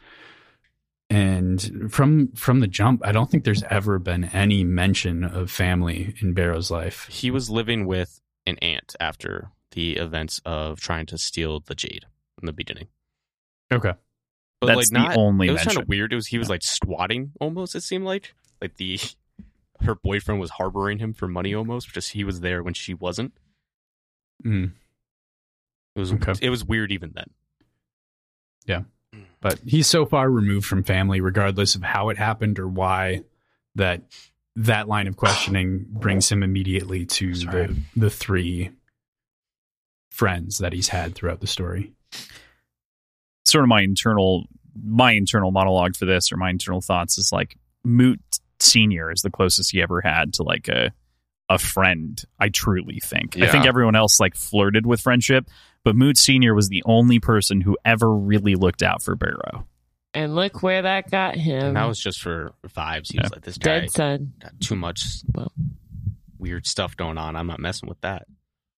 And 1.07 1.91
from 1.93 2.31
from 2.31 2.61
the 2.61 2.67
jump, 2.67 3.05
I 3.05 3.11
don't 3.11 3.29
think 3.29 3.43
there's 3.43 3.61
ever 3.69 3.99
been 3.99 4.23
any 4.23 4.63
mention 4.63 5.23
of 5.23 5.51
family 5.51 6.15
in 6.19 6.33
Bero's 6.33 6.71
life. 6.71 7.07
He 7.11 7.29
was 7.29 7.47
living 7.47 7.85
with 7.85 8.19
an 8.47 8.57
aunt 8.63 8.95
after 8.99 9.51
the 9.73 9.97
events 9.97 10.41
of 10.45 10.79
trying 10.79 11.05
to 11.07 11.19
steal 11.19 11.59
the 11.59 11.75
jade 11.75 12.05
in 12.41 12.47
the 12.47 12.53
beginning. 12.53 12.87
Okay. 13.71 13.93
But 14.61 14.65
That's 14.65 14.77
like 14.77 14.87
the 14.87 15.07
not, 15.09 15.15
only 15.15 15.49
It 15.49 15.51
was 15.51 15.63
kind 15.63 15.77
of 15.77 15.87
weird. 15.87 16.11
It 16.11 16.15
was 16.15 16.25
he 16.25 16.39
was 16.39 16.49
like 16.49 16.63
squatting 16.63 17.33
almost. 17.39 17.75
It 17.75 17.81
seemed 17.81 18.05
like 18.05 18.33
like 18.63 18.77
the 18.77 18.99
her 19.81 19.95
boyfriend 19.95 20.39
was 20.41 20.51
harboring 20.51 20.99
him 20.99 21.13
for 21.13 21.27
money 21.27 21.53
almost 21.53 21.87
because 21.87 22.09
he 22.09 22.23
was 22.23 22.41
there 22.41 22.61
when 22.63 22.73
she 22.73 22.93
wasn't. 22.93 23.33
Mm. 24.45 24.71
It 25.95 25.99
was 25.99 26.13
Okay. 26.13 26.33
it 26.41 26.49
was 26.49 26.63
weird 26.63 26.91
even 26.91 27.11
then. 27.15 27.29
Yeah. 28.65 28.81
But 29.41 29.59
he's 29.65 29.87
so 29.87 30.05
far 30.05 30.29
removed 30.29 30.65
from 30.65 30.83
family, 30.83 31.21
regardless 31.21 31.75
of 31.75 31.81
how 31.83 32.09
it 32.09 32.17
happened 32.17 32.59
or 32.59 32.67
why, 32.67 33.23
that 33.75 34.03
that 34.55 34.87
line 34.87 35.07
of 35.07 35.15
questioning 35.15 35.85
brings 35.89 36.29
him 36.29 36.43
immediately 36.43 37.05
to 37.05 37.33
Sorry. 37.33 37.67
the 37.67 37.75
the 37.95 38.09
three 38.09 38.71
friends 40.11 40.57
that 40.57 40.73
he's 40.73 40.89
had 40.89 41.15
throughout 41.15 41.39
the 41.39 41.47
story. 41.47 41.93
sort 43.45 43.63
of 43.63 43.69
my 43.69 43.81
internal 43.81 44.45
my 44.83 45.11
internal 45.13 45.51
monologue 45.51 45.95
for 45.95 46.05
this 46.05 46.31
or 46.31 46.37
my 46.37 46.49
internal 46.49 46.81
thoughts 46.81 47.17
is 47.17 47.31
like 47.31 47.57
Mudt 47.83 48.19
Senior 48.61 49.11
is 49.11 49.21
the 49.21 49.29
closest 49.31 49.71
he 49.71 49.81
ever 49.81 50.01
had 50.01 50.33
to 50.33 50.43
like 50.43 50.67
a 50.67 50.91
a 51.49 51.57
friend. 51.57 52.21
I 52.39 52.49
truly 52.49 52.99
think. 53.03 53.37
I 53.41 53.47
think 53.47 53.65
everyone 53.65 53.95
else 53.95 54.19
like 54.19 54.35
flirted 54.35 54.85
with 54.85 55.01
friendship, 55.01 55.47
but 55.83 55.95
Mudt 55.95 56.17
Senior 56.17 56.53
was 56.53 56.69
the 56.69 56.83
only 56.85 57.19
person 57.19 57.61
who 57.61 57.75
ever 57.83 58.13
really 58.13 58.55
looked 58.55 58.83
out 58.83 59.01
for 59.01 59.15
Bero. 59.15 59.65
And 60.13 60.35
look 60.35 60.61
where 60.63 60.83
that 60.83 61.09
got 61.11 61.35
him. 61.35 61.67
And 61.67 61.75
that 61.75 61.87
was 61.87 61.99
just 61.99 62.19
for 62.21 62.51
vibes. 62.67 63.11
He 63.11 63.19
was 63.19 63.31
like, 63.31 63.41
this 63.41 63.57
guy 63.57 63.81
dead 63.81 63.91
son. 63.91 64.33
got 64.39 64.59
too 64.59 64.75
much 64.75 65.21
Well. 65.33 65.51
weird 66.37 66.65
stuff 66.67 66.95
going 66.97 67.17
on. 67.17 67.35
I'm 67.35 67.47
not 67.47 67.59
messing 67.59 67.87
with 67.89 68.01
that. 68.01 68.25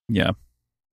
Yeah, 0.10 0.32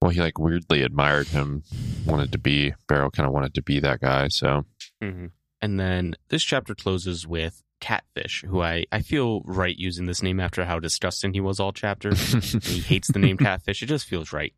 Well, 0.00 0.10
he 0.12 0.20
like 0.20 0.38
weirdly 0.38 0.82
admired 0.82 1.26
him, 1.28 1.64
wanted 2.06 2.30
to 2.32 2.38
be 2.38 2.72
Bero, 2.88 3.10
kind 3.10 3.26
of 3.26 3.32
wanted 3.32 3.54
to 3.54 3.62
be 3.62 3.80
that 3.80 4.00
guy. 4.00 4.28
So 4.28 4.64
Mm-hmm. 5.02 5.26
And 5.60 5.78
then 5.80 6.14
this 6.28 6.42
chapter 6.44 6.74
closes 6.74 7.26
with 7.26 7.62
Catfish, 7.80 8.44
who 8.46 8.62
I, 8.62 8.84
I 8.92 9.00
feel 9.00 9.42
right 9.44 9.76
using 9.76 10.06
this 10.06 10.22
name 10.22 10.40
after 10.40 10.64
how 10.64 10.78
disgusting 10.78 11.32
he 11.32 11.40
was 11.40 11.60
all 11.60 11.72
chapter. 11.72 12.14
he 12.14 12.80
hates 12.80 13.08
the 13.08 13.18
name 13.18 13.36
Catfish. 13.36 13.82
It 13.82 13.86
just 13.86 14.06
feels 14.06 14.32
right. 14.32 14.52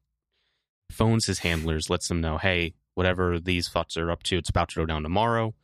Phones 0.91 1.27
his 1.27 1.41
handlers, 1.41 1.91
lets 1.91 2.09
them 2.09 2.21
know, 2.21 2.39
hey, 2.39 2.75
whatever 2.95 3.39
these 3.39 3.69
fucks 3.69 3.97
are 3.97 4.11
up 4.11 4.23
to, 4.25 4.39
it's 4.39 4.51
about 4.51 4.71
to 4.71 4.81
go 4.81 4.87
down 4.87 5.03
tomorrow. 5.03 5.55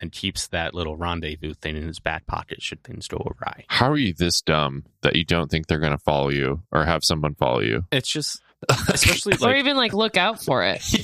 And 0.00 0.12
keeps 0.12 0.48
that 0.48 0.74
little 0.74 0.96
rendezvous 0.96 1.54
thing 1.54 1.76
in 1.76 1.86
his 1.86 2.00
back 2.00 2.26
pocket 2.26 2.60
should 2.60 2.82
things 2.82 3.08
go 3.08 3.16
awry. 3.16 3.64
how 3.68 3.90
are 3.90 3.96
you 3.96 4.12
this 4.12 4.42
dumb 4.42 4.84
that 5.02 5.16
you 5.16 5.24
don't 5.24 5.50
think 5.50 5.66
they're 5.66 5.78
going 5.78 5.92
to 5.92 5.98
follow 5.98 6.28
you 6.28 6.62
or 6.72 6.84
have 6.84 7.04
someone 7.04 7.34
follow 7.34 7.60
you? 7.60 7.84
It's 7.90 8.10
just, 8.10 8.42
especially 8.88 9.34
or 9.42 9.54
even 9.54 9.76
like 9.76 9.92
look 9.92 10.16
out 10.16 10.42
for 10.42 10.64
it. 10.64 10.82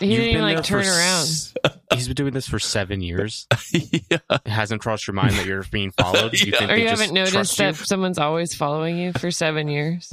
He 0.00 0.06
you've 0.12 0.20
didn't 0.20 0.30
even 0.30 0.42
like 0.42 0.56
there 0.56 0.62
for 0.62 0.84
turn 0.84 0.86
around. 0.86 1.26
He's 1.92 2.06
been 2.06 2.14
doing 2.14 2.32
this 2.32 2.46
for 2.46 2.60
seven 2.60 3.00
years. 3.00 3.48
yeah. 3.72 4.18
It 4.30 4.46
hasn't 4.46 4.80
crossed 4.80 5.08
your 5.08 5.14
mind 5.14 5.32
that 5.34 5.44
you're 5.46 5.64
being 5.72 5.90
followed. 5.90 6.34
You 6.38 6.52
Yeah. 6.52 6.58
think 6.60 6.70
Or 6.70 6.76
you 6.76 6.86
just 6.88 7.00
haven't 7.00 7.14
noticed 7.14 7.56
that 7.58 7.78
you? 7.80 7.84
someone's 7.84 8.18
always 8.18 8.54
following 8.54 8.96
you 8.96 9.12
for 9.14 9.32
seven 9.32 9.66
years. 9.66 10.12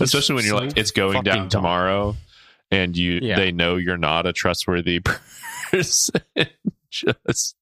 especially 0.00 0.34
when 0.34 0.44
you're 0.46 0.58
So 0.58 0.64
like 0.64 0.76
it's 0.76 0.90
going 0.90 1.12
fucking 1.12 1.24
down 1.32 1.36
dumb. 1.42 1.48
tomorrow, 1.50 2.16
and 2.72 2.96
you 2.96 3.20
Yeah. 3.22 3.36
they 3.36 3.52
know 3.52 3.76
you're 3.76 3.98
not 3.98 4.26
a 4.26 4.32
trustworthy 4.32 4.98
person. 5.00 6.20
Just 6.90 7.54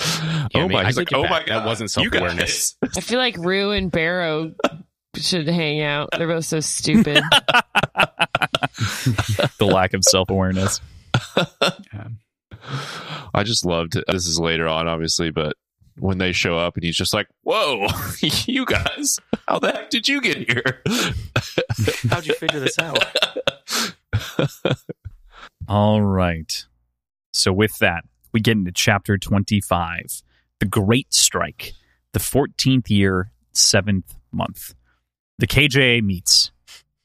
Yeah, 0.00 0.48
oh 0.54 0.58
I 0.58 0.58
mean, 0.58 0.62
oh 0.64 0.68
my, 0.70 0.80
I 0.80 0.84
he's 0.86 0.96
like, 0.96 1.12
it 1.12 1.14
oh 1.14 1.22
my 1.28 1.44
god, 1.44 1.60
That 1.60 1.66
wasn't 1.66 1.94
you 1.96 2.10
self-awareness. 2.10 2.76
I 2.96 3.00
feel 3.00 3.18
like 3.18 3.36
Ru 3.36 3.70
and 3.70 3.92
Bero 3.92 4.54
should 5.16 5.48
hang 5.48 5.82
out. 5.82 6.10
They're 6.16 6.26
both 6.26 6.44
so 6.44 6.60
stupid. 6.60 7.22
the 9.58 9.66
lack 9.66 9.94
of 9.94 10.02
self 10.04 10.30
awareness. 10.30 10.80
Yeah. 11.36 12.08
I 13.34 13.42
just 13.42 13.64
loved 13.64 13.94
this 14.06 14.26
is 14.26 14.38
later 14.38 14.68
on, 14.68 14.88
obviously, 14.88 15.30
but 15.30 15.56
when 15.98 16.18
they 16.18 16.32
show 16.32 16.56
up 16.56 16.76
and 16.76 16.84
he's 16.84 16.96
just 16.96 17.14
like, 17.14 17.28
"Whoa, 17.42 17.86
you 18.46 18.64
guys, 18.64 19.16
how 19.48 19.58
the 19.58 19.72
heck 19.72 19.90
did 19.90 20.08
you 20.08 20.20
get 20.20 20.50
here?" 20.50 20.82
How'd 22.08 22.26
you 22.26 22.34
figure 22.34 22.60
this 22.60 22.78
out? 22.78 22.98
All 25.68 26.02
right. 26.02 26.66
So, 27.32 27.52
with 27.52 27.76
that, 27.78 28.04
we 28.32 28.40
get 28.40 28.56
into 28.56 28.72
chapter 28.72 29.16
25 29.16 30.22
The 30.58 30.66
Great 30.66 31.12
Strike, 31.12 31.72
the 32.12 32.18
14th 32.18 32.90
year, 32.90 33.32
7th 33.54 34.16
month. 34.30 34.74
The 35.38 35.46
KJA 35.46 36.02
meets. 36.02 36.50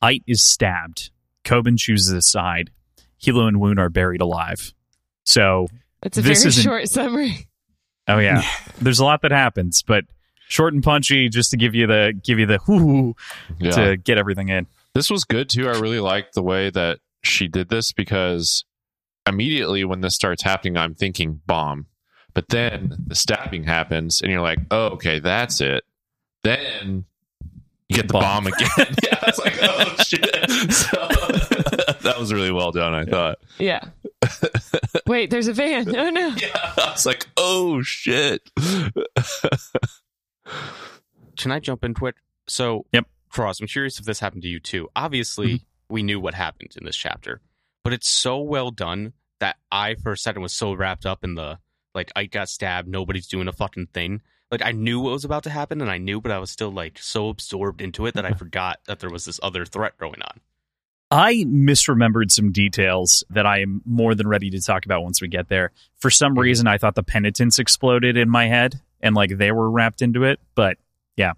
Ayt 0.04 0.24
is 0.28 0.42
stabbed. 0.42 1.12
Koben 1.44 1.78
chooses 1.78 2.12
a 2.12 2.22
side. 2.22 2.72
Hilo 3.18 3.48
and 3.48 3.60
Woon 3.60 3.80
are 3.80 3.90
buried 3.90 4.22
alive. 4.22 4.74
So, 5.24 5.68
That's 6.02 6.18
a 6.18 6.22
This 6.22 6.40
very 6.44 6.50
isn't- 6.50 6.64
short 6.64 6.88
summary. 6.90 7.48
oh 8.08 8.20
yeah, 8.20 8.44
there's 8.80 9.00
a 9.00 9.06
lot 9.06 9.22
that 9.24 9.32
happens, 9.32 9.82
but 9.82 10.06
short 10.50 10.74
and 10.74 10.84
punchy 10.84 11.30
just 11.30 11.52
to 11.52 11.58
give 11.58 11.76
you 11.76 11.88
the 11.88 12.14
give 12.24 12.40
you 12.40 12.46
the 12.46 12.60
whoo 12.68 13.16
yeah. 13.60 13.72
to 13.72 13.98
get 13.98 14.18
everything 14.18 14.50
in. 14.50 14.68
This 14.94 15.10
was 15.10 15.24
good 15.24 15.50
too. 15.50 15.68
I 15.68 15.80
really 15.80 16.00
liked 16.00 16.34
the 16.36 16.44
way 16.44 16.70
that 16.70 17.00
she 17.24 17.48
did 17.48 17.70
this 17.70 17.92
because 17.92 18.64
immediately 19.28 19.84
when 19.84 20.02
this 20.02 20.16
starts 20.16 20.44
happening, 20.44 20.78
I'm 20.78 20.96
thinking 20.96 21.42
bomb. 21.46 21.88
But 22.34 22.50
then 22.50 22.96
the 23.08 23.16
stabbing 23.16 23.64
happens 23.64 24.22
and 24.22 24.32
you're 24.32 24.42
like, 24.42 24.60
oh, 24.72 24.88
okay, 24.90 25.20
that's 25.20 25.60
it. 25.60 25.84
Then 26.44 27.06
you 27.90 27.96
get 27.96 28.08
the 28.08 28.14
bomb, 28.14 28.44
Bomb. 28.44 28.48
again. 28.48 28.96
yeah, 29.04 29.20
it's 29.28 29.40
like, 29.40 29.58
oh 29.62 29.96
shit. 30.04 30.52
So, 30.72 30.98
that 32.02 32.16
was 32.18 32.34
really 32.34 32.52
well 32.52 32.72
done, 32.72 32.94
I 32.94 33.06
thought. 33.06 33.40
Yeah. 33.60 33.82
Wait, 35.06 35.30
there's 35.30 35.48
a 35.48 35.54
van. 35.54 35.96
Oh 35.96 36.10
no. 36.10 36.28
Yeah. 36.38 36.50
I 36.54 36.92
was 36.92 37.06
like, 37.06 37.28
oh 37.38 37.82
shit. 37.82 38.50
Can 41.38 41.52
I 41.52 41.60
jump 41.60 41.84
into 41.84 42.08
it? 42.08 42.16
So, 42.48 42.86
Yep. 42.94 43.06
Cross, 43.30 43.60
I'm 43.60 43.68
curious 43.68 44.00
if 44.00 44.06
this 44.06 44.20
happened 44.20 44.42
to 44.44 44.48
you 44.48 44.60
too. 44.60 44.90
Obviously, 44.96 45.56
mm-hmm. 45.56 45.94
we 45.94 46.02
knew 46.04 46.20
what 46.20 46.34
happened 46.34 46.72
in 46.78 46.86
this 46.86 46.96
chapter, 46.96 47.42
but 47.84 47.94
it's 47.94 48.10
so 48.10 48.40
well 48.40 48.72
done 48.72 49.14
that 49.40 49.58
I, 49.72 49.96
for 49.96 50.12
a 50.14 50.18
second, 50.18 50.42
was 50.42 50.54
so 50.54 50.74
wrapped 50.74 51.06
up 51.06 51.24
in 51.24 51.36
the 51.36 51.60
like, 51.94 52.12
I 52.16 52.26
got 52.26 52.48
stabbed, 52.50 52.88
nobody's 52.88 53.28
doing 53.28 53.48
a 53.48 53.52
fucking 53.52 53.88
thing. 53.88 54.22
Like, 54.52 54.62
I 54.64 54.72
knew 54.72 55.00
what 55.02 55.12
was 55.12 55.26
about 55.26 55.44
to 55.44 55.50
happen, 55.50 55.82
and 55.82 55.90
I 55.92 55.98
knew, 55.98 56.22
but 56.22 56.32
I 56.32 56.40
was 56.40 56.50
still 56.52 56.72
like 56.72 56.98
so 57.00 57.30
absorbed 57.30 57.82
into 57.82 58.06
it 58.06 58.14
that 58.16 58.26
I 58.26 58.32
forgot 58.34 58.80
that 58.88 59.00
there 59.00 59.10
was 59.10 59.26
this 59.26 59.40
other 59.44 59.66
threat 59.66 59.98
going 59.98 60.22
on. 60.22 60.40
I 61.10 61.46
misremembered 61.48 62.32
some 62.32 62.52
details 62.52 63.24
that 63.30 63.46
I 63.46 63.62
am 63.62 63.82
more 63.86 64.14
than 64.14 64.28
ready 64.28 64.50
to 64.50 64.62
talk 64.62 64.86
about 64.86 65.04
once 65.04 65.22
we 65.22 65.30
get 65.30 65.48
there. 65.48 65.72
For 65.96 66.10
some 66.10 66.36
Mhm. 66.36 66.40
reason, 66.42 66.68
I 66.68 66.78
thought 66.78 66.96
the 66.96 67.04
penitents 67.04 67.60
exploded 67.60 68.18
in 68.18 68.30
my 68.30 68.48
head 68.48 68.82
and 69.02 69.16
like 69.16 69.38
they 69.38 69.52
were 69.54 69.70
wrapped 69.72 70.02
into 70.02 70.26
it, 70.26 70.40
but 70.54 70.78
yeah, 71.16 71.34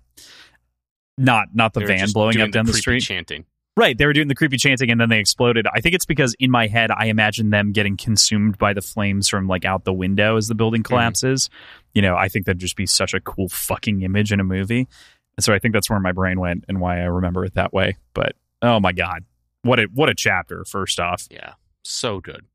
not 1.17 1.49
not 1.53 1.73
the 1.73 1.81
They 1.81 1.85
van 1.87 2.09
blowing 2.11 2.41
up 2.41 2.51
down 2.51 2.65
the, 2.65 2.71
creepy 2.71 2.81
street. 2.81 3.01
chanting. 3.03 3.45
Right, 3.77 3.97
they 3.97 4.05
were 4.05 4.13
doing 4.13 4.27
the 4.27 4.35
creepy 4.35 4.57
chanting 4.57 4.91
and 4.91 4.99
then 4.99 5.09
they 5.09 5.19
exploded. 5.19 5.65
I 5.73 5.79
think 5.79 5.95
it's 5.95 6.05
because 6.05 6.35
in 6.39 6.51
my 6.51 6.67
head 6.67 6.91
I 6.91 7.05
imagine 7.05 7.49
them 7.49 7.71
getting 7.71 7.95
consumed 7.95 8.57
by 8.57 8.73
the 8.73 8.81
flames 8.81 9.29
from 9.29 9.47
like 9.47 9.63
out 9.63 9.85
the 9.85 9.93
window 9.93 10.35
as 10.35 10.47
the 10.47 10.55
building 10.55 10.83
mm-hmm. 10.83 10.93
collapses. 10.93 11.49
You 11.93 12.01
know, 12.01 12.15
I 12.15 12.27
think 12.27 12.45
that'd 12.45 12.59
just 12.59 12.75
be 12.75 12.85
such 12.85 13.13
a 13.13 13.21
cool 13.21 13.47
fucking 13.47 14.01
image 14.01 14.33
in 14.33 14.39
a 14.39 14.43
movie. 14.43 14.87
And 15.37 15.43
so 15.43 15.53
I 15.53 15.59
think 15.59 15.73
that's 15.73 15.89
where 15.89 15.99
my 15.99 16.11
brain 16.11 16.39
went 16.39 16.65
and 16.67 16.81
why 16.81 16.99
I 16.99 17.05
remember 17.05 17.45
it 17.45 17.53
that 17.53 17.71
way. 17.71 17.95
But 18.13 18.33
oh 18.61 18.79
my 18.79 18.91
god. 18.91 19.23
What 19.61 19.79
a 19.79 19.83
what 19.93 20.09
a 20.09 20.15
chapter 20.15 20.65
first 20.65 20.99
off. 20.99 21.27
Yeah, 21.29 21.53
so 21.83 22.19
good. 22.19 22.45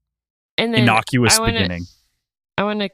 And 0.58 0.74
then 0.74 0.82
Innocuous 0.82 1.38
I 1.38 1.40
wanna- 1.40 1.52
beginning. 1.54 1.84
I 2.56 2.64
want 2.64 2.80
to. 2.80 2.90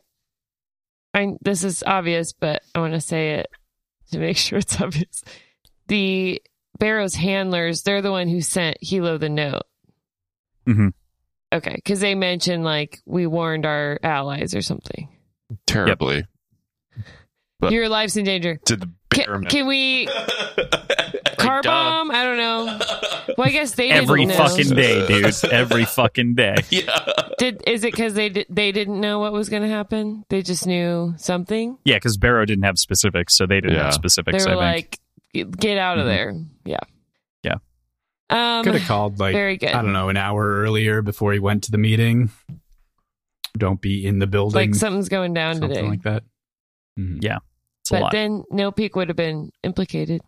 I 1.13 1.37
this 1.41 1.65
is 1.65 1.83
obvious, 1.85 2.33
but 2.33 2.63
I 2.75 2.79
want 2.81 2.95
to 2.95 3.01
say 3.01 3.35
it 3.35 3.49
to 4.13 4.19
make 4.19 4.37
sure 4.37 4.59
it's 4.59 4.81
obvious. 4.81 5.23
The 5.89 6.41
Bero's 6.79 7.15
handlers, 7.15 7.83
they're 7.83 8.03
the 8.03 8.11
one 8.11 8.29
who 8.29 8.41
sent 8.41 8.79
Hilo 8.81 9.19
the 9.19 9.29
note. 9.29 9.63
Mhm. 10.69 10.93
Okay, 11.53 11.75
because 11.75 12.01
they 12.01 12.15
mentioned 12.15 12.65
like 12.65 13.01
we 13.07 13.27
warned 13.27 13.67
our 13.67 13.99
allies 14.03 14.55
or 14.55 14.63
something. 14.63 15.09
Terribly. 15.67 16.25
But- 17.59 17.73
Your 17.73 17.89
life's 17.89 18.17
in 18.17 18.25
danger. 18.25 18.59
To 18.67 18.77
the 18.77 18.91
Can, 19.11 19.27
bare 19.27 19.41
can 19.43 19.67
we 19.67 20.07
car 21.39 21.63
bomb? 21.63 22.11
I 22.11 22.25
don't 22.25 22.37
know. 22.39 22.79
Well, 23.37 23.49
I 23.49 23.51
guess 23.51 23.73
they 23.75 23.91
Every 23.91 24.25
didn't 24.27 24.39
know. 24.39 24.49
fucking 24.49 24.75
day, 24.77 25.07
dude. 25.09 25.45
Every 25.53 25.85
fucking 25.85 26.35
day. 26.37 26.55
yeah. 26.71 26.99
Did 27.39 27.63
is 27.67 27.85
it 27.85 27.93
because 27.93 28.15
they 28.15 28.29
di- 28.31 28.47
they 28.49 28.73
didn't 28.73 29.01
know 29.01 29.19
what 29.19 29.33
was 29.33 29.49
going 29.49 29.63
to 29.63 29.69
happen? 29.69 30.25
They 30.29 30.43
just 30.43 30.67
knew 30.67 31.15
something. 31.17 31.77
Yeah, 31.85 31.97
because 31.97 32.17
Bero 32.17 32.45
didn't 32.47 32.65
have 32.65 32.79
specifics, 32.79 33.37
so 33.37 33.47
they 33.47 33.57
didn't 33.61 33.77
Yeah. 33.77 33.85
have 33.85 33.93
They 33.93 33.97
specifics. 34.09 34.47
were 34.47 34.57
I 34.57 34.75
think. 34.83 34.99
Like, 35.35 35.51
"Get 35.59 35.79
out 35.79 35.99
of 35.99 36.05
Mhm. 36.07 36.09
there." 36.09 36.35
Yeah. 36.65 36.79
Yeah. 37.43 37.55
Um. 38.59 38.65
Could 38.65 38.75
have 38.75 38.87
called 38.89 39.19
like 39.19 39.33
very 39.33 39.57
good. 39.57 39.71
I 39.71 39.83
don't 39.83 39.93
know 39.93 40.09
an 40.09 40.17
hour 40.17 40.47
earlier 40.63 41.03
before 41.03 41.33
he 41.33 41.39
went 41.39 41.65
to 41.65 41.71
the 41.71 41.79
meeting. 41.79 42.31
Don't 43.59 43.81
be 43.81 44.07
in 44.07 44.19
the 44.21 44.27
building. 44.27 44.71
like 44.71 44.75
something's 44.77 45.09
going 45.09 45.35
down 45.35 45.55
something 45.57 45.71
today. 45.75 45.89
like 45.89 46.03
that. 46.03 46.23
Mhm. 46.99 47.23
Yeah. 47.23 47.39
it's 47.81 47.91
but 47.91 48.13
then 48.13 48.45
No 48.51 48.71
Peak 48.71 48.95
would 48.95 49.09
have 49.09 49.17
been 49.17 49.51
implicated. 49.65 50.21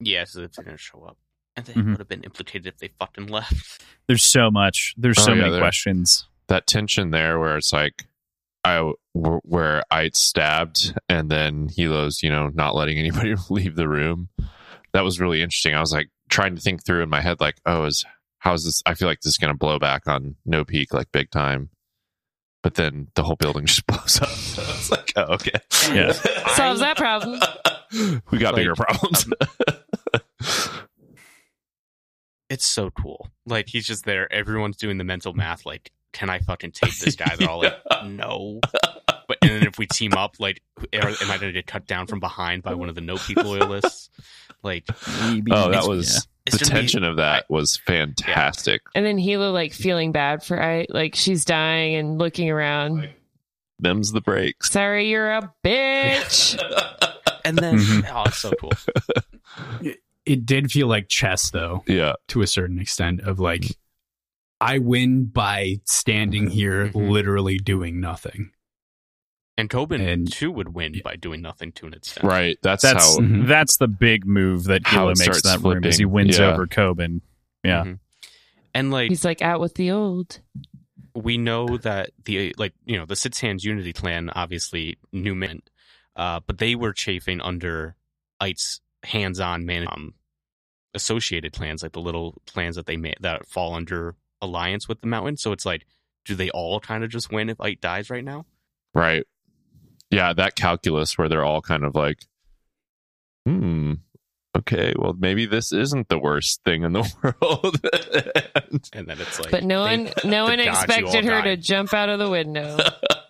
Yes, 0.00 0.36
if 0.36 0.52
they're 0.52 0.64
gonna 0.64 0.76
show 0.76 1.02
up, 1.04 1.16
and 1.56 1.66
they 1.66 1.72
Mhm. 1.72 1.90
would 1.90 1.98
have 1.98 2.08
been 2.08 2.22
implicated 2.22 2.66
if 2.66 2.78
they 2.78 2.88
fucking 2.88 3.26
left. 3.26 3.82
There's 4.06 4.22
so 4.24 4.50
much. 4.50 4.94
There's 4.96 5.18
Oh, 5.18 5.22
so 5.22 5.32
yeah, 5.32 5.38
many 5.40 5.50
there- 5.52 5.60
questions. 5.60 6.28
that 6.48 6.66
tension 6.66 7.10
there 7.10 7.38
where 7.40 7.56
it's 7.56 7.72
like 7.72 8.04
I 8.64 8.92
where 9.12 9.82
Ayt's 9.92 10.20
stabbed 10.20 10.94
and 11.08 11.30
then 11.30 11.68
Hilo's 11.68 12.22
you 12.22 12.30
know 12.30 12.48
not 12.48 12.74
letting 12.74 12.98
anybody 12.98 13.34
leave 13.50 13.76
the 13.76 13.88
room. 13.88 14.28
That 14.92 15.02
was 15.02 15.20
really 15.20 15.42
interesting. 15.42 15.74
I 15.74 15.80
was 15.80 15.92
like 15.92 16.08
trying 16.30 16.54
to 16.54 16.60
think 16.60 16.84
through 16.84 17.02
in 17.02 17.10
my 17.10 17.20
head 17.20 17.40
like 17.40 17.56
oh 17.66 17.84
is 17.84 18.04
how 18.44 18.52
is 18.52 18.64
this? 18.64 18.82
I 18.84 18.92
feel 18.94 19.08
like 19.08 19.20
this 19.20 19.32
is 19.32 19.38
going 19.38 19.52
to 19.52 19.58
blow 19.58 19.78
back 19.78 20.06
on 20.06 20.36
No 20.44 20.64
Peak 20.66 20.92
like 20.92 21.10
big 21.12 21.30
time. 21.30 21.70
But 22.62 22.74
then 22.74 23.08
the 23.14 23.22
whole 23.22 23.36
building 23.36 23.64
just 23.66 23.86
blows 23.86 24.20
up. 24.20 24.28
So 24.54 24.62
it's 24.62 24.90
like, 24.90 25.12
oh, 25.16 25.34
okay. 25.34 25.58
Yeah. 25.92 26.12
Solves 26.12 26.80
that 26.80 26.96
problem. 26.96 27.40
we 28.30 28.38
got 28.38 28.54
Like, 28.54 28.60
bigger 28.60 28.70
um, 28.70 28.76
problems. 28.76 29.26
It's 32.50 32.66
so 32.66 32.90
cool. 32.90 33.30
Like 33.46 33.68
he's 33.68 33.86
just 33.86 34.04
there. 34.04 34.32
Everyone's 34.32 34.76
doing 34.76 34.98
the 34.98 35.04
mental 35.04 35.32
math. 35.32 35.66
Like, 35.66 35.90
can 36.14 36.30
I 36.30 36.38
fucking 36.38 36.72
take 36.72 36.96
this 36.98 37.14
guy? 37.16 37.34
They're 37.38 37.50
all 37.50 37.60
like, 37.62 37.76
no. 38.06 38.60
But 39.28 39.38
and 39.42 39.50
then 39.50 39.66
if 39.66 39.78
we 39.78 39.86
team 39.86 40.14
up, 40.14 40.36
like, 40.38 40.62
am 40.92 41.02
I 41.30 41.36
going 41.38 41.40
to 41.40 41.52
get 41.52 41.66
cut 41.66 41.86
down 41.86 42.06
from 42.06 42.20
behind 42.20 42.62
by 42.62 42.72
one 42.74 42.88
of 42.88 42.94
the 42.94 43.00
no 43.02 43.16
people 43.16 43.44
loyalists? 43.44 44.08
Like, 44.62 44.84
oh, 44.88 45.70
that 45.70 45.84
was 45.86 46.26
it's 46.46 46.58
the 46.58 46.64
gonna 46.64 46.74
be- 46.74 46.80
tension 46.80 47.04
of 47.04 47.16
that 47.16 47.44
was 47.50 47.76
fantastic. 47.86 48.80
And 48.94 49.04
then 49.04 49.18
Hilo 49.18 49.50
like 49.52 49.72
feeling 49.74 50.12
bad 50.12 50.42
for 50.42 50.62
I 50.62 50.86
like 50.88 51.14
she's 51.14 51.44
dying 51.44 51.96
and 51.96 52.18
looking 52.18 52.48
around. 52.50 53.10
Them's 53.78 54.12
the 54.12 54.20
breaks. 54.22 54.70
Sorry, 54.70 55.10
you're 55.10 55.30
a 55.32 55.52
bitch. 55.64 56.58
and 57.44 57.58
then 57.58 57.76
Mhm. 57.78 58.10
oh, 58.10 58.22
it's 58.26 58.38
so 58.38 58.52
cool. 58.60 58.72
It 60.26 60.46
did 60.46 60.72
feel 60.72 60.86
like 60.86 61.08
chess 61.08 61.50
though, 61.50 61.84
Yeah. 61.86 62.14
to 62.28 62.40
a 62.40 62.46
certain 62.46 62.78
extent. 62.78 63.20
Of 63.20 63.40
like, 63.40 63.76
I 64.64 64.78
win 64.78 65.26
by 65.26 65.80
standing 65.84 66.50
here, 66.50 66.88
Mhm. 66.88 67.10
literally 67.10 67.58
doing 67.58 68.00
nothing. 68.00 68.50
And 69.56 69.70
Koben 69.70 70.00
And- 70.00 70.30
too 70.32 70.50
would 70.50 70.74
win 70.74 71.00
by 71.04 71.16
doing 71.16 71.40
nothing 71.42 71.70
to 71.72 71.86
an 71.86 71.94
extent. 71.94 72.24
Right. 72.26 72.58
That's, 72.62 72.82
That's 72.82 73.16
how 73.16 73.20
Mhm. 73.22 73.46
that's 73.46 73.76
the 73.76 73.86
big 73.88 74.26
move 74.26 74.64
that 74.64 74.84
How 74.86 75.00
Hilo 75.00 75.10
it 75.10 75.18
makes 75.18 75.28
in 75.28 75.34
starts 75.34 75.62
that 75.62 75.68
room 75.68 75.84
is 75.84 75.98
he 75.98 76.04
wins 76.04 76.38
Yeah. 76.38 76.52
over 76.52 76.66
Koben. 76.66 77.20
Yeah. 77.62 77.84
Mhm. 77.84 77.98
And 78.74 78.90
like 78.90 79.10
He's 79.10 79.24
like 79.24 79.42
out 79.42 79.60
with 79.60 79.74
the 79.74 79.90
old. 79.92 80.40
we 81.14 81.38
know 81.38 81.76
that 81.78 82.10
the 82.24 82.52
like 82.58 82.74
you 82.84 82.96
know 82.98 83.06
the 83.06 83.14
Six 83.14 83.38
Hands 83.40 83.62
Unity 83.62 83.92
clan 83.92 84.30
obviously 84.30 84.96
knew 85.12 85.34
men, 85.36 85.62
uh, 86.16 86.40
but 86.44 86.58
they 86.58 86.74
were 86.74 86.92
chafing 86.92 87.40
under 87.40 87.94
Ayt's 88.42 88.80
hands-on 89.04 89.64
man 89.64 89.86
um, 89.88 90.14
associated 90.94 91.52
clans, 91.52 91.82
like 91.84 91.92
the 91.92 92.00
little 92.00 92.42
clans 92.48 92.74
that 92.74 92.86
they 92.86 92.96
made 92.96 93.16
that 93.20 93.46
fall 93.46 93.74
under 93.74 94.16
alliance 94.40 94.88
with 94.88 95.00
the 95.00 95.06
Mountain. 95.06 95.36
So 95.36 95.52
it's 95.52 95.66
like, 95.66 95.86
do 96.24 96.34
they 96.34 96.50
all 96.50 96.80
kind 96.80 97.04
of 97.04 97.10
just 97.10 97.30
win 97.32 97.50
if 97.50 97.60
Ite 97.60 97.80
dies 97.80 98.10
right 98.10 98.24
now? 98.24 98.46
Right. 98.94 99.24
Yeah, 100.10 100.32
that 100.34 100.54
calculus 100.54 101.18
where 101.18 101.28
they're 101.28 101.44
all 101.44 101.60
kind 101.62 101.84
of 101.84 101.94
like, 101.94 102.18
hmm, 103.44 103.94
okay, 104.56 104.94
well, 104.96 105.14
maybe 105.18 105.46
this 105.46 105.72
isn't 105.72 106.08
the 106.08 106.18
worst 106.18 106.62
thing 106.64 106.82
in 106.84 106.92
the 106.92 107.02
world. 107.42 107.80
And 108.92 109.06
then 109.08 109.20
it's 109.20 109.40
like, 109.40 109.50
But 109.50 109.64
no 109.64 109.80
one, 109.80 110.10
no 110.24 110.44
one 110.44 110.60
expected 110.60 111.28
all 111.28 111.36
her 111.36 111.42
to 111.42 111.56
jump 111.56 111.92
out 111.92 112.08
of 112.08 112.18
the 112.18 112.30
window. 112.30 112.78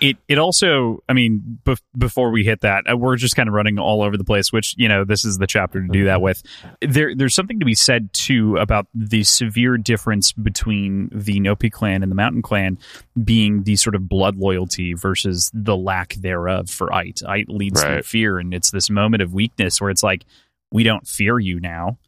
it 0.00 0.16
it 0.28 0.38
also 0.38 1.02
i 1.08 1.12
mean 1.12 1.58
bef- 1.64 1.80
before 1.96 2.30
we 2.30 2.44
hit 2.44 2.60
that 2.60 2.84
uh, 2.90 2.96
we're 2.96 3.16
just 3.16 3.36
kind 3.36 3.48
of 3.48 3.54
running 3.54 3.78
all 3.78 4.02
over 4.02 4.16
the 4.16 4.24
place 4.24 4.52
which 4.52 4.74
you 4.76 4.88
know 4.88 5.04
this 5.04 5.24
is 5.24 5.38
the 5.38 5.46
chapter 5.46 5.80
to 5.80 5.88
do 5.88 6.04
that 6.04 6.20
with. 6.20 6.42
There 6.80 7.14
there's 7.14 7.34
something 7.34 7.58
to 7.60 7.64
be 7.66 7.74
said 7.74 8.12
too 8.12 8.56
about 8.56 8.86
the 8.94 9.22
severe 9.24 9.76
difference 9.76 10.32
between 10.32 11.08
the 11.12 11.40
No 11.40 11.54
Peak 11.56 11.72
clan 11.72 12.02
and 12.02 12.10
the 12.10 12.16
mountain 12.16 12.42
clan 12.42 12.78
being 13.22 13.62
the 13.64 13.76
sort 13.76 13.94
of 13.94 14.08
blood 14.08 14.36
loyalty 14.36 14.94
versus 14.94 15.50
the 15.54 15.76
lack 15.76 16.14
thereof 16.14 16.68
for 16.70 16.88
Ayt 16.88 17.22
Ayt 17.22 17.46
leads 17.48 17.82
Right. 17.82 18.04
fear 18.04 18.38
and 18.38 18.52
it's 18.54 18.70
this 18.70 18.90
moment 18.90 19.22
of 19.22 19.32
weakness 19.32 19.80
where 19.80 19.90
it's 19.90 20.02
like 20.02 20.24
we 20.72 20.82
don't 20.82 21.06
fear 21.08 21.38
you 21.38 21.58
now 21.60 21.98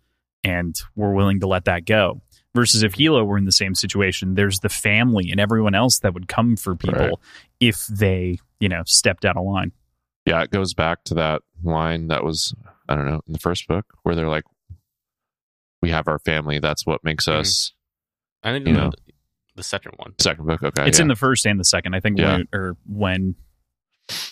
and 0.45 0.77
we're 0.97 1.13
willing 1.13 1.41
to 1.41 1.47
let 1.47 1.65
that 1.67 1.85
go 1.85 2.21
versus 2.55 2.83
if 2.83 2.95
hilo 2.95 3.25
were 3.25 3.39
in 3.39 3.45
the 3.47 3.53
same 3.53 3.75
situation 3.75 4.35
there's 4.35 4.61
the 4.61 4.69
family 4.69 5.31
and 5.31 5.41
everyone 5.41 5.75
else 5.75 5.99
that 6.01 6.13
would 6.15 6.29
come 6.29 6.57
for 6.57 6.75
people 6.77 6.99
Right. 6.99 7.15
if 7.61 7.87
they, 7.87 8.39
you 8.61 8.69
know, 8.69 8.83
stepped 8.87 9.25
out 9.25 9.37
of 9.37 9.45
line. 9.45 9.73
yeah, 10.27 10.43
it 10.43 10.51
goes 10.51 10.75
back 10.75 11.03
to 11.05 11.15
that 11.15 11.43
line 11.65 12.09
that 12.09 12.23
was, 12.25 12.55
I 12.89 12.95
don't 12.97 13.07
know, 13.07 13.21
in 13.27 13.33
the 13.33 13.39
first 13.39 13.67
book 13.69 13.87
where 14.03 14.15
they're 14.15 14.29
like, 14.29 14.45
we 15.81 15.91
have 15.91 16.07
our 16.09 16.19
family. 16.21 16.59
That's 16.61 16.85
what 16.87 17.03
makes 17.03 17.27
Mhm. 17.27 17.41
us. 17.41 17.73
I 18.43 18.53
think 18.53 18.67
you 18.69 18.75
the, 18.75 18.81
know. 18.81 18.91
the 19.57 19.63
second 19.63 19.93
one. 19.97 20.15
Second 20.21 20.47
book, 20.47 20.63
okay. 20.63 20.87
it's 20.87 20.99
yeah. 20.99 21.03
in 21.03 21.09
the 21.09 21.17
first 21.17 21.45
and 21.47 21.59
the 21.59 21.65
second. 21.65 21.95
I 21.95 22.01
think 22.01 22.19
Yeah. 22.19 22.33
when, 22.39 22.49
or 22.53 22.77
when 22.87 23.35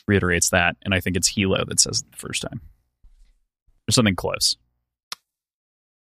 reiterates 0.07 0.51
that, 0.51 0.77
and 0.83 0.93
I 0.95 1.01
think 1.01 1.17
it's 1.17 1.29
Hilo 1.29 1.65
that 1.65 1.81
says 1.81 2.03
it 2.03 2.11
the 2.13 2.17
first 2.19 2.43
time. 2.43 2.61
Or 3.89 3.93
something 3.93 4.15
close. 4.17 4.57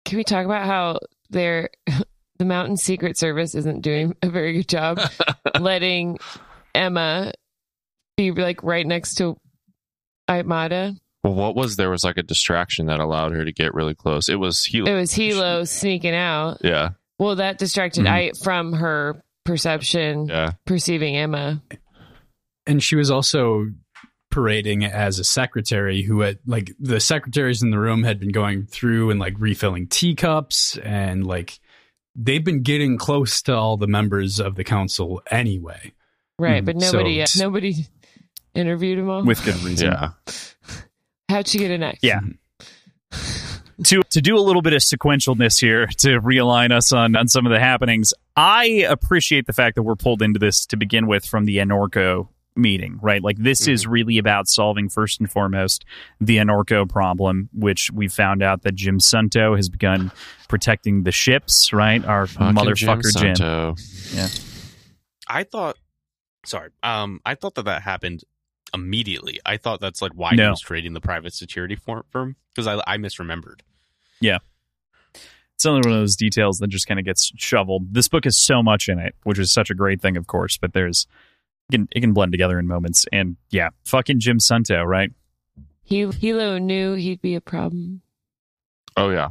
Can 0.06 0.18
we 0.18 0.24
talk 0.24 0.46
about 0.46 0.66
how 0.66 1.00
they're 1.34 1.70
the 2.40 2.46
Mountain 2.46 2.78
Secret 2.78 3.18
Service 3.18 3.54
isn't 3.56 3.82
doing 3.82 4.16
a 4.22 4.30
very 4.30 4.54
good 4.54 4.68
job 4.68 5.00
letting 5.60 6.18
Emma 6.74 7.34
be 8.18 8.32
like 8.32 8.64
right 8.64 8.86
next 8.88 9.16
to 9.16 9.36
Ayt 10.30 10.46
Mada? 10.46 10.96
Well, 11.24 11.34
what 11.36 11.56
was 11.56 11.76
there 11.76 11.90
was 11.90 12.04
like 12.04 12.18
a 12.18 12.24
distraction 12.24 12.88
that 12.88 13.00
allowed 13.00 13.34
her 13.34 13.46
to 13.46 13.52
get 13.52 13.74
really 13.74 13.96
close. 13.96 14.28
It 14.30 14.36
was 14.36 14.66
Hilo. 14.66 14.92
It 14.92 14.96
was 14.96 15.14
Hilo 15.14 15.64
sneaking 15.64 16.16
out. 16.16 16.58
yeah, 16.64 16.90
Well, 17.20 17.36
that 17.38 17.58
distracted 17.60 18.06
Mhm. 18.06 18.10
I 18.10 18.32
from 18.44 18.74
her 18.74 19.22
perception, 19.46 20.28
yeah, 20.28 20.52
perceiving 20.66 21.16
Emma. 21.16 21.62
and 22.66 22.82
she 22.84 22.96
was 22.96 23.10
also 23.12 23.68
parading 24.34 24.84
as 24.84 25.20
a 25.20 25.24
secretary 25.24 26.02
who 26.02 26.22
had 26.22 26.40
like 26.46 26.72
the 26.80 27.00
secretaries 27.00 27.62
in 27.62 27.70
the 27.70 27.80
room 27.80 28.04
had 28.04 28.20
been 28.20 28.32
going 28.32 28.66
through 28.66 29.10
and 29.12 29.20
like 29.20 29.36
refilling 29.38 29.88
teacups 29.88 30.78
and 30.78 31.26
like 31.26 31.60
they've 32.16 32.44
been 32.44 32.62
getting 32.64 32.98
close 32.98 33.42
to 33.44 33.56
all 33.56 33.78
the 33.78 33.88
members 33.88 34.40
of 34.40 34.56
the 34.56 34.64
council 34.64 35.22
anyway 35.30 35.92
Right, 36.40 36.64
Mhm. 36.64 36.66
but 36.66 36.76
nobody 36.78 37.26
So- 37.28 37.44
nobody 37.44 37.74
interviewed 38.56 38.98
him 39.00 39.10
all. 39.10 39.24
With 39.24 39.44
good 39.46 39.62
reason. 39.64 39.92
yeah. 39.92 40.10
How'd 41.30 41.48
she 41.48 41.60
get 41.60 41.70
a 41.72 41.78
knife? 41.78 42.00
Yeah. 42.02 42.20
to 43.84 44.02
to 44.10 44.22
do 44.22 44.38
a 44.38 44.40
little 44.42 44.62
bit 44.62 44.74
of 44.74 44.82
sequentialness 44.82 45.60
here 45.60 45.88
to 45.98 46.20
realign 46.22 46.72
us 46.72 46.92
on 46.94 47.16
on 47.16 47.28
some 47.28 47.46
of 47.46 47.52
the 47.52 47.60
happenings. 47.60 48.14
I 48.36 48.86
appreciate 48.90 49.46
the 49.48 49.54
fact 49.54 49.76
that 49.76 49.84
we're 49.84 49.96
pulled 49.96 50.22
into 50.22 50.40
this 50.40 50.66
to 50.68 50.78
begin 50.78 51.08
with 51.08 51.26
from 51.26 51.46
the 51.46 51.58
Anorco 51.58 52.30
meeting, 52.56 53.00
right? 53.02 53.24
Like 53.24 53.38
this 53.38 53.68
is 53.68 53.88
really 53.88 54.18
about 54.18 54.48
solving 54.48 54.90
first 54.90 55.20
and 55.20 55.30
foremost 55.30 55.86
the 56.22 56.38
Anorco 56.38 56.88
problem, 56.88 57.50
which 57.54 57.90
we 57.92 58.08
found 58.08 58.44
out 58.44 58.62
that 58.64 58.76
Jim 58.76 59.00
Sunto 59.00 59.56
has 59.56 59.70
begun 59.70 60.12
protecting 60.48 61.04
the 61.04 61.12
ships, 61.12 61.74
right? 61.74 62.04
Our 62.06 62.28
Fucking 62.28 62.56
motherfucker 62.56 63.18
Jim. 63.18 63.36
Sunto. 63.36 63.76
I 65.28 65.44
thought, 65.44 65.78
sorry, 66.46 66.70
um, 66.84 67.20
I 67.26 67.36
thought 67.36 67.56
that 67.56 67.66
that 67.66 67.82
happened 67.82 68.24
immediately. 68.74 69.40
I 69.46 69.58
thought 69.58 69.80
that's 69.80 70.02
like 70.02 70.12
why 70.14 70.32
No. 70.34 70.44
he 70.46 70.50
was 70.52 70.64
creating 70.64 70.94
the 70.94 71.02
private 71.02 71.34
security 71.34 71.76
firm 71.76 72.36
because 72.54 72.68
I, 72.68 72.82
I 72.86 72.98
misremembered. 72.98 73.62
Yeah 74.20 74.40
it's 75.56 75.66
only 75.66 75.88
one 75.88 75.94
of 75.96 76.02
those 76.02 76.16
details 76.16 76.58
that 76.58 76.68
just 76.68 76.88
kind 76.88 77.00
of 77.00 77.06
gets 77.06 77.32
shoveled. 77.38 77.94
This 77.94 78.10
book 78.10 78.26
has 78.26 78.36
so 78.36 78.62
much 78.64 78.90
in 78.90 79.00
it, 79.00 79.16
which 79.24 79.40
is 79.40 79.52
such 79.52 79.70
a 79.70 79.76
great 79.76 80.02
thing, 80.02 80.18
of 80.18 80.28
course, 80.28 80.58
but 80.58 80.74
there's 80.74 81.08
it 81.70 81.72
can, 81.72 81.88
it 81.92 82.02
can 82.02 82.14
blend 82.14 82.32
together 82.32 82.60
in 82.60 82.68
moments. 82.68 83.06
And 83.12 83.38
yeah, 83.50 83.70
fucking 83.86 84.20
Jim 84.20 84.40
Sunto, 84.40 84.84
right? 84.86 85.12
He 85.84 86.06
Hilo 86.06 86.58
knew 86.60 86.94
he'd 86.94 87.22
be 87.22 87.36
a 87.36 87.42
problem. 87.42 88.02
Oh 88.96 89.10
yeah, 89.10 89.30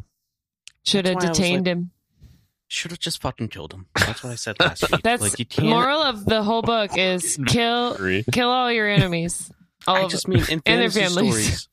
Should 0.85 1.07
have 1.07 1.15
That's 1.17 1.25
why 1.25 1.29
I 1.29 1.31
was 1.31 1.39
detained 1.39 1.67
like- 1.67 1.73
him. 1.77 1.91
Should 2.69 2.91
have 2.91 3.01
just 3.01 3.21
fucking 3.21 3.49
killed 3.49 3.75
him. 3.75 3.87
That's 3.95 4.25
what 4.25 4.31
I 4.33 4.35
said 4.37 4.57
last 4.59 4.83
week. 4.91 5.03
That's 5.03 5.21
like 5.21 5.39
you 5.39 5.45
the 5.45 5.57
can't. 5.57 5.69
moral 5.69 6.01
of 6.03 6.25
the 6.25 6.43
whole 6.43 6.63
book 6.63 6.91
is 6.97 7.39
kill 7.47 7.93
agree. 7.95 8.25
kill 8.33 8.49
all 8.49 8.73
your 8.73 8.89
enemies. 8.89 9.51
All 9.87 9.97
I 9.97 10.03
of 10.03 10.11
just 10.13 10.29
mean 10.29 10.45
in 10.49 10.63
and 10.65 10.81
their 10.81 10.91
families. 10.91 11.63
stories, 11.63 11.69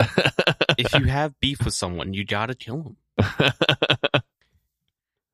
if 0.80 0.94
you 0.95 1.06
have 1.06 1.40
beef 1.40 1.64
with 1.64 1.76
someone, 1.76 2.14
you 2.15 2.26
gotta 2.26 2.56
kill 2.56 2.95
them. 3.19 3.41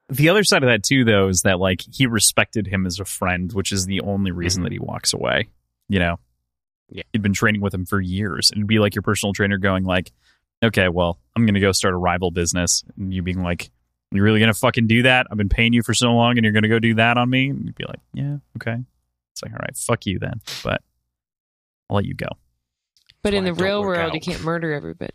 The 0.09 0.29
other 0.29 0.43
side 0.43 0.63
of 0.63 0.69
that 0.69 0.83
too, 0.83 1.03
though, 1.03 1.27
is 1.29 1.41
that 1.41 1.59
like 1.59 1.81
he 1.91 2.05
respected 2.05 2.67
him 2.67 2.85
as 2.85 2.99
a 2.99 3.05
friend, 3.05 3.51
which 3.53 3.71
is 3.71 3.85
the 3.85 4.01
only 4.01 4.31
reason 4.31 4.59
mm-hmm. 4.59 4.65
that 4.65 4.71
he 4.73 4.79
walks 4.79 5.13
away. 5.13 5.49
You 5.89 5.99
know, 5.99 6.19
Yeah. 6.89 7.03
he'd 7.11 7.21
been 7.21 7.33
training 7.33 7.61
with 7.61 7.73
him 7.73 7.85
for 7.85 7.99
years. 7.99 8.51
It'd 8.51 8.67
be 8.67 8.79
like 8.79 8.93
your 8.95 9.01
personal 9.01 9.33
trainer 9.33 9.57
going 9.57 9.83
like, 9.83 10.11
"Okay, 10.63 10.89
well, 10.89 11.19
I'm 11.35 11.45
going 11.45 11.55
to 11.55 11.59
go 11.59 11.71
start 11.71 11.93
a 11.93 11.97
rival 11.97 12.29
business," 12.31 12.83
and 12.97 13.13
you 13.13 13.21
being 13.23 13.41
like, 13.41 13.71
"You 14.11 14.21
really 14.21 14.39
going 14.39 14.53
to 14.53 14.59
fucking 14.59 14.87
do 14.87 15.03
that? 15.03 15.27
I've 15.31 15.37
been 15.37 15.49
paying 15.49 15.73
you 15.73 15.81
for 15.83 15.93
so 15.95 16.13
long, 16.13 16.37
and 16.37 16.43
you're 16.43 16.53
going 16.53 16.63
to 16.63 16.69
go 16.69 16.79
do 16.79 16.93
that 16.95 17.17
on 17.17 17.29
me?" 17.29 17.49
And 17.49 17.65
you'd 17.65 17.75
be 17.75 17.85
like, 17.85 17.99
"Yeah, 18.13 18.37
okay." 18.57 18.77
It's 19.31 19.43
like, 19.43 19.51
all 19.51 19.59
right, 19.61 19.75
fuck 19.75 20.05
you 20.05 20.17
then, 20.17 20.39
but 20.63 20.81
I'll 21.89 21.97
let 21.97 22.05
you 22.05 22.13
go. 22.13 22.27
but 23.21 23.33
in 23.33 23.43
the 23.43 23.49
it 23.51 23.59
real 23.59 23.81
world, 23.81 23.97
out. 24.11 24.13
you 24.13 24.21
can't 24.21 24.43
murder 24.43 24.71
everybody. 24.71 25.11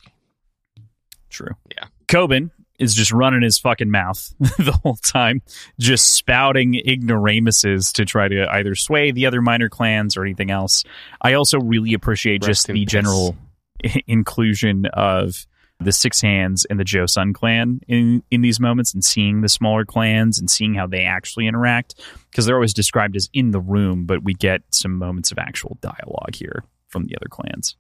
True. 1.31 1.55
Yeah. 1.75 1.87
Koben 2.07 2.51
is 2.81 2.95
just 2.95 3.13
running 3.13 3.43
his 3.43 3.59
fucking 3.59 3.91
mouth 3.91 4.33
the 4.39 4.77
whole 4.83 4.97
time, 4.97 5.43
just 5.79 6.15
spouting 6.15 6.75
ignoramuses 6.75 7.93
to 7.93 8.05
try 8.05 8.27
to 8.27 8.47
either 8.51 8.75
sway 8.75 9.11
the 9.11 9.27
other 9.27 9.43
minor 9.43 9.69
clans 9.69 10.17
or 10.17 10.23
anything 10.23 10.51
else. 10.51 10.83
I 11.21 11.35
also 11.35 11.61
really 11.61 11.95
appreciate 11.95 12.43
just 12.43 12.69
Rest 12.69 12.71
in 12.71 12.75
the 12.75 12.81
peace. 12.85 12.91
general 12.91 13.37
inclusion 14.07 14.87
of 14.87 15.47
the 15.79 15.93
Six 15.93 16.21
Hands 16.21 16.63
and 16.69 16.79
the 16.79 16.85
Jo 16.85 17.07
Sun 17.07 17.33
clan 17.33 17.81
in 17.89 18.23
in 18.31 18.43
these 18.43 18.61
moments 18.61 18.93
and 18.93 19.05
seeing 19.05 19.41
the 19.41 19.49
smaller 19.49 19.85
clans 19.85 20.39
and 20.39 20.51
seeing 20.51 20.75
how 20.75 20.87
they 20.87 21.05
actually 21.05 21.47
interact 21.47 21.95
because 22.31 22.45
they're 22.45 22.57
always 22.57 22.75
described 22.75 23.17
as 23.17 23.31
in 23.33 23.51
the 23.51 23.61
room, 23.61 24.05
but 24.05 24.23
we 24.23 24.35
get 24.35 24.63
some 24.71 24.97
moments 24.97 25.33
of 25.33 25.39
actual 25.39 25.79
dialogue 25.81 26.35
here 26.35 26.65
from 26.89 27.05
the 27.05 27.17
other 27.17 27.29
clans. 27.31 27.77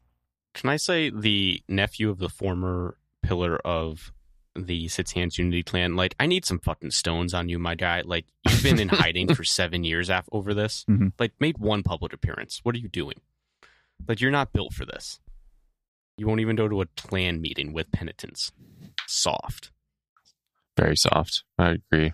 Can 0.54 0.70
I 0.70 0.76
say 0.76 1.10
the 1.10 1.62
nephew 1.68 2.10
of 2.10 2.18
the 2.18 2.28
former 2.28 2.96
pillar 3.22 3.58
of 3.58 4.12
the 4.56 4.88
Six 4.88 5.12
Hands 5.12 5.36
Unity 5.38 5.62
clan? 5.62 5.96
Like, 5.96 6.14
I 6.20 6.26
need 6.26 6.44
some 6.44 6.58
fucking 6.58 6.90
stones 6.90 7.34
on 7.34 7.48
you, 7.48 7.58
my 7.58 7.74
guy. 7.74 8.02
Like, 8.04 8.26
you've 8.48 8.62
been 8.62 8.78
in 8.80 8.88
hiding 8.90 9.34
for 9.34 9.44
seven 9.44 9.84
years 9.84 10.08
af- 10.10 10.28
over 10.32 10.54
this. 10.54 10.84
Mhm. 10.88 11.12
Like, 11.18 11.32
make 11.40 11.58
one 11.58 11.82
public 11.82 12.12
appearance. 12.12 12.60
What 12.62 12.74
are 12.74 12.78
you 12.78 12.88
doing? 12.88 13.20
Like, 14.08 14.20
you're 14.20 14.30
not 14.30 14.52
built 14.52 14.72
for 14.74 14.84
this. 14.84 15.20
You 16.16 16.26
won't 16.26 16.40
even 16.40 16.56
go 16.56 16.68
to 16.68 16.82
a 16.82 16.86
clan 16.96 17.40
meeting 17.40 17.72
with 17.72 17.90
penitents. 17.92 18.52
Soft. 19.06 19.70
Very 20.76 20.96
soft. 20.96 21.44
I 21.58 21.70
agree. 21.92 22.12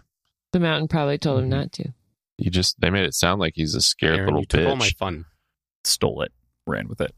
The 0.53 0.61
mountain 0.61 0.89
probably 0.89 1.19
told 1.19 1.41
him 1.43 1.49
not 1.49 1.73
to. 1.73 1.93
You 2.39 2.51
just 2.51 2.81
they 2.81 2.91
made 2.91 3.05
it 3.05 3.15
sound 3.15 3.41
like 3.41 3.53
he's 3.57 3.75
a 3.75 3.81
scared 3.81 4.15
Aaron, 4.17 4.27
little 4.27 4.41
you 4.41 4.47
took 4.47 4.67
all 4.69 4.77
my 4.77 4.87
bitch. 4.89 4.97
fun. 4.97 5.25
stole 5.85 6.23
it, 6.23 6.33
ran 6.67 6.87
with 6.89 7.01
it. 7.01 7.13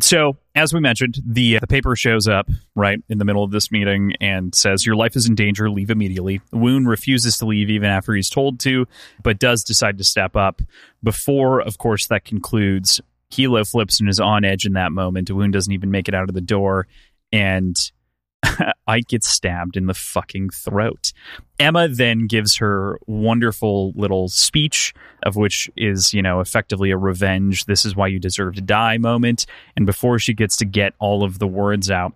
So, 0.00 0.36
as 0.54 0.74
we 0.74 0.80
mentioned, 0.80 1.18
the 1.24 1.56
uh, 1.56 1.60
the 1.60 1.66
paper 1.66 1.96
shows 1.96 2.28
up 2.28 2.50
right 2.74 3.02
in 3.08 3.16
the 3.16 3.24
middle 3.24 3.42
of 3.42 3.50
this 3.50 3.72
meeting 3.72 4.12
and 4.20 4.54
says, 4.54 4.84
"Your 4.84 4.94
life 4.94 5.16
is 5.16 5.26
in 5.26 5.34
danger. 5.34 5.70
Leave 5.70 5.90
immediately." 5.90 6.42
Woon 6.52 6.86
refuses 6.86 7.38
to 7.38 7.46
leave 7.46 7.70
even 7.70 7.88
after 7.88 8.14
he's 8.14 8.28
told 8.28 8.60
to, 8.60 8.86
but 9.22 9.38
does 9.38 9.64
decide 9.64 9.96
to 9.98 10.04
step 10.04 10.36
up. 10.36 10.60
Before, 11.02 11.60
of 11.60 11.78
course, 11.78 12.06
that 12.08 12.24
concludes. 12.24 13.00
Hilo 13.30 13.64
flips 13.64 13.98
and 13.98 14.08
is 14.08 14.20
on 14.20 14.44
edge 14.44 14.66
in 14.66 14.74
that 14.74 14.92
moment. 14.92 15.30
Woon 15.30 15.50
doesn't 15.50 15.72
even 15.72 15.90
make 15.90 16.08
it 16.08 16.14
out 16.14 16.28
of 16.28 16.34
the 16.34 16.40
door, 16.40 16.86
and 17.32 17.90
Ayt 18.88 19.08
gets 19.08 19.28
stabbed 19.28 19.76
in 19.76 19.86
the 19.86 19.94
fucking 19.94 20.50
throat. 20.50 21.12
Emma 21.58 21.88
then 21.88 22.26
gives 22.26 22.56
her 22.56 22.98
wonderful 23.06 23.92
little 23.96 24.28
speech, 24.28 24.94
of 25.24 25.36
which 25.36 25.70
is, 25.76 26.12
you 26.14 26.22
know, 26.22 26.40
effectively 26.40 26.90
a 26.90 26.96
revenge, 26.96 27.64
this 27.64 27.84
is 27.84 27.96
why 27.96 28.06
you 28.06 28.18
deserve 28.18 28.54
to 28.54 28.60
die 28.60 28.98
moment. 28.98 29.46
And 29.76 29.86
before 29.86 30.18
she 30.18 30.34
gets 30.34 30.56
to 30.58 30.64
get 30.64 30.94
all 30.98 31.24
of 31.24 31.38
the 31.38 31.46
words 31.46 31.90
out, 31.90 32.14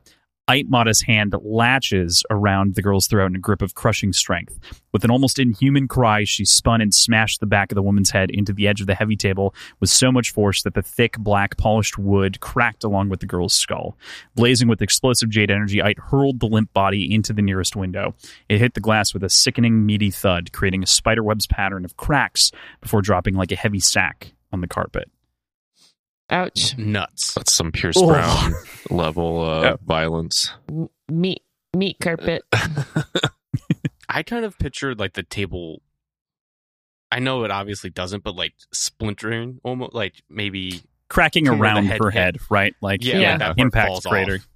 Ayt 0.50 0.68
Mada's 0.68 1.00
hand 1.02 1.32
latches 1.42 2.24
around 2.28 2.74
the 2.74 2.82
girl's 2.82 3.06
throat 3.06 3.26
in 3.26 3.36
a 3.36 3.38
grip 3.38 3.62
of 3.62 3.76
crushing 3.76 4.12
strength. 4.12 4.58
With 4.92 5.04
an 5.04 5.10
almost 5.10 5.38
inhuman 5.38 5.86
cry, 5.86 6.24
she 6.24 6.44
spun 6.44 6.80
and 6.80 6.92
smashed 6.92 7.38
the 7.38 7.46
back 7.46 7.70
of 7.70 7.76
the 7.76 7.82
woman's 7.82 8.10
head 8.10 8.30
into 8.32 8.52
the 8.52 8.66
edge 8.66 8.80
of 8.80 8.88
the 8.88 8.96
heavy 8.96 9.14
table 9.14 9.54
with 9.78 9.90
so 9.90 10.10
much 10.10 10.32
force 10.32 10.64
that 10.64 10.74
the 10.74 10.82
thick, 10.82 11.16
black, 11.18 11.56
polished 11.56 11.98
wood 11.98 12.40
cracked 12.40 12.82
along 12.82 13.10
with 13.10 13.20
the 13.20 13.26
girl's 13.26 13.52
skull. 13.52 13.96
Blazing 14.34 14.66
with 14.66 14.82
explosive 14.82 15.30
jade 15.30 15.52
energy, 15.52 15.78
Ayt 15.78 16.00
hurled 16.00 16.40
the 16.40 16.46
limp 16.46 16.72
body 16.72 17.14
into 17.14 17.32
the 17.32 17.42
nearest 17.42 17.76
window. 17.76 18.16
It 18.48 18.58
hit 18.58 18.74
the 18.74 18.80
glass 18.80 19.14
with 19.14 19.22
a 19.22 19.30
sickening, 19.30 19.86
meaty 19.86 20.10
thud, 20.10 20.50
creating 20.50 20.82
a 20.82 20.88
spiderweb's 20.88 21.46
pattern 21.46 21.84
of 21.84 21.96
cracks 21.96 22.50
before 22.80 23.02
dropping 23.02 23.34
like 23.34 23.52
a 23.52 23.56
heavy 23.56 23.80
sack 23.80 24.32
on 24.52 24.62
the 24.62 24.66
carpet. 24.66 25.08
Ouch. 26.30 26.76
Nuts. 26.78 27.34
That's 27.34 27.52
some 27.52 27.72
Pierce 27.72 27.96
Oh. 27.98 28.06
Brown 28.06 28.52
level 28.90 29.42
uh, 29.44 29.62
Yeah. 29.62 29.76
violence. 29.84 30.52
Meat 31.08 31.42
meat 31.76 31.96
carpet. 32.00 32.42
I 34.08 34.22
kind 34.22 34.44
of 34.44 34.58
pictured 34.58 34.98
like 34.98 35.14
the 35.14 35.22
table. 35.22 35.82
I 37.12 37.18
know 37.18 37.44
it 37.44 37.50
obviously 37.50 37.90
doesn't, 37.90 38.22
but 38.22 38.34
like 38.36 38.54
splintering, 38.72 39.60
almost 39.64 39.94
like 39.94 40.22
maybe. 40.28 40.82
Cracking 41.08 41.44
From 41.46 41.58
where 41.58 41.70
the 41.70 41.74
around 41.74 41.86
head 41.86 41.98
her 42.00 42.10
hit. 42.10 42.20
head, 42.20 42.36
right? 42.50 42.74
Like 42.80 43.02
Yeah, 43.04 43.18
Yeah. 43.18 43.36
that 43.38 43.54
impact 43.58 44.04
crater. 44.04 44.34
off. 44.36 44.48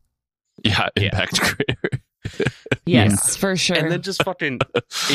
Yeah, 0.64 0.88
Yeah. 0.96 1.02
impact 1.06 1.40
crater. 1.40 2.00
Yes, 2.86 3.34
for 3.34 3.56
sure. 3.56 3.76
and 3.76 3.90
then 3.90 4.02
just 4.02 4.22
fucking 4.24 4.60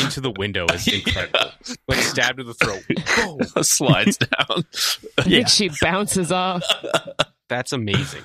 into 0.02 0.20
the 0.20 0.32
window 0.36 0.66
is 0.74 0.88
incredible. 0.92 1.52
like 1.86 1.98
stabbed 1.98 2.38
to 2.38 2.44
the 2.44 2.54
throat. 2.54 2.82
Boom. 3.16 3.38
Slides 3.62 4.16
down. 4.16 4.64
I 5.18 5.22
think 5.22 5.48
she 5.48 5.70
bounces 5.80 6.32
off. 6.32 6.64
That's 7.48 7.72
amazing. 7.72 8.24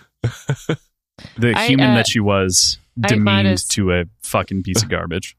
The 1.38 1.54
I, 1.56 1.68
human 1.68 1.92
uh, 1.92 1.96
that 1.96 2.08
she 2.08 2.20
was 2.20 2.80
I 3.04 3.10
demeaned 3.10 3.48
might 3.50 3.60
to 3.70 3.92
a 3.92 4.06
fucking 4.24 4.64
piece 4.64 4.82
of 4.82 4.90
garbage. 4.90 5.38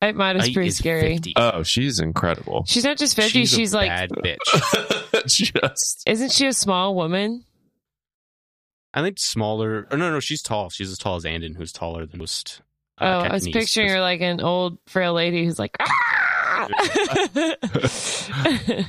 It 0.00 0.16
might 0.16 0.36
is 0.36 0.48
Ayt 0.48 0.54
pretty 0.54 0.70
scary. 0.70 1.14
50. 1.14 1.34
Oh, 1.36 1.62
she's 1.62 2.00
incredible. 2.00 2.64
She's 2.66 2.84
not 2.84 2.96
just 2.96 3.14
50, 3.14 3.30
she's, 3.30 3.52
she's, 3.52 3.74
a 3.74 3.76
like, 3.76 3.88
bad 3.88 4.10
bitch. 4.10 5.26
Just 5.26 6.02
isn't 6.06 6.32
she 6.32 6.46
a 6.46 6.52
small 6.52 6.94
woman? 6.94 7.44
I 8.94 9.02
think 9.02 9.18
smaller. 9.18 9.86
Or 9.90 9.96
no, 9.98 10.10
no, 10.10 10.20
she's 10.20 10.42
tall. 10.42 10.70
She's 10.70 10.90
as 10.90 10.98
tall 10.98 11.16
as 11.16 11.24
Anden, 11.24 11.54
who's 11.54 11.72
taller 11.72 12.06
than 12.06 12.18
most. 12.18 12.62
Uh, 13.02 13.22
oh, 13.24 13.28
I 13.28 13.32
was 13.32 13.48
picturing 13.48 13.88
her 13.90 14.00
like 14.00 14.20
an 14.20 14.40
old 14.40 14.78
frail 14.86 15.12
lady 15.14 15.44
who's 15.44 15.58
like, 15.58 15.76
"Ah!" 15.80 16.68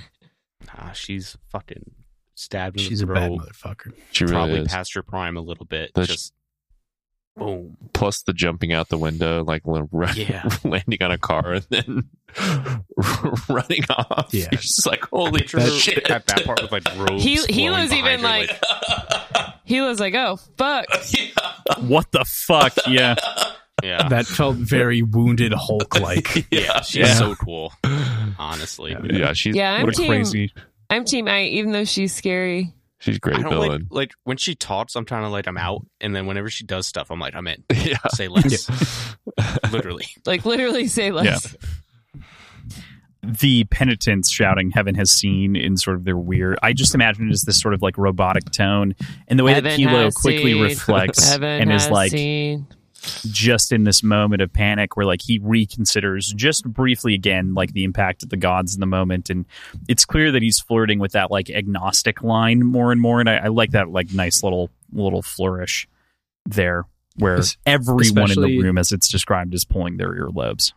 Nah, 0.77 0.91
she's 0.93 1.37
fucking 1.51 1.91
stabbed 2.35 2.79
in 2.79 2.83
She's 2.87 2.99
the 3.01 3.11
a 3.11 3.13
bad 3.13 3.31
motherfucker. 3.31 3.93
she 4.11 4.23
really 4.25 4.33
Probably 4.35 4.59
is. 4.61 4.67
past 4.67 4.93
her 4.95 5.03
prime 5.03 5.37
a 5.37 5.41
little 5.41 5.65
bit. 5.65 5.91
That's- 5.93 6.11
just 6.15 6.33
boom. 7.35 7.77
Plus 7.93 8.21
the 8.23 8.33
jumping 8.33 8.73
out 8.73 8.89
the 8.89 8.97
window, 8.97 9.43
like 9.43 9.63
li- 9.65 9.83
Yeah. 10.15 10.47
landing 10.63 11.01
on 11.01 11.11
a 11.11 11.17
car 11.17 11.53
and 11.53 11.65
then 11.69 12.09
running 13.49 13.83
off. 13.89 14.29
Yeah. 14.33 14.47
You're 14.51 14.61
just 14.61 14.85
like, 14.87 15.03
holy 15.05 15.41
Picture 15.41 15.59
her 15.61 15.69
shit. 15.69 16.09
at 16.09 16.25
that 16.27 16.45
part 16.45 16.61
with 16.61 16.71
like 16.71 16.83
robes. 16.97 17.23
He- 17.23 17.37
flowing 17.37 17.53
Hilo's 17.53 17.89
behind 17.89 18.07
even 18.07 18.19
her, 18.19 18.27
like- 18.27 18.61
he 19.65 19.81
was 19.81 19.99
like, 19.99 20.13
oh, 20.15 20.37
fuck. 20.57 20.85
What 21.79 22.11
the 22.11 22.25
fuck? 22.25 22.73
Yeah. 22.87 23.15
Yeah, 23.81 24.07
That 24.09 24.25
felt 24.25 24.55
very 24.57 25.01
wounded 25.01 25.53
Hulk 25.53 25.99
like. 25.99 26.45
yeah, 26.51 26.81
she's 26.81 27.07
Yeah. 27.07 27.13
so 27.15 27.35
cool. 27.35 27.73
Honestly, 28.37 28.95
Yeah, 29.09 29.33
she's 29.33 29.55
Yeah, 29.55 29.73
I'm 29.73 29.83
What 29.85 29.93
a 29.93 29.97
team, 29.97 30.07
crazy. 30.07 30.53
I'm 30.89 31.05
team 31.05 31.27
I, 31.27 31.43
even 31.45 31.71
though 31.71 31.85
she's 31.85 32.13
scary. 32.13 32.73
she's 32.99 33.17
great 33.19 33.37
I 33.37 33.41
don't 33.41 33.51
villain. 33.51 33.69
like 33.71 33.81
like 33.91 34.11
when 34.25 34.37
she 34.37 34.53
talks. 34.55 34.95
I'm 34.95 35.05
trying 35.05 35.23
to 35.23 35.29
like 35.29 35.47
I'm 35.47 35.57
out, 35.57 35.85
and 36.01 36.15
then 36.15 36.27
whenever 36.27 36.49
she 36.49 36.65
does 36.65 36.85
stuff, 36.87 37.09
I'm 37.11 37.19
like 37.19 37.35
I'm 37.35 37.47
in. 37.47 37.63
yeah. 37.73 37.97
Say 38.13 38.27
less. 38.27 39.15
Literally. 39.71 40.05
Like, 40.25 40.45
literally 40.45 40.87
say 40.87 41.11
less. 41.11 41.55
the 43.23 43.63
penitents 43.65 44.29
shouting 44.29 44.69
heaven 44.71 44.95
has 44.95 45.09
seen 45.09 45.55
in 45.55 45.77
sort 45.77 45.95
of 45.95 46.03
their 46.03 46.17
weird 46.17 46.57
i 46.61 46.73
just 46.73 46.93
imagine 46.93 47.29
it 47.29 47.31
as 47.31 47.43
this 47.43 47.57
sort 47.59 47.73
of 47.73 47.81
like 47.81 47.97
robotic 47.97 48.43
tone 48.51 48.93
and 49.29 49.39
the 49.39 49.45
way 49.45 49.57
that 49.57 49.79
Hilo 49.79 50.11
quickly 50.11 50.51
seen. 50.51 50.61
reflects 50.61 51.29
Heaven 51.29 51.61
and 51.61 51.71
is 51.71 51.89
like 51.89 52.11
seen. 52.11 52.67
Just 53.31 53.71
in 53.71 53.83
this 53.83 54.03
moment 54.03 54.41
of 54.41 54.51
panic 54.51 54.95
where 54.95 55.05
like 55.05 55.21
he 55.21 55.39
reconsiders 55.39 56.33
just 56.35 56.63
briefly 56.65 57.13
again 57.13 57.53
like 57.53 57.73
the 57.73 57.83
impact 57.83 58.23
of 58.23 58.29
the 58.29 58.37
gods 58.37 58.73
in 58.73 58.79
the 58.79 58.85
moment 58.85 59.29
and 59.29 59.45
it's 59.87 60.05
clear 60.05 60.31
that 60.31 60.41
he's 60.41 60.59
flirting 60.59 60.99
with 60.99 61.11
that 61.11 61.29
like 61.29 61.49
agnostic 61.49 62.23
line 62.23 62.63
more 62.63 62.91
and 62.91 63.01
more 63.01 63.19
and 63.19 63.29
i, 63.29 63.35
I 63.37 63.47
like 63.47 63.71
that 63.71 63.89
like 63.89 64.13
nice 64.13 64.43
little 64.43 64.69
little 64.91 65.21
flourish 65.21 65.87
there 66.45 66.85
where 67.17 67.37
Es- 67.37 67.57
everyone 67.65 68.31
in 68.31 68.41
the 68.41 68.59
room 68.59 68.77
as 68.77 68.91
it's 68.91 69.09
described 69.09 69.53
is 69.53 69.65
pulling 69.65 69.97
their 69.97 70.13
earlobes 70.13 70.71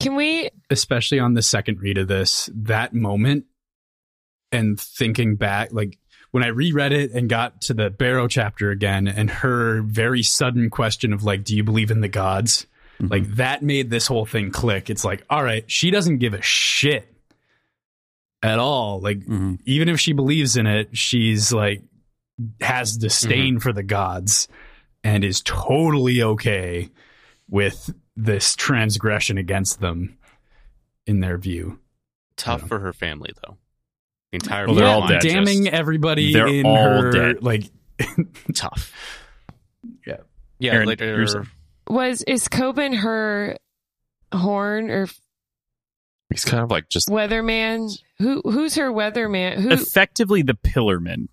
Can 0.00 0.14
we? 0.16 0.50
especially 0.70 1.20
on 1.20 1.34
the 1.34 1.42
second 1.42 1.80
read 1.80 1.98
of 1.98 2.08
this, 2.08 2.50
that 2.54 2.92
moment 2.94 3.44
and 4.52 4.80
thinking 4.80 5.36
back, 5.36 5.72
like 5.72 5.98
when 6.36 6.44
I 6.44 6.48
reread 6.48 6.92
it 6.92 7.12
and 7.12 7.30
got 7.30 7.62
to 7.62 7.72
the 7.72 7.88
Bero 7.88 8.28
chapter 8.28 8.70
again 8.70 9.08
and 9.08 9.30
her 9.30 9.80
very 9.80 10.22
sudden 10.22 10.68
question 10.68 11.14
of 11.14 11.24
like, 11.24 11.44
do 11.44 11.56
you 11.56 11.64
believe 11.64 11.90
in 11.90 12.02
the 12.02 12.08
gods? 12.08 12.66
Mhm. 13.00 13.10
Like 13.10 13.26
that 13.36 13.62
made 13.62 13.88
this 13.88 14.06
whole 14.06 14.26
thing 14.26 14.50
click. 14.50 14.90
It's 14.90 15.02
like, 15.02 15.24
all 15.30 15.42
right, 15.42 15.64
she 15.66 15.90
doesn't 15.90 16.18
give 16.18 16.34
a 16.34 16.42
shit 16.42 17.10
at 18.42 18.58
all. 18.58 19.00
Like 19.00 19.20
Mhm. 19.20 19.60
even 19.64 19.88
if 19.88 19.98
she 19.98 20.12
believes 20.12 20.58
in 20.58 20.66
it, 20.66 20.94
she's 20.94 21.54
like 21.54 21.82
has 22.60 22.98
disdain 22.98 23.58
for 23.58 23.72
the 23.72 23.82
gods 23.82 24.46
and 25.02 25.24
is 25.24 25.40
totally 25.40 26.20
okay 26.22 26.90
with 27.48 27.94
this 28.14 28.54
transgression 28.54 29.38
against 29.38 29.80
them 29.80 30.18
in 31.06 31.20
their 31.20 31.38
view. 31.38 31.78
Tough 32.36 32.68
for 32.68 32.80
her 32.80 32.92
family 32.92 33.32
though. 33.42 33.56
The 34.38 34.44
entire 34.44 34.66
Well, 34.66 34.74
they're 34.76 34.84
yeah, 34.86 34.94
all 34.94 35.00
family 35.02 35.14
dead. 35.14 35.22
just 35.22 35.34
damning 35.34 35.68
everybody 35.68 36.32
They're 36.32 36.46
in 36.48 36.66
all 36.66 37.02
her 37.02 37.10
dead. 37.12 37.42
like 37.42 37.64
tough. 38.54 38.92
Yeah. 40.06 40.16
Yeah, 40.58 40.72
Aaron, 40.74 40.86
like 40.88 41.00
you're 41.00 41.16
her- 41.18 41.26
saying- 41.26 41.48
Was 41.88 42.22
is 42.22 42.48
Koben 42.48 42.96
her 42.96 43.56
horn 44.34 44.90
or 44.90 45.08
He's 46.30 46.44
kind 46.44 46.62
of 46.62 46.70
like 46.70 46.88
just 46.88 47.08
weatherman? 47.08 47.90
Who 48.18 48.42
who's 48.44 48.74
her 48.74 48.90
weatherman? 48.90 49.58
Who? 49.60 49.70
effectively 49.70 50.42
the 50.42 50.54
pillarman 50.54 51.28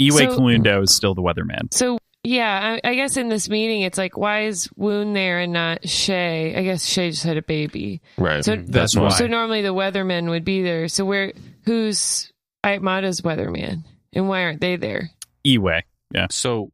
Iwe 0.00 0.12
So- 0.12 0.38
Kalundo 0.38 0.82
is 0.82 0.94
still 0.94 1.14
the 1.14 1.22
weatherman 1.22 1.72
So 1.72 1.98
yeah, 2.26 2.78
I, 2.82 2.88
I 2.90 2.94
guess 2.94 3.18
in 3.18 3.28
this 3.28 3.50
meeting, 3.50 3.82
it's 3.82 3.98
like, 3.98 4.16
why 4.16 4.44
is 4.46 4.66
Woon 4.76 5.12
there 5.12 5.40
and 5.40 5.52
not 5.52 5.82
Shae? 5.82 6.56
I 6.56 6.62
guess 6.62 6.86
Shae 6.88 7.10
just 7.10 7.22
had 7.22 7.36
a 7.36 7.42
baby. 7.42 8.00
right. 8.16 8.42
So 8.42 8.56
mm-hmm. 8.56 8.70
That's 8.70 8.96
why. 8.96 9.02
why. 9.02 9.08
So 9.10 9.26
normally 9.26 9.60
the 9.60 9.74
weatherman 9.74 10.30
would 10.30 10.42
be 10.42 10.62
there. 10.62 10.88
So 10.88 11.04
where? 11.04 11.34
Who's 11.66 12.32
Ayt 12.64 12.80
Mada's 12.82 13.20
weatherman, 13.20 13.84
and 14.12 14.28
why 14.28 14.42
aren't 14.44 14.60
they 14.60 14.76
there? 14.76 15.10
Iwe 15.44 15.82
Yeah. 16.14 16.26
So 16.30 16.72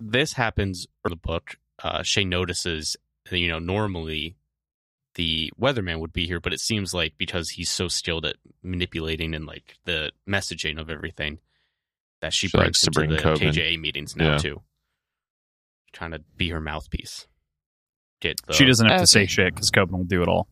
this 0.00 0.32
happens 0.34 0.86
in 1.04 1.10
the 1.10 1.16
book. 1.16 1.56
Uh, 1.82 2.00
Shae 2.00 2.26
notices 2.26 2.96
that, 3.30 3.38
you 3.38 3.48
know, 3.48 3.58
normally 3.58 4.36
the 5.14 5.52
weatherman 5.60 6.00
would 6.00 6.12
be 6.12 6.26
here, 6.26 6.40
but 6.40 6.52
it 6.52 6.60
seems 6.60 6.94
like 6.94 7.14
because 7.18 7.50
he's 7.50 7.70
so 7.70 7.88
skilled 7.88 8.24
at 8.24 8.36
manipulating 8.62 9.34
and 9.34 9.46
like 9.46 9.76
the 9.84 10.12
messaging 10.28 10.80
of 10.80 10.88
everything 10.90 11.38
that 12.20 12.32
she 12.32 12.48
She 12.48 12.56
brings 12.56 12.80
to 12.80 12.90
bring 12.90 13.10
the 13.10 13.18
Koben. 13.18 13.52
KJA 13.52 13.78
meetings 13.80 14.16
now 14.16 14.32
Yeah. 14.32 14.38
too. 14.38 14.62
Trying 15.92 16.12
to 16.12 16.20
be 16.36 16.48
her 16.50 16.60
mouthpiece. 16.60 17.26
Get 18.20 18.40
the, 18.46 18.52
she 18.52 18.64
doesn't 18.64 18.86
have 18.86 19.00
to 19.00 19.06
say 19.06 19.26
shit 19.26 19.54
because 19.54 19.70
Koben 19.70 19.90
will 19.92 20.04
do 20.04 20.22
it 20.22 20.28
all 20.28 20.48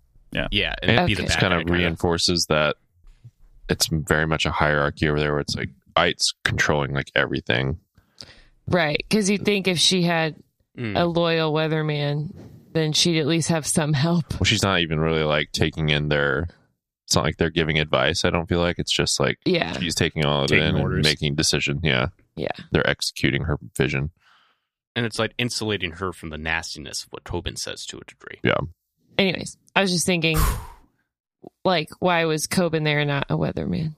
yeah, 0.50 0.74
and 0.82 0.90
And 0.90 1.06
be 1.06 1.14
the 1.14 1.22
Okay. 1.22 1.26
This 1.28 1.34
bad 1.36 1.40
kind 1.40 1.52
guy 1.52 1.60
of 1.60 1.66
kinda. 1.66 1.72
reinforces 1.72 2.46
that 2.50 2.76
it's 3.68 3.88
very 3.90 4.26
much 4.26 4.46
a 4.46 4.50
hierarchy 4.50 5.08
over 5.08 5.18
there 5.18 5.32
where 5.32 5.40
it's 5.40 5.56
like 5.56 5.70
Ayt's 5.98 6.32
controlling 6.44 6.92
like 6.92 7.10
everything. 7.14 7.78
Right, 8.68 8.96
because 9.08 9.30
you'd 9.30 9.44
think 9.44 9.68
if 9.68 9.78
she 9.78 10.02
had 10.02 10.34
Mm. 10.76 11.00
a 11.00 11.04
loyal 11.06 11.54
weatherman, 11.54 12.34
then 12.74 12.92
she'd 12.92 13.18
at 13.18 13.26
least 13.26 13.48
have 13.48 13.66
some 13.66 13.94
help. 13.94 14.30
Well, 14.34 14.44
she's 14.44 14.62
not 14.62 14.80
even 14.80 15.00
really 15.00 15.22
like 15.22 15.50
taking 15.52 15.88
in 15.88 16.08
their. 16.10 16.48
It's 17.06 17.14
not 17.16 17.24
like 17.24 17.38
they're 17.38 17.48
giving 17.48 17.78
advice. 17.78 18.24
I 18.26 18.30
don't 18.30 18.46
feel 18.46 18.58
like 18.58 18.78
it's 18.78 18.92
just 18.92 19.18
like 19.18 19.38
Yeah, 19.46 19.72
she's 19.78 19.94
taking 19.94 20.26
all 20.26 20.44
of 20.44 20.52
it 20.52 20.58
in 20.62 20.74
orders. 20.74 20.96
and 20.98 21.04
making 21.06 21.34
decisions. 21.36 21.80
Yeah, 21.82 22.08
yeah. 22.34 22.50
they're 22.72 22.86
executing 22.86 23.44
her 23.44 23.56
vision. 23.76 24.10
and 24.94 25.06
it's 25.06 25.18
like 25.18 25.32
insulating 25.38 25.92
her 25.92 26.12
from 26.12 26.28
the 26.30 26.36
nastiness 26.38 27.04
of 27.04 27.08
what 27.10 27.24
Koben 27.24 27.56
says 27.58 27.84
to 27.86 27.96
a 27.98 28.04
degree. 28.04 28.40
Yeah. 28.42 28.58
Anyways, 29.18 29.56
I 29.74 29.80
was 29.82 29.90
just 29.92 30.04
thinking, 30.06 30.36
like, 31.64 31.90
why 31.98 32.24
was 32.24 32.46
Koben 32.46 32.84
there 32.84 33.00
and 33.00 33.08
not 33.08 33.26
a 33.28 33.36
weatherman? 33.36 33.94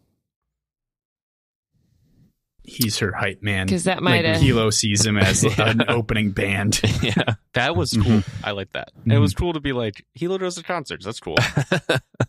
he's 2.69 2.99
her 2.99 3.13
hype 3.13 3.43
man. 3.43 3.67
Because 3.67 3.85
that 3.85 4.03
might 4.03 4.25
like. 4.25 4.41
Hilo 4.41 4.71
sees 4.71 5.05
him 5.05 5.17
as 5.17 5.43
an 5.59 5.85
opening 5.89 6.31
band. 6.31 6.81
yeah, 7.03 7.35
That 7.55 7.75
was 7.75 7.93
cool. 7.93 8.03
Mm-hmm. 8.03 8.45
I 8.45 8.51
like 8.53 8.73
that. 8.73 8.93
And 9.05 9.13
It 9.13 9.19
was 9.19 9.35
cool 9.35 9.55
to 9.55 9.61
be 9.61 9.73
like, 9.73 10.05
Hilo 10.15 10.39
does 10.39 10.57
the 10.57 10.63
concerts. 10.63 11.05
That's 11.05 11.21
cool. 11.21 11.37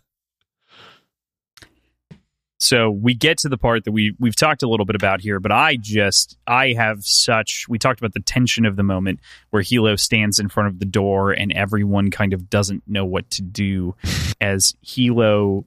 So 2.69 2.91
we 2.91 3.15
get 3.15 3.39
to 3.39 3.49
the 3.49 3.57
part 3.57 3.85
that 3.85 3.93
we 3.93 4.15
we've 4.19 4.35
talked 4.35 4.61
a 4.61 4.69
little 4.69 4.85
bit 4.85 4.95
about 4.95 5.21
here, 5.21 5.39
but 5.39 5.51
I 5.51 5.75
just 5.75 6.37
I 6.45 6.73
have 6.73 7.03
such 7.03 7.65
we 7.67 7.79
talked 7.79 7.99
about 7.99 8.13
the 8.13 8.19
tension 8.19 8.63
of 8.63 8.75
the 8.75 8.83
moment 8.83 9.21
where 9.49 9.63
Hilo 9.63 9.95
stands 9.95 10.37
in 10.37 10.49
front 10.49 10.67
of 10.67 10.77
the 10.77 10.85
door 10.85 11.31
and 11.31 11.51
everyone 11.51 12.11
kind 12.11 12.31
of 12.31 12.47
doesn't 12.47 12.83
know 12.85 13.05
what 13.05 13.27
to 13.31 13.41
do 13.41 13.95
as 14.39 14.75
Hilo 14.83 15.65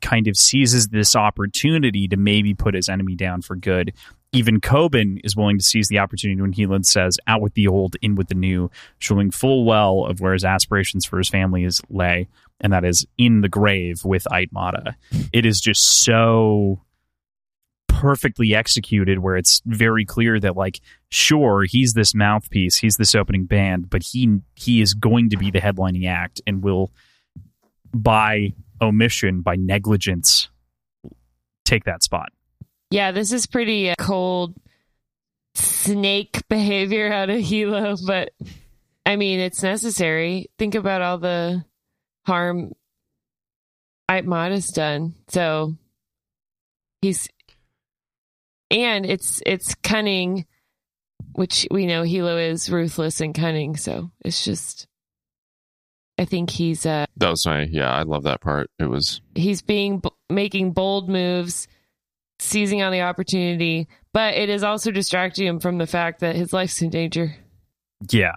kind 0.00 0.26
of 0.26 0.38
seizes 0.38 0.88
this 0.88 1.14
opportunity 1.14 2.08
to 2.08 2.16
maybe 2.16 2.54
put 2.54 2.72
his 2.72 2.88
enemy 2.88 3.16
down 3.16 3.42
for 3.42 3.54
good. 3.54 3.92
Even 4.32 4.62
Koben 4.62 5.20
is 5.24 5.36
willing 5.36 5.58
to 5.58 5.64
seize 5.64 5.88
the 5.88 5.98
opportunity 5.98 6.40
when 6.40 6.54
Helan 6.54 6.86
says, 6.86 7.18
out 7.26 7.42
with 7.42 7.52
the 7.52 7.68
old, 7.68 7.96
in 8.00 8.14
with 8.14 8.28
the 8.28 8.34
new, 8.34 8.70
showing 8.98 9.30
full 9.30 9.66
well 9.66 10.06
of 10.06 10.20
where 10.20 10.32
his 10.32 10.42
aspirations 10.42 11.04
for 11.04 11.18
his 11.18 11.28
family 11.28 11.64
is 11.64 11.82
lay, 11.90 12.28
and 12.60 12.72
that 12.72 12.84
is 12.84 13.06
in 13.18 13.40
the 13.40 13.48
grave 13.48 14.04
with 14.04 14.26
Ayt 14.32 14.52
Mada. 14.52 14.96
It 15.32 15.44
is 15.44 15.60
just 15.60 16.02
so 16.04 16.82
perfectly 17.88 18.54
executed 18.54 19.20
where 19.20 19.36
it's 19.36 19.62
very 19.66 20.04
clear 20.04 20.40
that 20.40 20.56
like 20.56 20.80
sure 21.10 21.64
he's 21.64 21.94
this 21.94 22.12
mouthpiece 22.12 22.76
he's 22.76 22.96
this 22.96 23.14
opening 23.14 23.44
band 23.44 23.88
but 23.88 24.02
he 24.02 24.40
he 24.56 24.82
is 24.82 24.94
going 24.94 25.30
to 25.30 25.36
be 25.36 25.52
the 25.52 25.60
headlining 25.60 26.06
act 26.06 26.42
and 26.44 26.62
will 26.64 26.90
by 27.94 28.52
omission 28.82 29.42
by 29.42 29.54
negligence 29.54 30.48
take 31.64 31.84
that 31.84 32.02
spot 32.02 32.30
Yeah, 32.90 33.10
this 33.10 33.32
is 33.32 33.46
pretty 33.46 33.90
uh, 33.90 33.94
cold 33.98 34.54
snake 35.54 36.42
behavior 36.48 37.12
out 37.12 37.30
of 37.30 37.40
Hilo, 37.40 37.96
but 38.06 38.32
I 39.06 39.16
mean, 39.16 39.40
it's 39.40 39.62
necessary. 39.62 40.50
Think 40.58 40.74
about 40.74 41.02
all 41.02 41.18
the 41.18 41.64
harm 42.26 42.72
Ayt 44.10 44.24
Mada's 44.24 44.68
done. 44.68 45.14
So 45.28 45.74
he's 47.00 47.28
and 48.70 49.06
it's 49.06 49.42
it's 49.46 49.74
cunning, 49.76 50.46
which 51.32 51.66
we 51.70 51.86
know 51.86 52.02
Hilo 52.02 52.36
is 52.36 52.70
ruthless 52.70 53.20
and 53.20 53.34
cunning, 53.34 53.76
so 53.76 54.10
it's 54.24 54.44
just 54.44 54.86
I 56.18 56.24
think 56.24 56.50
he's 56.50 56.86
uh 56.86 57.06
That 57.16 57.30
was 57.30 57.46
my 57.46 57.62
yeah. 57.62 57.90
I 57.90 58.02
love 58.02 58.24
that 58.24 58.40
part. 58.40 58.70
It 58.78 58.86
was 58.86 59.20
he's 59.34 59.62
being 59.62 60.02
making 60.28 60.72
bold 60.72 61.08
moves, 61.08 61.68
seizing 62.38 62.82
on 62.82 62.92
the 62.92 63.02
opportunity, 63.02 63.88
but 64.12 64.34
it 64.34 64.48
is 64.48 64.62
also 64.62 64.90
distracting 64.90 65.46
him 65.46 65.60
from 65.60 65.78
the 65.78 65.86
fact 65.86 66.20
that 66.20 66.36
his 66.36 66.52
life's 66.52 66.80
in 66.82 66.90
danger. 66.90 67.36
yeah 68.10 68.34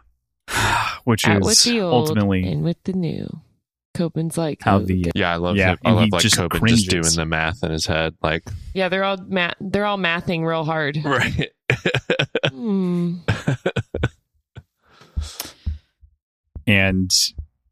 which 1.04 1.28
Out 1.28 1.42
with 1.42 1.52
is 1.52 1.64
the 1.64 1.82
old 1.82 2.10
ultimately 2.10 2.48
and 2.48 2.64
with 2.64 2.82
the 2.84 2.94
new. 2.94 3.42
Koben's 3.98 4.38
like, 4.38 4.62
how 4.62 4.80
the 4.80 5.12
yeah. 5.16 5.32
I 5.34 5.36
love 5.38 5.56
Yeah, 5.58 5.74
it. 5.74 5.80
I 5.84 5.92
love 5.92 6.04
he 6.06 6.10
like 6.12 6.22
just 6.22 6.36
Koben 6.38 6.50
cringes. 6.52 6.84
just 6.84 6.90
doing 6.92 7.16
the 7.16 7.26
math 7.26 7.64
in 7.64 7.72
his 7.72 7.86
head. 7.86 8.16
Like 8.22 8.44
yeah, 8.74 8.90
they're 8.90 9.04
all 9.04 9.18
ma- 9.28 9.54
they're 9.60 9.86
all 9.86 9.98
mathing 9.98 10.46
real 10.46 10.64
hard. 10.64 10.98
right. 11.04 11.50
Hmm. 12.50 13.16
and 16.66 17.12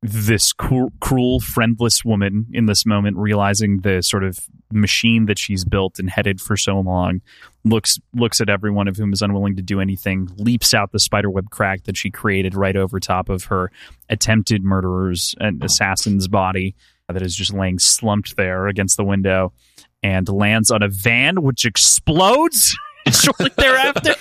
this 0.02 0.54
cru- 0.54 0.92
cruel, 1.00 1.40
friendless 1.40 2.06
woman 2.06 2.48
in 2.54 2.66
this 2.66 2.86
moment, 2.86 3.18
realizing 3.18 3.80
the 3.82 4.02
sort 4.02 4.24
of 4.24 4.40
machine 4.72 5.26
that 5.26 5.40
she's 5.40 5.64
built 5.64 6.00
and 6.00 6.10
headed 6.10 6.42
for 6.42 6.58
so 6.58 6.80
long, 6.80 7.22
looks 7.64 8.00
looks 8.14 8.42
at 8.42 8.50
everyone 8.50 8.88
of 8.88 8.98
whom 8.98 9.14
is 9.14 9.22
unwilling 9.22 9.56
to 9.56 9.62
do 9.62 9.80
anything, 9.80 10.30
leaps 10.38 10.74
out 10.74 10.92
the 10.92 11.00
spiderweb 11.00 11.50
crack 11.50 11.84
that 11.84 11.98
she 11.98 12.10
created 12.10 12.56
right 12.56 12.76
over 12.76 13.00
top 13.00 13.30
of 13.30 13.46
her 13.46 13.72
attempted 14.10 14.64
murderer's 14.64 15.36
and 15.40 15.64
assassin's 15.64 16.28
body 16.28 16.76
that 17.08 17.22
is 17.22 17.36
just 17.36 17.54
laying 17.54 17.80
slumped 17.80 18.36
there 18.36 18.68
against 18.68 18.98
the 18.98 19.04
window, 19.04 19.54
and 20.02 20.28
lands 20.28 20.72
on 20.72 20.82
a 20.82 20.90
van 20.90 21.42
which 21.42 21.66
explodes 21.66 22.76
shortly 23.12 23.52
thereafter. 23.58 24.14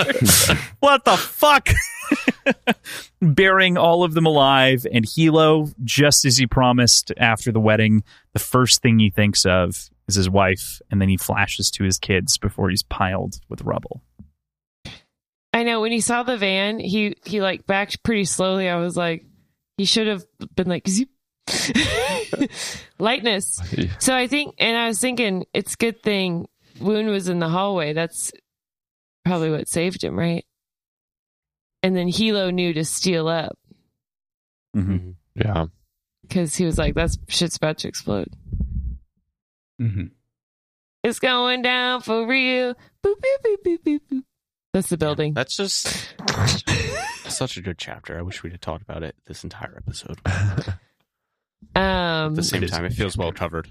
what 0.81 1.05
the 1.05 1.17
fuck? 1.17 1.69
burying 3.21 3.77
all 3.79 4.05
of 4.05 4.15
them 4.15 4.27
alive. 4.27 4.87
And 4.93 5.07
Hilo, 5.09 5.69
just 5.83 6.25
as 6.25 6.37
he 6.37 6.47
promised 6.47 7.13
after 7.17 7.53
the 7.53 7.61
wedding, 7.61 8.03
the 8.33 8.39
first 8.39 8.83
thing 8.83 8.99
he 8.99 9.11
thinks 9.11 9.45
of 9.47 9.91
is 10.09 10.15
his 10.17 10.29
wife, 10.31 10.81
and 10.91 11.01
then 11.01 11.09
he 11.09 11.17
flashes 11.17 11.71
to 11.73 11.85
his 11.85 11.99
kids 11.99 12.37
before 12.39 12.71
he's 12.71 12.83
piled 12.83 13.37
with 13.49 13.63
rubble. 13.63 14.03
I 15.53 15.63
know 15.63 15.81
when 15.81 15.93
he 15.93 16.01
saw 16.01 16.23
the 16.25 16.37
van, 16.37 16.79
he 16.81 17.15
he 17.25 17.41
like 17.41 17.67
backed 17.67 18.03
pretty 18.03 18.25
slowly. 18.25 18.69
I 18.69 18.77
was 18.77 18.97
like, 18.97 19.25
he 19.79 19.85
should 19.85 20.07
have 20.09 20.25
been 20.57 20.69
like 20.69 20.89
zoop. 20.89 21.09
lightness. 22.99 23.61
So 23.99 24.15
I 24.15 24.27
think, 24.27 24.55
and 24.59 24.77
I 24.77 24.89
was 24.89 25.01
thinking, 25.01 25.45
it's 25.55 25.75
a 25.75 25.77
good 25.77 26.03
thing 26.03 26.47
Woon 26.81 27.07
was 27.07 27.29
in 27.29 27.39
the 27.39 27.49
hallway. 27.49 27.93
That's 27.93 28.33
probably 29.25 29.51
what 29.51 29.69
saved 29.69 30.03
him, 30.05 30.19
right? 30.19 30.45
And 31.83 31.95
then 31.97 32.09
Hilo 32.09 32.51
knew 32.51 32.73
to 32.75 32.85
steal 32.85 33.29
up 33.29 33.57
Mm-hmm. 34.77 35.11
yeah. 35.37 35.67
because 36.23 36.57
he 36.57 36.65
was 36.65 36.77
like, 36.79 36.95
"That's 36.95 37.17
shit's 37.29 37.57
about 37.57 37.79
to 37.79 37.89
explode. 37.89 38.29
Mhm. 39.81 40.11
It's 41.03 41.19
going 41.19 41.63
down 41.63 42.01
for 42.03 42.27
real." 42.27 42.75
Boop, 43.03 43.15
boop, 43.15 43.45
boop, 43.45 43.57
boop, 43.65 43.79
boop, 43.85 44.01
boop. 44.11 44.23
That's 44.73 44.89
the 44.89 44.97
building. 44.97 45.35
That's 45.35 45.57
just 45.57 46.15
such 47.29 47.57
a 47.57 47.61
good 47.63 47.79
chapter. 47.79 48.19
I 48.19 48.23
wish 48.23 48.43
we'd 48.43 48.53
have 48.53 48.61
talked 48.61 48.83
about 48.83 49.03
it 49.03 49.15
this 49.27 49.45
entire 49.45 49.77
episode. 49.77 50.19
Um, 51.77 51.83
At 51.83 52.35
the 52.37 52.43
same 52.43 52.63
It 52.63 52.67
is 52.67 52.71
time, 52.71 52.85
it 52.85 52.93
feels 52.93 53.17
well 53.17 53.33
covered. 53.33 53.69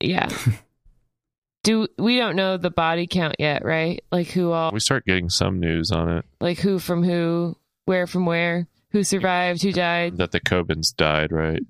yeah. 0.00 0.28
Do 1.62 1.86
we 1.96 2.16
don't 2.16 2.34
know 2.34 2.56
the 2.56 2.70
body 2.70 3.06
count 3.06 3.36
yet, 3.38 3.64
right? 3.64 4.02
Like 4.10 4.26
who 4.28 4.50
all, 4.50 4.72
We 4.72 4.80
start 4.80 5.04
getting 5.04 5.28
some 5.28 5.60
news 5.60 5.92
on 5.92 6.08
it 6.08 6.24
like 6.40 6.58
who 6.58 6.80
from 6.80 7.04
who, 7.04 7.56
where 7.84 8.08
from 8.08 8.26
where, 8.26 8.66
who 8.90 9.04
survived, 9.04 9.62
who 9.62 9.70
died. 9.72 10.16
that 10.16 10.32
the 10.32 10.40
Kobens 10.40 10.96
died. 10.96 11.30
Right. 11.30 11.62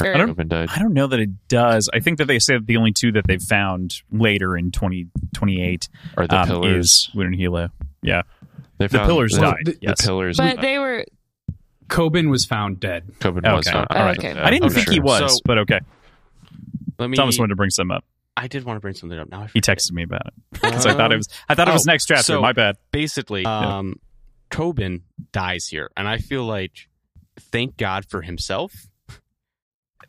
Or- 0.00 0.14
I 0.14 0.18
don't- 0.18 0.36
Koben 0.36 0.48
died. 0.48 0.68
I 0.74 0.78
don't 0.78 0.92
know 0.94 1.06
that 1.08 1.18
it 1.20 1.48
does. 1.48 1.88
I 1.92 2.00
think 2.00 2.18
that 2.18 2.26
they 2.26 2.38
say 2.38 2.54
that 2.54 2.66
the 2.66 2.76
only 2.76 2.92
two 2.92 3.12
that 3.12 3.26
they've 3.26 3.42
found 3.42 3.96
later 4.12 4.56
in 4.56 4.70
2028 4.70 5.88
are 6.16 6.26
the 6.26 6.36
um, 6.40 6.46
pillars. 6.48 6.86
is 6.86 7.10
Woon 7.14 7.26
and 7.28 7.34
Hilo. 7.36 7.68
Yeah. 8.02 8.22
They 8.78 8.86
The 8.86 8.98
pillars 9.00 9.32
the, 9.34 9.40
died. 9.40 9.56
the- 9.64 9.72
The 9.72 9.78
yes. 9.82 10.04
pillars. 10.06 10.36
But 10.36 10.60
they 10.60 10.78
were 10.78 11.04
Koben 11.88 12.30
was 12.30 12.44
found 12.44 12.78
dead. 12.80 13.10
Koben 13.18 13.42
was 13.52 13.66
Okay. 13.66 13.76
not. 13.76 13.88
Oh, 13.90 13.96
all 13.96 14.04
right. 14.04 14.18
okay. 14.18 14.38
I 14.38 14.50
didn't 14.50 14.66
okay, 14.66 14.74
think 14.74 14.90
he 14.90 15.00
was, 15.00 15.34
So- 15.36 15.40
but 15.44 15.58
okay. 15.58 15.80
Let 16.98 17.10
me. 17.10 17.16
Thomas 17.16 17.38
wanted 17.38 17.50
to 17.50 17.56
bring 17.56 17.70
some 17.70 17.90
up. 17.90 18.04
I 18.36 18.46
did 18.46 18.62
want 18.64 18.76
to 18.76 18.80
bring 18.80 18.94
something 18.94 19.18
up. 19.18 19.28
Now 19.30 19.42
I 19.42 19.48
He 19.52 19.60
texted 19.60 19.92
me 19.92 20.02
about 20.04 20.26
it 20.28 20.34
because 20.52 20.86
I 20.86 20.92
thought 20.94 21.10
it 21.10 21.14
Um, 21.14 21.18
was. 21.18 21.28
I 21.48 21.54
thought 21.56 21.66
it 21.68 21.72
was 21.72 21.88
oh, 21.88 21.90
next 21.90 22.06
chapter. 22.06 22.22
so- 22.22 22.40
My 22.42 22.52
bad. 22.52 22.76
basically 22.92 23.44
um 23.44 23.96
Koben 24.50 25.02
dies 25.32 25.66
here 25.66 25.90
and 25.96 26.06
I 26.08 26.18
feel 26.18 26.44
like 26.44 26.88
thank 27.38 27.76
God 27.76 28.04
for 28.08 28.22
himself 28.22 28.72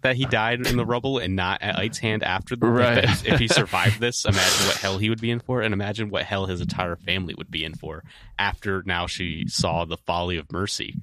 that 0.02 0.16
he 0.16 0.26
died 0.26 0.66
in 0.66 0.78
the 0.78 0.86
rubble 0.86 1.18
and 1.18 1.36
not 1.36 1.62
at 1.62 1.78
Ayt's 1.80 1.98
hand 1.98 2.24
after 2.24 2.56
the 2.56 2.66
Right. 2.68 3.04
if, 3.04 3.26
if 3.28 3.40
he 3.40 3.48
survived 3.48 4.00
this 4.00 4.26
imagine 4.26 4.68
what 4.68 4.78
hell 4.78 4.98
he 4.98 5.10
would 5.10 5.20
be 5.22 5.30
in 5.32 5.40
for 5.40 5.62
and 5.62 5.74
imagine 5.74 6.10
what 6.10 6.24
hell 6.24 6.46
his 6.46 6.62
entire 6.62 6.96
family 6.96 7.34
would 7.38 7.52
be 7.52 7.64
in 7.66 7.74
for 7.74 8.04
after 8.38 8.82
now 8.86 9.08
she 9.08 9.46
saw 9.48 9.86
the 9.86 9.98
folly 9.98 10.38
of 10.38 10.52
mercy 10.52 10.96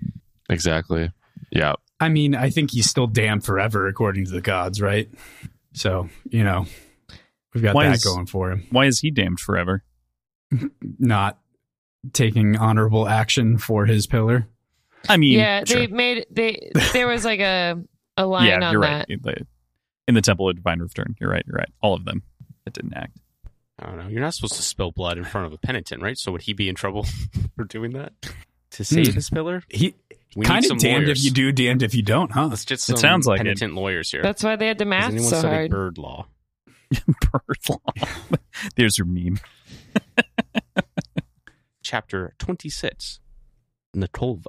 Exactly. 0.48 1.10
Yeah. 1.51 1.74
I 1.98 2.09
mean, 2.09 2.35
I 2.36 2.51
think 2.51 2.70
he's 2.70 2.89
still 2.89 3.09
damned 3.09 3.44
forever, 3.44 3.89
according 3.89 4.27
to 4.27 4.31
the 4.31 4.40
gods, 4.40 4.81
right? 4.81 5.09
So, 5.73 6.09
you 6.31 6.44
know, 6.44 6.66
we've 7.52 7.64
got 7.64 7.74
Why 7.74 7.89
that 7.89 7.97
is- 7.97 8.05
going 8.05 8.27
for 8.27 8.52
him. 8.52 8.64
Why 8.70 8.86
is 8.86 9.01
he 9.01 9.10
damned 9.10 9.40
forever? 9.40 9.82
Not 11.01 11.39
taking 12.12 12.56
honorable 12.56 13.09
action 13.09 13.59
for 13.59 13.86
his 13.86 14.06
pillar. 14.06 14.47
I 15.09 15.16
mean, 15.16 15.39
yeah. 15.39 15.64
sure. 15.64 15.81
They 15.81 15.86
made 15.89 16.27
they 16.31 16.70
there 16.93 17.09
was 17.09 17.24
like 17.24 17.40
a 17.40 17.82
a 18.17 18.27
line 18.27 18.47
yeah, 18.47 18.65
on 18.67 18.73
you're 18.73 18.83
that. 18.83 18.97
right. 18.97 19.07
In 19.09 19.21
the, 19.23 19.47
in 20.09 20.15
the 20.15 20.23
Temple 20.23 20.49
of 20.49 20.57
Divine 20.57 20.81
Return, 20.81 21.15
you're 21.21 21.31
right. 21.31 21.45
You're 21.47 21.57
right. 21.57 21.69
All 21.83 21.95
of 21.95 22.05
them 22.05 22.23
that 22.65 22.75
didn't 22.75 22.95
act. 22.95 23.19
I 23.79 23.87
don't 23.87 23.99
know 23.99 24.09
you're 24.09 24.23
not 24.23 24.33
supposed 24.33 24.55
to 24.55 24.63
spill 24.63 24.91
blood 24.91 25.19
in 25.19 25.25
front 25.25 25.47
of 25.49 25.53
a 25.53 25.59
penitent 25.59 26.03
right 26.03 26.17
so 26.17 26.33
would 26.33 26.41
he 26.41 26.55
be 26.55 26.71
in 26.71 26.75
trouble 26.75 27.05
for 27.57 27.65
doing 27.65 27.91
that 27.93 28.15
to 28.71 28.85
save 28.87 29.09
Hmm. 29.09 29.13
his 29.17 29.29
pillar 29.29 29.63
He 29.69 29.95
we 30.35 30.47
kind 30.47 30.65
of 30.65 30.79
damned 30.79 31.05
lawyers. 31.05 31.19
if 31.21 31.25
you 31.27 31.31
do, 31.31 31.53
damned 31.53 31.83
if 31.83 31.95
you 31.95 32.01
don't, 32.03 32.33
huh? 32.33 32.47
let's 32.47 32.65
get 32.65 32.77
It 32.89 32.97
sounds 32.97 33.27
like 33.27 33.41
it. 33.41 33.45
penitent 33.45 33.75
lawyers 33.75 34.11
here 34.11 34.23
That's 34.23 34.43
why 34.43 34.57
they 34.57 34.67
had 34.67 34.79
to 34.79 34.85
Has 34.85 34.89
math 34.89 35.11
anyone 35.11 35.29
so 35.29 35.39
studied 35.41 35.55
hard. 35.57 35.71
bird 35.73 35.99
law 35.99 36.27
Bird 37.31 37.59
law. 37.69 37.79
There's 38.77 38.97
your 38.97 39.07
meme. 39.07 39.41
chapter 41.83 42.35
26 42.39 43.21
Natolva. 43.95 44.45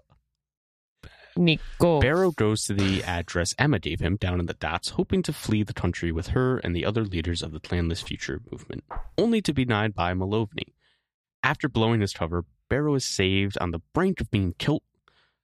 Nico. 1.37 1.99
Bero 1.99 2.31
goes 2.31 2.63
to 2.65 2.73
the 2.73 3.03
address 3.03 3.53
Emma 3.57 3.79
gave 3.79 3.99
him 3.99 4.15
down 4.15 4.39
in 4.39 4.45
the 4.45 4.53
docks, 4.53 4.89
hoping 4.89 5.21
to 5.23 5.33
flee 5.33 5.63
the 5.63 5.73
country 5.73 6.11
with 6.11 6.27
her 6.27 6.57
and 6.59 6.75
the 6.75 6.85
other 6.85 7.03
leaders 7.03 7.41
of 7.41 7.51
the 7.51 7.59
Clanless 7.59 8.03
Future 8.03 8.41
movement, 8.51 8.83
only 9.17 9.41
to 9.41 9.53
be 9.53 9.65
denied 9.65 9.93
by 9.93 10.13
Malovny. 10.13 10.73
After 11.43 11.69
blowing 11.69 12.01
his 12.01 12.13
cover, 12.13 12.45
Bero 12.69 12.95
is 12.95 13.05
saved 13.05 13.57
on 13.59 13.71
the 13.71 13.81
brink 13.93 14.19
of 14.19 14.31
being 14.31 14.53
killed 14.57 14.81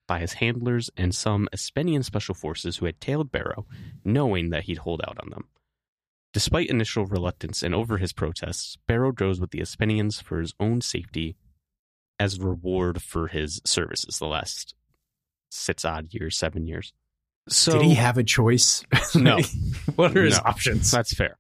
by 0.08 0.20
his 0.20 0.34
handlers 0.34 0.90
and 0.98 1.16
some 1.16 1.48
Espenian 1.54 2.04
special 2.04 2.36
forces 2.36 2.78
who 2.78 2.86
had 2.86 3.00
tailed 3.00 3.32
Bero, 3.32 3.66
knowing 4.04 4.50
that 4.50 4.64
he'd 4.64 4.80
hold 4.80 5.02
out 5.08 5.18
on 5.22 5.30
them. 5.30 5.48
Despite 6.34 6.70
initial 6.70 7.06
reluctance 7.06 7.62
and 7.62 7.76
over 7.76 7.98
his 7.98 8.12
protests, 8.12 8.78
Bero 8.88 9.12
goes 9.12 9.40
with 9.40 9.52
the 9.52 9.62
Espenians 9.62 10.20
for 10.20 10.40
his 10.40 10.54
own 10.60 10.82
safety 10.82 11.36
as 12.20 12.40
reward 12.40 13.02
for 13.02 13.28
his 13.28 13.62
services 13.66 14.20
the 14.20 14.28
last 14.28 14.76
six 15.54 15.86
odd 15.86 16.08
years, 16.14 16.38
seven 16.38 16.68
years. 16.68 16.94
So 17.50 17.74
Did 17.74 17.82
he 17.84 17.94
have 17.96 18.18
a 18.18 18.24
choice? 18.24 18.84
No. 19.16 19.40
What 19.96 20.16
are 20.18 20.24
his 20.24 20.38
No. 20.38 20.44
options? 20.46 20.90
That's 20.92 21.14
fair. 21.14 21.38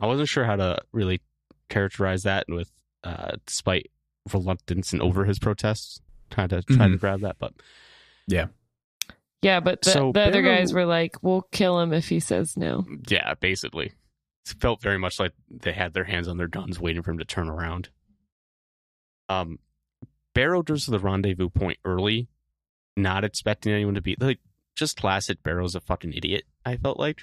I 0.00 0.06
wasn't 0.06 0.28
sure 0.28 0.44
how 0.44 0.56
to 0.56 0.78
really 0.92 1.20
characterize 1.68 2.24
that 2.24 2.44
with 2.48 2.70
uh, 3.04 3.32
despite 3.46 3.90
reluctance 4.32 4.92
and 4.92 5.00
over 5.02 5.24
his 5.24 5.38
protests. 5.38 6.00
Trying 6.30 6.48
to 6.48 6.62
try 6.62 6.88
to 6.88 6.96
grab 6.96 7.20
that, 7.20 7.36
but 7.38 7.52
Yeah, 8.26 8.46
Yeah, 9.42 9.60
but 9.60 9.82
the, 9.82 9.90
So 9.90 10.12
the 10.12 10.22
other 10.22 10.42
Bero- 10.42 10.56
guys 10.56 10.72
were 10.72 10.86
like, 10.86 11.22
"We'll 11.22 11.42
kill 11.52 11.78
him 11.80 11.92
if 11.92 12.08
he 12.08 12.18
says 12.20 12.56
no." 12.56 12.84
yeah, 13.08 13.34
basically, 13.34 13.86
it 14.46 14.54
felt 14.60 14.80
very 14.82 14.98
much 14.98 15.20
like 15.20 15.32
they 15.50 15.72
had 15.72 15.92
their 15.94 16.04
hands 16.04 16.26
on 16.28 16.36
their 16.38 16.48
guns, 16.48 16.80
waiting 16.80 17.02
for 17.02 17.10
him 17.12 17.18
to 17.18 17.24
turn 17.24 17.48
around. 17.48 17.90
Um, 19.28 19.58
Bero 20.34 20.62
goes 20.62 20.84
to 20.86 20.90
the 20.90 20.98
rendezvous 20.98 21.50
point 21.50 21.78
early, 21.84 22.28
not 22.96 23.24
expecting 23.24 23.72
anyone 23.72 23.94
to 23.94 24.00
be 24.02 24.16
like 24.18 24.40
just 24.76 24.96
classic. 24.96 25.42
Bero's 25.42 25.74
a 25.74 25.80
fucking 25.80 26.12
idiot. 26.12 26.44
I 26.64 26.76
felt 26.76 26.98
like 26.98 27.22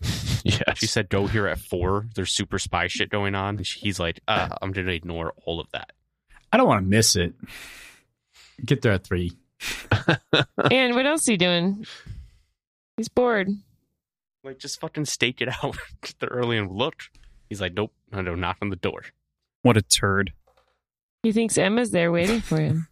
yeah. 0.44 0.74
she 0.74 0.86
said, 0.86 1.08
"Go 1.08 1.26
here 1.26 1.46
at 1.46 1.58
four. 1.58 2.06
There's 2.14 2.32
super 2.32 2.58
spy 2.58 2.86
shit 2.86 3.10
going 3.10 3.34
on." 3.34 3.56
And 3.56 3.66
he's 3.66 4.00
like, 4.00 4.20
uh, 4.28 4.48
"I'm 4.60 4.72
gonna 4.72 4.92
ignore 4.92 5.32
all 5.44 5.60
of 5.60 5.70
that." 5.72 5.92
I 6.52 6.56
don't 6.56 6.68
want 6.68 6.84
to 6.84 6.88
miss 6.88 7.16
it. 7.16 7.34
Get 8.64 8.82
there 8.82 8.92
at 8.92 9.04
three. 9.04 9.32
and 10.70 10.94
what 10.94 11.06
else 11.06 11.24
he 11.24 11.36
doing? 11.36 11.86
He's 12.96 13.08
bored. 13.08 13.48
Like, 14.44 14.58
just 14.58 14.80
fucking 14.80 15.04
stake 15.04 15.40
it 15.40 15.48
out 15.62 15.76
Get 16.02 16.16
there 16.18 16.28
early 16.30 16.58
and 16.58 16.70
look. 16.70 17.02
He's 17.48 17.60
like, 17.60 17.74
"Nope, 17.74 17.92
no, 18.12 18.20
no, 18.22 18.34
knock 18.34 18.58
on 18.62 18.70
the 18.70 18.76
door." 18.76 19.02
What 19.62 19.76
a 19.76 19.82
turd. 19.82 20.32
He 21.22 21.32
thinks 21.32 21.56
Emma's 21.56 21.92
there 21.92 22.10
waiting 22.10 22.40
for 22.40 22.58
him. 22.58 22.88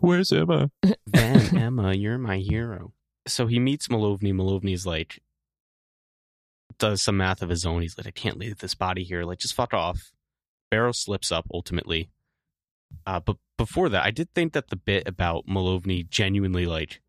Where's 0.00 0.32
Emma? 0.32 0.70
Van 1.06 1.56
Emma, 1.58 1.94
you're 1.94 2.18
my 2.18 2.38
hero. 2.38 2.92
So 3.26 3.46
he 3.46 3.58
meets 3.58 3.88
Malovny. 3.88 4.32
Malovny's 4.32 4.86
like, 4.86 5.20
does 6.78 7.02
some 7.02 7.16
math 7.16 7.42
of 7.42 7.48
his 7.48 7.64
own. 7.66 7.82
He's 7.82 7.96
like, 7.98 8.06
I 8.06 8.10
can't 8.10 8.38
leave 8.38 8.58
this 8.58 8.74
body 8.74 9.02
here. 9.04 9.24
Like, 9.24 9.38
just 9.38 9.54
fuck 9.54 9.72
off. 9.74 10.12
Bero 10.70 10.92
slips 10.92 11.32
up 11.32 11.46
ultimately. 11.52 12.10
Uh, 13.06 13.20
but 13.20 13.36
before 13.56 13.88
that, 13.88 14.04
I 14.04 14.10
did 14.10 14.32
think 14.34 14.52
that 14.52 14.68
the 14.68 14.76
bit 14.76 15.08
about 15.08 15.46
Malovny 15.46 16.08
genuinely 16.08 16.66
like, 16.66 17.00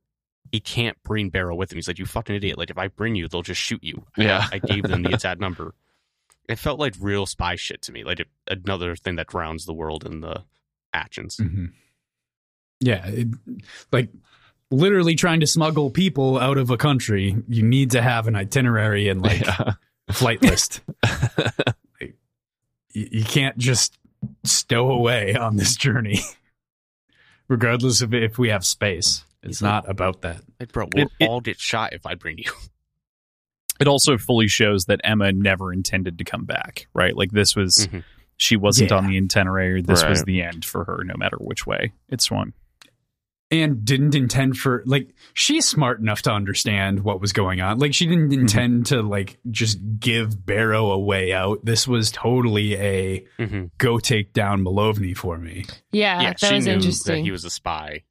he 0.52 0.60
can't 0.60 0.98
bring 1.04 1.30
Bero 1.30 1.56
with 1.56 1.72
him. 1.72 1.78
He's 1.78 1.88
like, 1.88 2.00
you 2.00 2.06
fucking 2.06 2.36
idiot. 2.36 2.58
Like, 2.58 2.70
if 2.70 2.78
I 2.78 2.88
bring 2.88 3.16
you, 3.16 3.28
they'll 3.28 3.42
just 3.42 3.62
shoot 3.62 3.84
you. 3.84 4.06
Yeah. 4.16 4.48
I 4.52 4.60
gave 4.60 4.84
them 4.84 5.04
the 5.04 5.10
exact 5.14 5.42
number. 5.42 5.76
It 6.48 6.58
felt 6.58 6.80
like 6.80 6.94
real 7.00 7.26
spy 7.26 7.56
shit 7.58 7.82
to 7.84 7.92
me. 7.92 8.06
Like 8.06 8.22
it, 8.22 8.28
another 8.50 8.96
thing 8.96 9.18
that 9.18 9.28
drowns 9.28 9.66
the 9.66 9.74
world 9.74 10.06
in 10.06 10.22
the 10.22 10.44
actions. 10.94 11.36
Mhm. 11.36 11.74
Yeah, 12.80 13.06
it, 13.08 13.28
like 13.91 14.10
literally 14.72 15.16
trying 15.16 15.40
to 15.40 15.48
smuggle 15.48 15.90
people 15.90 16.38
out 16.40 16.58
of 16.58 16.70
a 16.70 16.78
country, 16.78 17.36
you 17.48 17.64
need 17.64 17.91
to 17.91 18.02
have 18.02 18.28
an 18.28 18.36
itinerary 18.36 19.10
and 19.10 19.22
like 19.22 19.41
Yeah. 19.45 19.74
flight 20.12 20.41
list. 20.41 20.82
you, 21.99 22.14
you 22.94 23.24
can't 23.24 23.58
just 23.58 23.98
stow 24.44 24.91
away 24.91 25.36
on 25.36 25.56
this 25.56 25.76
journey, 25.76 26.20
regardless 27.48 28.02
of 28.02 28.14
if 28.14 28.38
we 28.38 28.49
have 28.49 28.66
space. 28.66 29.24
It's 29.44 29.62
like- 29.62 29.86
not 29.86 29.90
about 29.90 30.22
that. 30.22 30.41
Like, 30.60 30.72
bro, 30.72 30.88
we'll 30.94 31.06
It- 31.06 31.12
it- 31.20 31.30
all 31.30 31.41
get 31.41 31.60
shot 31.60 31.94
if 31.94 32.06
I 32.06 32.16
bring 32.16 32.38
you. 32.40 32.52
It 33.80 33.88
also 33.88 34.18
fully 34.18 34.48
shows 34.48 34.86
that 34.86 35.02
Emma 35.04 35.32
never 35.32 35.72
intended 35.72 36.18
to 36.18 36.24
come 36.24 36.45
back, 36.45 36.88
right? 36.95 37.16
Like 37.16 37.30
this 37.30 37.56
was 37.56 37.88
Mhm. 37.91 38.04
she 38.36 38.56
wasn't 38.56 38.90
Yeah. 38.90 38.98
on 38.98 39.06
the 39.06 39.18
itinerary. 39.20 39.84
This 39.84 40.04
was 40.04 40.24
the 40.24 40.41
end 40.41 40.66
for 40.66 40.84
her, 40.86 41.04
no 41.04 41.14
matter 41.16 41.38
which 41.40 41.68
way 41.68 41.91
it 42.10 42.20
swung. 42.20 42.54
And 43.49 43.86
didn't 43.86 44.14
intend 44.14 44.57
for 44.57 44.84
like 44.86 45.14
she's 45.34 45.65
smart 45.65 46.02
enough 46.02 46.24
to 46.24 46.32
understand 46.32 47.02
what 47.06 47.22
was 47.22 47.32
going 47.32 47.61
on 47.61 47.80
like 47.80 47.94
she 47.94 48.06
didn't 48.06 48.30
Mm-hmm. 48.32 48.41
intend 48.41 48.86
to 48.88 49.02
like 49.02 49.40
just 49.49 49.80
give 50.02 50.45
Bero 50.45 50.91
a 50.91 50.99
way 50.99 51.32
out 51.32 51.64
this 51.64 51.88
was 51.88 52.11
totally 52.11 52.76
a 52.76 53.26
Mm-hmm. 53.40 53.65
go 53.78 53.99
take 53.99 54.34
down 54.34 54.64
malovny 54.65 55.15
for 55.15 55.38
me 55.38 55.64
Yeah, 55.94 56.22
yeah, 56.22 56.30
that 56.32 56.40
she 56.41 56.53
was 56.56 56.65
knew 56.65 56.74
interesting. 56.74 57.15
that 57.15 57.22
he 57.22 57.32
was 57.32 57.45
a 57.45 57.49
spy 57.49 58.03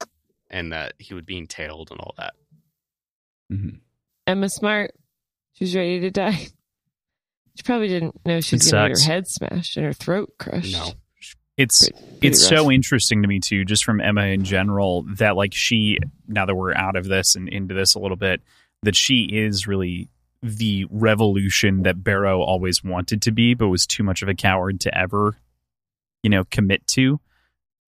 and 0.49 0.71
that 0.73 0.93
he 0.97 1.13
would 1.13 1.27
be 1.27 1.37
entailed 1.37 1.91
and 1.91 1.99
all 1.99 2.15
that. 2.17 2.33
mm-hmm. 3.53 3.77
Emma 4.25 4.49
Smart. 4.49 4.91
She 5.53 5.65
was 5.65 5.75
ready 5.75 5.99
to 5.99 6.09
die. 6.11 6.47
She 7.55 7.63
probably 7.63 7.87
didn't 7.87 8.23
know 8.25 8.39
she 8.41 8.55
was 8.55 8.71
going 8.71 8.89
to 8.91 8.95
get 8.95 9.03
her 9.05 9.11
head 9.13 9.27
smashed 9.27 9.77
and 9.77 9.85
her 9.87 9.93
throat 9.93 10.33
crushed. 10.37 10.73
No. 10.73 10.91
It's 11.57 11.89
Pretty- 11.89 12.03
pretty 12.11 12.27
it's 12.27 12.51
rough. 12.51 12.59
so 12.59 12.71
interesting 12.71 13.21
to 13.23 13.27
me 13.27 13.39
too, 13.39 13.65
just 13.65 13.83
from 13.83 13.99
Emma 13.99 14.25
in 14.25 14.43
general, 14.43 15.03
that 15.17 15.35
like 15.35 15.53
she 15.53 15.97
now 16.27 16.45
that 16.45 16.55
we're 16.55 16.75
out 16.75 16.95
of 16.95 17.05
this 17.05 17.35
and 17.35 17.49
into 17.49 17.73
this 17.73 17.95
a 17.95 17.99
little 17.99 18.17
bit, 18.17 18.41
that 18.83 18.95
she 18.95 19.23
is 19.23 19.65
really 19.67 20.09
the 20.43 20.85
revolution 20.91 21.81
that 21.83 22.03
Bero 22.03 22.41
always 22.43 22.83
wanted 22.83 23.23
to 23.23 23.31
be, 23.31 23.55
but 23.55 23.69
was 23.69 23.87
too 23.87 24.03
much 24.03 24.21
of 24.21 24.29
a 24.29 24.35
coward 24.35 24.79
to 24.81 24.95
ever, 24.95 25.35
you 26.21 26.29
know, 26.29 26.43
commit 26.45 26.85
to. 26.87 27.19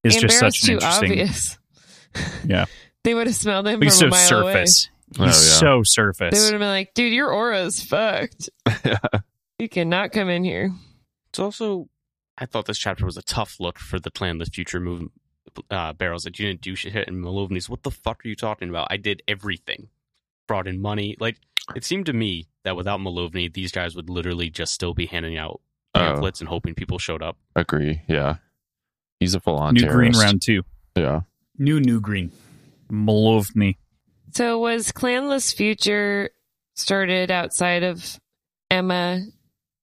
Is 0.03 0.15
and 0.15 0.21
just 0.23 0.39
Bero's 0.39 0.59
such 0.59 0.63
an 0.63 0.67
too 0.67 0.73
interesting. 0.85 1.11
obvious. 1.11 1.57
Yeah. 2.47 2.65
they 3.03 3.13
would 3.13 3.27
have 3.27 3.35
smelled 3.35 3.67
him 3.67 3.81
He's 3.83 3.99
from 4.01 4.09
so 4.11 4.37
a 4.37 4.41
mile 4.41 4.53
surface. 4.53 4.89
Oh, 5.19 5.25
He's 5.25 5.35
yeah. 5.35 5.57
so 5.59 5.83
surface. 5.83 6.33
They 6.33 6.43
would 6.43 6.53
have 6.53 6.59
been 6.59 6.69
like, 6.69 6.93
"Dude, 6.95 7.13
your 7.13 7.31
aura's 7.31 7.81
fucked. 7.83 8.49
You 9.59 9.69
cannot 9.69 10.11
come 10.11 10.29
in 10.29 10.43
here." 10.43 10.71
It's 11.29 11.37
also, 11.39 11.87
I 12.39 12.45
thought 12.45 12.65
this 12.65 12.77
chapter 12.77 13.05
was 13.05 13.17
a 13.17 13.21
tough 13.21 13.59
look 13.59 13.77
for 13.77 13.99
the 13.99 14.11
Clanless 14.11 14.53
Future 14.53 14.79
movement. 14.79 15.11
Uh, 15.69 15.93
Barrels 15.93 16.23
that 16.23 16.39
you 16.39 16.47
didn't 16.47 16.61
do 16.61 16.75
shit, 16.75 17.07
and 17.07 17.23
Malovny's, 17.23 17.69
what 17.69 17.83
the 17.83 17.91
fuck 17.91 18.23
are 18.23 18.27
you 18.29 18.35
talking 18.35 18.69
about? 18.69 18.87
I 18.91 18.97
did 18.97 19.21
everything. 19.27 19.89
Brought 20.47 20.67
in 20.67 20.79
money. 20.81 21.17
Like, 21.19 21.37
it 21.75 21.83
seemed 21.83 22.05
to 22.05 22.13
me 22.13 22.47
that 22.63 22.75
without 22.75 22.99
Malovny, 22.99 23.51
these 23.51 23.71
guys 23.71 23.95
would 23.95 24.09
literally 24.09 24.49
just 24.49 24.73
still 24.73 24.93
be 24.93 25.05
handing 25.07 25.37
out 25.37 25.59
Oh. 25.95 25.99
pamphlets 26.01 26.39
and 26.39 26.47
hoping 26.47 26.75
people 26.75 26.99
showed 26.99 27.23
up. 27.23 27.35
Agree. 27.55 28.03
Yeah. 28.07 28.35
He's 29.19 29.33
a 29.33 29.39
full 29.39 29.55
on 29.57 29.73
New 29.73 29.87
green 29.87 30.11
round 30.15 30.41
two. 30.43 30.61
Yeah. 30.95 31.21
new 31.57 31.79
new 31.79 31.99
green 31.99 32.31
Malovny. 32.91 33.77
So 34.35 34.59
was 34.59 34.91
Clanless 34.91 35.53
Future 35.53 36.29
started 36.75 37.31
outside 37.31 37.81
of 37.83 38.19
Emma? 38.69 39.21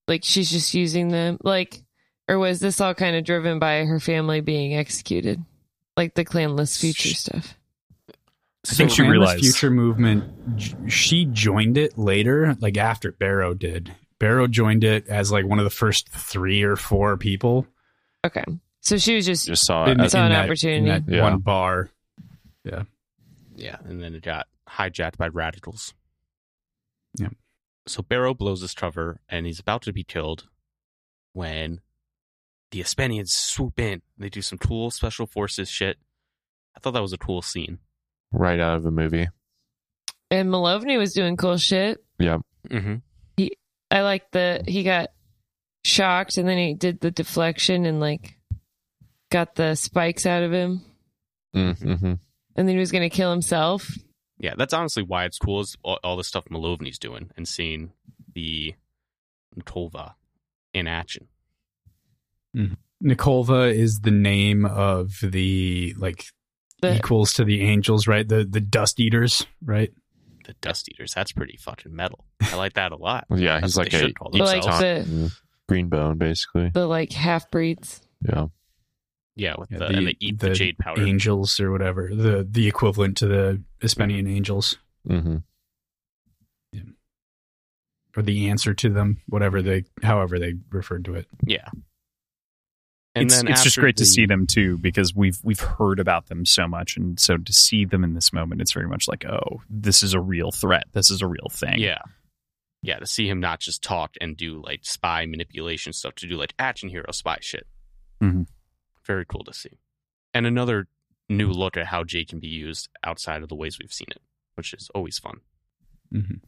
Like 0.06 0.22
she's 0.24 0.48
just 0.50 0.74
using 0.74 1.08
them, 1.08 1.38
like, 1.42 1.82
or 2.28 2.38
was 2.38 2.60
this 2.60 2.80
all 2.80 2.94
kind 2.94 3.16
of 3.16 3.24
driven 3.24 3.58
by 3.58 3.84
her 3.84 4.00
family 4.00 4.40
being 4.40 4.74
executed, 4.74 5.42
like 5.96 6.14
the 6.14 6.24
Clanless 6.24 6.78
Future 6.80 7.14
stuff? 7.14 7.54
I 8.68 8.74
think 8.74 8.90
she 8.90 9.02
Clanless 9.02 9.10
realized- 9.10 9.40
future 9.44 9.70
movement 9.70 10.90
she 10.90 11.24
joined 11.26 11.78
it 11.78 11.96
later 11.96 12.56
like 12.60 12.76
after 12.76 13.12
Bero 13.12 13.54
did 13.54 13.92
Bero 14.18 14.48
joined 14.48 14.82
it 14.82 15.06
as 15.06 15.30
like 15.30 15.44
one 15.44 15.58
of 15.60 15.64
the 15.64 15.70
first 15.70 16.08
three 16.08 16.62
or 16.64 16.74
four 16.74 17.16
people 17.16 17.66
Okay, 18.24 18.42
so 18.80 18.96
she 18.98 19.14
was 19.14 19.24
just 19.24 19.46
Just 19.46 19.64
saw 19.64 19.84
in, 19.84 20.00
it. 20.00 20.04
as- 20.06 20.12
Saw 20.12 20.26
an 20.26 20.32
that, 20.32 20.46
opportunity. 20.46 20.78
in 20.78 20.84
that 20.86 21.02
Yeah. 21.08 21.22
one 21.22 21.38
bar 21.38 21.90
Yeah, 22.64 22.82
Yeah, 23.54 23.76
and 23.84 24.02
then 24.02 24.16
it 24.16 24.22
got 24.24 24.48
hijacked 24.68 25.16
by 25.16 25.28
radicals. 25.28 25.94
Yeah. 27.16 27.28
So 27.86 28.02
Bero 28.02 28.34
blows 28.34 28.62
his 28.62 28.74
cover, 28.74 29.20
and 29.28 29.46
he's 29.46 29.60
about 29.60 29.82
to 29.82 29.92
be 29.92 30.02
killed 30.02 30.48
when 31.32 31.80
the 32.70 32.80
Espenians 32.80 33.32
swoop 33.32 33.78
in. 33.78 34.02
They 34.18 34.28
do 34.28 34.42
some 34.42 34.58
cool 34.58 34.90
special 34.90 35.26
forces 35.26 35.68
shit. 35.68 35.96
I 36.76 36.80
thought 36.80 36.92
that 36.92 37.02
was 37.02 37.12
a 37.12 37.18
cool 37.18 37.42
scene. 37.42 37.78
right 38.32 38.60
out 38.60 38.76
of 38.76 38.82
the 38.82 38.90
movie. 38.90 39.28
and 40.30 40.48
Malovny 40.48 40.98
was 40.98 41.12
doing 41.14 41.36
cool 41.36 41.56
shit. 41.56 42.04
Yeah. 42.18 42.38
Mm-hmm. 42.68 42.96
I 43.90 44.00
like 44.00 44.30
the 44.32 44.64
he 44.66 44.82
got 44.82 45.10
shocked 45.84 46.36
and 46.38 46.48
then 46.48 46.58
he 46.58 46.74
did 46.74 47.00
the 47.00 47.12
deflection 47.12 47.86
and 47.86 48.00
like 48.00 48.36
got 49.30 49.54
the 49.54 49.74
spikes 49.76 50.26
out 50.26 50.42
of 50.42 50.52
him, 50.52 50.82
Mm-hmm. 51.54 52.04
and 52.04 52.18
then 52.56 52.68
he 52.68 52.76
was 52.78 52.90
gonna 52.92 53.08
kill 53.10 53.30
himself. 53.30 53.90
Yeah, 54.38 54.54
that's 54.58 54.74
honestly 54.74 55.02
why 55.04 55.24
it's 55.24 55.38
cool 55.38 55.60
is 55.60 55.76
all, 55.82 55.98
all 56.04 56.16
the 56.16 56.24
stuff 56.24 56.44
Malovny's 56.50 56.98
doing 56.98 57.30
and 57.36 57.46
seeing 57.48 57.92
the 58.34 58.74
Tolva 59.60 60.14
in 60.74 60.86
action. 60.88 61.28
Nikolva 63.04 63.72
is 63.74 64.00
the 64.00 64.10
name 64.10 64.64
of 64.64 65.18
the 65.22 65.94
like 65.98 66.24
The- 66.82 66.96
equals 66.96 67.32
to 67.34 67.44
the 67.44 67.60
angels, 67.62 68.06
right? 68.06 68.26
The 68.26 68.44
the 68.44 68.60
dust 68.60 68.98
eaters, 69.00 69.46
right? 69.64 69.92
The 70.44 70.54
Dust 70.60 70.88
Eaters. 70.88 71.12
That's 71.12 71.32
pretty 71.32 71.56
fucking 71.56 71.92
metal. 71.94 72.24
I 72.40 72.54
like 72.54 72.74
that 72.74 72.92
a 72.92 72.96
lot. 72.96 73.26
Yeah. 73.34 73.54
That's 73.60 73.72
He's 73.72 73.76
like 73.78 73.92
a 73.92 73.98
should 73.98 74.12
like 74.20 74.62
themselves. 74.62 75.10
the 75.10 75.32
green 75.68 75.88
bone, 75.88 76.18
basically. 76.18 76.70
the 76.72 76.86
like 76.86 77.12
half 77.12 77.50
breeds. 77.50 78.00
Yeah. 78.22 78.46
Yeah, 79.34 79.56
with 79.58 79.72
Yeah, 79.72 79.78
the, 79.78 79.86
and 79.86 80.06
they 80.06 80.16
eat 80.20 80.38
the, 80.38 80.50
jade 80.50 80.78
powder. 80.78 81.04
Angels 81.04 81.58
or 81.58 81.72
whatever. 81.72 82.10
The 82.14 82.46
the 82.48 82.68
equivalent 82.68 83.16
to 83.18 83.26
the 83.26 83.62
Espenian 83.82 84.28
angels. 84.30 84.78
Mm-hmm. 85.08 85.38
or 88.16 88.22
the 88.22 88.48
answer 88.48 88.72
to 88.72 88.88
them, 88.88 89.20
whatever 89.28 89.60
they, 89.62 89.84
however 90.02 90.38
they 90.38 90.54
referred 90.70 91.04
to 91.06 91.14
it. 91.14 91.26
Yeah. 91.44 91.68
And 93.16 93.26
it's 93.26 93.36
then 93.36 93.48
it's 93.48 93.62
just 93.64 93.78
great 93.78 93.96
to 93.96 94.04
see 94.04 94.26
them 94.26 94.46
too 94.46 94.76
because 94.78 95.14
we've 95.14 95.38
we've 95.42 95.60
heard 95.60 95.98
about 95.98 96.26
them 96.26 96.44
so 96.44 96.68
much, 96.68 96.96
and 96.96 97.18
so 97.18 97.36
to 97.36 97.52
see 97.52 97.84
them 97.84 98.04
in 98.04 98.14
this 98.14 98.32
moment, 98.32 98.60
it's 98.60 98.72
very 98.72 98.86
much 98.86 99.08
like, 99.08 99.24
oh, 99.24 99.62
this 99.70 100.02
is 100.02 100.12
a 100.14 100.20
real 100.20 100.50
threat. 100.52 100.84
This 100.92 101.10
is 101.10 101.22
a 101.22 101.26
real 101.26 101.48
thing. 101.50 101.78
Yeah. 101.78 102.02
Yeah, 102.82 102.98
to 102.98 103.06
see 103.06 103.28
him 103.28 103.40
not 103.40 103.58
just 103.58 103.82
talk 103.82 104.14
and 104.20 104.36
do 104.36 104.62
like 104.62 104.80
spy 104.82 105.26
manipulation 105.26 105.92
stuff, 105.92 106.14
to 106.16 106.28
do 106.28 106.36
like 106.36 106.54
action 106.58 106.88
hero 106.88 107.10
spy 107.10 107.38
shit. 107.40 107.66
Mhm. 108.22 108.46
Very 109.04 109.24
cool 109.24 109.44
to 109.44 109.52
see. 109.54 109.78
And 110.34 110.46
another 110.46 110.86
new 111.28 111.50
look 111.50 111.76
at 111.76 111.86
how 111.86 112.04
Jay 112.04 112.24
can 112.24 112.38
be 112.38 112.48
used 112.48 112.88
outside 113.02 113.42
of 113.42 113.48
the 113.48 113.56
ways 113.56 113.78
we've 113.80 113.92
seen 113.92 114.08
it, 114.10 114.20
which 114.54 114.72
is 114.74 114.90
always 114.94 115.18
fun. 115.18 115.40
Mhm. 116.12 116.40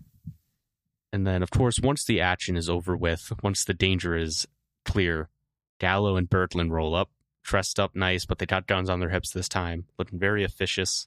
And 1.12 1.26
then, 1.26 1.42
of 1.42 1.50
course, 1.50 1.80
once 1.80 2.04
the 2.04 2.20
action 2.20 2.56
is 2.56 2.68
over 2.68 2.94
with, 2.96 3.32
once 3.42 3.64
the 3.64 3.74
danger 3.74 4.14
is 4.14 4.46
clear, 4.84 5.30
Gallo 5.78 6.16
and 6.16 6.28
Berglund 6.28 6.70
roll 6.70 6.94
up, 6.94 7.10
dressed 7.42 7.80
up 7.80 7.94
nice, 7.94 8.24
but 8.26 8.38
they 8.38 8.46
got 8.46 8.66
guns 8.66 8.90
on 8.90 9.00
their 9.00 9.10
hips 9.10 9.30
this 9.30 9.48
time, 9.48 9.86
looking 9.98 10.18
very 10.18 10.44
officious. 10.44 11.06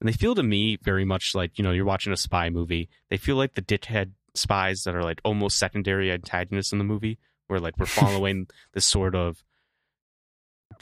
And 0.00 0.08
they 0.08 0.12
feel 0.12 0.34
to 0.34 0.42
me 0.42 0.76
very 0.82 1.04
much 1.04 1.34
like, 1.34 1.58
you 1.58 1.64
know, 1.64 1.72
you're 1.72 1.84
watching 1.84 2.12
a 2.12 2.16
spy 2.16 2.50
movie. 2.50 2.88
They 3.10 3.16
feel 3.16 3.36
like 3.36 3.54
the 3.54 3.62
dickhead 3.62 4.12
spies 4.34 4.84
that 4.84 4.94
are 4.94 5.02
like 5.02 5.20
almost 5.24 5.58
secondary 5.58 6.10
antagonists 6.10 6.72
in 6.72 6.78
the 6.78 6.84
movie, 6.84 7.18
where 7.46 7.60
like 7.60 7.78
we're 7.78 7.86
following 7.86 8.48
this 8.72 8.86
sort 8.86 9.14
of 9.14 9.42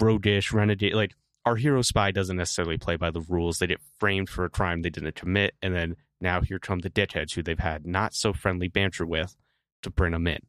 roguish 0.01 0.53
renegade. 0.53 0.95
Like 0.95 1.15
our 1.45 1.57
hero 1.57 1.83
spy 1.83 2.11
doesn't 2.11 2.37
necessarily 2.37 2.79
play 2.79 2.97
by 2.97 3.11
the 3.11 3.21
rules. 3.21 3.59
They 3.59 3.67
get 3.67 3.81
framed 3.99 4.29
for 4.29 4.45
a 4.45 4.51
crime 4.51 4.83
they 4.83 4.91
didn't 4.91 5.15
commit, 5.15 5.55
and 5.63 5.75
then 5.75 5.97
now 6.21 6.41
here 6.41 6.59
come 6.59 6.79
the 6.81 6.91
dickheads 6.91 7.35
who 7.35 7.43
they've 7.43 7.59
had 7.59 7.87
not 7.87 8.15
so 8.15 8.33
friendly 8.33 8.69
banter 8.69 9.07
with 9.07 9.37
to 9.83 9.91
bring 9.91 10.13
them 10.13 10.27
in. 10.27 10.41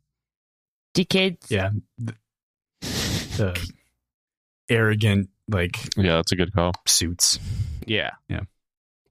Decades. 0.94 1.50
Yeah. 1.50 1.72
The, 3.38 3.52
the 4.68 4.76
arrogant, 4.76 5.30
like, 5.48 5.78
Yeah, 5.98 6.16
that's 6.16 6.32
a 6.32 6.36
good 6.36 6.54
call. 6.54 6.74
suits. 6.88 7.40
Yeah. 7.86 8.12
Yeah. 8.30 8.42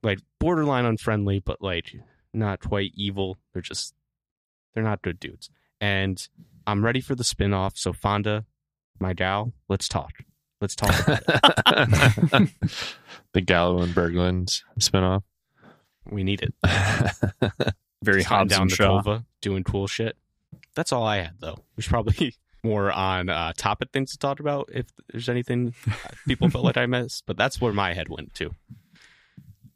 Like 0.03 0.19
borderline 0.41 0.85
unfriendly, 0.85 1.41
but 1.41 1.61
like 1.63 1.95
not 2.33 2.61
quite 2.61 2.91
evil. 2.95 3.37
They're 3.53 3.63
just 3.63 3.95
they're 4.75 4.83
not 4.83 5.03
good 5.03 5.21
dudes. 5.21 5.49
And 5.81 6.27
I'm 6.67 6.85
ready 6.85 7.01
for 7.01 7.15
the 7.15 7.23
spin 7.25 7.53
off. 7.55 7.77
So 7.77 7.93
Fonda, 7.93 8.45
my 8.99 9.13
gal, 9.13 9.53
let's 9.69 9.89
talk. 9.89 10.13
Let's 10.61 10.75
talk 10.77 10.91
the 13.33 13.41
Gallo 13.45 13.83
and 13.83 13.95
Berglund 13.95 14.63
spinoff. 14.81 15.23
We 16.11 16.23
need 16.25 16.43
it. 16.43 16.55
very 18.03 18.23
hot 18.23 18.49
down 18.49 18.69
the 18.69 18.77
to 18.77 18.83
Tova, 18.83 19.25
doing 19.41 19.65
cool 19.65 19.87
shit. 19.87 20.17
That's 20.75 20.93
all 20.93 21.05
I 21.05 21.19
had 21.19 21.35
though. 21.41 21.59
We 21.77 21.83
should 21.83 21.91
probably 21.91 22.35
more 22.65 22.93
on 22.93 23.29
uh, 23.29 23.53
topic 23.57 23.91
things 23.93 24.13
to 24.13 24.19
talk 24.19 24.41
about 24.41 24.69
if 24.73 24.87
there's 25.11 25.29
anything 25.29 25.75
people 26.27 26.49
felt 26.49 26.65
like 26.65 26.77
I 26.77 26.87
missed. 26.87 27.25
But 27.27 27.37
that's 27.37 27.61
where 27.61 27.73
my 27.73 27.93
head 27.95 28.09
went 28.09 28.35
to. 28.35 28.51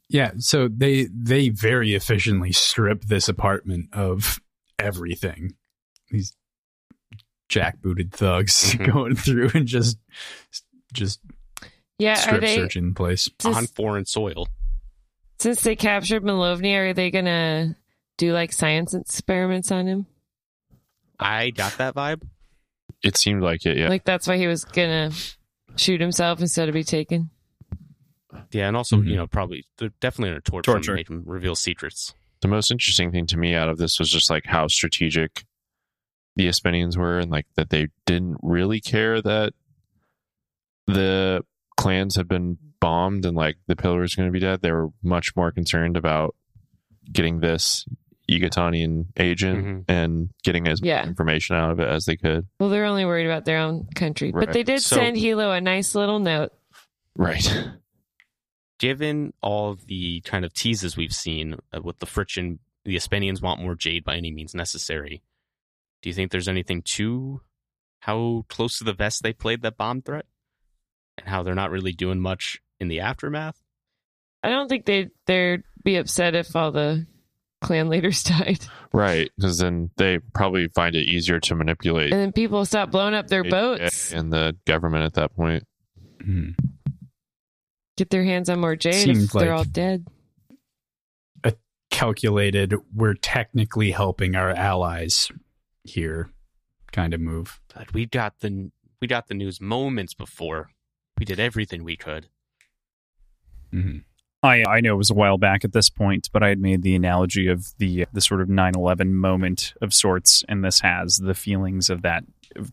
Yeah, 0.09 0.33
so 0.39 0.69
they 0.69 1.09
they 1.13 1.49
very 1.49 1.95
efficiently 1.95 2.53
strip 2.53 3.03
this 3.05 3.29
apartment 3.29 3.89
of 3.93 4.41
everything. 4.79 5.55
These 6.11 6.37
jackbooted 7.49 8.13
thugs 8.13 8.75
Mhm. 8.75 8.87
going 8.93 9.17
through 9.17 9.51
and 9.55 9.67
just 9.67 9.99
just 10.93 11.21
Yeah, 11.99 12.13
are 12.13 12.17
strip 12.17 12.41
they 12.41 12.55
searching 12.57 12.89
the 12.91 12.95
place. 12.95 13.29
Just- 13.41 13.57
on 13.57 13.67
foreign 13.67 14.05
soil. 14.07 14.47
since 15.41 15.63
they 15.63 15.75
captured 15.75 16.23
Malovny? 16.23 16.75
Are 16.77 16.93
they 16.95 17.11
gonna 17.11 17.75
do 18.17 18.33
like 18.33 18.53
science 18.53 18.95
experiments 18.95 19.73
on 19.73 19.87
him? 19.89 20.07
I 21.19 21.51
got 21.51 21.79
that 21.79 21.95
vibe. 21.97 22.23
It 23.07 23.17
seemed 23.17 23.43
like 23.43 23.65
it, 23.65 23.77
yeah. 23.79 23.89
Like 23.89 24.05
that's 24.05 24.27
why 24.27 24.37
he 24.37 24.47
was 24.47 24.65
gonna 24.65 25.13
shoot 25.77 26.01
himself 26.01 26.41
instead 26.41 26.69
of 26.69 26.75
be 26.75 26.83
taken. 26.85 27.31
Yeah, 28.53 28.69
and 28.69 28.77
also 28.77 28.97
Mhm. 28.97 29.09
you 29.09 29.17
know 29.17 29.27
probably 29.27 29.65
they're 29.79 29.91
definitely 30.01 30.31
in 30.33 30.37
a 30.37 30.41
torture, 30.41 30.73
Torture. 30.73 30.93
and 30.93 30.99
make 30.99 31.09
him 31.11 31.23
reveal 31.25 31.55
secrets. 31.55 32.15
the 32.43 32.49
most 32.49 32.71
interesting 32.71 33.11
thing 33.11 33.27
to 33.27 33.37
me 33.39 33.55
out 33.55 33.69
of 33.69 33.79
this 33.79 33.99
was 33.99 34.11
just 34.11 34.29
like 34.29 34.45
how 34.45 34.67
strategic 34.69 35.45
the 36.37 36.47
Espenians 36.47 36.97
were 36.97 37.19
and 37.19 37.31
like 37.31 37.47
that 37.57 37.71
they 37.71 37.89
didn't 38.05 38.37
really 38.43 38.79
care 38.81 39.23
that 39.23 39.55
the 40.87 41.43
clans 41.77 42.15
had 42.17 42.29
been 42.29 42.59
bombed 42.79 43.25
and 43.25 43.37
like 43.37 43.57
the 43.67 43.75
pillar 43.77 44.01
was 44.01 44.15
going 44.15 44.29
to 44.29 44.33
be 44.33 44.39
dead. 44.39 44.61
They 44.61 44.71
were 44.71 44.91
much 45.03 45.35
more 45.35 45.51
concerned 45.51 45.97
about 45.97 46.35
getting 47.11 47.41
this 47.41 47.87
Ygutanian 48.31 49.07
agent 49.19 49.65
Mhm. 49.65 49.85
and 49.89 50.31
getting 50.43 50.67
as 50.67 50.81
Yeah. 50.83 51.01
much 51.03 51.09
information 51.09 51.57
out 51.57 51.71
of 51.71 51.81
it 51.81 51.89
as 51.89 52.05
they 52.07 52.17
could. 52.17 52.47
Well, 52.59 52.69
they're 52.71 52.85
only 52.85 53.05
worried 53.05 53.27
about 53.27 53.45
their 53.45 53.59
own 53.59 53.87
country, 53.95 54.33
but 54.33 54.53
they 54.53 54.63
did 54.65 54.81
So- 54.83 54.97
send 54.97 55.17
Hilo 55.17 55.53
a 55.53 55.61
nice 55.61 55.95
little 55.95 56.19
note. 56.19 56.53
Right. 57.15 57.47
Given 58.79 59.33
all 59.43 59.75
the 59.87 60.21
kind 60.23 60.45
of 60.45 60.53
teases 60.53 60.97
we've 60.97 61.15
seen 61.15 61.57
uh, 61.73 61.81
with 61.83 61.99
the 61.99 62.07
friction, 62.07 62.59
the 62.85 62.95
Espenians 62.97 63.41
want 63.41 63.61
more 63.63 63.75
jade 63.75 64.05
by 64.05 64.17
any 64.17 64.31
means 64.31 64.55
necessary. 64.55 65.23
Do 66.03 66.11
you 66.11 66.15
think 66.15 66.31
there's 66.31 66.49
anything 66.49 66.83
to 66.83 67.41
how 68.01 68.45
close 68.49 68.77
to 68.79 68.85
the 68.85 68.93
vest 68.93 69.23
they 69.23 69.33
played 69.33 69.63
that 69.63 69.79
bomb 69.79 70.03
threat, 70.03 70.27
and 71.17 71.27
how 71.29 71.43
they're 71.43 71.55
not 71.55 71.71
really 71.71 71.93
doing 71.93 72.21
much 72.21 72.59
in 72.79 72.89
the 72.89 73.01
aftermath? 73.01 73.63
I 74.43 74.51
don't 74.51 74.69
think 74.69 74.85
they 74.85 75.09
they'd 75.25 75.63
be 75.83 75.97
upset 75.97 76.35
if 76.35 76.55
all 76.55 76.71
the 76.71 77.07
clan 77.61 77.89
leaders 77.89 78.23
died, 78.25 78.59
Right. 78.93 79.31
Because 79.37 79.59
then 79.59 79.91
they 79.97 80.19
probably 80.35 80.69
find 80.69 80.95
it 80.97 81.07
easier 81.09 81.41
to 81.41 81.55
manipulate 81.55 82.13
and 82.13 82.21
then 82.21 82.33
people 82.33 82.65
stop 82.65 82.91
blowing 82.91 83.15
up 83.15 83.27
their 83.29 83.45
boats, 83.45 84.13
and 84.13 84.33
the 84.33 84.57
government 84.67 85.05
at 85.05 85.15
that 85.15 85.35
point. 85.35 85.65
Mhm. 86.19 86.55
get 87.97 88.11
their 88.11 88.25
hands 88.25 88.49
on 88.51 88.61
more 88.61 88.77
jade 88.77 88.95
Seemed 88.95 89.25
if 89.25 89.33
they're 89.33 89.51
like- 89.51 89.59
all 89.59 89.65
dead. 89.65 90.07
A 91.45 91.55
Calculated, 91.91 92.75
we're 92.95 93.15
technically 93.15 93.91
helping 93.91 94.35
our 94.37 94.51
allies 94.51 95.31
here 95.85 96.31
kind 96.93 97.15
of 97.15 97.21
move. 97.21 97.61
But 97.75 97.93
we 97.95 98.07
got 98.07 98.41
the 98.41 98.71
we 99.01 99.07
got 99.09 99.29
the 99.29 99.35
news 99.35 99.61
moments 99.61 100.15
before. 100.15 100.71
We 101.19 101.25
did 101.25 101.39
everything 101.41 101.85
we 101.85 101.97
could. 101.97 102.29
Mhm. 103.73 104.05
I 104.47 104.65
I 104.67 104.81
know 104.81 104.95
it 104.95 104.99
was 104.99 105.11
a 105.11 105.15
while 105.15 105.39
back 105.39 105.65
at 105.65 105.73
this 105.73 105.91
point, 105.91 106.29
but 106.33 106.43
I 106.43 106.49
had 106.49 106.61
made 106.61 106.83
the 106.83 106.95
analogy 106.95 107.49
of 107.49 107.77
the 107.79 108.07
the 108.13 108.21
sort 108.21 108.41
of 108.41 108.49
9/11 108.49 109.13
moment 109.13 109.75
of 109.83 109.93
sorts, 109.93 110.45
and 110.49 110.65
this 110.65 110.81
has 110.81 111.19
the 111.19 111.35
feelings 111.35 111.91
of 111.91 112.03
that 112.03 112.25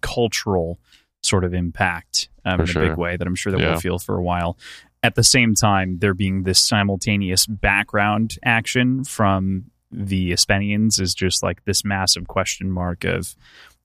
cultural 0.01 0.79
sort 1.21 1.43
of 1.43 1.53
impact 1.53 2.29
um, 2.45 2.61
in 2.61 2.69
a 2.69 2.73
big 2.89 2.97
way 2.97 3.17
that 3.17 3.27
I'm 3.27 3.35
sure 3.35 3.51
that 3.51 3.59
Yeah. 3.61 3.71
we'll 3.71 3.79
feel 3.79 3.99
for 3.99 4.15
a 4.17 4.23
while. 4.23 4.57
At 5.01 5.15
the 5.15 5.23
same 5.23 5.53
time, 5.55 5.99
there 5.99 6.13
being 6.13 6.43
this 6.43 6.59
simultaneous 6.59 7.45
background 7.45 8.37
action 8.43 9.03
from 9.03 9.65
the 9.91 10.31
Espenians 10.31 10.99
is 10.99 11.13
just 11.13 11.43
like 11.43 11.63
this 11.65 11.83
massive 11.85 12.27
question 12.27 12.71
mark 12.71 13.03
of 13.03 13.35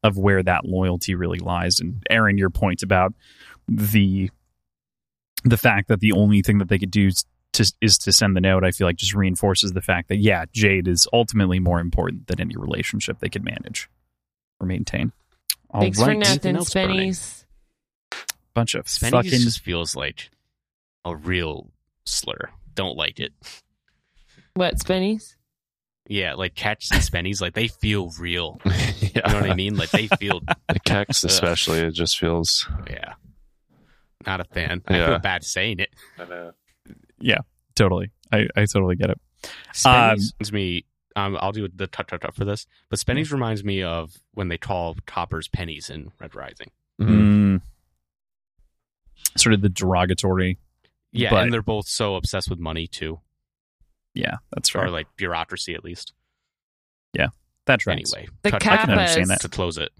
of 0.02 0.16
where 0.16 0.42
that 0.44 0.64
loyalty 0.64 1.14
really 1.14 1.38
lies. 1.40 1.80
And 1.80 2.02
Aaron, 2.08 2.38
your 2.38 2.50
point 2.50 2.82
about 2.82 3.14
the 3.68 4.30
the 5.44 5.56
fact 5.56 5.88
that 5.88 6.00
the 6.00 6.12
only 6.12 6.42
thing 6.42 6.58
that 6.58 6.68
they 6.68 6.78
could 6.78 6.90
do 6.90 7.10
to, 7.58 7.72
is 7.80 7.98
to 7.98 8.12
send 8.12 8.34
the 8.34 8.40
note, 8.40 8.64
I 8.64 8.70
feel 8.72 8.86
like 8.86 8.96
just 8.96 9.14
reinforces 9.14 9.72
the 9.72 9.80
fact 9.82 10.08
that 10.08 10.16
yeah, 10.16 10.46
Jade 10.52 10.88
is 10.88 11.06
ultimately 11.12 11.58
more 11.60 11.78
important 11.80 12.26
than 12.26 12.40
any 12.40 12.56
relationship 12.56 13.20
they 13.20 13.28
could 13.28 13.44
manage 13.44 13.88
or 14.60 14.66
maintain. 14.66 15.12
All 15.70 15.82
Thanks 15.82 16.02
for 16.02 16.14
nothing, 16.14 16.56
else 16.56 16.72
burning? 16.72 17.10
Spennies. 17.12 17.44
bunch 18.54 18.74
of 18.74 18.86
Spenny's 18.88 19.10
fucking 19.12 19.30
just 19.40 19.60
feels 19.60 19.94
like 19.94 20.30
a 21.04 21.14
real 21.14 21.70
slur. 22.06 22.50
Don't 22.74 22.96
like 22.96 23.20
it. 23.20 23.32
What 24.54 24.76
Spennies? 24.78 25.34
Yeah, 26.08 26.34
like 26.34 26.54
catch 26.54 26.88
and 26.90 27.02
Spenny's, 27.02 27.40
like 27.42 27.52
they 27.52 27.68
feel 27.68 28.10
real. 28.18 28.60
yeah. 28.64 28.72
You 29.02 29.10
know 29.32 29.40
what 29.40 29.50
I 29.50 29.54
mean? 29.54 29.76
Like 29.76 29.90
they 29.90 30.06
feel, 30.06 30.40
The 30.68 30.80
Kex 30.80 31.22
especially, 31.24 31.80
it 31.80 31.90
just 31.90 32.18
feels. 32.18 32.66
yeah. 32.88 33.14
Not 34.26 34.40
a 34.40 34.44
fan. 34.44 34.82
I 34.88 34.96
Yeah. 34.96 35.06
feel 35.06 35.18
bad 35.18 35.44
saying 35.44 35.80
it. 35.80 35.90
Totally. 37.74 38.10
I, 38.32 38.48
I 38.56 38.64
totally 38.66 38.96
get 38.96 39.10
it. 39.10 39.20
Spenny's 39.72 40.32
reminds 40.40 40.52
me. 40.52 40.84
Um, 41.16 41.36
I'll 41.40 41.52
do 41.52 41.66
the 41.74 41.86
tut 41.86 42.08
tut 42.08 42.20
tut 42.20 42.34
for 42.34 42.44
this, 42.44 42.66
but 42.90 42.98
Spenny's 42.98 43.32
reminds 43.32 43.64
me 43.64 43.82
of 43.82 44.14
when 44.34 44.48
they 44.48 44.58
call 44.58 44.96
coppers 45.06 45.48
pennies 45.48 45.90
in 45.90 46.12
Red 46.20 46.34
Rising. 46.34 46.70
Mm. 47.00 47.08
Mm. 47.08 47.60
Sort 49.36 49.54
of 49.54 49.60
the 49.62 49.68
derogatory. 49.68 50.58
Yeah, 51.12 51.30
But- 51.30 51.44
and 51.44 51.52
they're 51.52 51.62
both 51.62 51.86
so 51.88 52.16
obsessed 52.16 52.50
with 52.50 52.58
money 52.58 52.86
too, 52.86 53.20
Yeah, 54.14 54.36
that's 54.52 54.70
or 54.74 54.80
fair. 54.80 54.90
like 54.90 55.06
bureaucracy 55.16 55.74
at 55.74 55.82
least. 55.82 56.12
Yeah, 57.14 57.28
that's 57.64 57.86
right. 57.86 57.94
Anyway, 57.98 58.28
The 58.42 58.50
tut- 58.52 58.66
I 58.66 58.76
can 58.76 58.90
understand 58.90 59.30
that. 59.30 59.40
to 59.40 59.48
close 59.48 59.78
it. 59.78 59.90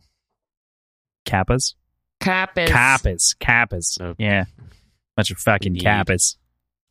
Kappas. 1.25 1.75
Kappas. 2.21 2.69
Kappas. 2.69 3.37
Kappas. 3.39 3.99
No. 4.01 4.15
Yeah. 4.19 4.45
Bunch 5.17 5.31
of 5.31 5.39
fucking 5.39 5.69
Indeed. 5.77 5.85
kappas. 5.85 6.37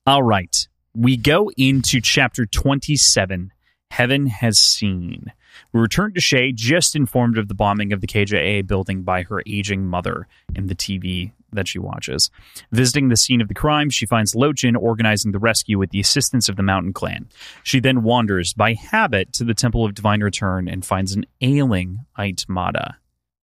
All 0.07 0.23
right. 0.23 0.55
We 0.95 1.17
go 1.17 1.51
into 1.57 1.99
chapter 1.99 2.45
27 2.45 3.51
Heaven 3.91 4.27
has 4.27 4.57
seen. 4.57 5.33
We 5.73 5.81
return 5.81 6.13
to 6.13 6.21
Shae, 6.21 6.55
just 6.55 6.95
informed 6.95 7.37
of 7.37 7.49
the 7.49 7.53
bombing 7.53 7.91
of 7.91 7.99
the 7.99 8.07
KJA 8.07 8.65
building 8.67 9.03
by 9.03 9.23
her 9.23 9.43
aging 9.45 9.85
mother 9.85 10.29
in 10.55 10.67
the 10.67 10.75
TV 10.75 11.33
that 11.51 11.67
she 11.67 11.77
watches. 11.77 12.31
Visiting 12.71 13.09
the 13.09 13.17
scene 13.17 13.41
of 13.41 13.49
the 13.49 13.53
crime, 13.53 13.89
she 13.89 14.05
finds 14.05 14.33
Lott 14.33 14.55
Jin 14.55 14.77
organizing 14.77 15.33
the 15.33 15.39
rescue 15.39 15.77
with 15.77 15.89
the 15.89 15.99
assistance 15.99 16.47
of 16.47 16.55
the 16.55 16.63
Mountain 16.63 16.93
Clan. 16.93 17.27
She 17.63 17.81
then 17.81 18.03
wanders 18.03 18.53
by 18.53 18.75
habit 18.75 19.33
to 19.33 19.43
the 19.43 19.53
Temple 19.53 19.83
of 19.83 19.93
Divine 19.93 20.23
Return 20.23 20.69
and 20.69 20.85
finds 20.85 21.13
an 21.15 21.25
ailing 21.41 22.05
Ayt 22.17 22.47
Mada. 22.47 22.97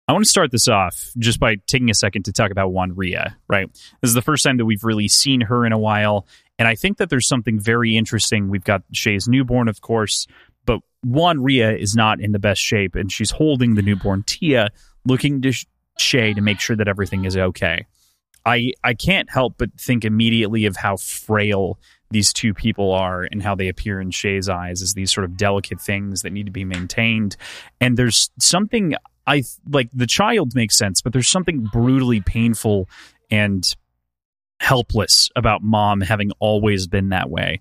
I 0.09 0.12
want 0.12 0.24
to 0.24 0.30
start 0.30 0.51
this 0.51 0.68
off 0.68 1.10
just 1.18 1.39
by 1.39 1.56
taking 1.66 1.90
a 1.90 1.94
second 1.94 2.22
to 2.24 2.32
talk 2.32 2.51
about 2.51 2.72
Wan 2.72 2.97
Ria, 2.97 3.36
right? 3.47 3.70
This 4.01 4.09
is 4.09 4.14
the 4.14 4.22
first 4.22 4.43
time 4.43 4.56
that 4.56 4.64
we've 4.64 4.82
really 4.82 5.06
seen 5.06 5.43
her 5.43 5.66
in 5.66 5.72
a 5.72 5.78
while. 5.78 6.26
And 6.59 6.66
I 6.66 6.74
think 6.74 6.98
that 6.98 7.09
there's 7.09 7.28
something 7.28 7.60
very 7.60 7.97
interesting. 7.97 8.48
We've 8.48 8.64
got 8.64 8.82
Shae's 8.93 9.28
newborn, 9.28 9.68
of 9.68 9.80
course, 9.80 10.26
but 10.66 10.80
Wan 11.05 11.43
Ria 11.43 11.76
is 11.76 11.94
not 11.94 12.20
in 12.20 12.32
the 12.32 12.39
best 12.39 12.60
shape, 12.60 12.94
and 12.94 13.10
she's 13.12 13.30
holding 13.30 13.74
the 13.74 13.82
newborn 13.82 14.24
Tia, 14.26 14.70
looking 15.05 15.40
to 15.43 15.52
Shae 15.98 16.35
to 16.35 16.40
make 16.40 16.60
sure 16.60 16.76
that 16.76 16.89
everything 16.89 17.24
is 17.24 17.36
okay. 17.36 17.86
I 18.44 18.72
I 18.82 18.94
can't 18.94 19.30
help 19.30 19.55
but 19.59 19.70
think 19.78 20.05
immediately 20.05 20.66
of 20.66 20.76
how 20.76 20.97
frail 20.97 21.78
these 22.10 22.32
two 22.32 22.55
people 22.55 22.93
are 22.93 23.28
and 23.30 23.43
how 23.43 23.55
they 23.55 23.68
appear 23.68 24.01
in 24.01 24.10
Shae's 24.10 24.48
eyes 24.48 24.80
as 24.80 24.94
these 24.94 25.12
sort 25.12 25.24
of 25.24 25.36
delicate 25.36 25.80
things 25.80 26.22
that 26.22 26.32
need 26.32 26.47
to 26.47 26.52
be 26.52 26.64
maintained. 26.64 27.36
And 27.80 27.97
there's 27.97 28.30
something 28.39 28.94
I 29.26 29.43
like 29.70 29.90
the 29.93 30.06
child 30.06 30.55
makes 30.55 30.76
sense, 30.76 31.02
but 31.02 31.12
there's 31.12 31.28
something 31.28 31.68
brutally 31.70 32.20
painful 32.22 32.89
and 33.30 33.76
helpless 34.60 35.30
about 35.36 35.62
mom 35.62 36.01
having 36.01 36.32
always 36.40 36.86
been 36.86 37.10
that 37.10 37.30
way, 37.30 37.60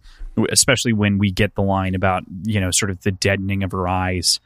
especially 0.50 0.94
when 0.94 1.18
we 1.18 1.32
get 1.32 1.56
the 1.56 1.62
line 1.62 1.96
about, 1.96 2.24
you 2.44 2.60
know, 2.60 2.72
sort 2.72 2.90
of 2.90 3.02
the 3.02 3.12
deadening 3.12 3.64
of 3.64 3.72
her 3.72 3.88
eyes. 3.88 4.40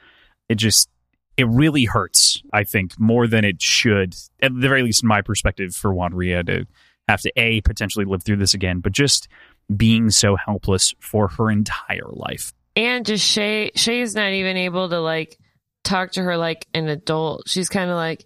It 0.49 0.55
just 0.55 0.89
it 1.37 1.47
really 1.47 1.85
hurts, 1.85 2.43
I 2.53 2.63
think, 2.63 2.99
more 2.99 3.25
than 3.25 3.45
it 3.45 3.61
should, 3.61 4.15
at 4.41 4.53
the 4.53 4.59
very 4.59 4.83
least 4.83 5.03
in 5.03 5.07
my 5.07 5.21
perspective, 5.21 5.73
for 5.73 5.93
Wan 5.93 6.13
Ria 6.13 6.43
to 6.43 6.67
have 7.07 7.21
to 7.21 7.31
A, 7.35 7.61
potentially 7.61 8.05
live 8.05 8.23
through 8.23 8.37
this 8.37 8.53
again, 8.53 8.79
but 8.79 8.91
just 8.91 9.27
being 9.75 10.09
so 10.09 10.35
helpless 10.35 10.93
for 10.99 11.29
her 11.29 11.49
entire 11.49 12.09
life. 12.11 12.53
And 12.75 13.05
just 13.05 13.25
Shae 13.25 13.73
Shae's 13.73 14.15
not 14.15 14.31
even 14.31 14.57
able 14.57 14.89
to 14.89 14.99
like 14.99 15.37
talk 15.83 16.11
to 16.13 16.23
her 16.23 16.37
like 16.37 16.67
an 16.73 16.87
adult. 16.87 17.47
She's 17.47 17.69
kind 17.69 17.89
of 17.89 17.95
like 17.95 18.25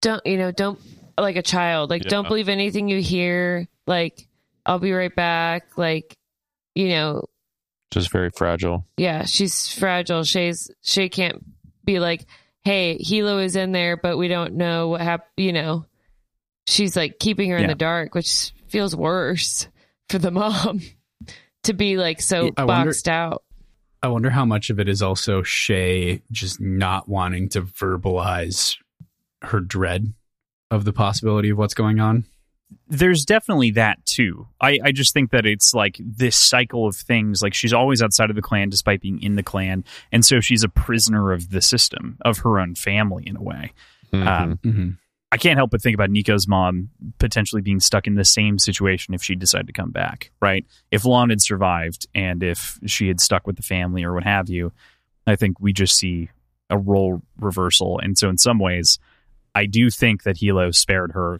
don't 0.00 0.24
you 0.26 0.36
know, 0.36 0.50
don't 0.50 0.80
like 1.22 1.36
a 1.36 1.42
child. 1.42 1.90
Like 1.90 2.04
Yeah. 2.04 2.10
don't 2.10 2.28
believe 2.28 2.48
anything 2.48 2.88
you 2.88 3.00
hear. 3.00 3.68
Like 3.86 4.28
I'll 4.66 4.78
be 4.78 4.92
right 4.92 5.14
back. 5.14 5.76
Like 5.78 6.16
you 6.74 6.88
know, 6.90 7.24
Just 7.90 8.10
very 8.12 8.30
fragile. 8.30 8.86
yeah, 8.96 9.24
she's 9.24 9.72
fragile. 9.72 10.20
Shae's 10.22 10.70
Shae 10.84 11.10
can't 11.10 11.44
be 11.84 11.98
like, 11.98 12.24
"Hey, 12.62 12.96
Hilo 12.98 13.38
is 13.38 13.56
in 13.56 13.72
there, 13.72 13.96
but 13.96 14.16
we 14.16 14.28
don't 14.28 14.54
know 14.54 14.88
what 14.88 15.00
happened." 15.00 15.30
You 15.36 15.52
know, 15.52 15.86
she's 16.68 16.94
like 16.96 17.18
keeping 17.18 17.50
her 17.50 17.56
in 17.56 17.66
the 17.66 17.74
dark, 17.74 18.14
which 18.14 18.52
feels 18.68 18.94
worse 18.94 19.66
for 20.08 20.18
the 20.18 20.30
mom 20.30 20.80
to 21.64 21.72
be 21.72 21.96
like 21.96 22.20
so 22.20 22.50
I 22.56 22.64
wonder- 22.64 22.90
boxed 22.90 23.08
out. 23.08 23.42
I 24.02 24.08
wonder 24.08 24.30
how 24.30 24.46
much 24.46 24.70
of 24.70 24.80
it 24.80 24.88
is 24.88 25.02
also 25.02 25.42
Shae 25.42 26.22
just 26.30 26.58
not 26.60 27.06
wanting 27.08 27.50
to 27.50 27.60
verbalize 27.62 28.76
her 29.42 29.60
dread 29.60 30.14
of 30.70 30.84
the 30.84 30.92
possibility 30.92 31.50
of 31.50 31.58
what's 31.58 31.74
going 31.74 32.00
on. 32.00 32.24
there's 32.88 33.24
definitely 33.24 33.72
that 33.72 34.04
too. 34.06 34.46
I, 34.60 34.78
I 34.84 34.92
just 34.92 35.12
think 35.12 35.32
that 35.32 35.44
it's 35.46 35.74
like 35.74 35.96
this 35.98 36.36
cycle 36.36 36.86
of 36.86 36.94
things. 36.94 37.42
Like 37.42 37.54
she's 37.54 37.72
always 37.72 38.00
outside 38.02 38.30
of 38.30 38.36
the 38.36 38.42
clan 38.42 38.68
despite 38.68 39.00
being 39.00 39.20
in 39.22 39.34
the 39.34 39.42
clan. 39.42 39.84
And 40.12 40.24
so 40.24 40.38
she's 40.40 40.62
a 40.62 40.68
prisoner 40.68 41.32
of 41.32 41.50
the 41.50 41.60
system, 41.62 42.16
of 42.24 42.38
her 42.38 42.60
own 42.60 42.76
family 42.76 43.24
in 43.26 43.36
a 43.36 43.42
way. 43.42 43.72
Mhm. 44.12 44.26
Um, 44.26 44.58
Mm-hmm. 44.64 44.90
I 45.32 45.36
can't 45.36 45.56
help 45.56 45.70
but 45.70 45.80
think 45.80 45.94
about 45.94 46.10
Niko's 46.10 46.48
mom 46.48 46.90
potentially 47.20 47.62
being 47.62 47.78
stuck 47.78 48.08
in 48.08 48.16
the 48.16 48.24
same 48.24 48.58
situation 48.58 49.14
if 49.14 49.22
she 49.22 49.36
decided 49.36 49.68
to 49.68 49.72
come 49.72 49.92
back, 49.92 50.32
right? 50.40 50.66
If 50.90 51.04
Lan 51.04 51.30
had 51.30 51.40
survived 51.40 52.08
and 52.16 52.42
if 52.42 52.80
she 52.86 53.06
had 53.06 53.20
stuck 53.20 53.46
with 53.46 53.54
the 53.54 53.62
family 53.62 54.02
or 54.02 54.12
what 54.12 54.24
have 54.24 54.48
you, 54.48 54.72
I 55.28 55.36
think 55.36 55.60
we 55.60 55.72
just 55.72 55.96
see 55.96 56.30
a 56.68 56.76
role 56.76 57.22
reversal. 57.38 58.00
And 58.00 58.18
so, 58.18 58.28
in 58.28 58.38
some 58.38 58.58
ways, 58.58 58.98
I 59.54 59.66
do 59.66 59.90
think 59.90 60.22
that 60.24 60.38
Hilo 60.38 60.70
spared 60.70 61.12
her. 61.12 61.38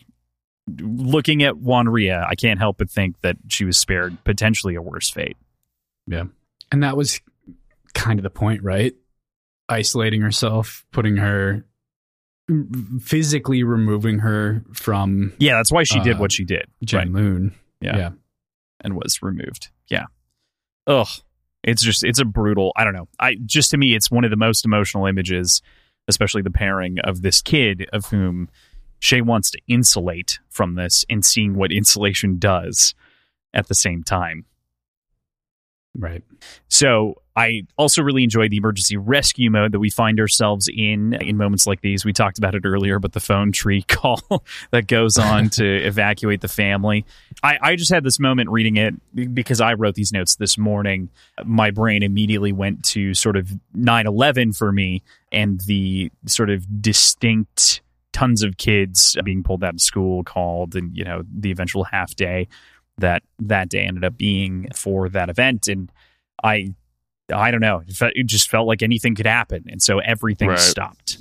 Looking 0.80 1.42
at 1.42 1.58
Wan 1.58 1.88
Ria, 1.88 2.24
I 2.28 2.34
can't 2.34 2.58
help 2.58 2.78
but 2.78 2.90
think 2.90 3.20
that 3.22 3.36
she 3.48 3.64
was 3.64 3.76
spared 3.76 4.22
potentially 4.24 4.74
a 4.74 4.82
worse 4.82 5.10
fate. 5.10 5.36
Yeah. 6.06 6.24
And 6.70 6.82
that 6.82 6.96
was 6.96 7.20
kind 7.94 8.18
of 8.18 8.22
the 8.22 8.30
point, 8.30 8.62
right? 8.62 8.94
Isolating 9.68 10.20
herself, 10.20 10.84
putting 10.92 11.16
her 11.16 11.64
physically 13.00 13.62
removing 13.62 14.18
her 14.20 14.64
from 14.72 15.32
Yeah, 15.38 15.56
that's 15.56 15.70
why 15.72 15.84
she 15.84 16.00
did 16.00 16.16
Uh, 16.16 16.20
what 16.20 16.32
she 16.32 16.44
did. 16.44 16.66
Janloon. 16.84 17.52
Yeah. 17.80 17.96
yeah. 17.96 18.10
and 18.80 18.96
was 18.96 19.22
removed. 19.22 19.70
Yeah. 19.88 20.06
Ugh. 20.86 21.08
It's 21.62 21.82
just 21.82 22.04
it's 22.04 22.18
a 22.18 22.24
brutal, 22.24 22.72
I 22.76 22.84
don't 22.84 22.94
know. 22.94 23.08
I 23.18 23.36
just 23.44 23.70
to 23.72 23.76
me 23.76 23.94
it's 23.94 24.10
one 24.10 24.24
of 24.24 24.30
the 24.30 24.36
most 24.36 24.64
emotional 24.64 25.06
images, 25.06 25.62
especially 26.08 26.42
the 26.42 26.50
pairing 26.50 26.98
of 27.00 27.22
this 27.22 27.42
kid 27.42 27.88
of 27.92 28.06
whom 28.06 28.48
Shae 29.00 29.22
wants 29.22 29.50
to 29.52 29.60
insulate 29.68 30.38
from 30.48 30.74
this 30.74 31.04
and 31.08 31.24
seeing 31.24 31.54
what 31.54 31.72
insulation 31.72 32.38
does 32.38 32.94
at 33.54 33.68
the 33.68 33.74
same 33.74 34.02
time. 34.02 34.44
Right. 35.94 36.22
So 36.68 37.19
I 37.36 37.62
also 37.76 38.02
really 38.02 38.24
enjoy 38.24 38.48
the 38.48 38.56
emergency 38.56 38.96
rescue 38.96 39.50
mode 39.50 39.72
that 39.72 39.78
we 39.78 39.88
find 39.88 40.18
ourselves 40.18 40.68
in 40.68 41.14
in 41.14 41.36
moments 41.36 41.66
like 41.66 41.80
these. 41.80 42.04
We 42.04 42.12
talked 42.12 42.38
about 42.38 42.54
it 42.54 42.64
earlier, 42.64 42.98
but 42.98 43.12
the 43.12 43.20
phone 43.20 43.52
tree 43.52 43.82
call 43.88 44.20
that 44.72 44.86
goes 44.86 45.16
on 45.16 45.48
to 45.50 45.64
evacuate 45.86 46.40
the 46.40 46.48
family. 46.48 47.04
I, 47.42 47.58
I 47.62 47.76
just 47.76 47.92
had 47.92 48.04
this 48.04 48.18
moment 48.18 48.50
reading 48.50 48.76
it 48.76 48.94
because 49.34 49.60
I 49.60 49.74
wrote 49.74 49.94
these 49.94 50.12
notes 50.12 50.36
this 50.36 50.58
morning. 50.58 51.08
My 51.44 51.70
brain 51.70 52.02
immediately 52.02 52.52
went 52.52 52.84
to 52.86 53.14
sort 53.14 53.36
of 53.36 53.50
9 53.74 54.06
11 54.06 54.52
for 54.52 54.72
me 54.72 55.02
and 55.30 55.60
the 55.62 56.10
sort 56.26 56.50
of 56.50 56.82
distinct 56.82 57.80
tons 58.12 58.42
of 58.42 58.56
kids 58.56 59.16
being 59.24 59.42
pulled 59.44 59.62
out 59.62 59.74
of 59.74 59.80
school 59.80 60.24
called 60.24 60.74
and, 60.74 60.96
you 60.96 61.04
know, 61.04 61.22
the 61.32 61.52
eventual 61.52 61.84
half 61.84 62.14
day 62.16 62.48
that 62.98 63.22
that 63.38 63.68
day 63.68 63.84
ended 63.84 64.04
up 64.04 64.16
being 64.16 64.68
for 64.74 65.08
that 65.08 65.28
event. 65.28 65.68
And 65.68 65.90
I 66.42 66.74
I 67.32 67.50
don't 67.50 67.60
know. 67.60 67.82
It, 67.86 68.26
just 68.26 68.50
felt 68.50 68.66
like 68.66 68.82
anything 68.82 69.14
could 69.14 69.26
happen, 69.26 69.64
and 69.68 69.82
so 69.82 69.98
everything 69.98 70.48
Right. 70.48 70.58
stopped. 70.58 71.18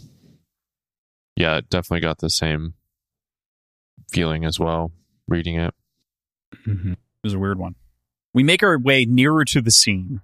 Yeah, 1.36 1.57
it 1.57 1.69
definitely 1.69 2.02
got 2.02 2.18
the 2.19 2.30
same 2.30 2.73
feeling 4.11 4.44
as 4.45 4.60
well 4.60 4.91
reading 5.27 5.56
it. 5.56 5.73
Mm-hmm. 6.68 6.94
It 6.94 6.98
was 7.23 7.34
a 7.34 7.40
weird 7.40 7.60
one. 7.60 7.76
We 8.34 8.44
make 8.44 8.64
our 8.64 8.77
way 8.77 9.06
nearer 9.06 9.45
to 9.45 9.61
the 9.61 9.72
scene, 9.72 10.22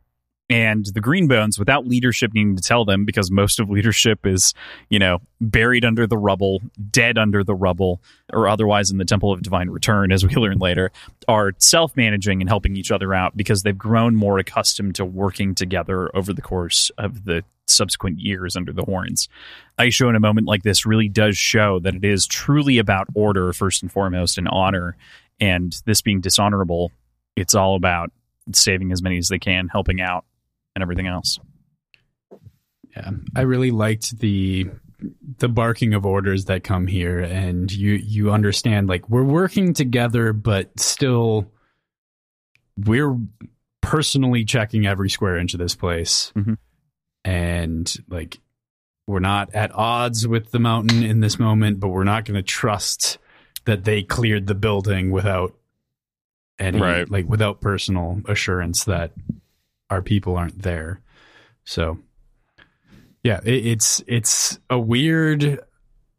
and 0.49 0.85
the 0.85 1.01
Greenbones, 1.01 1.57
without 1.57 1.87
leadership 1.87 2.31
needing 2.33 2.55
to 2.55 2.61
tell 2.61 2.85
them, 2.85 3.03
because 3.03 3.31
most 3.31 3.59
of 3.59 3.69
leadership 3.69 4.27
is, 4.27 4.53
you 4.89 4.99
know, 4.99 5.19
buried 5.41 5.83
under 5.83 6.05
the 6.05 6.17
rubble, 6.17 6.61
dead 6.91 7.17
under 7.17 7.43
the 7.43 7.55
rubble, 7.55 7.99
or 8.31 8.47
otherwise 8.47 8.91
in 8.91 8.97
the 8.97 9.05
Temple 9.05 9.31
of 9.31 9.41
Divine 9.41 9.69
Return, 9.71 10.11
as 10.11 10.25
we 10.25 10.35
learn 10.35 10.59
later, 10.59 10.91
are 11.27 11.53
self 11.57 11.97
managing 11.97 12.41
and 12.41 12.49
helping 12.49 12.75
each 12.75 12.91
other 12.91 13.13
out 13.13 13.35
because 13.35 13.63
they've 13.63 13.77
grown 13.77 14.15
more 14.15 14.37
accustomed 14.37 14.95
to 14.95 15.05
working 15.05 15.55
together 15.55 16.15
over 16.15 16.31
the 16.31 16.43
course 16.43 16.91
of 16.99 17.25
the 17.25 17.43
subsequent 17.67 18.19
years 18.19 18.55
under 18.55 18.71
the 18.71 18.83
horns. 18.83 19.27
Aisho, 19.79 20.07
in 20.09 20.15
a 20.15 20.19
moment 20.19 20.45
like 20.45 20.61
this, 20.61 20.85
really 20.85 21.09
does 21.09 21.37
show 21.37 21.79
that 21.79 21.95
it 21.95 22.05
is 22.05 22.27
truly 22.27 22.77
about 22.77 23.07
order, 23.15 23.51
first 23.51 23.81
and 23.81 23.91
foremost, 23.91 24.37
and 24.37 24.47
honor. 24.47 24.95
And 25.39 25.75
this 25.85 26.01
being 26.01 26.21
dishonorable, 26.21 26.91
it's 27.35 27.55
all 27.55 27.75
about 27.75 28.11
saving 28.53 28.91
as 28.91 29.01
many 29.01 29.17
as 29.17 29.27
they 29.27 29.39
can, 29.39 29.67
helping 29.67 30.01
out, 30.01 30.23
and 30.75 30.81
everything 30.81 31.07
else. 31.07 31.39
Yeah, 32.95 33.11
I 33.35 33.41
really 33.41 33.71
liked 33.71 34.19
the 34.19 34.69
the 35.37 35.49
barking 35.49 35.93
of 35.93 36.05
orders 36.05 36.45
that 36.45 36.63
come 36.63 36.87
here, 36.87 37.19
and 37.19 37.71
you 37.71 37.93
you 37.93 38.31
understand 38.31 38.87
like 38.87 39.09
we're 39.09 39.23
working 39.23 39.73
together, 39.73 40.33
but 40.33 40.79
still 40.79 41.51
we're 42.77 43.17
personally 43.81 44.45
checking 44.45 44.85
every 44.85 45.09
square 45.09 45.37
inch 45.37 45.53
of 45.53 45.59
this 45.59 45.75
place, 45.75 46.31
Mhm. 46.35 46.57
and 47.23 47.93
like 48.09 48.39
we're 49.07 49.19
not 49.19 49.53
at 49.53 49.71
odds 49.75 50.27
with 50.27 50.51
the 50.51 50.59
mountain 50.59 51.03
in 51.03 51.19
this 51.19 51.37
moment, 51.37 51.79
but 51.79 51.89
we're 51.89 52.03
not 52.03 52.25
going 52.25 52.35
to 52.35 52.41
trust 52.41 53.17
that 53.65 53.83
they 53.83 54.01
cleared 54.01 54.47
the 54.47 54.55
building 54.55 55.11
without 55.11 55.55
any 56.57 56.79
Right. 56.81 57.09
like 57.09 57.27
without 57.27 57.61
personal 57.61 58.21
assurance 58.27 58.85
that 58.85 59.11
our 59.89 60.01
people 60.01 60.35
aren't 60.35 60.61
there. 60.61 61.01
So 61.63 61.99
yeah, 63.23 63.39
it, 63.43 63.65
it's 63.65 64.03
it's 64.07 64.59
a 64.69 64.79
weird 64.79 65.59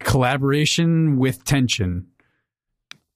collaboration 0.00 1.18
with 1.18 1.44
tension. 1.44 2.08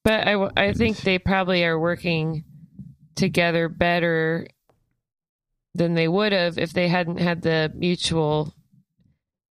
But 0.04 0.26
I 0.26 0.48
I 0.56 0.72
think 0.72 0.98
they 0.98 1.18
probably 1.18 1.64
are 1.64 1.78
working 1.78 2.44
together 3.16 3.68
better 3.68 4.46
than 5.74 5.94
they 5.94 6.08
would 6.08 6.32
have 6.32 6.58
if 6.58 6.72
they 6.72 6.88
hadn't 6.88 7.18
had 7.18 7.42
the 7.42 7.70
mutual 7.74 8.54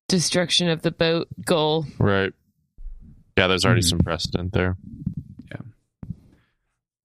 destruction 0.07 0.69
of 0.69 0.81
the 0.81 0.91
boat 0.91 1.27
goal. 1.45 1.85
Right. 1.97 2.33
Yeah, 3.37 3.47
there's 3.47 3.63
already 3.63 3.81
Mhm. 3.81 3.89
some 3.89 3.99
precedent 3.99 4.51
there. 4.53 4.75
Yeah. 5.51 5.61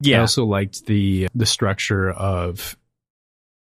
Yeah. 0.01 0.16
I 0.19 0.21
also 0.21 0.45
liked 0.47 0.87
the 0.87 1.29
the 1.35 1.47
structure 1.47 2.11
of 2.11 2.77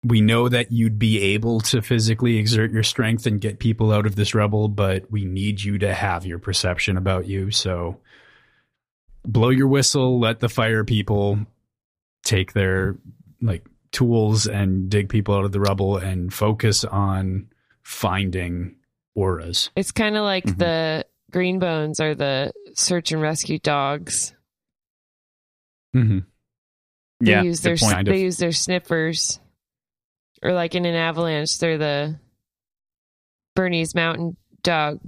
we 0.03 0.19
know 0.21 0.49
that 0.49 0.71
you'd 0.71 0.97
be 0.97 1.21
able 1.21 1.59
to 1.61 1.81
physically 1.81 2.37
exert 2.37 2.71
your 2.71 2.83
strength 2.83 3.25
and 3.27 3.39
get 3.39 3.59
people 3.59 3.91
out 3.91 4.05
of 4.07 4.15
this 4.15 4.33
rubble, 4.33 4.67
but 4.67 5.11
we 5.11 5.25
need 5.25 5.63
you 5.63 5.77
to 5.77 5.93
have 5.93 6.25
your 6.25 6.39
perception 6.39 6.97
about 6.97 7.27
you. 7.27 7.51
So 7.51 7.99
blow 9.23 9.49
your 9.49 9.67
whistle, 9.67 10.19
let 10.19 10.39
the 10.39 10.49
fire 10.49 10.83
people 10.83 11.39
take 12.23 12.53
their 12.53 12.97
like 13.41 13.65
tools 13.91 14.47
and 14.47 14.89
dig 14.89 15.09
people 15.09 15.35
out 15.35 15.45
of 15.45 15.51
the 15.51 15.59
rubble 15.59 15.97
and 15.97 16.33
focus 16.33 16.83
on 16.85 17.49
finding 17.83 18.75
auras. 19.13 19.69
It's 19.75 19.91
kind 19.91 20.15
of 20.17 20.23
like 20.23 20.45
Mhm. 20.45 20.57
the 20.57 21.05
green 21.29 21.59
bones 21.59 21.99
are 21.99 22.15
the 22.15 22.53
search 22.73 23.11
and 23.11 23.21
rescue 23.21 23.59
dogs. 23.59 24.33
Mm-hmm. 25.95 26.19
They 27.19 27.31
yeah. 27.31 27.43
use 27.43 27.61
their. 27.61 27.75
They 27.75 27.99
of. 27.99 28.17
use 28.17 28.37
their 28.37 28.53
sniffers, 28.53 29.40
or 30.41 30.53
like 30.53 30.75
in 30.75 30.85
an 30.85 30.95
avalanche, 30.95 31.57
they're 31.59 31.77
the 31.77 32.19
Bernese 33.55 33.93
Mountain 33.95 34.37
Dog, 34.63 34.99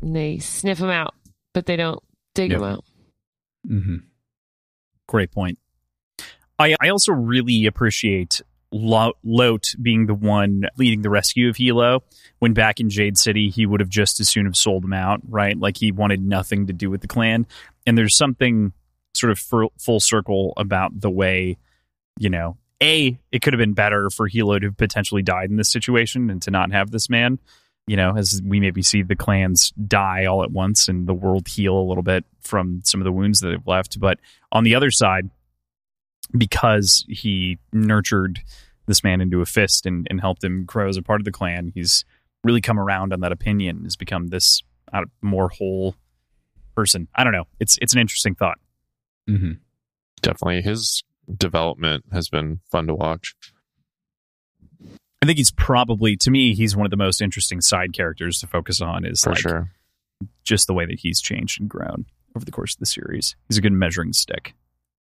and 0.00 0.14
they 0.16 0.38
sniff 0.38 0.78
them 0.78 0.90
out, 0.90 1.14
but 1.52 1.66
they 1.66 1.76
don't 1.76 2.02
dig 2.34 2.50
Yep. 2.50 2.60
them 2.60 2.68
out. 2.68 2.84
Mm-hmm. 3.68 3.96
Great 5.06 5.32
point. 5.32 5.58
I, 6.58 6.76
I 6.80 6.88
also 6.90 7.12
really 7.12 7.66
appreciate 7.66 8.40
Lo- 8.72 9.14
Lott 9.24 9.74
being 9.80 10.06
the 10.06 10.14
one 10.14 10.64
leading 10.76 11.02
the 11.02 11.10
rescue 11.10 11.48
of 11.48 11.56
Hilo. 11.56 12.04
When 12.38 12.52
back 12.54 12.78
in 12.80 12.88
Jade 12.90 13.18
City, 13.18 13.50
he 13.50 13.66
would 13.66 13.80
have 13.80 13.88
just 13.88 14.20
as 14.20 14.28
soon 14.28 14.44
have 14.46 14.56
sold 14.56 14.84
him 14.84 14.92
out, 14.92 15.20
right? 15.28 15.58
Like 15.58 15.76
he 15.78 15.90
wanted 15.90 16.22
nothing 16.22 16.68
to 16.68 16.72
do 16.72 16.88
with 16.88 17.00
the 17.00 17.08
clan. 17.08 17.46
And 17.86 17.98
there's 17.98 18.16
something 18.16 18.72
sort 19.14 19.32
of 19.32 19.38
full, 19.38 19.72
full 19.78 19.98
circle 20.00 20.52
about 20.56 20.98
the 21.00 21.10
way, 21.10 21.58
you 22.18 22.30
know, 22.30 22.56
a 22.82 23.18
it 23.32 23.42
could 23.42 23.52
have 23.52 23.58
been 23.58 23.74
better 23.74 24.10
for 24.10 24.26
Hilo 24.26 24.58
to 24.58 24.66
have 24.68 24.76
potentially 24.76 25.22
died 25.22 25.50
in 25.50 25.56
this 25.56 25.68
situation 25.68 26.30
and 26.30 26.40
to 26.42 26.50
not 26.50 26.72
have 26.72 26.90
this 26.90 27.08
man. 27.10 27.38
You 27.86 27.96
know, 27.96 28.16
as 28.16 28.40
we 28.44 28.60
maybe 28.60 28.82
see 28.82 29.02
the 29.02 29.16
clans 29.16 29.72
die 29.72 30.26
all 30.26 30.44
at 30.44 30.52
once 30.52 30.88
and 30.88 31.08
the 31.08 31.14
world 31.14 31.48
heal 31.48 31.76
a 31.76 31.88
little 31.88 32.02
bit 32.02 32.24
from 32.40 32.82
some 32.84 33.00
of 33.00 33.04
the 33.04 33.12
wounds 33.12 33.40
that 33.40 33.48
they've 33.48 33.66
left. 33.66 33.98
But 33.98 34.20
on 34.52 34.62
the 34.62 34.76
other 34.76 34.90
side, 34.90 35.28
because 36.36 37.04
he 37.08 37.58
nurtured 37.72 38.40
this 38.86 39.02
man 39.02 39.20
into 39.20 39.40
a 39.40 39.46
fist 39.46 39.86
and, 39.86 40.06
and 40.10 40.20
helped 40.20 40.44
him 40.44 40.64
grow 40.64 40.88
as 40.88 40.96
a 40.96 41.02
part 41.02 41.20
of 41.20 41.24
the 41.24 41.32
clan, 41.32 41.72
he's 41.74 42.04
really 42.44 42.60
come 42.60 42.78
around 42.78 43.12
on 43.12 43.20
that 43.20 43.32
opinion, 43.32 43.84
has 43.84 43.96
become 43.96 44.28
this 44.28 44.62
uh, 44.92 45.04
more 45.20 45.48
whole 45.48 45.96
person. 46.76 47.08
I 47.14 47.24
don't 47.24 47.32
know. 47.32 47.46
It's 47.58 47.78
it's 47.82 47.92
an 47.92 48.00
interesting 48.00 48.34
thought. 48.34 48.58
Mm-hmm. 49.28 49.52
Definitely, 50.22 50.62
his 50.62 51.02
development 51.36 52.04
has 52.12 52.28
been 52.28 52.60
fun 52.70 52.86
to 52.86 52.94
watch. 52.94 53.34
I 55.22 55.26
think 55.26 55.36
he's 55.38 55.50
probably 55.50 56.16
to 56.16 56.30
me 56.30 56.54
he's 56.54 56.74
one 56.76 56.86
of 56.86 56.90
the 56.90 56.96
most 56.96 57.20
interesting 57.20 57.60
side 57.60 57.92
characters 57.92 58.38
to 58.40 58.46
focus 58.46 58.80
on 58.80 59.04
is 59.04 59.20
For 59.20 59.30
like 59.30 59.38
sure. 59.38 59.70
just 60.44 60.66
the 60.66 60.72
way 60.74 60.86
that 60.86 61.00
he's 61.00 61.20
changed 61.20 61.60
and 61.60 61.68
grown 61.68 62.06
over 62.34 62.44
the 62.44 62.50
course 62.52 62.74
of 62.74 62.78
the 62.80 62.86
series. 62.86 63.36
He's 63.48 63.58
a 63.58 63.60
good 63.60 63.72
measuring 63.72 64.12
stick. 64.12 64.54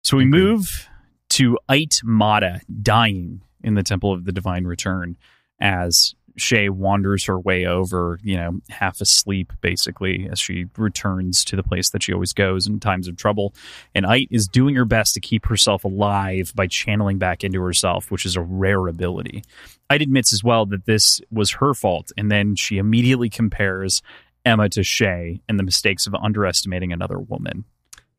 So 0.04 0.18
we 0.18 0.26
move 0.26 0.90
to 1.30 1.58
Ayt 1.70 2.04
Mada 2.04 2.62
dying 2.82 3.42
in 3.64 3.76
the 3.76 3.84
Temple 3.84 4.12
of 4.12 4.26
the 4.26 4.32
Divine 4.32 4.66
Return 4.66 5.16
as 5.62 6.16
Shae 6.38 6.70
wanders 6.70 7.26
her 7.26 7.40
way 7.40 7.66
over, 7.66 8.20
you 8.24 8.38
know, 8.38 8.60
half 8.70 9.02
asleep 9.02 9.54
basically, 9.62 10.28
as 10.32 10.40
she 10.40 10.66
returns 10.78 11.46
to 11.46 11.56
the 11.56 11.64
place 11.64 11.90
that 11.90 12.04
she 12.04 12.14
always 12.14 12.34
goes 12.34 12.68
in 12.68 12.80
times 12.80 13.08
of 13.08 13.16
trouble. 13.18 13.54
And 13.96 14.06
Ayt 14.06 14.28
is 14.32 14.48
doing 14.48 14.76
her 14.76 14.86
best 14.86 15.14
to 15.16 15.20
keep 15.20 15.46
herself 15.46 15.84
alive 15.84 16.54
by 16.56 16.68
channeling 16.68 17.18
back 17.18 17.44
into 17.44 17.62
herself, 17.62 18.12
which 18.12 18.26
is 18.26 18.36
a 18.36 18.42
rare 18.42 18.88
ability. 18.88 19.44
Ayt 19.90 20.02
admits 20.02 20.34
as 20.34 20.44
well 20.44 20.66
that 20.68 20.86
this 20.86 21.22
was 21.32 21.52
her 21.52 21.74
fault, 21.74 22.12
and 22.18 22.32
then 22.32 22.56
she 22.56 22.78
immediately 22.78 23.30
compares 23.30 24.02
Emma 24.46 24.70
to 24.70 24.82
Shae 24.82 25.42
and 25.48 25.60
the 25.60 25.64
mistakes 25.64 26.08
of 26.08 26.16
underestimating 26.16 26.92
another 26.94 27.20
woman. 27.20 27.66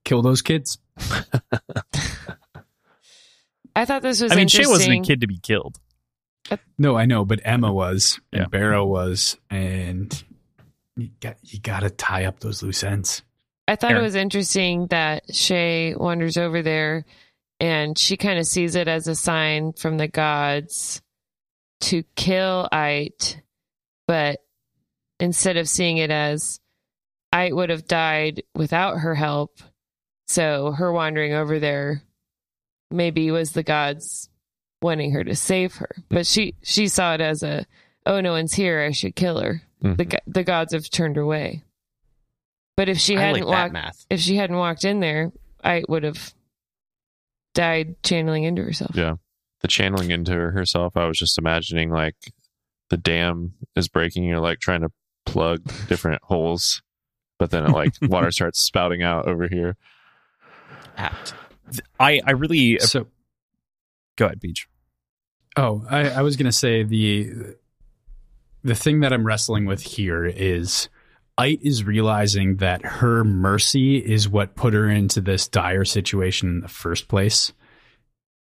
Kill 0.05 0.23
those 0.23 0.43
kids. 0.43 0.79
I 3.75 3.85
thought 3.85 4.03
this 4.03 4.21
was 4.21 4.33
I 4.33 4.37
mean, 4.37 4.49
Shae 4.49 4.69
wasn't 4.69 4.99
a 4.99 5.07
kid 5.07 5.23
to 5.23 5.27
be 5.27 5.39
killed. 5.39 5.79
No, 6.79 6.97
I 6.97 7.07
know, 7.07 7.25
but 7.25 7.41
Emma 7.45 7.73
was, 7.73 8.21
and 8.33 8.43
Yeah. 8.43 8.47
Bero 8.49 8.85
was, 8.85 9.37
and 9.51 10.23
you 10.97 11.11
got 11.21 11.37
you 11.43 11.61
got 11.61 11.81
to 11.81 11.91
tie 11.91 12.25
up 12.25 12.41
those 12.41 12.63
loose 12.63 12.83
ends. 12.85 13.23
I 13.69 13.77
thought 13.77 13.93
Aaron. 13.93 14.03
it 14.03 14.07
was 14.07 14.15
interesting 14.17 14.87
that 14.89 15.29
Shae 15.29 15.97
wanders 15.97 16.37
over 16.37 16.63
there 16.63 17.05
and 17.61 17.97
she 17.97 18.17
kind 18.17 18.39
of 18.39 18.47
sees 18.47 18.75
it 18.75 18.89
as 18.89 19.07
a 19.07 19.15
sign 19.15 19.73
from 19.73 19.97
the 19.97 20.09
gods 20.09 21.01
to 21.83 22.03
kill 22.17 22.69
Ayt, 22.73 23.41
but 24.09 24.41
instead 25.21 25.57
of 25.57 25.69
seeing 25.69 25.99
it 25.99 26.11
as 26.11 26.59
Ayt 27.33 27.55
would 27.55 27.71
have 27.71 27.87
died 27.87 28.43
without 28.55 28.99
her 28.99 29.15
help, 29.15 29.61
so 30.27 30.73
her 30.73 30.93
wandering 30.93 31.35
over 31.35 31.61
there 31.61 32.03
maybe 32.91 33.31
was 33.31 33.53
the 33.53 33.63
gods 33.63 34.29
wanting 34.83 35.13
her 35.13 35.25
to 35.25 35.35
save 35.35 35.77
her. 35.77 35.91
But 36.09 36.27
she 36.27 36.55
she 36.63 36.89
saw 36.89 37.15
it 37.15 37.21
as 37.21 37.43
a 37.43 37.67
oh 38.07 38.21
no 38.21 38.33
one's 38.33 38.55
here, 38.55 38.81
I 38.83 38.91
should 38.93 39.15
kill 39.17 39.41
her. 39.41 39.63
Mhm. 39.83 39.97
The 39.97 40.19
the 40.27 40.45
gods 40.45 40.73
have 40.73 40.91
turned 40.91 41.17
her 41.17 41.23
away. 41.23 41.63
But 42.77 42.89
if 42.89 42.99
she 42.99 43.17
I 43.17 43.21
hadn't 43.21 43.43
like 43.47 43.49
walked 43.49 43.73
math. 43.73 44.07
if 44.11 44.21
she 44.21 44.37
hadn't 44.37 44.57
walked 44.57 44.85
in 44.85 45.01
there, 45.01 45.31
I 45.63 45.83
would 45.89 46.03
have 46.05 46.33
died 47.55 47.97
channeling 48.03 48.45
into 48.45 48.63
herself. 48.63 48.95
Yeah. 48.95 49.17
The 49.61 49.69
channeling 49.69 50.11
into 50.11 50.33
herself, 50.33 50.97
I 50.97 51.07
was 51.07 51.19
just 51.19 51.39
imagining 51.39 51.91
like 51.91 52.17
the 52.91 52.97
dam 52.97 53.55
is 53.77 53.89
breaking. 53.89 54.25
You're 54.25 54.41
like 54.41 54.59
trying 54.59 54.81
to 54.81 54.91
plug 55.27 55.63
different 55.89 56.23
holes, 56.25 56.83
but 57.39 57.51
then 57.51 57.65
it 57.67 57.71
like 57.71 57.93
water 58.03 58.31
starts 58.33 58.59
spouting 58.61 59.03
out 59.03 59.29
over 59.29 59.47
here. 59.49 59.77
Apt. 60.97 61.35
I, 62.01 62.21
I 62.27 62.33
really 62.33 62.79
So, 62.81 63.07
go 64.17 64.27
ahead, 64.27 64.41
Beach. 64.41 64.67
Oh, 65.57 65.85
I, 65.89 66.11
I 66.11 66.23
was 66.23 66.37
gonna 66.37 66.53
say 66.53 66.83
the 66.83 67.57
the 68.65 68.75
thing 68.75 69.01
that 69.01 69.13
I'm 69.13 69.27
wrestling 69.27 69.67
with 69.67 69.83
here 69.83 70.25
is 70.25 70.89
Ayt 71.39 71.61
is 71.63 71.85
realizing 71.85 72.57
that 72.57 72.85
her 72.85 73.25
mercy 73.25 73.97
is 73.99 74.29
what 74.29 74.55
put 74.55 74.75
her 74.75 74.89
into 74.89 75.21
this 75.21 75.49
dire 75.49 75.85
situation 75.85 76.49
in 76.49 76.61
the 76.61 76.69
first 76.69 77.09
place, 77.09 77.53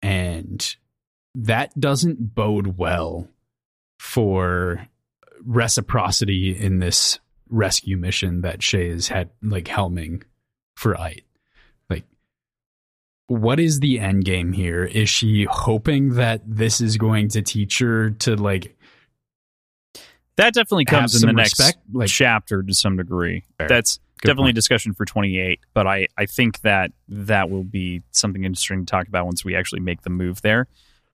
and 0.02 0.76
that 1.36 1.78
doesn't 1.80 2.36
bode 2.36 2.78
well 2.78 3.28
for 4.00 4.88
reciprocity 5.46 6.58
in 6.58 6.80
this 6.80 7.20
rescue 7.50 7.98
mission 7.98 8.42
that 8.42 8.60
Shae 8.60 8.92
has 8.92 9.08
had 9.08 9.30
like 9.42 9.66
helming 9.66 10.24
for 10.76 10.96
Ayt. 10.96 11.24
What 13.30 13.60
is 13.60 13.80
the 13.80 14.00
end 14.00 14.26
game 14.26 14.54
here? 14.54 14.84
Is 14.84 15.08
she 15.08 15.46
hoping 15.48 16.16
that 16.16 16.42
this 16.46 16.82
is 16.82 16.98
going 16.98 17.30
to 17.30 17.44
teach 17.44 17.78
her 17.78 18.10
to 18.10 18.36
like 18.36 18.76
That 20.38 20.56
definitely 20.56 20.86
comes 20.86 21.22
in 21.22 21.28
the 21.28 21.34
next 21.34 21.60
respect? 21.60 21.78
Like 21.94 22.10
chapter 22.10 22.64
to 22.64 22.74
some 22.74 22.98
degree. 22.98 23.44
Fair. 23.60 23.68
That's 23.68 24.00
Good 24.22 24.30
definitely 24.30 24.48
point. 24.48 24.58
a 24.58 24.62
discussion 24.62 24.94
for 24.96 25.06
28, 25.06 25.60
but 25.76 25.86
I, 25.86 26.08
I 26.18 26.26
think 26.26 26.62
that 26.62 26.92
that 27.08 27.52
will 27.52 27.64
be 27.64 28.02
something 28.10 28.44
interesting 28.44 28.84
to 28.84 28.90
talk 28.90 29.08
about 29.08 29.26
once 29.26 29.46
we 29.46 29.56
actually 29.56 29.82
make 29.82 30.02
the 30.02 30.10
move 30.10 30.42
there. 30.42 30.68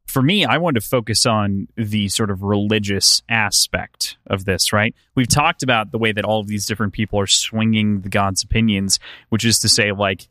For 0.08 0.22
me, 0.22 0.46
I 0.46 0.58
wanted 0.58 0.80
to 0.82 0.88
focus 0.88 1.26
on 1.26 1.68
the 1.76 2.08
sort 2.08 2.32
of 2.32 2.44
religious 2.44 3.24
aspect 3.28 4.16
of 4.28 4.46
this, 4.46 4.72
right? 4.72 4.96
We've 5.16 5.28
talked 5.28 5.64
about 5.64 5.92
the 5.92 5.98
way 5.98 6.14
that 6.14 6.24
all 6.24 6.40
of 6.40 6.48
these 6.48 6.66
different 6.66 6.94
people 6.94 7.20
are 7.20 7.28
swinging 7.28 8.02
the 8.02 8.10
God's 8.10 8.42
opinions, 8.42 9.00
which 9.30 9.44
is 9.44 9.60
to 9.60 9.68
say, 9.68 9.92
like, 9.92 10.30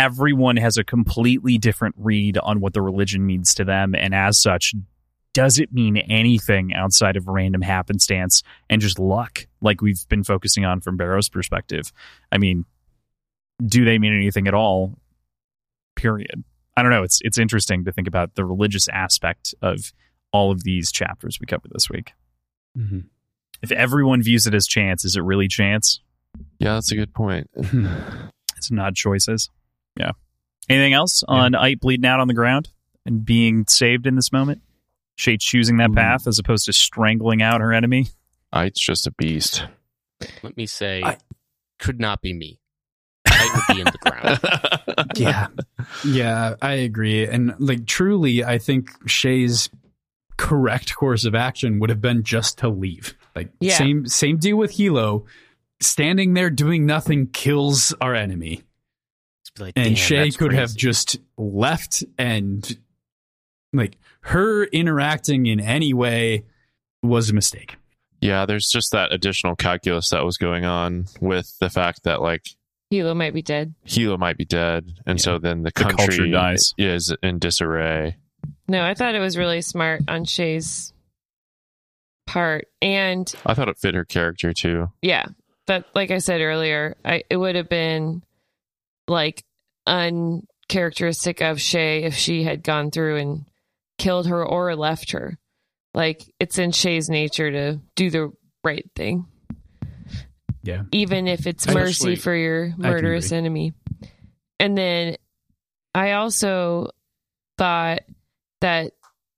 everyone 0.00 0.56
has 0.56 0.78
a 0.78 0.84
completely 0.84 1.58
different 1.58 1.94
read 1.98 2.38
on 2.38 2.60
what 2.60 2.72
the 2.72 2.80
religion 2.80 3.26
means 3.26 3.54
to 3.54 3.64
them. 3.64 3.94
And 3.94 4.14
as 4.14 4.40
such, 4.40 4.74
does 5.34 5.58
it 5.58 5.72
mean 5.72 5.98
anything 5.98 6.72
outside 6.72 7.16
of 7.16 7.28
random 7.28 7.60
happenstance 7.60 8.42
and 8.70 8.80
just 8.80 8.98
luck, 8.98 9.46
like 9.60 9.82
we've 9.82 10.08
been 10.08 10.24
focusing 10.24 10.64
on 10.64 10.80
from 10.80 10.96
Bero's 10.96 11.28
perspective? 11.28 11.92
I 12.32 12.38
mean, 12.38 12.64
do 13.64 13.84
they 13.84 13.98
mean 13.98 14.14
anything 14.14 14.48
at 14.48 14.54
all? 14.54 14.98
Period. 15.96 16.44
I 16.76 16.82
don't 16.82 16.92
know. 16.92 17.02
It's 17.02 17.20
it's 17.22 17.36
interesting 17.36 17.84
to 17.84 17.92
think 17.92 18.08
about 18.08 18.36
the 18.36 18.44
religious 18.44 18.88
aspect 18.88 19.54
of 19.60 19.92
all 20.32 20.50
of 20.50 20.64
these 20.64 20.90
chapters 20.90 21.38
we 21.38 21.46
covered 21.46 21.72
this 21.74 21.90
week. 21.90 22.12
Mhm. 22.78 23.04
If 23.60 23.70
everyone 23.70 24.22
views 24.22 24.46
it 24.46 24.54
as 24.54 24.66
chance, 24.66 25.04
is 25.04 25.14
it 25.16 25.20
really 25.20 25.46
chance? 25.48 26.00
Yeah, 26.58 26.74
that's 26.74 26.90
a 26.90 26.96
good 26.96 27.12
point. 27.12 27.50
It's 28.56 28.70
not 28.70 28.94
choices. 28.94 29.48
Yeah. 30.00 30.12
Anything 30.68 30.92
else 30.92 31.22
on 31.28 31.52
Ayt 31.54 31.80
bleeding 31.80 32.06
out 32.06 32.20
on 32.20 32.28
the 32.28 32.34
ground 32.34 32.68
and 33.04 33.24
being 33.24 33.66
saved 33.66 34.06
in 34.06 34.14
this 34.16 34.32
moment? 34.32 34.62
Shae 35.18 35.38
choosing 35.40 35.76
that 35.78 35.88
Hmm. 35.90 35.96
path 35.96 36.26
as 36.26 36.38
opposed 36.38 36.64
to 36.66 36.72
strangling 36.72 37.42
out 37.42 37.60
her 37.60 37.72
enemy. 37.72 38.06
Ayt's 38.54 38.80
just 38.80 39.06
a 39.06 39.10
beast. 39.12 39.64
Let 40.42 40.56
me 40.56 40.66
say, 40.66 41.02
I- 41.02 41.18
could 41.78 41.98
not 42.00 42.20
be 42.22 42.32
me. 42.34 42.58
I 43.26 43.62
would 43.68 43.74
be 43.74 43.80
in 43.80 43.86
the 43.86 43.98
ground. 44.10 45.10
yeah 45.16 45.46
yeah 46.04 46.54
i 46.62 46.72
agree 46.74 47.26
and 47.26 47.54
like 47.58 47.84
truly 47.86 48.44
i 48.44 48.58
think 48.58 48.90
shae's 49.08 49.68
correct 50.36 50.94
course 50.94 51.24
of 51.24 51.34
action 51.34 51.78
would 51.80 51.90
have 51.90 52.00
been 52.00 52.22
just 52.22 52.58
to 52.58 52.68
leave 52.68 53.16
like 53.34 53.50
Yeah. 53.60 53.74
same 53.76 54.06
same 54.06 54.36
deal 54.38 54.56
with 54.56 54.72
hilo 54.72 55.24
standing 55.80 56.34
there 56.34 56.50
doing 56.50 56.86
nothing 56.86 57.26
kills 57.28 57.92
our 58.00 58.14
enemy 58.14 58.56
Just 58.56 58.62
be 58.62 58.69
like, 59.60 59.74
and 59.76 59.84
"Damn, 59.84 59.94
shae 59.94 60.24
that's 60.24 60.36
could 60.36 60.52
have 60.52 60.74
just 60.74 61.18
left 61.36 62.04
and 62.18 62.78
like 63.72 63.96
her 64.22 64.64
interacting 64.64 65.46
in 65.46 65.60
any 65.60 65.94
way 65.94 66.44
was 67.02 67.30
a 67.30 67.34
mistake 67.34 67.76
Yeah, 68.20 68.44
there's 68.46 68.68
just 68.68 68.92
that 68.92 69.12
additional 69.12 69.56
calculus 69.56 70.10
that 70.10 70.24
was 70.24 70.36
going 70.36 70.64
on 70.64 71.06
with 71.20 71.56
the 71.60 71.70
fact 71.70 72.02
that 72.04 72.20
like 72.20 72.44
Hilo 72.90 73.14
might 73.14 73.32
be 73.34 73.42
dead. 73.42 73.72
Hilo 73.84 74.16
might 74.18 74.36
be 74.36 74.44
dead, 74.44 74.94
and 75.06 75.18
Yeah. 75.18 75.22
so 75.22 75.38
then 75.38 75.62
the 75.62 75.70
The 75.72 75.84
country 75.84 76.30
dies. 76.32 76.74
is 76.76 77.14
in 77.22 77.38
disarray. 77.38 78.16
No, 78.66 78.82
I 78.84 78.94
thought 78.94 79.14
it 79.14 79.20
was 79.20 79.36
really 79.38 79.62
smart 79.62 80.02
on 80.08 80.24
Shae's 80.24 80.92
part. 82.26 82.66
And 82.82 83.32
I 83.46 83.54
thought 83.54 83.68
it 83.68 83.78
fit 83.78 83.94
her 83.94 84.04
character 84.04 84.52
too. 84.52 84.90
yeah, 85.02 85.26
that 85.68 85.84
like 85.94 86.10
I 86.10 86.18
said 86.18 86.40
earlier, 86.40 86.96
I 87.04 87.22
it 87.30 87.36
would 87.36 87.54
have 87.54 87.68
been 87.68 88.22
like 89.08 89.44
uncharacteristic 89.90 91.42
of 91.42 91.58
Shae 91.58 92.04
if 92.04 92.14
she 92.14 92.44
had 92.44 92.62
gone 92.62 92.90
through 92.90 93.16
and 93.16 93.44
killed 93.98 94.28
her 94.28 94.44
or 94.44 94.74
left 94.76 95.12
her. 95.12 95.36
Like 95.92 96.22
it's 96.38 96.58
in 96.58 96.70
Shae's 96.70 97.10
nature 97.10 97.50
to 97.50 97.80
do 97.96 98.10
the 98.10 98.32
right 98.62 98.88
thing. 98.94 99.26
Yeah. 100.62 100.82
Even 100.92 101.26
if 101.26 101.46
it's 101.46 101.66
mercy 101.66 102.12
actually- 102.12 102.16
for 102.16 102.34
your 102.34 102.72
murderous 102.76 103.32
enemy. 103.32 103.74
And 104.58 104.76
then 104.78 105.16
I 105.94 106.12
also 106.12 106.90
thought 107.58 108.00
that 108.60 108.92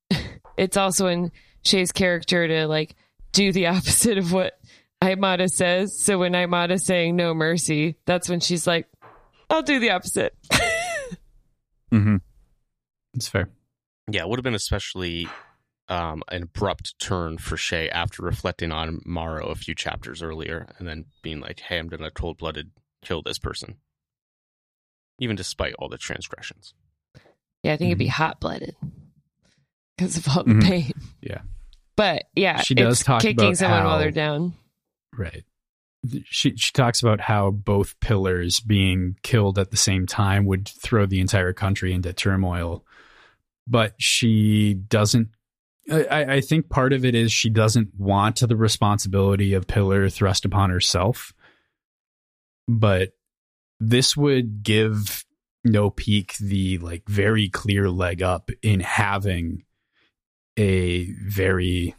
it's 0.57 0.77
also 0.77 1.07
in 1.07 1.31
Shae's 1.63 1.91
character 1.91 2.47
to 2.47 2.67
like 2.67 2.95
do 3.31 3.51
the 3.51 3.67
opposite 3.67 4.17
of 4.17 4.31
what 4.31 4.53
Ayt 5.01 5.17
Mada 5.17 5.49
says. 5.49 5.99
So 6.03 6.19
when 6.19 6.33
Ayt 6.33 6.49
Mada's 6.49 6.85
saying 6.85 7.15
no 7.15 7.33
mercy, 7.33 7.95
that's 8.05 8.29
when 8.29 8.39
she's 8.39 8.67
like, 8.67 8.87
I'll 9.53 9.61
do 9.61 9.79
the 9.79 9.91
opposite. 9.91 10.35
Mm-hmm. 11.93 12.15
it's 13.13 13.27
fair 13.27 13.49
Yeah, 14.09 14.23
it 14.23 14.27
would 14.29 14.39
have 14.39 14.43
been 14.43 14.55
especially 14.55 15.27
um, 15.89 16.23
an 16.29 16.41
abrupt 16.43 16.97
turn 16.99 17.37
for 17.37 17.55
Shae 17.55 17.87
after 17.91 18.23
reflecting 18.23 18.71
on 18.71 18.99
Morrow 19.05 19.49
a 19.49 19.55
few 19.55 19.75
chapters 19.75 20.23
earlier 20.23 20.65
and 20.79 20.87
then 20.87 21.05
being 21.21 21.39
like, 21.39 21.59
hey, 21.59 21.77
I'm 21.77 21.87
going 21.89 22.01
to 22.01 22.09
cold 22.09 22.39
blooded 22.39 22.71
kill 23.03 23.21
this 23.21 23.37
person. 23.37 23.75
Even 25.19 25.35
despite 25.35 25.75
all 25.77 25.87
the 25.87 25.99
transgressions. 25.99 26.73
Yeah, 27.61 27.73
I 27.73 27.77
think 27.77 27.89
it'd 27.89 27.99
be 27.99 28.07
hot 28.07 28.39
blooded 28.39 28.75
because 29.95 30.17
of 30.17 30.27
all 30.29 30.43
the 30.43 30.53
Mhm. 30.53 30.63
pain. 30.63 30.93
Yeah. 31.21 31.41
But 31.95 32.23
yeah, 32.35 32.61
She 32.61 32.73
does 32.73 33.01
it's 33.01 33.05
talk 33.05 33.21
kicking 33.21 33.39
about 33.39 33.57
someone 33.57 33.83
while 33.83 33.99
they're 33.99 34.09
down. 34.09 34.55
Right. 35.15 35.43
She 36.25 36.55
she 36.57 36.71
talks 36.73 37.01
about 37.01 37.21
how 37.21 37.51
both 37.51 37.99
pillars 37.99 38.59
being 38.59 39.15
killed 39.23 39.57
at 39.57 39.71
the 39.71 39.77
same 39.77 40.05
time 40.05 40.45
would 40.45 40.67
throw 40.67 41.05
the 41.05 41.21
entire 41.21 41.53
country 41.53 41.93
into 41.93 42.11
turmoil, 42.11 42.85
but 43.67 43.93
she 43.99 44.73
doesn't. 44.73 45.29
I, 45.91 46.35
I 46.35 46.41
think 46.41 46.69
part 46.69 46.93
of 46.93 47.03
it 47.03 47.13
is 47.15 47.31
she 47.31 47.49
doesn't 47.49 47.89
want 47.97 48.39
the 48.39 48.55
responsibility 48.55 49.53
of 49.53 49.67
pillar 49.67 50.09
thrust 50.09 50.45
upon 50.45 50.69
herself, 50.69 51.33
but 52.67 53.11
this 53.79 54.15
would 54.15 54.63
give 54.63 55.25
no 55.63 55.89
peak 55.89 56.35
the 56.37 56.77
like 56.79 57.07
very 57.07 57.49
clear 57.49 57.89
leg 57.89 58.21
up 58.21 58.49
in 58.61 58.79
having 58.81 59.63
a 60.57 61.05
very 61.25 61.95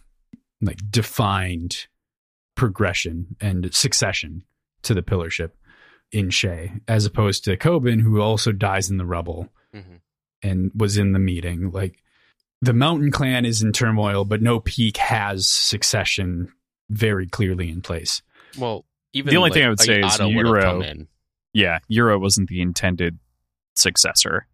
like 0.61 0.81
defined 0.91 1.87
progression 2.55 3.37
and 3.41 3.75
succession 3.75 4.45
to 4.83 4.95
the 4.95 5.03
pillarship 5.03 5.51
in 6.13 6.29
Shae, 6.29 6.81
as 6.87 7.07
opposed 7.07 7.45
to 7.45 7.57
Koben, 7.57 8.01
who 8.01 8.21
also 8.21 8.53
dies 8.53 8.91
in 8.91 8.97
the 8.99 9.07
rubble 9.07 9.49
Mm-hmm. 9.75 9.97
and 10.43 10.71
was 10.75 10.97
in 10.99 11.11
the 11.13 11.19
meeting. 11.19 11.73
Like 11.73 11.97
the 12.63 12.73
Mountain 12.73 13.11
Clan 13.11 13.45
is 13.45 13.61
in 13.63 13.73
turmoil, 13.73 14.25
but 14.25 14.41
no 14.41 14.61
peak 14.61 14.99
has 14.99 15.49
succession 15.49 16.53
very 16.91 17.27
clearly 17.27 17.71
in 17.71 17.83
place. 17.83 18.23
Well, 18.57 18.85
even 19.13 19.31
The 19.31 19.37
only 19.39 19.51
like, 19.51 19.55
thing 19.55 19.65
I 19.65 19.69
would 19.71 19.81
say 19.81 19.99
is 20.01 20.05
Ayt 20.15 20.21
Mada 20.21 20.27
would 20.29 20.47
have 20.63 20.77
Euro- 20.83 21.07
Yeah, 21.53 21.79
Euro 21.89 22.19
wasn't 22.21 22.49
the 22.51 22.61
intended 22.61 23.19
successor. 23.75 24.47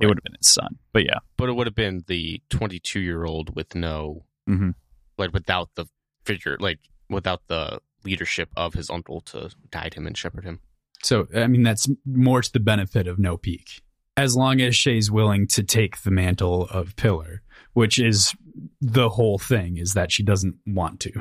It 0.00 0.06
would 0.06 0.18
have 0.18 0.24
been 0.24 0.36
his 0.40 0.48
son. 0.48 0.78
But 0.92 1.04
yeah. 1.04 1.18
but 1.36 1.48
it 1.48 1.52
would 1.52 1.66
have 1.68 1.74
been 1.76 2.02
the 2.08 2.42
22 2.50 3.00
year 3.00 3.24
old 3.24 3.54
with 3.54 3.74
no 3.74 4.24
Mhm. 4.48 4.74
like 5.16 5.32
without 5.32 5.70
the 5.76 5.86
figure 6.24 6.56
like 6.60 6.80
without 7.08 7.42
the 7.48 7.80
leadership 8.04 8.48
of 8.56 8.74
his 8.74 8.88
uncle 8.90 9.20
to 9.20 9.50
guide 9.70 9.94
him 9.94 10.06
and 10.06 10.16
shepherd 10.16 10.44
him 10.44 10.60
So, 11.02 11.26
I 11.34 11.46
mean, 11.46 11.62
that's 11.62 11.88
more 12.04 12.42
to 12.42 12.52
the 12.52 12.60
benefit 12.60 13.06
of 13.08 13.18
no 13.18 13.36
peak. 13.36 13.82
As 14.16 14.34
long 14.34 14.60
as 14.60 14.74
Shae's 14.74 15.10
willing 15.10 15.46
to 15.48 15.62
take 15.62 16.00
the 16.02 16.10
mantle 16.10 16.66
of 16.70 16.96
Pillar, 16.96 17.42
which 17.74 17.98
is 17.98 18.34
the 18.80 19.10
whole 19.10 19.38
thing, 19.38 19.76
is 19.76 19.92
that 19.92 20.10
she 20.10 20.22
doesn't 20.22 20.56
want 20.66 21.00
to 21.00 21.12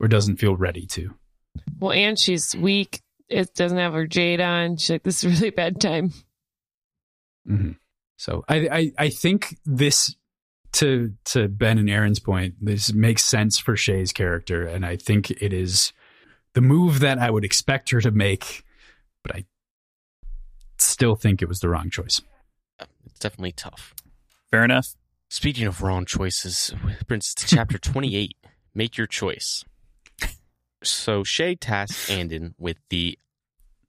or 0.00 0.08
doesn't 0.08 0.36
feel 0.36 0.56
ready 0.56 0.86
to. 0.86 1.14
Well, 1.78 1.92
and 1.92 2.18
she's 2.18 2.54
weak. 2.56 3.02
It 3.28 3.52
doesn't 3.54 3.78
have 3.78 3.92
her 3.92 4.06
jade 4.06 4.40
on. 4.40 4.76
She's 4.78 4.90
like, 4.90 5.02
this 5.02 5.22
is 5.22 5.24
a 5.24 5.36
really 5.36 5.50
bad 5.50 5.80
time. 5.80 6.12
hmm 7.46 7.72
So 8.16 8.44
I, 8.48 8.56
I 8.70 8.92
I 8.98 9.08
think 9.10 9.58
this 9.66 10.14
to 10.74 11.12
to 11.26 11.48
Ben 11.48 11.78
and 11.78 11.88
Aaron's 11.90 12.18
point, 12.20 12.54
this 12.60 12.92
makes 12.92 13.24
sense 13.24 13.58
for 13.58 13.74
Shae's 13.76 14.12
character, 14.12 14.66
and 14.66 14.84
I 14.86 14.96
think 14.96 15.30
it 15.30 15.52
is 15.52 15.92
the 16.54 16.60
move 16.60 17.00
that 17.00 17.18
I 17.18 17.30
would 17.30 17.44
expect 17.44 17.90
her 17.90 18.00
to 18.00 18.10
make, 18.10 18.64
but 19.22 19.34
I 19.34 19.44
still 20.78 21.16
think 21.16 21.42
it 21.42 21.48
was 21.48 21.60
the 21.60 21.68
wrong 21.68 21.90
choice. 21.90 22.20
it's 23.06 23.18
definitely 23.18 23.52
tough 23.52 23.94
Fair 24.50 24.64
enough. 24.64 24.94
speaking 25.30 25.66
of 25.66 25.82
wrong 25.82 26.04
choices 26.04 26.74
it 26.88 27.06
brings 27.06 27.26
us 27.26 27.34
to 27.34 27.46
chapter 27.56 27.78
28 27.92 28.36
make 28.74 28.96
your 28.96 29.06
choice 29.06 29.64
so 30.82 31.22
shae 31.22 31.56
tasks 31.58 32.10
Anden 32.10 32.54
with 32.58 32.76
the 32.90 33.18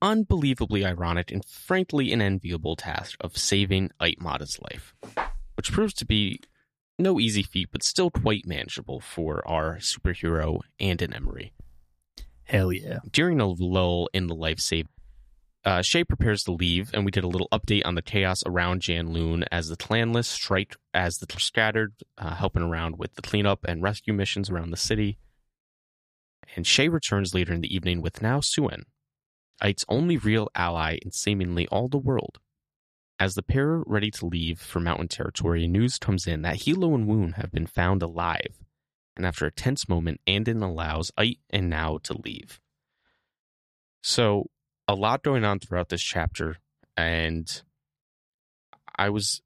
unbelievably 0.02 0.86
ironic 0.86 1.32
and 1.32 1.44
frankly 1.44 2.14
unenviable 2.14 2.76
task 2.76 3.18
of 3.22 3.36
saving 3.38 3.90
Ayt 4.00 4.22
Mada's 4.22 4.60
life 4.62 4.94
which 5.56 5.72
proves 5.72 5.94
to 5.96 6.06
be 6.06 6.40
no 6.98 7.20
easy 7.20 7.44
feat 7.44 7.70
but 7.72 7.84
still 7.84 8.10
quite 8.10 8.46
manageable 8.46 9.00
for 9.00 9.46
our 9.48 9.78
superhero 9.78 10.60
Anden 10.80 11.14
emery 11.14 11.54
Hell 12.46 12.72
yeah. 12.72 13.00
during 13.12 13.40
a 13.40 13.48
lull 13.48 14.08
in 14.14 14.28
the 14.28 14.36
life 14.36 14.60
save, 14.60 14.88
uh, 15.66 15.80
Shae 15.80 16.08
prepares 16.08 16.44
to 16.44 16.52
leave, 16.52 16.92
and 16.94 17.04
we 17.04 17.10
did 17.10 17.24
a 17.24 17.28
little 17.28 17.50
update 17.52 17.82
on 17.86 17.96
the 17.96 18.04
chaos 18.04 18.44
around 18.46 18.82
Janloon 18.82 19.46
as 19.52 19.68
the 19.68 19.76
clanless 19.76 20.28
strike 20.28 20.76
as 20.94 21.18
the 21.18 21.40
scattered, 21.40 21.96
uh, 22.20 22.36
helping 22.36 22.62
around 22.62 23.00
with 23.00 23.16
the 23.16 23.24
cleanup 23.24 23.66
and 23.68 23.82
rescue 23.82 24.14
missions 24.14 24.50
around 24.52 24.70
the 24.70 24.78
city. 24.78 25.18
And 26.56 26.66
Shae 26.66 26.92
returns 26.92 27.34
later 27.34 27.52
in 27.52 27.62
the 27.62 27.76
evening 27.76 28.02
with 28.02 28.22
Nau 28.22 28.42
Suen, 28.42 28.84
Ayt's 29.64 29.86
only 29.90 30.18
real 30.18 30.50
ally 30.54 31.00
in 31.02 31.12
seemingly 31.12 31.68
all 31.70 31.88
the 31.88 31.98
world. 31.98 32.40
As 33.20 33.36
the 33.36 33.44
pair 33.44 33.70
are 33.70 33.84
ready 33.88 34.12
to 34.12 34.26
leave 34.26 34.60
for 34.60 34.80
mountain 34.80 35.08
territory, 35.08 35.68
news 35.68 35.98
comes 35.98 36.28
in 36.28 36.42
that 36.42 36.64
Hilo 36.64 36.94
and 36.94 37.08
Woon 37.08 37.34
have 37.34 37.52
been 37.52 37.68
found 37.68 38.02
alive 38.02 38.60
and 39.16 39.26
after 39.26 39.46
a 39.46 39.52
tense 39.52 39.88
moment, 39.88 40.20
Anden 40.28 40.62
allows 40.62 41.12
Ayt 41.18 41.40
and 41.50 41.70
Now 41.70 42.00
to 42.04 42.18
leave. 42.24 42.60
So, 44.02 44.50
a 44.88 44.94
lot 44.94 45.24
going 45.24 45.44
on 45.44 45.60
throughout 45.60 45.90
this 45.90 46.02
chapter, 46.02 46.58
and 46.96 47.62
I 48.98 49.10
was, 49.10 49.42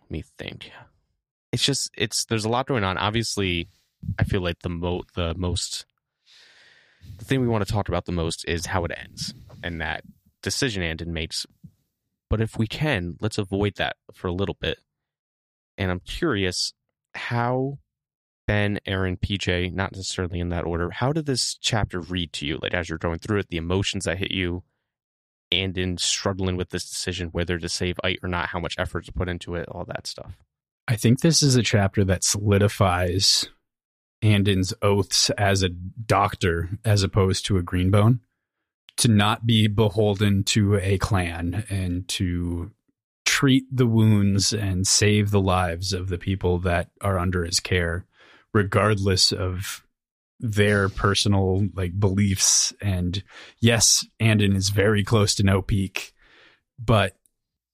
let 0.00 0.10
me 0.10 0.24
think. 0.38 0.70
It's 1.52 1.64
just, 1.64 1.90
it's, 1.96 2.24
there's 2.24 2.44
a 2.44 2.48
lot 2.48 2.66
going 2.66 2.84
on. 2.84 2.96
Obviously, 2.96 3.68
I 4.18 4.24
feel 4.24 4.40
like 4.40 4.60
the 4.60 4.70
mo, 4.70 5.02
the 5.14 5.34
most, 5.36 5.84
the 7.18 7.24
thing 7.24 7.40
we 7.40 7.48
want 7.48 7.66
to 7.66 7.72
talk 7.72 7.88
about 7.88 8.06
the 8.06 8.12
most 8.12 8.44
is 8.46 8.66
how 8.66 8.84
it 8.84 8.92
ends 8.96 9.34
and 9.62 9.80
that 9.80 10.04
decision 10.42 10.82
Anden 10.82 11.12
makes. 11.12 11.44
But 12.30 12.40
if 12.40 12.58
we 12.58 12.66
can, 12.66 13.16
let's 13.20 13.38
avoid 13.38 13.76
that 13.76 13.96
for 14.12 14.28
a 14.28 14.32
little 14.32 14.56
bit. 14.60 14.78
And 15.76 15.90
I'm 15.90 16.00
curious 16.00 16.74
how 17.14 17.78
Ben, 18.46 18.80
Aaron, 18.86 19.16
PJ, 19.16 19.72
not 19.72 19.92
necessarily 19.92 20.40
in 20.40 20.48
that 20.48 20.64
order. 20.64 20.90
How 20.90 21.12
did 21.12 21.26
this 21.26 21.56
chapter 21.60 22.00
read 22.00 22.32
to 22.34 22.46
you? 22.46 22.58
Like 22.60 22.74
as 22.74 22.88
you're 22.88 22.98
going 22.98 23.18
through 23.18 23.40
it, 23.40 23.48
the 23.48 23.56
emotions 23.56 24.04
that 24.04 24.18
hit 24.18 24.30
you, 24.30 24.62
and 25.50 25.76
in 25.78 25.96
struggling 25.96 26.56
with 26.56 26.70
this 26.70 26.88
decision 26.88 27.28
whether 27.28 27.58
to 27.58 27.68
save 27.68 27.96
Ayt 28.04 28.18
or 28.22 28.28
not, 28.28 28.48
how 28.48 28.60
much 28.60 28.74
effort 28.78 29.04
to 29.06 29.12
put 29.12 29.28
into 29.28 29.54
it, 29.54 29.68
all 29.68 29.84
that 29.86 30.06
stuff. 30.06 30.32
I 30.86 30.96
think 30.96 31.20
this 31.20 31.42
is 31.42 31.56
a 31.56 31.62
chapter 31.62 32.04
that 32.04 32.24
solidifies 32.24 33.48
Anden's 34.22 34.72
oaths 34.82 35.30
as 35.30 35.62
a 35.62 35.68
doctor 35.68 36.70
as 36.84 37.02
opposed 37.02 37.44
to 37.46 37.58
a 37.58 37.62
greenbone. 37.62 38.20
To 38.98 39.08
not 39.08 39.46
be 39.46 39.68
beholden 39.68 40.42
to 40.44 40.76
a 40.76 40.98
clan 40.98 41.64
and 41.70 42.06
to 42.08 42.72
treat 43.24 43.64
the 43.70 43.86
wounds 43.86 44.52
and 44.52 44.86
save 44.86 45.30
the 45.30 45.40
lives 45.40 45.92
of 45.92 46.08
the 46.08 46.18
people 46.18 46.58
that 46.58 46.90
are 47.00 47.18
under 47.18 47.44
his 47.44 47.60
care, 47.60 48.06
regardless 48.52 49.30
of 49.30 49.84
their 50.40 50.88
personal 50.88 51.68
like 51.74 51.98
beliefs. 51.98 52.72
And 52.80 53.22
yes, 53.60 54.04
Anden 54.18 54.56
is 54.56 54.70
very 54.70 55.04
close 55.04 55.34
to 55.36 55.42
no 55.44 55.62
peak, 55.62 56.12
but 56.78 57.16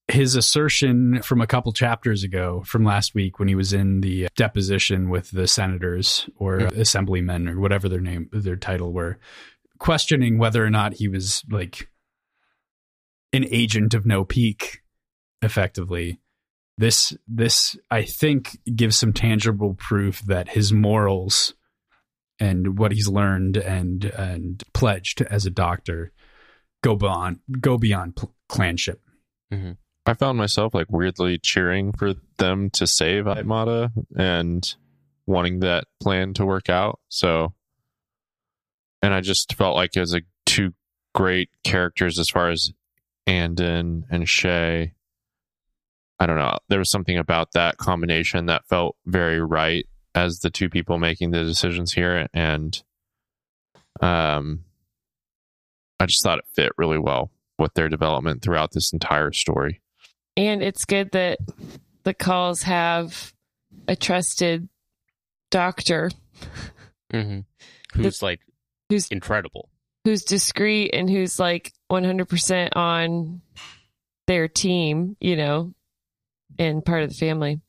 his 0.08 0.34
assertion 0.34 1.22
from 1.22 1.40
a 1.40 1.46
couple 1.46 1.72
chapters 1.72 2.24
ago 2.24 2.62
from 2.66 2.84
last 2.84 3.14
week 3.14 3.38
when 3.38 3.48
he 3.48 3.54
was 3.54 3.72
in 3.72 4.02
the 4.02 4.28
deposition 4.36 5.08
with 5.08 5.30
the 5.30 5.46
senators 5.46 6.28
or 6.36 6.58
assemblymen 6.58 7.48
or 7.48 7.58
whatever 7.58 7.88
their 7.88 8.00
name 8.00 8.28
their 8.30 8.56
title 8.56 8.92
were 8.92 9.18
questioning 9.78 10.38
whether 10.38 10.64
or 10.64 10.70
not 10.70 10.94
he 10.94 11.08
was 11.08 11.42
like 11.50 11.90
an 13.32 13.44
agent 13.50 13.94
of 13.94 14.06
no 14.06 14.24
peak 14.24 14.82
effectively. 15.42 16.20
This 16.76 17.16
this 17.28 17.76
i 17.88 18.02
think 18.02 18.58
gives 18.74 18.96
some 18.96 19.12
tangible 19.12 19.74
proof 19.74 20.22
that 20.22 20.48
his 20.48 20.72
morals 20.72 21.54
and 22.40 22.78
what 22.78 22.90
he's 22.92 23.08
learned 23.08 23.56
and 23.56 24.04
and 24.04 24.62
pledged 24.72 25.22
as 25.22 25.46
a 25.46 25.50
doctor 25.50 26.12
go 26.82 26.96
beyond 26.96 27.38
go 27.60 27.78
beyond 27.78 28.16
pl- 28.16 28.34
clanship. 28.48 29.00
Mm-hmm. 29.52 29.72
I 30.06 30.14
found 30.14 30.36
myself 30.36 30.74
like 30.74 30.90
weirdly 30.90 31.38
cheering 31.38 31.92
for 31.92 32.14
them 32.38 32.70
to 32.70 32.86
save 32.86 33.24
Ayt 33.24 33.46
Mada 33.46 33.90
and 34.16 34.74
wanting 35.26 35.60
that 35.60 35.84
plan 36.02 36.34
to 36.34 36.44
work 36.44 36.68
out. 36.68 37.00
So, 37.08 37.54
and 39.04 39.12
I 39.12 39.20
just 39.20 39.54
felt 39.54 39.76
like 39.76 39.90
it 39.94 40.00
was 40.00 40.14
like 40.14 40.24
two 40.46 40.72
great 41.14 41.50
characters 41.62 42.18
as 42.18 42.30
far 42.30 42.50
as 42.50 42.72
Anden 43.26 44.06
and 44.10 44.24
Shae. 44.24 44.92
I 46.18 46.26
don't 46.26 46.38
know. 46.38 46.56
There 46.70 46.78
was 46.78 46.90
something 46.90 47.18
about 47.18 47.52
that 47.52 47.76
combination 47.76 48.46
that 48.46 48.66
felt 48.66 48.96
very 49.04 49.40
right 49.40 49.84
as 50.14 50.38
the 50.38 50.48
two 50.48 50.70
people 50.70 50.98
making 50.98 51.32
the 51.32 51.44
decisions 51.44 51.92
here, 51.92 52.28
and 52.32 52.82
um, 54.00 54.64
I 56.00 56.06
just 56.06 56.22
thought 56.22 56.38
it 56.38 56.46
fit 56.54 56.72
really 56.78 56.98
well 56.98 57.30
with 57.58 57.74
their 57.74 57.90
development 57.90 58.40
throughout 58.40 58.72
this 58.72 58.92
entire 58.92 59.32
story. 59.32 59.82
And 60.34 60.62
it's 60.62 60.86
good 60.86 61.10
that 61.12 61.40
the 62.04 62.14
calls 62.14 62.62
have 62.62 63.34
a 63.86 63.96
trusted 63.96 64.68
doctor 65.50 66.10
Mm-hmm. 67.12 67.40
Who's 68.00 68.22
like 68.22 68.40
who's 68.88 69.08
incredible. 69.08 69.68
who's 70.04 70.24
discreet 70.24 70.90
and 70.92 71.08
who's 71.08 71.38
like 71.38 71.72
100% 71.90 72.76
on 72.76 73.40
their 74.26 74.48
team, 74.48 75.16
you 75.20 75.36
know, 75.36 75.72
and 76.58 76.84
part 76.84 77.02
of 77.02 77.08
the 77.08 77.14
family. 77.14 77.60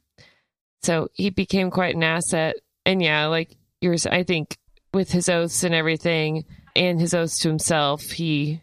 So 0.83 1.07
he 1.13 1.29
became 1.29 1.71
quite 1.71 1.95
an 1.95 2.03
asset. 2.03 2.55
And 2.85 3.01
yeah, 3.01 3.27
like 3.27 3.55
yours, 3.81 4.05
I 4.05 4.23
think 4.23 4.57
with 4.93 5.11
his 5.11 5.29
oaths 5.29 5.63
and 5.63 5.73
everything 5.73 6.45
and 6.75 6.99
his 6.99 7.13
oaths 7.13 7.39
to 7.39 7.47
himself, 7.47 8.01
he, 8.03 8.61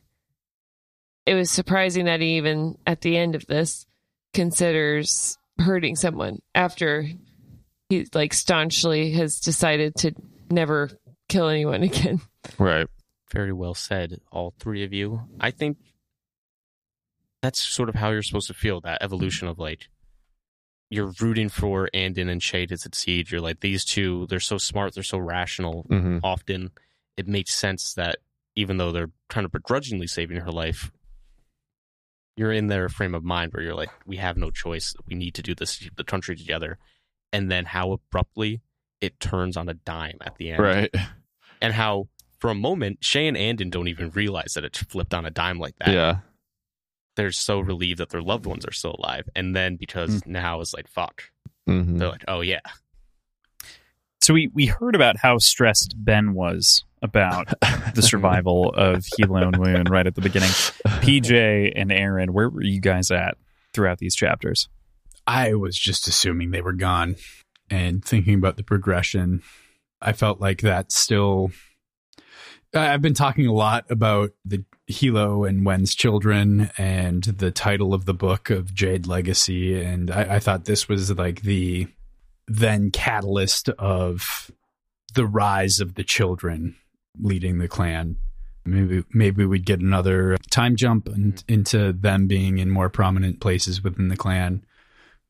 it 1.27 1.35
was 1.35 1.51
surprising 1.51 2.05
that 2.07 2.21
he 2.21 2.37
even 2.37 2.79
at 2.87 3.01
the 3.01 3.17
end 3.17 3.35
of 3.35 3.47
this 3.47 3.87
considers 4.35 5.39
hurting 5.59 5.97
someone 5.97 6.41
after 6.55 7.07
he 7.89 8.07
like 8.15 8.33
staunchly 8.33 9.13
has 9.13 9.39
decided 9.39 9.95
to 9.97 10.13
never 10.51 10.91
kill 11.33 11.49
anyone 11.49 11.83
again. 11.83 12.21
Right. 12.59 12.87
Very 13.33 13.53
well 13.53 13.75
said, 13.75 14.21
all 14.31 14.53
three 14.59 14.85
of 14.85 14.93
you. 14.93 15.23
I 15.41 15.51
think 15.51 15.79
that's 17.41 17.61
sort 17.61 17.89
of 17.89 17.95
how 17.95 18.11
you're 18.11 18.23
supposed 18.23 18.49
to 18.49 18.55
feel 18.55 18.81
that 18.83 19.03
evolution 19.03 19.49
of 19.49 19.59
like 19.59 19.89
you're 20.91 21.13
rooting 21.21 21.49
for 21.49 21.89
Anden 21.95 22.29
and 22.29 22.41
Shae 22.41 22.69
to 22.69 22.77
succeed. 22.77 23.31
You're 23.31 23.41
like 23.41 23.61
these 23.61 23.85
two, 23.85 24.27
they're 24.29 24.41
so 24.41 24.59
smart, 24.59 24.95
they're 24.95 25.03
so 25.03 25.19
rational. 25.19 25.87
hmm 25.89 26.19
Often 26.23 26.71
it 27.17 27.27
makes 27.27 27.55
sense 27.55 27.95
that 27.95 28.17
even 28.55 28.77
though 28.77 28.93
they're 28.93 29.11
kind 29.29 29.47
of 29.47 29.53
begrudgingly 29.53 30.07
saving 30.07 30.37
her 30.39 30.53
life, 30.53 30.93
you're 32.37 32.53
in 32.53 32.67
their 32.67 32.89
frame 32.89 33.15
of 33.15 33.25
mind 33.25 33.53
where 33.53 33.63
you're 33.63 33.75
like, 33.75 33.91
we 34.07 34.17
have 34.17 34.37
no 34.37 34.51
choice. 34.51 34.95
We 35.07 35.15
need 35.15 35.35
to 35.35 35.43
do 35.43 35.55
this, 35.55 35.77
to 35.79 35.85
keep 35.85 35.97
the 35.97 36.05
country 36.05 36.37
together. 36.37 36.79
And 37.33 37.51
then 37.51 37.65
how 37.65 37.93
abruptly 37.93 38.61
it 39.01 39.19
turns 39.19 39.57
on 39.57 39.69
a 39.69 39.75
dime 39.75 40.19
at 40.21 40.37
the 40.37 40.51
end 40.51 40.63
Right. 40.63 40.95
And 41.63 41.73
how 41.73 42.09
for 42.41 42.51
a 42.51 42.55
moment 42.55 43.01
Shae 43.01 43.29
and 43.29 43.37
Anden 43.37 43.71
don't 43.71 43.89
even 43.89 44.11
realize 44.11 44.53
that 44.55 44.65
it 44.65 44.77
flipped 44.77 45.15
on 45.15 45.25
a 45.25 45.31
dime 45.31 45.59
like 45.59 45.77
that. 45.79 45.89
Yeah. 45.89 46.17
They're 47.17 47.33
so 47.33 47.61
relieved 47.61 48.01
that 48.01 48.11
their 48.11 48.23
loved 48.23 48.45
ones 48.47 48.67
are 48.67 48.73
still 48.73 48.97
alive, 48.99 49.29
and 49.37 49.55
then 49.55 49.77
because 49.77 50.27
now 50.27 50.61
it's 50.61 50.75
like 50.75 50.89
fuck, 50.89 51.23
hmm 51.67 51.99
they're 51.99 52.09
like, 52.09 52.25
oh 52.27 52.41
yeah, 52.41 52.61
So 54.23 54.35
we 54.35 54.49
we 54.55 54.67
heard 54.67 54.95
about 54.95 55.17
how 55.19 55.39
stressed 55.39 55.95
Ben 55.97 56.33
was 56.33 56.85
about 57.03 57.53
the 57.95 58.03
survival 58.03 58.73
of 58.75 59.05
Hilo 59.17 59.49
and 59.49 59.57
Woon 59.57 59.85
right 59.91 60.07
at 60.07 60.15
the 60.15 60.21
beginning. 60.21 60.49
PJ 60.49 61.73
and 61.75 61.91
Aaron, 61.93 62.33
where 62.33 62.49
were 62.49 62.63
you 62.63 62.81
guys 62.81 63.11
at 63.11 63.37
throughout 63.75 63.99
these 63.99 64.15
chapters? 64.15 64.69
I 65.27 65.55
was 65.55 65.77
just 65.77 66.09
assuming 66.09 66.51
they 66.51 66.63
were 66.63 66.73
gone 66.73 67.17
and 67.69 68.05
thinking 68.05 68.35
about 68.35 68.57
the 68.57 68.63
progression. 68.65 69.43
I 70.03 70.13
felt 70.13 70.41
like 70.41 70.61
that 70.61 70.93
still. 70.93 71.51
I've 72.75 73.03
been 73.03 73.15
talking 73.15 73.47
a 73.47 73.53
lot 73.53 73.85
about 73.91 74.33
the 74.45 74.65
Hilo 74.87 75.45
and 75.45 75.65
Wen's 75.65 75.95
children 75.95 76.71
and 76.79 77.23
the 77.23 77.51
title 77.51 77.95
of 77.95 78.07
the 78.07 78.15
book 78.15 78.51
of 78.51 78.75
Jade 78.75 79.07
Legacy. 79.07 79.81
And 79.83 80.11
I, 80.11 80.37
I 80.37 80.39
thought 80.39 80.65
this 80.65 80.89
was 80.89 81.11
like 81.17 81.43
the 81.43 81.87
then 82.49 82.91
catalyst 82.91 83.69
of 83.71 84.51
the 85.15 85.27
rise 85.27 85.81
of 85.81 85.95
the 85.95 86.05
children 86.05 86.77
leading 87.21 87.59
the 87.59 87.69
clan. 87.69 88.17
Maybe 88.65 89.05
maybe 89.13 89.45
we'd 89.45 89.67
get 89.67 89.81
another 89.81 90.37
time 90.51 90.77
jump 90.77 91.09
and, 91.09 91.43
into 91.49 91.93
them 91.93 92.27
being 92.27 92.59
in 92.59 92.71
more 92.71 92.89
prominent 92.89 93.41
places 93.41 93.83
within 93.83 94.09
the 94.09 94.17
clan 94.17 94.65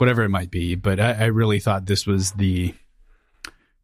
whatever 0.02 0.24
it 0.24 0.30
might 0.30 0.50
be. 0.50 0.74
But 0.74 0.98
I, 0.98 1.12
I 1.12 1.24
really 1.26 1.60
thought 1.60 1.86
this 1.86 2.08
was 2.08 2.32
the 2.32 2.74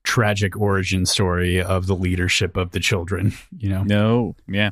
tragic 0.09 0.57
origin 0.57 1.05
story 1.05 1.61
of 1.63 1.87
the 1.87 1.95
leadership 1.95 2.57
of 2.57 2.71
the 2.71 2.81
children. 2.81 3.35
You 3.57 3.69
know, 3.69 3.83
No, 3.83 4.37
yeah, 4.49 4.71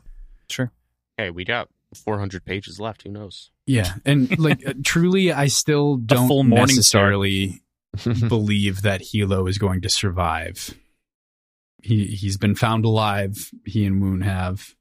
sure. 0.48 0.72
hey, 1.18 1.28
we 1.30 1.44
got 1.44 1.68
400 1.94 2.42
pages 2.44 2.80
left. 2.80 3.02
Who 3.02 3.10
knows? 3.10 3.50
yeah, 3.66 3.94
and 4.06 4.38
like 4.48 4.66
uh, 4.66 4.72
truly, 4.82 5.32
I 5.32 5.48
still 5.48 5.96
don't 5.98 6.26
full 6.26 6.42
necessarily 6.44 7.62
believe 8.28 8.80
that 8.82 9.00
Hilo 9.02 9.46
is 9.46 9.58
going 9.58 9.82
to 9.82 9.88
survive. 9.90 10.74
He 11.82 12.06
he's 12.06 12.38
been 12.38 12.54
found 12.54 12.84
alive. 12.86 13.50
He 13.66 13.84
and 13.84 14.00
Woon 14.02 14.22
have. 14.22 14.74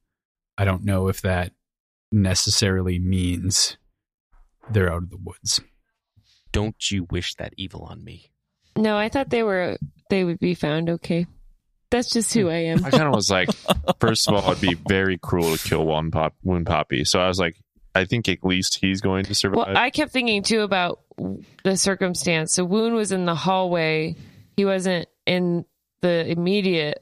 I 0.58 0.64
don't 0.64 0.86
know 0.86 1.10
if 1.10 1.22
that 1.22 1.52
necessarily 2.14 2.98
means 2.98 3.78
they're 4.72 4.90
out 4.92 5.04
of 5.04 5.10
the 5.10 5.18
woods. 5.18 5.60
Don't 6.54 6.90
you 6.90 7.06
wish 7.12 7.36
that 7.36 7.54
evil 7.58 7.82
on 7.84 8.04
me? 8.06 8.32
No, 8.78 8.98
I 8.98 9.10
thought 9.10 9.30
they 9.30 9.44
were 9.44 9.78
they 10.10 10.24
would 10.24 10.40
be 10.40 10.54
found 10.54 10.90
okay. 10.90 11.28
That's 11.92 12.10
just 12.10 12.34
who 12.34 12.50
I 12.50 12.66
am. 12.66 12.84
I 12.84 12.90
kind 12.90 13.04
of 13.04 13.14
was 13.14 13.30
like, 13.30 13.50
first 14.00 14.28
of 14.28 14.36
all, 14.36 14.52
it'd 14.52 14.62
be 14.62 14.74
very 14.88 15.18
cruel 15.18 15.56
to 15.56 15.70
kill 15.70 15.86
one 15.86 16.12
pop, 16.12 16.36
Woon 16.44 16.66
Papi. 16.66 17.08
So 17.08 17.20
I 17.20 17.28
was 17.28 17.40
like, 17.40 17.56
I 17.94 18.06
think 18.06 18.28
at 18.28 18.44
least 18.44 18.80
he's 18.82 19.02
going 19.02 19.26
to 19.26 19.36
survive. 19.36 19.68
Well, 19.68 19.78
I 19.78 19.92
kept 19.92 20.12
thinking 20.12 20.44
too 20.44 20.62
about 20.62 21.00
the 21.64 21.78
circumstance. 21.78 22.54
So 22.54 22.66
Woon 22.66 22.96
was 22.96 23.12
in 23.12 23.26
the 23.26 23.36
hallway. 23.36 24.16
He 24.58 24.66
wasn't 24.66 25.08
in 25.26 25.64
the 26.02 26.30
immediate 26.30 27.02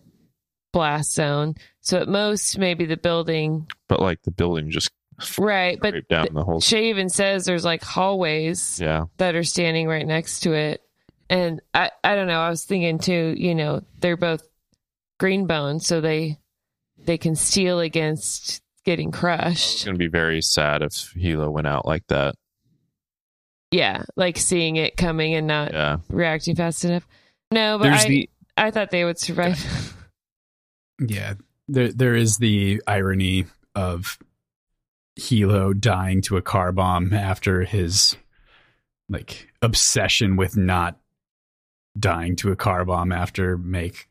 blast 0.71 1.13
zone. 1.13 1.55
So 1.81 1.99
at 1.99 2.07
most, 2.07 2.57
maybe 2.59 2.85
the 2.85 2.97
building. 2.97 3.67
but 3.87 3.99
like 3.99 4.21
the 4.23 4.31
building 4.31 4.69
just 4.69 4.91
Right. 5.37 5.79
But 5.79 6.07
down 6.09 6.27
the 6.33 6.43
whole. 6.43 6.59
Shae 6.59 6.83
even 6.83 7.09
says 7.09 7.45
there's 7.45 7.65
like 7.65 7.83
hallways 7.83 8.79
yeah. 8.81 9.05
that 9.17 9.35
are 9.35 9.43
standing 9.43 9.87
right 9.87 10.05
next 10.05 10.41
to 10.41 10.53
it. 10.53 10.81
And 11.29 11.61
I, 11.73 11.91
I 12.03 12.15
don't 12.15 12.27
know. 12.27 12.39
I 12.41 12.49
was 12.49 12.65
thinking 12.65 12.99
too, 12.99 13.33
you 13.37 13.55
know, 13.55 13.81
they're 13.99 14.17
both 14.17 14.43
green 15.19 15.47
bones, 15.47 15.85
so 15.87 16.01
they 16.01 16.37
they 16.97 17.17
can 17.17 17.35
steal 17.35 17.79
against 17.79 18.61
getting 18.85 19.11
crushed. 19.11 19.51
It's 19.51 19.63
crushed. 19.71 19.85
going 19.85 19.95
to 19.95 19.99
be 19.99 20.07
very 20.09 20.41
sad 20.41 20.81
if 20.81 21.13
Hilo 21.15 21.49
went 21.49 21.67
out 21.67 21.85
like 21.85 22.05
that. 22.07 22.35
Yeah, 23.71 24.03
like 24.15 24.37
seeing 24.37 24.75
it 24.75 24.97
coming 24.97 25.33
and 25.33 25.47
not 25.47 25.71
Yeah. 25.73 25.97
reacting 26.09 26.55
fast 26.55 26.85
enough. 26.85 27.07
No, 27.51 27.77
but 27.77 27.85
There's 27.85 28.05
I, 28.05 28.07
the 28.07 28.29
I 28.57 28.71
thought 28.71 28.91
they 28.91 29.03
would 29.05 29.17
survive. 29.19 29.95
Yeah, 30.99 31.35
there 31.67 31.91
there 31.91 32.15
is 32.15 32.37
the 32.37 32.81
irony 32.85 33.45
of 33.73 34.19
Hilo 35.15 35.73
dying 35.73 36.21
to 36.23 36.37
a 36.37 36.41
car 36.41 36.71
bomb 36.71 37.13
after 37.13 37.63
his 37.63 38.15
like 39.09 39.47
obsession 39.61 40.35
with 40.35 40.55
not 40.57 40.97
dying 41.97 42.35
to 42.37 42.51
a 42.51 42.55
car 42.55 42.85
bomb 42.85 43.11
after 43.11 43.57
make 43.57 44.07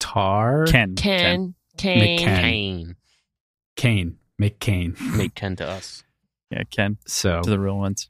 tar 0.00 0.66
Ken. 0.66 0.94
Ken, 0.96 1.54
Make 1.76 2.18
Kane. 2.18 2.18
Ken. 2.18 2.42
Kane. 2.42 2.96
Kane 3.76 4.16
make 4.38 4.58
Kane. 4.60 4.96
Make 5.16 5.34
Ken 5.34 5.56
to 5.56 5.66
us. 5.68 6.04
Yeah, 6.50 6.62
Ken. 6.70 6.96
So 7.06 7.42
To 7.42 7.50
the 7.50 7.58
real 7.58 7.76
ones. 7.76 8.08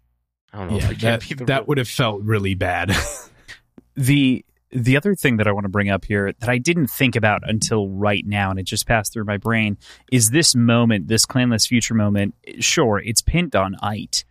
I 0.52 0.58
don't 0.58 0.68
know 0.70 0.76
yeah, 0.76 0.82
if 0.84 0.88
we 0.90 0.94
can 0.94 1.10
that, 1.10 1.28
be 1.28 1.34
the 1.34 1.44
that 1.46 1.56
real- 1.56 1.64
would 1.66 1.78
have 1.78 1.88
felt 1.88 2.22
really 2.22 2.54
bad. 2.54 2.92
the 3.96 4.44
the 4.70 4.96
other 4.96 5.16
thing 5.16 5.38
that 5.38 5.48
I 5.48 5.52
want 5.52 5.64
to 5.64 5.68
bring 5.70 5.90
up 5.90 6.04
here 6.04 6.32
that 6.38 6.48
I 6.48 6.58
didn't 6.58 6.86
think 6.86 7.16
about 7.16 7.40
until 7.42 7.88
right 7.88 8.24
now, 8.24 8.50
and 8.50 8.60
it 8.60 8.62
just 8.62 8.86
passed 8.86 9.12
through 9.12 9.24
my 9.24 9.38
brain, 9.38 9.76
is 10.12 10.30
this 10.30 10.54
moment, 10.54 11.08
this 11.08 11.26
clanless 11.26 11.66
future 11.66 11.94
moment. 11.94 12.36
Sure, 12.60 13.00
it's 13.04 13.22
pinned 13.22 13.56
on 13.56 13.74
Ayt, 13.82 14.22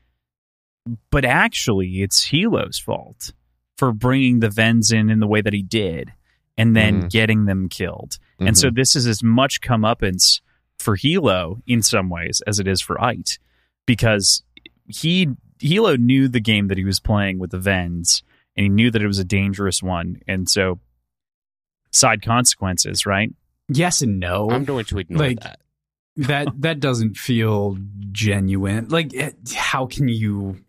but 1.12 1.26
actually, 1.26 2.02
it's 2.02 2.24
Hilo's 2.32 2.80
fault 2.80 3.34
for 3.78 3.92
bringing 3.94 4.40
the 4.40 4.50
Vens 4.50 4.92
in 4.92 5.10
in 5.10 5.20
the 5.20 5.28
way 5.28 5.42
that 5.42 5.54
he 5.54 5.62
did, 5.62 6.12
and 6.58 6.76
then 6.76 7.04
Mhm. 7.04 7.12
getting 7.12 7.46
them 7.46 7.70
killed. 7.70 8.18
And 8.40 8.58
so 8.58 8.70
this 8.70 8.96
is 8.96 9.08
as 9.08 9.22
much 9.24 9.62
comeuppance 9.62 10.42
for 10.80 10.96
Hilo 10.96 11.62
in 11.66 11.82
some 11.82 12.10
ways 12.10 12.42
as 12.48 12.60
it 12.60 12.68
is 12.68 12.82
for 12.82 12.98
Ayt, 12.98 13.40
because 13.86 14.44
he 14.88 15.30
Hilo 15.60 15.96
knew 15.96 16.28
the 16.28 16.40
game 16.40 16.68
that 16.68 16.78
he 16.78 16.84
was 16.84 17.00
playing 17.00 17.40
with 17.40 17.50
the 17.52 17.60
Vens, 17.60 18.22
and 18.56 18.64
he 18.64 18.70
knew 18.70 18.92
that 18.92 19.02
it 19.02 19.08
was 19.08 19.18
a 19.20 19.24
dangerous 19.24 19.82
one, 19.82 20.22
and 20.28 20.48
so 20.50 20.80
side 21.92 22.22
consequences, 22.22 23.06
right? 23.06 23.34
yes 23.70 24.02
and 24.02 24.18
no. 24.20 24.50
I'm 24.50 24.64
going 24.64 24.86
to 24.86 24.98
ignore 25.00 25.28
Like- 25.28 25.40
that. 25.42 25.60
that 26.16 26.48
that 26.62 26.80
doesn't 26.80 27.18
feel 27.18 27.78
genuine. 28.12 28.88
Like 28.90 29.12
how 29.54 29.86
can 29.88 30.08
you 30.08 30.60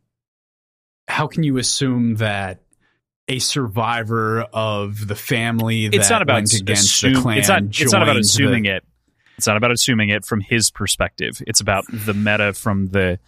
how 1.06 1.26
can 1.28 1.42
you 1.44 1.58
assume 1.58 2.16
that 2.16 2.60
a 3.28 3.38
survivor 3.38 4.42
of 4.52 5.06
the 5.06 5.14
family 5.14 5.88
that 5.88 5.96
it's 5.96 6.10
not 6.10 6.22
about 6.22 6.34
went 6.34 6.54
against 6.54 6.84
assume- 6.84 7.14
the 7.14 7.20
clan 7.20 7.38
It's 7.38 7.48
not. 7.48 7.62
It's 7.62 7.92
not 7.92 8.02
about 8.02 8.16
assuming 8.16 8.64
the, 8.64 8.76
it. 8.76 8.84
It's 9.36 9.46
not 9.46 9.56
about 9.56 9.70
assuming 9.70 10.08
it 10.08 10.24
from 10.24 10.40
his 10.40 10.70
perspective. 10.70 11.42
It's 11.46 11.60
about 11.60 11.84
the 11.92 12.14
meta 12.14 12.52
from 12.52 12.88
the. 12.88 13.18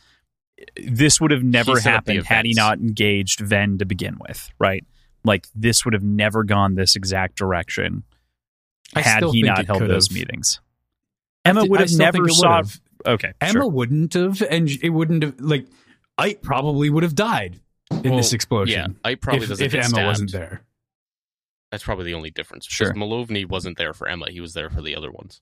This 0.76 1.20
would 1.20 1.30
have 1.30 1.42
never 1.42 1.76
set 1.76 1.94
up 1.94 2.04
the 2.04 2.14
happened 2.14 2.26
had 2.26 2.44
he 2.44 2.52
not 2.54 2.78
engaged 2.78 3.40
Ven 3.40 3.78
to 3.78 3.84
begin 3.84 4.18
with, 4.20 4.50
right? 4.58 4.84
Like 5.24 5.46
this 5.54 5.84
would 5.84 5.94
have 5.94 6.02
never 6.02 6.44
gone 6.44 6.74
this 6.74 6.96
exact 6.96 7.36
direction 7.36 8.02
I 8.94 9.00
had 9.00 9.24
he 9.24 9.42
not 9.42 9.66
held 9.66 9.80
could 9.80 9.90
those 9.90 10.10
meetings. 10.10 10.60
Emma 11.44 11.64
would 11.64 11.80
have 11.80 11.92
never 11.92 12.28
saw. 12.28 12.62
Okay, 13.06 13.32
Emma 13.40 13.52
sure. 13.52 13.68
wouldn't 13.68 14.14
have, 14.14 14.42
and 14.42 14.68
it 14.82 14.90
wouldn't 14.90 15.22
have. 15.22 15.40
Like, 15.40 15.66
Ike 16.18 16.42
probably 16.42 16.90
would 16.90 17.02
have 17.02 17.14
died 17.14 17.60
in 17.90 18.02
Well, 18.10 18.16
this 18.16 18.32
explosion. 18.32 18.96
Yeah, 19.04 19.10
I 19.10 19.14
probably 19.16 19.42
if, 19.44 19.48
doesn't 19.48 19.66
if 19.66 19.72
get 19.72 19.80
Emma 19.84 19.88
stabbed. 19.90 20.06
wasn't 20.06 20.32
there. 20.32 20.62
That's 21.70 21.84
probably 21.84 22.06
the 22.06 22.14
only 22.14 22.30
difference. 22.30 22.66
Sure. 22.66 22.92
Malovny 22.94 23.46
wasn't 23.48 23.78
there 23.78 23.92
for 23.92 24.08
Emma. 24.08 24.26
He 24.30 24.40
was 24.40 24.54
there 24.54 24.70
for 24.70 24.82
the 24.82 24.96
other 24.96 25.10
ones. 25.10 25.40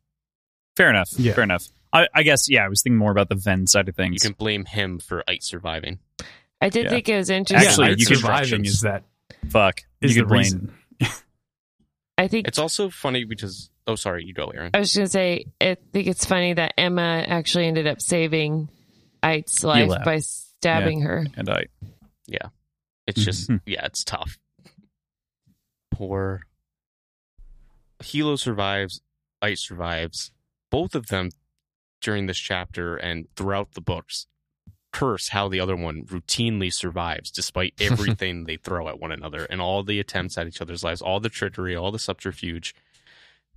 Fair 0.77 0.91
enough. 0.91 1.11
Yeah. 1.17 1.33
Fair 1.33 1.45
enough. 1.45 1.67
I, 1.93 2.07
I 2.15 2.23
guess 2.23 2.51
yeah. 2.51 2.65
I 2.65 2.69
was 2.69 2.83
thinking 2.83 2.99
more 2.99 3.11
about 3.11 3.29
the 3.31 3.35
Ven 3.35 3.67
side 3.67 3.89
of 3.89 3.97
things. 3.97 4.23
You 4.23 4.31
can 4.31 4.37
blame 4.37 4.65
him 4.67 4.99
for 4.99 5.25
Ayt 5.27 5.43
surviving. 5.43 6.01
I 6.61 6.69
did 6.69 6.85
Yeah. 6.85 6.91
think 6.91 7.09
it 7.09 7.17
was 7.17 7.31
interesting. 7.31 7.67
Actually, 7.69 7.89
yeah, 7.91 7.95
you 7.99 8.07
Ayt 8.07 8.17
surviving 8.19 8.65
is 8.67 8.81
that 8.83 9.05
Fuck. 9.49 9.85
is 10.03 10.15
you 10.17 10.23
the 10.23 10.29
blame. 10.29 10.39
reason. 10.39 10.75
I 12.19 12.27
think 12.29 12.49
It's 12.49 12.59
also 12.59 12.91
funny 12.91 13.25
because 13.25 13.71
oh, 13.87 13.95
sorry, 13.95 14.25
you 14.25 14.35
go, 14.35 14.49
Aaron. 14.49 14.71
I 14.75 14.81
was 14.81 14.95
going 14.95 15.07
to 15.07 15.11
say, 15.11 15.47
I 15.61 15.77
think 15.93 16.09
it's 16.09 16.27
funny 16.27 16.53
that 16.53 16.75
Emma 16.77 17.25
actually 17.27 17.67
ended 17.67 17.87
up 17.87 18.03
saving 18.03 18.69
Ayt's 19.23 19.63
life 19.65 19.91
by 20.05 20.19
stabbing 20.19 21.03
her. 21.03 21.25
and 21.37 21.49
I. 21.49 21.67
It's 23.07 23.25
just 23.25 23.49
Mhm. 23.49 23.63
yeah, 23.65 23.87
it's 23.87 24.05
tough. 24.05 24.39
Poor 25.91 26.43
Hilo 28.05 28.37
survives, 28.37 29.01
Ayt 29.43 29.59
survives. 29.59 30.31
Both 30.71 30.95
of 30.95 31.07
them 31.07 31.31
during 32.01 32.27
this 32.27 32.39
chapter 32.39 32.97
and 32.97 33.27
throughout 33.35 33.73
the 33.73 33.81
books 33.81 34.27
curse 34.93 35.29
how 35.31 35.49
the 35.49 35.61
other 35.61 35.75
one 35.77 36.05
routinely 36.07 36.73
survives 36.73 37.31
despite 37.31 37.75
everything 37.81 38.45
they 38.45 38.57
throw 38.57 38.89
at 38.89 39.01
one 39.01 39.11
another 39.13 39.45
and 39.47 39.61
all 39.61 39.83
the 39.83 39.99
attempts 40.01 40.37
at 40.39 40.47
each 40.47 40.61
other's 40.61 40.85
lives, 40.85 41.01
all 41.03 41.19
the 41.21 41.29
trickery, 41.29 41.75
all 41.75 41.91
the 41.91 41.99
subterfuge. 41.99 42.75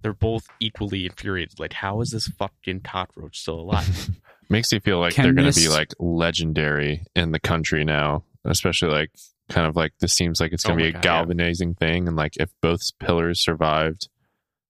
They're 0.01 0.13
both 0.13 0.47
equally 0.59 1.05
infuriated. 1.05 1.59
Like, 1.59 1.73
how 1.73 2.01
is 2.01 2.09
this 2.09 2.27
fucking 2.27 2.79
cockroach 2.81 3.39
still 3.39 3.59
alive? 3.59 4.09
Makes 4.49 4.71
you 4.71 4.79
feel 4.79 4.99
like 4.99 5.13
Can 5.13 5.25
they're 5.25 5.33
going 5.33 5.45
to 5.45 5.49
this- 5.53 5.63
be 5.63 5.69
like 5.71 5.93
legendary 5.99 7.03
in 7.15 7.31
the 7.31 7.39
country 7.39 7.83
now, 7.83 8.23
especially 8.45 8.89
like 8.91 9.11
kind 9.49 9.67
of 9.67 9.75
like 9.75 9.93
this 9.99 10.13
seems 10.13 10.39
like 10.39 10.53
it's 10.53 10.63
going 10.63 10.75
Oh 10.75 10.79
to 10.79 10.83
my 10.85 10.91
be 10.91 10.97
a 10.97 11.01
God, 11.01 11.05
yeah. 11.05 11.11
galvanizing 11.19 11.75
thing. 11.75 12.07
And 12.07 12.15
like 12.15 12.37
if 12.37 12.49
both 12.61 12.81
pillars 12.99 13.39
survived 13.39 14.07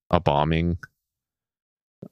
a 0.09 0.19
bombing 0.19 0.77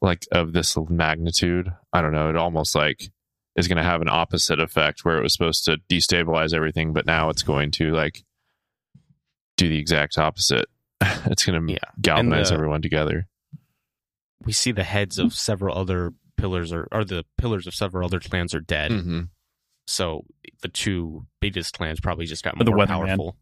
like 0.02 0.26
of 0.31 0.53
this 0.53 0.77
magnitude, 0.90 1.72
I 1.91 2.02
don't 2.02 2.11
know, 2.14 2.30
it 2.30 2.36
almost 2.36 2.76
like 2.76 3.11
is 3.56 3.68
going 3.68 3.77
to 3.77 3.84
have 3.84 4.02
an 4.02 4.10
opposite 4.10 4.60
effect 4.60 5.03
where 5.03 5.18
it 5.18 5.23
was 5.23 5.34
supposed 5.34 5.65
to 5.65 5.77
destabilize 5.90 6.53
everything, 6.53 6.94
but 6.94 7.06
now 7.06 7.30
it's 7.30 7.44
going 7.44 7.72
to 7.72 7.91
like 7.91 8.23
do 9.57 9.68
the 9.68 9.80
exact 9.80 10.18
opposite. 10.18 10.68
it's 11.02 11.44
going 11.45 11.65
to 11.68 11.73
Yeah. 11.73 11.80
galvanize 11.99 12.49
the- 12.49 12.56
everyone 12.56 12.81
together. 12.81 13.27
we 14.45 14.52
see 14.53 14.72
the 14.72 14.84
heads 14.84 15.18
of 15.19 15.34
several 15.34 15.77
other 15.77 16.14
pillars 16.38 16.72
or, 16.72 16.88
or 16.91 17.03
the 17.03 17.26
pillars 17.38 17.68
of 17.68 17.73
several 17.76 18.06
other 18.06 18.19
clans 18.22 18.53
are 18.53 18.61
dead. 18.61 18.91
Mm-hmm. 18.91 19.22
So 19.90 20.26
the 20.61 20.68
two 20.68 21.26
biggest 21.41 21.74
clans 21.76 21.99
probably 21.99 22.26
just 22.28 22.44
got 22.44 22.60
Or 22.61 22.64
the 22.64 22.72
more 22.72 22.86
Weatherman. 22.86 22.88
powerful. 23.18 23.36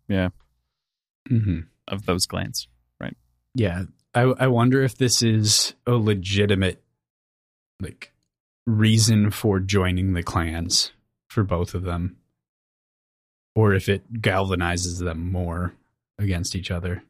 hmm 1.28 1.60
of 1.88 2.06
those 2.06 2.26
clans. 2.26 2.68
Right? 3.00 3.16
Yeah, 3.54 3.84
I 4.14 4.22
I 4.22 4.48
wonder 4.48 4.82
if 4.84 4.98
this 4.98 5.22
is 5.22 5.74
a 5.86 5.94
legitimate 5.94 6.82
like 7.82 8.14
reason 8.66 9.30
for 9.32 9.60
joining 9.60 10.14
the 10.14 10.24
clans 10.24 10.92
for 11.30 11.44
both 11.44 11.74
of 11.74 11.84
them, 11.84 12.18
or 13.56 13.74
if 13.74 13.88
it 13.90 14.22
galvanizes 14.22 15.00
them 15.04 15.32
more 15.32 15.74
against 16.18 16.56
each 16.56 16.72
other. 16.72 17.04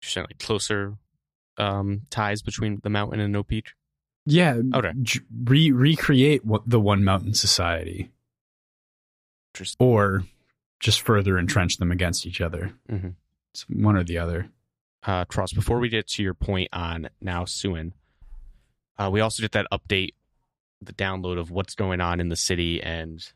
Just 0.00 0.16
like 0.16 0.38
closer 0.38 0.94
um, 1.56 2.02
ties 2.10 2.42
between 2.42 2.80
the 2.82 2.90
mountain 2.90 3.18
and 3.20 3.32
No 3.32 3.42
Peak. 3.42 3.72
Yeah, 4.26 4.60
Okay. 4.74 4.92
re- 5.44 5.70
recreate 5.72 6.44
what 6.44 6.68
the 6.68 6.80
One 6.80 7.02
Mountain 7.04 7.34
Society, 7.34 8.10
Just 9.58 9.76
or 9.78 10.24
just 10.80 11.00
further 11.00 11.38
entrench 11.38 11.78
them 11.78 11.90
against 11.90 12.26
each 12.26 12.40
other. 12.40 12.72
Mhm. 12.90 13.14
It's 13.52 13.62
one 13.68 13.96
or 13.96 14.04
the 14.04 14.18
other. 14.18 14.50
uh, 15.02 15.24
Tross, 15.26 15.54
before 15.54 15.78
we 15.78 15.88
get 15.88 16.08
to 16.08 16.22
your 16.22 16.34
point 16.34 16.68
on 16.72 17.08
Nau 17.20 17.44
Suen, 17.44 17.92
uh, 18.98 19.08
we 19.12 19.20
also 19.20 19.40
did 19.40 19.52
that 19.52 19.66
update, 19.72 20.14
the 20.82 20.92
download 20.92 21.38
of 21.38 21.50
what's 21.50 21.74
going 21.76 22.00
on 22.00 22.18
in 22.20 22.28
the 22.28 22.34
city, 22.36 22.82
and 22.82 23.32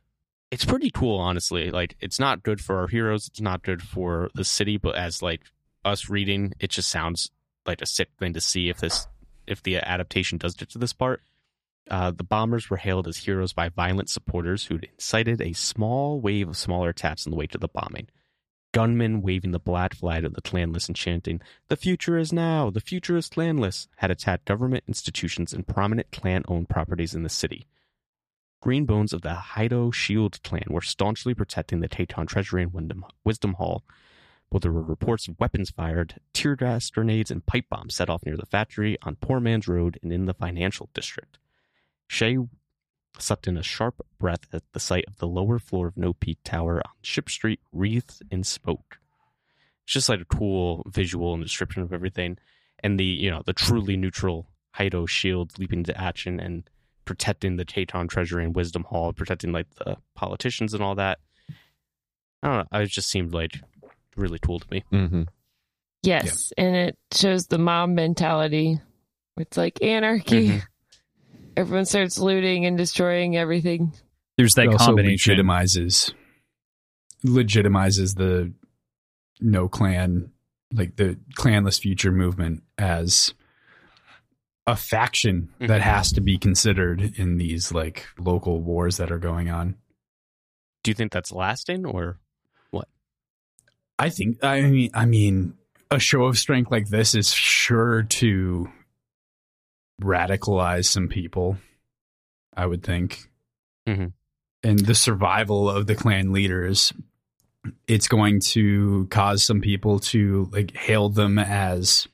it's 0.50 0.64
pretty 0.64 0.90
cool, 0.90 1.18
honestly. 1.18 1.70
Like, 1.70 1.96
it's 2.00 2.18
not 2.18 2.42
good 2.42 2.60
for 2.60 2.78
our 2.78 2.88
heroes, 2.88 3.28
it's 3.28 3.40
not 3.40 3.62
good 3.62 3.82
for 3.82 4.30
the 4.34 4.42
city, 4.44 4.78
but 4.78 4.96
as 4.96 5.22
like 5.22 5.42
us 5.84 6.10
reading, 6.10 6.52
it 6.58 6.70
just 6.70 6.88
sounds 6.90 7.30
like 7.66 7.80
a 7.80 7.86
sick 7.86 8.08
thing 8.18 8.32
to 8.32 8.40
see 8.40 8.68
if 8.68 8.78
this, 8.78 9.06
if 9.46 9.62
the 9.62 9.76
adaptation 9.76 10.38
does 10.38 10.54
get 10.54 10.70
to 10.70 10.78
this 10.78 10.92
part. 10.92 11.22
Uh, 11.88 12.10
the 12.10 12.24
bombers 12.24 12.68
were 12.68 12.76
hailed 12.76 13.08
as 13.08 13.18
heroes 13.18 13.52
by 13.52 13.68
violent 13.68 14.08
supporters 14.08 14.66
who'd 14.66 14.88
incited 14.92 15.40
a 15.40 15.52
small 15.52 16.20
wave 16.20 16.48
of 16.48 16.56
smaller 16.56 16.90
attacks 16.90 17.26
in 17.26 17.30
the 17.30 17.36
wake 17.36 17.54
of 17.54 17.60
the 17.60 17.68
bombing. 17.68 18.08
Gunmen 18.72 19.20
waving 19.22 19.50
the 19.50 19.58
black 19.58 19.94
flag 19.94 20.24
of 20.24 20.34
the 20.34 20.42
clanless 20.42 20.86
and 20.86 20.94
chanting, 20.94 21.40
the 21.68 21.76
future 21.76 22.16
is 22.16 22.32
now. 22.32 22.70
The 22.70 22.80
future 22.80 23.16
is 23.16 23.28
clanless. 23.28 23.88
Had 23.96 24.12
attacked 24.12 24.44
government 24.44 24.84
institutions 24.86 25.52
and 25.52 25.66
prominent 25.66 26.12
clan 26.12 26.44
owned 26.46 26.68
properties 26.68 27.14
in 27.14 27.24
the 27.24 27.28
city. 27.28 27.66
Green 28.62 28.84
bones 28.84 29.12
of 29.12 29.22
the 29.22 29.34
Haedo 29.34 29.92
Shield 29.92 30.40
clan 30.44 30.66
were 30.68 30.82
staunchly 30.82 31.34
protecting 31.34 31.80
the 31.80 31.88
Taton 31.88 32.26
Treasury 32.26 32.62
and 32.62 32.72
Wisdom, 32.72 33.04
Wisdom 33.24 33.54
Hall, 33.54 33.82
but 34.52 34.62
there 34.62 34.70
were 34.70 34.82
reports 34.82 35.26
of 35.26 35.40
weapons 35.40 35.70
fired, 35.70 36.20
tear 36.32 36.54
gas 36.54 36.90
grenades, 36.90 37.32
and 37.32 37.46
pipe 37.46 37.64
bombs 37.68 37.96
set 37.96 38.10
off 38.10 38.24
near 38.24 38.36
the 38.36 38.46
factory 38.46 38.96
on 39.02 39.16
Poor 39.16 39.40
Man's 39.40 39.66
Road 39.66 39.98
and 40.02 40.12
in 40.12 40.26
the 40.26 40.34
financial 40.34 40.90
district. 40.94 41.39
Shae 42.10 42.48
sucked 43.18 43.46
in 43.46 43.56
a 43.56 43.62
sharp 43.62 44.04
breath 44.18 44.46
at 44.52 44.62
the 44.72 44.80
sight 44.80 45.04
of 45.06 45.18
the 45.18 45.26
lower 45.28 45.58
floor 45.58 45.86
of 45.88 45.96
No 45.96 46.12
Peak 46.12 46.38
Tower 46.44 46.78
on 46.84 46.92
Ship 47.02 47.28
Street 47.30 47.60
wreathed 47.72 48.22
in 48.30 48.42
smoke 48.44 48.98
it's 49.84 49.92
just 49.94 50.08
like 50.08 50.20
a 50.20 50.24
cool 50.24 50.82
visual 50.88 51.34
and 51.34 51.42
description 51.42 51.82
of 51.82 51.92
everything 51.92 52.38
and 52.82 52.98
the 52.98 53.04
you 53.04 53.30
know 53.30 53.42
the 53.46 53.52
truly 53.52 53.96
neutral 53.96 54.46
Haedo 54.78 55.08
shield 55.08 55.58
leaping 55.58 55.80
into 55.80 56.00
action 56.00 56.40
and 56.40 56.68
protecting 57.04 57.56
the 57.56 57.64
Taton 57.64 58.08
treasury 58.08 58.44
and 58.44 58.54
wisdom 58.56 58.84
hall 58.84 59.12
protecting 59.12 59.52
like 59.52 59.68
the 59.76 59.96
politicians 60.14 60.74
and 60.74 60.82
all 60.82 60.94
that 60.94 61.18
i 62.42 62.48
don't 62.48 62.72
know 62.72 62.78
it 62.80 62.86
just 62.86 63.10
seemed 63.10 63.32
like 63.34 63.60
really 64.16 64.38
cool 64.38 64.58
to 64.60 64.66
me 64.70 64.84
Mm-hmm. 64.92 65.22
Yes, 66.02 66.52
and 66.56 66.74
it 66.74 66.98
shows 67.12 67.48
the 67.48 67.58
mob 67.58 67.90
mentality. 67.90 68.80
It's 69.36 69.58
like 69.58 69.82
anarchy. 69.82 70.48
Mhm. 70.48 70.62
Everyone 71.56 71.84
starts 71.84 72.18
looting 72.18 72.64
and 72.66 72.76
destroying 72.78 73.36
everything. 73.36 73.92
There's 74.36 74.54
that 74.54 74.66
It 74.66 74.72
also 74.72 74.86
combination. 74.86 75.36
legitimizes 75.36 76.12
legitimizes 77.26 78.16
the 78.16 78.50
no 79.40 79.68
clan 79.68 80.32
like 80.72 80.96
the 80.96 81.18
clanless 81.38 81.78
future 81.78 82.10
movement 82.12 82.62
as 82.78 83.34
a 84.66 84.74
faction 84.76 85.50
that 85.58 85.80
Mhm. 85.80 85.84
has 85.84 86.12
to 86.12 86.20
be 86.22 86.38
considered 86.38 87.18
in 87.18 87.36
these 87.36 87.72
like 87.72 88.06
local 88.18 88.62
wars 88.62 88.96
that 88.98 89.10
are 89.12 89.18
going 89.18 89.50
on. 89.50 89.74
Do 90.82 90.90
you 90.90 90.94
think 90.94 91.12
that's 91.12 91.32
lasting 91.32 91.84
or 91.84 92.18
what? 92.70 92.88
I 93.98 94.08
think 94.08 94.42
I 94.42 94.62
mean 94.62 94.90
I 94.94 95.04
mean 95.04 95.54
a 95.90 95.98
show 95.98 96.22
of 96.24 96.38
strength 96.38 96.70
like 96.70 96.88
this 96.88 97.14
is 97.14 97.30
sure 97.34 98.04
to 98.04 98.70
radicalize 100.00 100.86
some 100.86 101.08
people. 101.08 101.58
I 102.56 102.66
would 102.66 102.82
think, 102.82 103.30
Mhm. 103.86 104.12
and 104.62 104.78
the 104.80 104.94
survival 104.94 105.70
of 105.70 105.86
the 105.86 105.94
clan 105.94 106.32
leaders, 106.32 106.92
it's 107.86 108.08
going 108.08 108.40
to 108.40 109.06
cause 109.10 109.42
some 109.44 109.60
people 109.60 109.98
to 110.00 110.48
like 110.52 110.76
hail 110.76 111.08
them 111.08 111.38
as 111.38 112.08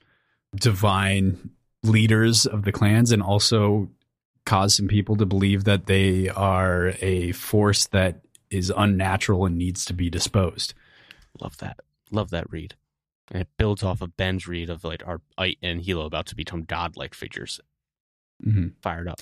divine 0.54 1.50
leaders 1.82 2.46
of 2.46 2.62
the 2.64 2.72
clans, 2.72 3.12
and 3.12 3.22
also 3.22 3.88
cause 4.44 4.76
some 4.76 4.88
people 4.88 5.16
to 5.16 5.26
believe 5.26 5.64
that 5.64 5.86
they 5.86 6.28
are 6.28 6.94
a 7.00 7.32
force 7.32 7.86
that 7.88 8.20
is 8.50 8.72
unnatural 8.76 9.44
and 9.46 9.56
needs 9.58 9.84
to 9.84 9.92
be 9.94 10.08
disposed. 10.10 10.74
love 11.40 11.56
that? 11.58 11.80
Love 12.10 12.30
that 12.30 12.50
read. 12.50 12.74
And 13.30 13.42
it 13.42 13.48
builds 13.58 13.82
off 13.82 14.00
of 14.00 14.16
Ben's 14.16 14.46
read 14.46 14.70
of 14.70 14.84
like 14.84 15.02
our 15.06 15.20
Ayt 15.38 15.58
and 15.62 15.82
Hilo 15.82 16.06
about 16.06 16.26
to 16.26 16.34
become 16.36 16.62
godlike 16.62 17.12
figures. 17.12 17.60
Mhm. 18.44 18.72
Fired 18.82 19.08
up. 19.08 19.20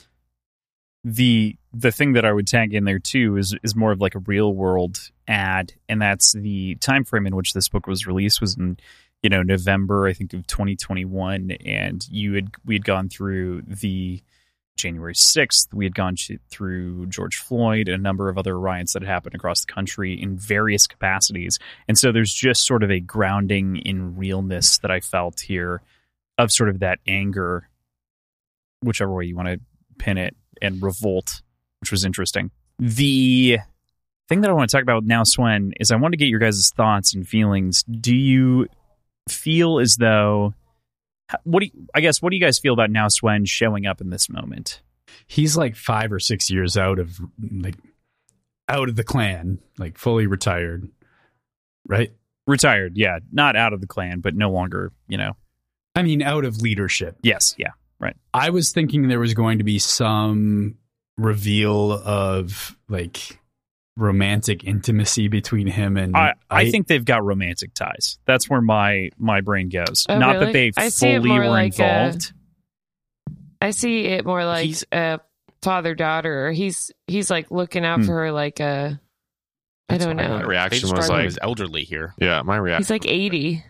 the 1.06 1.56
the 1.72 1.92
thing 1.92 2.14
that 2.14 2.24
I 2.24 2.32
would 2.32 2.46
tag 2.46 2.72
in 2.72 2.84
there 2.84 2.98
too 2.98 3.36
is 3.36 3.54
is 3.62 3.76
more 3.76 3.92
of 3.92 4.00
like 4.00 4.14
a 4.14 4.20
real 4.20 4.54
world 4.54 4.96
ad, 5.28 5.74
and 5.88 6.00
that's 6.00 6.32
the 6.32 6.76
time 6.76 7.04
frame 7.04 7.26
in 7.26 7.36
which 7.36 7.52
this 7.52 7.68
book 7.68 7.86
was 7.86 8.06
released 8.06 8.40
was 8.40 8.56
in 8.56 8.78
you 9.22 9.28
know 9.30 9.42
November 9.42 10.06
I 10.06 10.14
think 10.14 10.32
of 10.32 10.46
2021, 10.46 11.50
and 11.66 12.06
you 12.10 12.34
had 12.34 12.48
we 12.64 12.74
had 12.74 12.84
gone 12.84 13.08
through 13.10 13.62
the 13.66 14.22
January 14.76 15.14
6th, 15.14 15.72
we 15.74 15.84
had 15.84 15.94
gone 15.94 16.16
through 16.50 17.06
George 17.06 17.36
Floyd 17.36 17.86
and 17.88 18.00
a 18.00 18.02
number 18.02 18.28
of 18.30 18.38
other 18.38 18.58
riots 18.58 18.94
that 18.94 19.02
had 19.02 19.08
happened 19.08 19.34
across 19.34 19.64
the 19.64 19.72
country 19.72 20.14
in 20.20 20.36
various 20.36 20.86
capacities. 20.86 21.58
And 21.86 21.96
so 21.98 22.10
there's 22.12 22.32
just 22.34 22.66
sort 22.66 22.82
of 22.82 22.90
a 22.90 22.98
grounding 22.98 23.76
in 23.76 24.16
realness 24.16 24.78
that 24.78 24.90
I 24.90 24.98
felt 25.00 25.40
here 25.40 25.80
of 26.38 26.50
sort 26.50 26.70
of 26.70 26.80
that 26.80 26.98
anger, 27.06 27.68
whichever 28.84 29.12
way 29.12 29.24
you 29.24 29.36
want 29.36 29.48
to 29.48 29.60
pin 29.98 30.18
it, 30.18 30.36
and 30.62 30.82
revolt, 30.82 31.42
which 31.80 31.90
was 31.90 32.04
interesting. 32.04 32.50
The 32.78 33.58
thing 34.28 34.40
that 34.40 34.50
I 34.50 34.54
want 34.54 34.70
to 34.70 34.76
talk 34.76 34.82
about 34.82 35.04
now, 35.04 35.22
Suen, 35.22 35.72
is 35.80 35.90
I 35.90 35.96
want 35.96 36.12
to 36.12 36.18
get 36.18 36.28
your 36.28 36.40
guys' 36.40 36.72
thoughts 36.76 37.14
and 37.14 37.26
feelings. 37.26 37.82
Do 37.84 38.14
you 38.14 38.68
feel 39.28 39.78
as 39.78 39.96
though 39.96 40.54
what 41.44 41.60
do 41.60 41.66
you, 41.66 41.86
I 41.94 42.00
guess 42.00 42.20
what 42.20 42.30
do 42.30 42.36
you 42.36 42.42
guys 42.42 42.58
feel 42.58 42.74
about 42.74 42.90
Nau 42.90 43.08
Suen 43.08 43.48
showing 43.48 43.86
up 43.86 44.00
in 44.00 44.10
this 44.10 44.28
moment? 44.28 44.82
he's 45.26 45.56
like 45.56 45.76
five 45.76 46.12
or 46.12 46.20
six 46.20 46.50
years 46.50 46.76
out 46.76 46.98
of 46.98 47.18
like 47.40 47.76
out 48.68 48.88
of 48.88 48.96
the 48.96 49.04
clan, 49.04 49.58
like 49.78 49.98
fully 49.98 50.26
retired, 50.26 50.88
right? 51.86 52.12
Retired, 52.46 52.96
yeah, 52.96 53.18
not 53.32 53.56
out 53.56 53.72
of 53.72 53.80
the 53.80 53.86
clan, 53.86 54.20
but 54.20 54.34
no 54.34 54.50
longer, 54.50 54.92
you 55.08 55.16
know. 55.16 55.32
I 55.94 56.02
mean, 56.02 56.22
out 56.22 56.44
of 56.44 56.60
leadership. 56.60 57.16
Yes, 57.22 57.54
yeah, 57.58 57.72
right. 58.00 58.16
I 58.32 58.50
was 58.50 58.72
thinking 58.72 59.08
there 59.08 59.20
was 59.20 59.34
going 59.34 59.58
to 59.58 59.64
be 59.64 59.78
some 59.78 60.76
reveal 61.16 61.92
of 61.92 62.76
like 62.88 63.38
romantic 63.96 64.64
intimacy 64.64 65.28
between 65.28 65.68
him 65.68 65.96
and 65.96 66.16
I, 66.16 66.34
I 66.50 66.64
Ayt. 66.64 66.70
think 66.72 66.86
they've 66.88 67.04
got 67.04 67.24
romantic 67.24 67.74
ties. 67.74 68.18
That's 68.26 68.50
where 68.50 68.60
my 68.60 69.10
my 69.18 69.40
brain 69.40 69.68
goes. 69.68 70.06
Oh, 70.08 70.18
not 70.18 70.34
really? 70.36 70.46
that 70.46 70.52
they 70.52 70.72
I 70.76 70.90
fully 70.90 71.28
more 71.28 71.38
were 71.40 71.48
like 71.48 71.78
involved. 71.78 72.32
I 73.62 73.70
see 73.70 74.04
it 74.06 74.24
more 74.26 74.44
like 74.44 74.66
He's- 74.66 74.84
a 74.92 75.20
father 75.62 75.94
daughter. 75.94 76.50
He's 76.52 76.90
he's 77.06 77.30
like 77.30 77.50
looking 77.50 77.84
out 77.84 78.00
Hmm. 78.00 78.06
for 78.06 78.12
her 78.14 78.32
like 78.32 78.60
a. 78.60 79.00
I 79.88 79.98
don't 79.98 80.16
know. 80.16 80.28
My 80.28 80.38
They 80.38 80.44
reaction 80.48 80.80
describe 80.80 80.98
was 80.98 81.08
like, 81.10 81.26
as 81.26 81.38
elderly 81.40 81.84
here. 81.84 82.14
yeah, 82.18 82.42
my 82.42 82.56
reaction. 82.56 82.82
He's 82.82 82.90
like 82.90 83.06
eighty. 83.06 83.62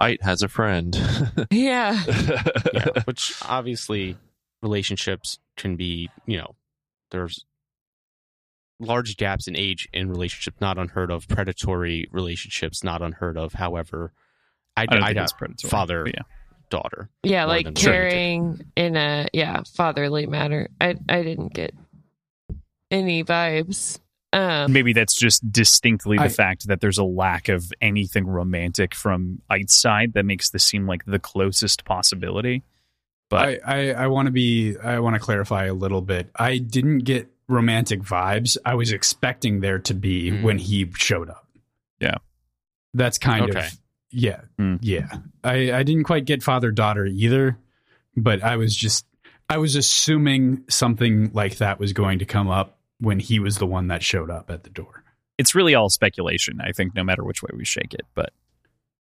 Ayt 0.00 0.22
has 0.22 0.42
a 0.42 0.48
friend. 0.48 0.96
Yeah. 1.50 2.02
yeah, 2.72 2.86
which 3.04 3.32
obviously 3.42 4.16
relationships 4.62 5.38
can 5.56 5.76
be, 5.76 6.10
you 6.26 6.38
know, 6.38 6.54
there's 7.10 7.44
large 8.80 9.16
gaps 9.16 9.46
in 9.46 9.56
age 9.56 9.88
in 9.92 10.08
relationships, 10.10 10.60
not 10.60 10.78
unheard 10.78 11.10
of. 11.10 11.28
Predatory 11.28 12.08
relationships, 12.10 12.82
not 12.82 13.02
unheard 13.02 13.36
of. 13.38 13.52
However, 13.52 14.12
I, 14.76 14.82
I 14.82 14.86
don't 14.86 15.02
I 15.02 15.06
think 15.06 15.16
got 15.16 15.22
it's 15.24 15.32
predatory. 15.32 15.70
father 15.70 16.06
yeah. 16.06 16.22
daughter. 16.70 17.08
Yeah, 17.22 17.44
like 17.44 17.66
than 17.66 17.74
caring 17.74 18.64
in 18.76 18.96
a 18.96 19.28
yeah 19.32 19.62
fatherly 19.74 20.26
manner. 20.26 20.68
I 20.80 20.96
I 21.08 21.22
didn't 21.22 21.52
get 21.52 21.72
any 22.90 23.22
vibes. 23.22 24.00
Um, 24.34 24.72
Maybe 24.72 24.92
that's 24.92 25.14
just 25.14 25.50
distinctly 25.52 26.16
the 26.16 26.24
I- 26.24 26.28
fact 26.28 26.66
that 26.68 26.80
there's 26.80 26.98
a 26.98 27.04
lack 27.04 27.48
of 27.48 27.72
anything 27.80 28.26
romantic 28.26 28.94
from 28.94 29.40
Ayt's 29.50 29.74
side 29.74 30.14
that 30.14 30.24
makes 30.24 30.50
this 30.50 30.64
seem 30.66 30.86
like 30.86 31.04
the 31.04 31.18
closest 31.18 31.84
possibility. 31.84 32.62
But 33.30 33.60
I, 33.64 33.90
I, 33.90 33.92
I 33.92 34.06
want 34.08 34.26
to 34.26 34.32
be 34.32 34.76
I 34.76 34.98
want 34.98 35.14
to 35.14 35.20
clarify 35.20 35.64
a 35.66 35.74
little 35.74 36.00
bit. 36.02 36.30
I 36.36 36.58
didn't 36.58 36.98
get 37.00 37.28
romantic 37.48 38.00
vibes. 38.00 38.56
I 38.64 38.74
was 38.74 38.92
expecting 38.92 39.60
there 39.60 39.78
to 39.80 39.94
be 39.94 40.30
Mm. 40.30 40.42
when 40.42 40.58
he 40.58 40.90
showed 40.96 41.30
up. 41.30 41.46
Yeah. 42.00 42.16
That's 42.92 43.18
kind 43.18 43.50
Okay. 43.50 43.66
of 43.66 43.72
yeah. 44.10 44.40
Mm. 44.58 44.78
Yeah. 44.82 45.18
I, 45.42 45.72
I 45.72 45.82
didn't 45.82 46.04
quite 46.04 46.24
get 46.24 46.42
father 46.42 46.70
daughter 46.70 47.04
either, 47.06 47.58
but 48.16 48.42
I 48.42 48.56
was 48.56 48.74
just 48.76 49.06
I 49.48 49.58
was 49.58 49.74
assuming 49.76 50.64
something 50.68 51.30
like 51.32 51.56
that 51.58 51.78
was 51.80 51.92
going 51.92 52.20
to 52.20 52.24
come 52.24 52.48
up 52.48 52.73
when 53.00 53.18
he 53.20 53.38
was 53.38 53.58
the 53.58 53.66
one 53.66 53.88
that 53.88 54.02
showed 54.02 54.30
up 54.30 54.50
at 54.50 54.62
the 54.64 54.70
door. 54.70 55.02
it's 55.36 55.54
really 55.54 55.74
all 55.74 55.88
speculation, 55.90 56.60
I 56.60 56.70
think, 56.72 56.94
no 56.94 57.02
matter 57.02 57.24
which 57.24 57.42
way 57.42 57.50
we 57.56 57.64
shake 57.64 57.92
it. 57.94 58.06
But 58.14 58.32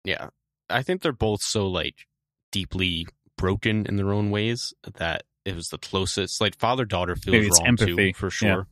Yeah, 0.03 0.29
I 0.69 0.81
think 0.83 1.01
they're 1.01 1.11
both 1.11 1.41
so 1.43 1.67
like 1.67 2.07
deeply 2.51 3.07
broken 3.37 3.85
in 3.85 3.95
their 3.97 4.11
own 4.13 4.31
ways 4.31 4.73
that 4.95 5.23
it 5.45 5.55
was 5.55 5.69
the 5.69 5.77
closest. 5.77 6.41
Like 6.41 6.57
father 6.57 6.85
daughter 6.85 7.15
feels 7.15 7.31
Maybe 7.33 7.47
it's 7.47 7.59
wrong 7.59 7.67
empathy. 7.67 8.11
too, 8.11 8.17
for 8.17 8.29
sure. 8.31 8.67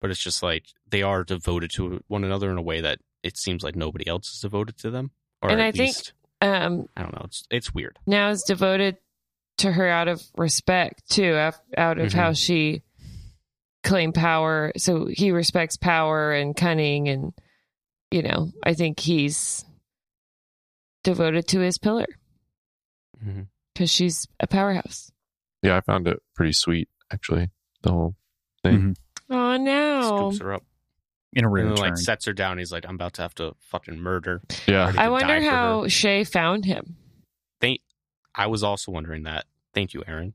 But 0.00 0.10
it's 0.10 0.20
just 0.22 0.42
like 0.42 0.64
they 0.88 1.02
are 1.02 1.24
devoted 1.24 1.70
to 1.72 2.02
one 2.08 2.24
another 2.24 2.50
in 2.50 2.58
a 2.58 2.62
way 2.62 2.80
that 2.80 2.98
it 3.22 3.36
seems 3.36 3.62
like 3.62 3.76
nobody 3.76 4.06
else 4.08 4.32
is 4.32 4.40
devoted 4.40 4.76
to 4.78 4.90
them. 4.90 5.10
Or 5.42 5.50
And 5.50 5.60
at 5.60 5.66
I 5.68 5.72
think- 5.72 5.96
um, 6.40 6.88
I 6.96 7.02
don't 7.02 7.12
know. 7.14 7.22
It's 7.24 7.44
it's 7.50 7.74
weird. 7.74 7.98
now 8.06 8.30
is 8.30 8.42
devoted 8.42 8.96
to 9.58 9.72
her 9.72 9.88
out 9.88 10.06
of 10.08 10.22
respect 10.36 11.08
too, 11.10 11.34
out 11.76 11.98
of 11.98 12.08
Mhm. 12.08 12.12
how 12.14 12.32
she 12.32 12.82
claimed 13.84 14.14
power. 14.14 14.72
So 14.76 15.06
he 15.06 15.30
respects 15.30 15.76
power 15.76 16.32
and 16.32 16.56
cunning, 16.56 17.08
and 17.08 17.32
you 18.10 18.22
know, 18.22 18.50
I 18.62 18.74
think 18.74 19.00
he's 19.00 19.64
devoted 21.04 21.46
to 21.48 21.60
his 21.60 21.78
pillar 21.78 22.06
because 23.74 23.90
she's 23.90 24.26
a 24.40 24.46
powerhouse. 24.46 25.10
yeah, 25.62 25.76
I 25.76 25.80
found 25.80 26.06
it 26.08 26.22
pretty 26.34 26.52
sweet, 26.52 26.88
actually. 27.12 27.50
The 27.82 27.90
whole 27.90 28.14
thing. 28.62 28.80
Mhm. 28.80 28.96
Oh 29.30 29.56
no! 29.56 30.30
Scoops 30.30 30.40
her 30.40 30.54
up 30.54 30.64
in 31.34 31.44
a 31.44 31.48
and 31.48 31.54
rare 31.54 31.64
then, 31.66 31.76
turn, 31.76 31.84
like 31.90 31.96
sets 31.96 32.24
her 32.26 32.32
down. 32.32 32.58
He's 32.58 32.72
like, 32.72 32.86
"I'm 32.88 32.94
about 32.94 33.14
to 33.14 33.22
have 33.22 33.34
to 33.36 33.54
fucking 33.60 33.98
murder." 34.00 34.40
Yeah. 34.66 34.92
I 34.96 35.08
wonder 35.10 35.40
how. 35.40 35.82
Shae 35.84 36.26
found 36.30 36.64
him. 36.64 36.96
Thank. 37.60 37.80
I 38.34 38.46
was 38.46 38.62
also 38.62 38.92
wondering 38.92 39.24
that. 39.24 39.44
Thank 39.74 39.92
you, 39.94 40.02
Aaron. 40.06 40.34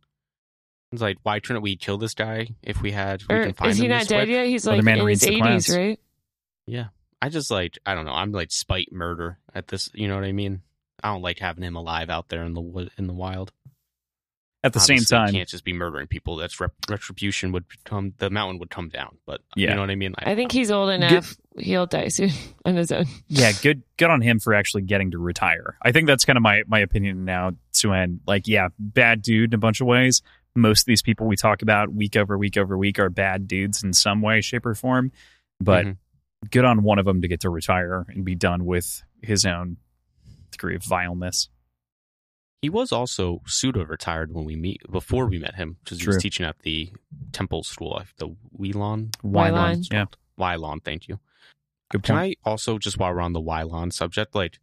It's 0.93 1.01
like, 1.01 1.17
why 1.23 1.39
couldn't 1.39 1.61
we 1.63 1.75
kill 1.75 1.97
this 1.97 2.13
guy 2.13 2.47
if 2.61 2.81
we 2.81 2.91
had? 2.91 3.21
We 3.23 3.27
can 3.27 3.53
find 3.53 3.71
is 3.71 3.77
he 3.77 3.85
him 3.85 3.91
not 3.91 4.07
dead 4.07 4.19
quick? 4.25 4.29
yet? 4.29 4.47
He's 4.47 4.65
Well, 4.65 4.75
like 4.77 4.85
man 4.85 4.99
in 4.99 5.07
his 5.07 5.21
the 5.21 5.33
eighties, 5.33 5.69
right? 5.75 5.99
Yeah. 6.65 6.85
I 7.21 7.29
just 7.29 7.49
like 7.51 7.77
I 7.85 7.95
don't 7.95 8.05
know. 8.05 8.13
I'm 8.13 8.31
like 8.31 8.51
spite 8.51 8.91
murder 8.91 9.37
at 9.53 9.67
this. 9.67 9.89
You 9.93 10.07
know 10.07 10.15
what 10.15 10.23
I 10.23 10.31
mean? 10.31 10.61
I 11.03 11.09
don't 11.09 11.21
like 11.21 11.39
having 11.39 11.63
him 11.63 11.75
alive 11.75 12.09
out 12.09 12.29
there 12.29 12.43
in 12.43 12.53
the 12.53 12.61
wood 12.61 12.91
in 12.97 13.07
the 13.07 13.13
wild. 13.13 13.51
at 14.63 14.71
the 14.73 14.79
Obviously, 14.79 14.97
same 14.99 15.19
you 15.19 15.25
time, 15.25 15.33
can't 15.33 15.49
just 15.49 15.65
be 15.65 15.73
murdering 15.73 16.07
people. 16.07 16.37
That's 16.37 16.59
rep- 16.61 16.73
retribution 16.89 17.51
would 17.51 17.65
come. 17.83 18.13
The 18.19 18.29
mountain 18.29 18.59
would 18.59 18.69
come 18.69 18.87
down. 18.89 19.17
But 19.25 19.41
Yeah. 19.55 19.69
you 19.69 19.75
know 19.75 19.81
what 19.81 19.89
I 19.89 19.95
mean? 19.95 20.13
I 20.19 20.35
think 20.35 20.51
he's 20.53 20.71
old 20.71 20.89
enough. 20.91 21.35
He'll 21.57 21.85
die 21.85 22.07
soon 22.07 22.29
on 22.65 22.75
his 22.75 22.91
own. 22.91 23.05
yeah, 23.27 23.51
good 23.61 23.83
good 23.97 24.09
on 24.09 24.21
him 24.21 24.39
for 24.39 24.53
actually 24.53 24.83
getting 24.83 25.11
to 25.11 25.17
retire. 25.17 25.77
I 25.81 25.91
think 25.91 26.07
that's 26.07 26.23
kind 26.25 26.37
of 26.37 26.43
my 26.43 26.63
my 26.67 26.79
opinion 26.79 27.25
now, 27.25 27.51
Suen. 27.73 28.19
Like, 28.27 28.47
yeah, 28.47 28.69
bad 28.79 29.21
dude 29.21 29.51
in 29.51 29.55
a 29.55 29.59
bunch 29.59 29.81
of 29.81 29.87
ways. 29.87 30.21
Most 30.55 30.81
of 30.81 30.85
these 30.85 31.01
people 31.01 31.27
we 31.27 31.35
talk 31.35 31.61
about 31.61 31.91
week 31.93 32.15
over 32.15 32.37
week 32.37 32.57
over 32.57 32.77
week 32.77 32.99
are 32.99 33.09
bad 33.09 33.47
dudes 33.47 33.83
in 33.83 33.93
some 33.93 34.21
way, 34.21 34.41
shape, 34.41 34.65
or 34.65 34.75
form. 34.75 35.11
But 35.59 35.85
Mhm. 35.85 35.97
good 36.51 36.65
on 36.65 36.83
one 36.83 36.99
of 36.99 37.05
them 37.05 37.21
to 37.21 37.27
get 37.27 37.39
to 37.41 37.49
retire 37.49 38.05
and 38.09 38.23
be 38.23 38.35
done 38.35 38.65
with 38.65 39.03
his 39.21 39.45
own 39.45 39.77
degree 40.51 40.75
of 40.75 40.83
vileness. 40.83 41.49
He 42.61 42.69
was 42.69 42.91
also 42.91 43.41
pseudo 43.45 43.83
retired 43.85 44.31
when 44.31 44.45
we 44.45 44.55
meet 44.55 44.81
before 44.89 45.25
we 45.27 45.37
met 45.39 45.55
him 45.55 45.77
because 45.83 45.99
he 45.99 46.07
was 46.07 46.17
teaching 46.17 46.45
at 46.45 46.59
the 46.59 46.93
temple 47.33 47.63
school, 47.63 48.01
the 48.17 48.35
Wie 48.51 48.71
Lon. 48.73 49.09
Wylon. 49.23 49.85
Yeah, 49.91 50.05
Wie 50.37 50.55
Lon, 50.55 50.79
thank 50.79 51.07
you. 51.07 51.19
good 51.89 52.03
Can 52.03 52.15
point. 52.15 52.37
I 52.45 52.49
also 52.49 52.77
just 52.77 52.97
while 52.97 53.13
we're 53.13 53.21
on 53.21 53.33
the 53.33 53.41
Wie 53.41 53.63
Lon 53.63 53.91
subject, 53.91 54.33
like 54.33 54.59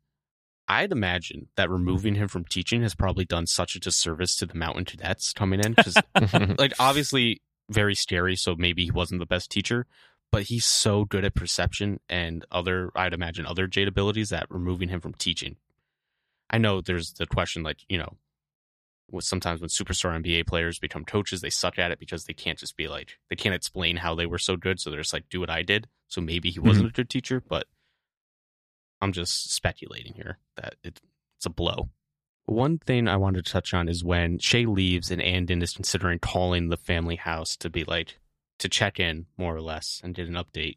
I'd 0.70 0.92
imagine 0.92 1.48
that 1.56 1.68
removing 1.68 2.14
him 2.14 2.28
from 2.28 2.44
teaching 2.44 2.82
has 2.82 2.94
probably 2.94 3.24
done 3.24 3.48
such 3.48 3.74
a 3.74 3.80
disservice 3.80 4.36
to 4.36 4.46
the 4.46 4.54
mountain 4.54 4.84
cadets 4.84 5.32
coming 5.32 5.58
in. 5.58 5.72
Because, 5.74 5.96
like, 6.58 6.74
obviously, 6.78 7.42
very 7.68 7.96
scary. 7.96 8.36
So 8.36 8.54
maybe 8.54 8.84
he 8.84 8.92
wasn't 8.92 9.18
the 9.18 9.26
best 9.26 9.50
teacher, 9.50 9.86
but 10.30 10.44
he's 10.44 10.64
so 10.64 11.04
good 11.04 11.24
at 11.24 11.34
perception 11.34 11.98
and 12.08 12.44
other, 12.52 12.92
I'd 12.94 13.12
imagine, 13.12 13.46
other 13.46 13.66
Jade 13.66 13.88
abilities 13.88 14.28
that 14.28 14.46
removing 14.48 14.90
him 14.90 15.00
from 15.00 15.14
teaching. 15.14 15.56
I 16.48 16.58
know 16.58 16.80
there's 16.80 17.14
the 17.14 17.26
question, 17.26 17.64
like, 17.64 17.78
you 17.88 17.98
know, 17.98 18.16
sometimes 19.18 19.60
when 19.60 19.70
superstar 19.70 20.16
NBA 20.22 20.46
players 20.46 20.78
become 20.78 21.04
coaches, 21.04 21.40
they 21.40 21.50
suck 21.50 21.80
at 21.80 21.90
it 21.90 21.98
because 21.98 22.26
they 22.26 22.32
can't 22.32 22.60
just 22.60 22.76
be 22.76 22.86
like, 22.86 23.18
they 23.28 23.34
can't 23.34 23.56
explain 23.56 23.96
how 23.96 24.14
they 24.14 24.26
were 24.26 24.38
so 24.38 24.54
good. 24.54 24.78
So 24.78 24.90
they're 24.90 25.00
just 25.00 25.12
like, 25.12 25.28
do 25.30 25.40
what 25.40 25.50
I 25.50 25.62
did. 25.62 25.88
So 26.06 26.20
maybe 26.20 26.50
he 26.50 26.60
wasn't 26.60 26.86
mm-hmm. 26.86 26.90
a 26.90 26.92
good 26.92 27.10
teacher, 27.10 27.42
but 27.48 27.66
I'm 29.00 29.12
just 29.12 29.52
speculating 29.52 30.14
here 30.14 30.38
that 30.56 30.76
it, 30.82 31.00
it's 31.38 31.46
a 31.46 31.50
blow. 31.50 31.88
One 32.46 32.78
thing 32.78 33.08
I 33.08 33.16
wanted 33.16 33.44
to 33.44 33.52
touch 33.52 33.72
on 33.72 33.88
is 33.88 34.04
when 34.04 34.38
Shae 34.38 34.66
leaves 34.66 35.10
and 35.10 35.22
Anden 35.22 35.62
is 35.62 35.72
considering 35.72 36.18
calling 36.18 36.68
the 36.68 36.76
family 36.76 37.16
house 37.16 37.56
to 37.58 37.70
be 37.70 37.84
like, 37.84 38.18
to 38.58 38.68
check 38.68 39.00
in 39.00 39.26
more 39.38 39.54
or 39.54 39.62
less 39.62 40.00
and 40.04 40.14
get 40.14 40.28
an 40.28 40.34
update. 40.34 40.76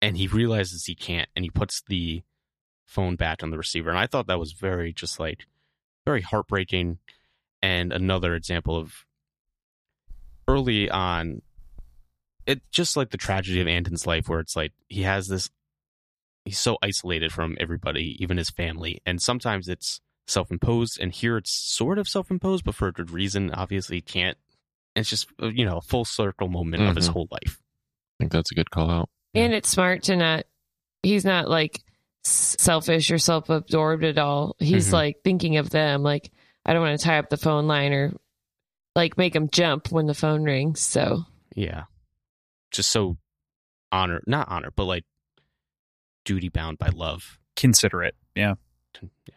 And 0.00 0.16
he 0.16 0.26
realizes 0.26 0.86
he 0.86 0.94
can't 0.94 1.28
and 1.36 1.44
he 1.44 1.50
puts 1.50 1.82
the 1.86 2.22
phone 2.84 3.16
back 3.16 3.42
on 3.42 3.50
the 3.50 3.58
receiver. 3.58 3.90
And 3.90 3.98
I 3.98 4.06
thought 4.06 4.26
that 4.26 4.40
was 4.40 4.52
very 4.52 4.92
just 4.92 5.20
like, 5.20 5.46
very 6.04 6.22
heartbreaking 6.22 6.98
and 7.62 7.92
another 7.92 8.34
example 8.34 8.76
of 8.76 9.06
early 10.48 10.90
on 10.90 11.42
it 12.46 12.60
just 12.72 12.96
like 12.96 13.10
the 13.10 13.16
tragedy 13.16 13.60
of 13.60 13.68
Anden's 13.68 14.06
life 14.06 14.28
where 14.28 14.40
it's 14.40 14.56
like 14.56 14.72
he 14.88 15.02
has 15.02 15.28
this 15.28 15.48
he's 16.44 16.58
so 16.58 16.76
isolated 16.82 17.32
from 17.32 17.56
everybody, 17.60 18.16
even 18.20 18.36
his 18.36 18.50
family, 18.50 19.00
and 19.06 19.20
sometimes 19.22 19.68
it's 19.68 20.00
self-imposed 20.28 21.00
and 21.00 21.12
here 21.12 21.36
it's 21.36 21.50
sort 21.52 21.98
of 21.98 22.08
self-imposed 22.08 22.64
but 22.64 22.76
for 22.76 22.86
a 22.86 22.92
good 22.92 23.10
reason 23.10 23.50
obviously 23.54 23.96
he 23.96 24.00
can't 24.00 24.38
it's 24.94 25.10
just 25.10 25.26
uh, 25.42 25.48
you 25.48 25.64
know 25.64 25.78
a 25.78 25.82
full 25.82 26.04
circle 26.04 26.48
moment 26.48 26.80
of 26.84 26.94
his 26.94 27.08
Mhm. 27.08 27.12
whole 27.12 27.28
life 27.32 27.58
I 27.60 28.14
think 28.24 28.32
that's 28.32 28.52
a 28.52 28.54
good 28.54 28.70
call 28.70 28.88
out. 28.88 29.08
And 29.34 29.52
it's 29.52 29.68
smart 29.68 30.04
to 30.04 30.16
not, 30.16 30.44
he's 31.02 31.24
not 31.24 31.48
like 31.50 31.82
selfish 32.24 33.10
or 33.10 33.18
self 33.18 33.50
absorbed 33.50 34.04
at 34.04 34.16
all. 34.16 34.54
He's 34.60 34.90
Mhm. 34.90 34.92
like 34.92 35.16
thinking 35.24 35.56
of 35.56 35.70
them. 35.70 36.04
Like, 36.04 36.30
I 36.64 36.72
don't 36.72 36.82
want 36.82 36.98
to 37.00 37.04
tie 37.04 37.18
up 37.18 37.28
the 37.30 37.36
phone 37.36 37.66
line 37.66 37.92
or 37.92 38.12
like 38.94 39.18
make 39.18 39.34
him 39.34 39.48
jump 39.50 39.90
when 39.90 40.06
the 40.06 40.14
phone 40.14 40.44
rings. 40.44 40.80
So, 40.80 41.24
yeah 41.56 41.84
just 42.70 42.90
so 42.92 43.16
honor 43.90 44.22
not 44.26 44.48
honor 44.48 44.70
but 44.74 44.84
like 44.84 45.04
duty 46.24 46.48
bound 46.48 46.78
by 46.78 46.88
love 46.88 47.38
Consider 47.56 48.02
it. 48.02 48.14
Yeah. 48.34 48.54
yeah 49.02 49.34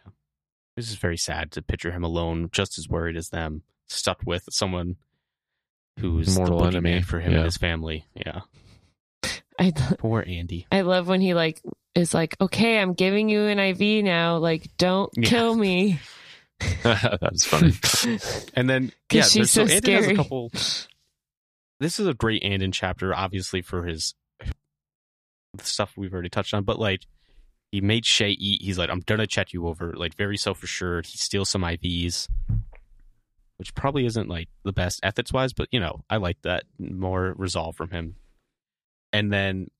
this 0.76 0.88
is 0.90 0.96
very 0.96 1.16
sad 1.16 1.52
to 1.52 1.62
picture 1.62 1.90
him 1.90 2.04
alone 2.04 2.48
just 2.52 2.78
as 2.78 2.88
worried 2.88 3.16
as 3.16 3.28
them 3.30 3.62
stuck 3.86 4.18
with 4.26 4.44
someone 4.50 4.96
who's 6.00 6.36
Mortal 6.36 6.58
the 6.60 6.66
enemy, 6.66 6.90
enemy 6.90 7.02
for 7.02 7.20
him 7.20 7.32
yeah. 7.32 7.36
and 7.38 7.44
his 7.46 7.56
family 7.56 8.04
yeah 8.14 8.40
I, 9.58 9.70
poor 9.98 10.22
andy 10.26 10.66
I 10.70 10.82
love 10.82 11.08
when 11.08 11.20
he 11.22 11.32
like 11.34 11.62
is 11.94 12.12
like, 12.12 12.36
okay, 12.42 12.78
I'm 12.78 12.92
giving 12.92 13.30
you 13.30 13.44
an 13.46 13.58
IV 13.58 14.04
now. 14.04 14.36
Like, 14.36 14.68
don't 14.76 15.10
Yeah. 15.16 15.30
kill 15.30 15.54
me. 15.54 15.98
that's 16.82 17.46
funny. 17.46 17.72
And 18.54 18.68
then 18.68 18.92
yeah, 19.10 19.22
she's 19.22 19.32
there's- 19.32 19.50
so 19.52 19.66
so 19.66 19.74
Anden 19.74 19.92
has 19.94 20.00
a 20.00 20.04
scary. 20.04 20.16
couple. 20.16 20.50
This 21.80 21.98
is 21.98 22.06
a 22.06 22.12
great 22.12 22.42
Anden 22.42 22.70
chapter, 22.70 23.14
obviously 23.14 23.62
for 23.62 23.86
his 23.86 24.14
the 25.56 25.64
stuff 25.64 25.94
we've 25.96 26.12
already 26.12 26.28
touched 26.28 26.54
on, 26.54 26.64
but 26.64 26.78
like 26.78 27.06
he 27.72 27.80
made 27.80 28.04
Shae 28.04 28.34
eat. 28.38 28.62
He's 28.62 28.78
like, 28.78 28.90
I'm 28.90 29.00
gonna 29.00 29.26
check 29.26 29.52
you 29.52 29.66
over. 29.66 29.92
Like 29.94 30.14
very 30.16 30.36
self 30.36 30.62
assured. 30.62 31.06
He 31.06 31.18
steals 31.18 31.48
some 31.48 31.62
IVs, 31.62 32.28
which 33.56 33.74
probably 33.74 34.06
isn't 34.06 34.28
like 34.28 34.48
the 34.64 34.72
best 34.72 35.00
ethics 35.02 35.32
wise, 35.32 35.52
but 35.52 35.68
you 35.72 35.80
know 35.80 36.04
I 36.08 36.16
like 36.18 36.40
that 36.42 36.64
more 36.78 37.34
resolve 37.36 37.76
from 37.76 37.90
him. 37.90 38.16
And 39.12 39.32
then 39.32 39.70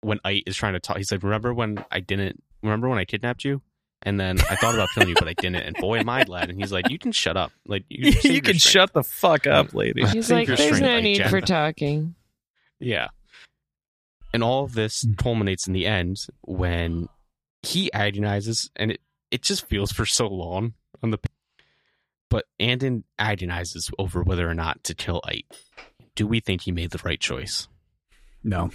when 0.00 0.18
Ayt 0.24 0.42
is 0.46 0.56
trying 0.56 0.74
to 0.74 0.80
talk, 0.80 0.96
he's 0.96 1.10
like, 1.12 1.22
"Remember 1.22 1.52
when 1.54 1.84
I 1.90 2.00
didn't? 2.00 2.42
Remember 2.62 2.88
when 2.88 2.98
I 2.98 3.04
kidnapped 3.04 3.44
you?" 3.44 3.62
And 4.02 4.20
then 4.20 4.38
I 4.50 4.56
thought 4.56 4.74
about 4.74 4.88
killing 4.94 5.08
you, 5.08 5.14
but 5.18 5.26
I 5.26 5.32
didn't. 5.32 5.56
And 5.62 5.74
boy, 5.76 5.98
am 5.98 6.08
I 6.08 6.24
glad. 6.24 6.50
And 6.50 6.60
he's 6.60 6.70
like, 6.72 6.90
"You 6.90 6.98
can 6.98 7.12
shut 7.12 7.36
up. 7.36 7.50
Like 7.66 7.84
you, 7.88 8.10
you 8.22 8.42
can 8.42 8.58
strength." 8.58 8.60
shut 8.60 8.92
the 8.92 9.02
fuck 9.02 9.46
up, 9.46 9.74
lady. 9.74 10.04
He's 10.06 10.30
like, 10.30 10.46
there's 10.46 10.60
strength, 10.60 10.82
no 10.82 10.94
like 10.94 11.02
need 11.02 11.16
Jen. 11.16 11.30
for 11.30 11.40
talking. 11.40 12.14
Yeah. 12.78 13.08
And 14.36 14.44
all 14.44 14.64
of 14.64 14.74
this 14.74 15.00
hmm. 15.00 15.14
culminates 15.14 15.66
in 15.66 15.72
the 15.72 15.86
end 15.86 16.26
when 16.42 17.08
he 17.62 17.90
agonizes, 17.94 18.70
and 18.76 18.90
it, 18.90 19.00
it 19.30 19.40
just 19.40 19.66
feels 19.66 19.90
for 19.90 20.04
so 20.04 20.28
long 20.28 20.74
on 21.02 21.10
the. 21.10 21.18
But 22.28 22.44
Anden 22.60 23.04
agonizes 23.18 23.90
over 23.98 24.22
whether 24.22 24.46
or 24.46 24.52
not 24.52 24.84
to 24.84 24.94
kill 24.94 25.22
Ayt. 25.26 25.46
Do 26.14 26.26
we 26.26 26.40
think 26.40 26.60
he 26.60 26.70
made 26.70 26.90
the 26.90 27.00
right 27.02 27.18
choice? 27.18 27.66
No. 28.44 28.68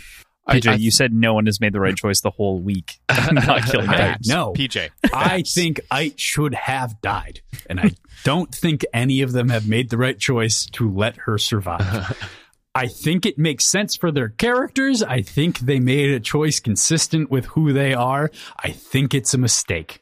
PJ, 0.49 0.67
I- 0.67 0.71
I- 0.71 0.75
you 0.77 0.89
said 0.89 1.13
no 1.13 1.35
one 1.35 1.45
has 1.45 1.61
made 1.61 1.73
the 1.73 1.79
right 1.79 1.95
choice 1.95 2.21
the 2.21 2.31
whole 2.31 2.59
week. 2.59 2.99
not 3.31 3.63
killing 3.67 3.85
Hey, 3.85 3.97
Babs. 3.97 4.27
no. 4.27 4.53
PJ. 4.53 4.89
I 5.13 5.43
think 5.43 5.79
Ayt 5.91 6.15
should 6.17 6.55
have 6.55 6.99
died. 7.01 7.41
And 7.69 7.79
I 7.79 7.91
don't 8.23 8.51
think 8.51 8.83
any 8.95 9.21
of 9.21 9.31
them 9.31 9.49
have 9.49 9.67
made 9.67 9.91
the 9.91 9.97
right 9.99 10.17
choice 10.17 10.65
to 10.71 10.89
let 10.89 11.17
her 11.17 11.37
survive. 11.37 12.17
I 12.73 12.87
think 12.87 13.25
it 13.25 13.37
makes 13.37 13.65
sense 13.65 13.95
for 13.97 14.11
their 14.11 14.29
characters. 14.29 15.03
I 15.03 15.21
think 15.21 15.59
they 15.59 15.79
made 15.79 16.09
a 16.11 16.19
choice 16.19 16.59
consistent 16.59 17.29
with 17.29 17.45
who 17.47 17.73
they 17.73 17.93
are. 17.93 18.31
I 18.63 18.71
think 18.71 19.13
it's 19.13 19.33
a 19.33 19.37
mistake. 19.37 20.01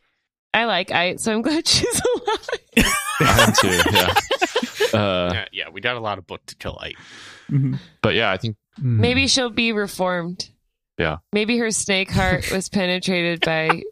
I 0.54 0.66
like 0.66 0.92
I, 0.92 1.16
so 1.16 1.34
I'm 1.34 1.42
glad 1.42 1.68
she's 1.68 2.02
alive. 2.02 2.94
I 3.22 3.44
am 3.48 3.54
too. 3.54 3.92
Yeah. 3.92 4.14
Uh, 4.92 5.30
yeah, 5.32 5.46
yeah, 5.52 5.70
we 5.72 5.82
got 5.82 5.98
a 5.98 6.00
lot 6.00 6.18
of 6.18 6.26
book 6.26 6.44
to 6.48 6.56
kill 6.56 6.80
Ayt. 6.82 6.96
but 8.02 8.16
yeah, 8.16 8.32
I 8.32 8.38
think 8.38 8.56
Hmm. 8.80 9.00
Maybe 9.00 9.28
she'll 9.28 9.52
be 9.52 9.72
reformed. 9.72 10.50
Yeah. 10.98 11.18
Maybe 11.32 11.60
her 11.60 11.70
snake 11.70 12.10
heart 12.10 12.50
was 12.52 12.70
penetrated 12.72 13.42
by 13.42 13.84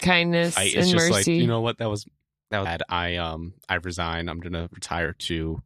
kindness 0.00 0.56
Ayt 0.58 0.74
and 0.76 0.84
just 0.84 0.94
mercy. 0.94 1.12
like, 1.12 1.26
you 1.26 1.46
know 1.46 1.60
what? 1.60 1.78
That 1.78 1.88
was 1.88 2.06
that 2.50 2.58
was 2.58 2.66
bad. 2.66 2.82
I 2.88 3.16
um 3.16 3.54
I 3.68 3.76
resign. 3.76 4.28
I'm 4.28 4.40
gonna 4.40 4.68
retire 4.72 5.12
to 5.12 5.62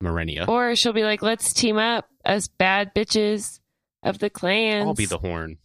Marenia. 0.00 0.46
or 0.48 0.74
she'll 0.76 0.92
be 0.92 1.04
like, 1.04 1.22
let's 1.22 1.52
team 1.52 1.76
up 1.76 2.08
as 2.24 2.48
bad 2.48 2.94
bitches 2.94 3.60
of 4.02 4.18
the 4.18 4.30
clans. 4.30 4.86
I'll 4.86 4.94
be 4.94 5.06
the 5.06 5.18
horn. 5.18 5.58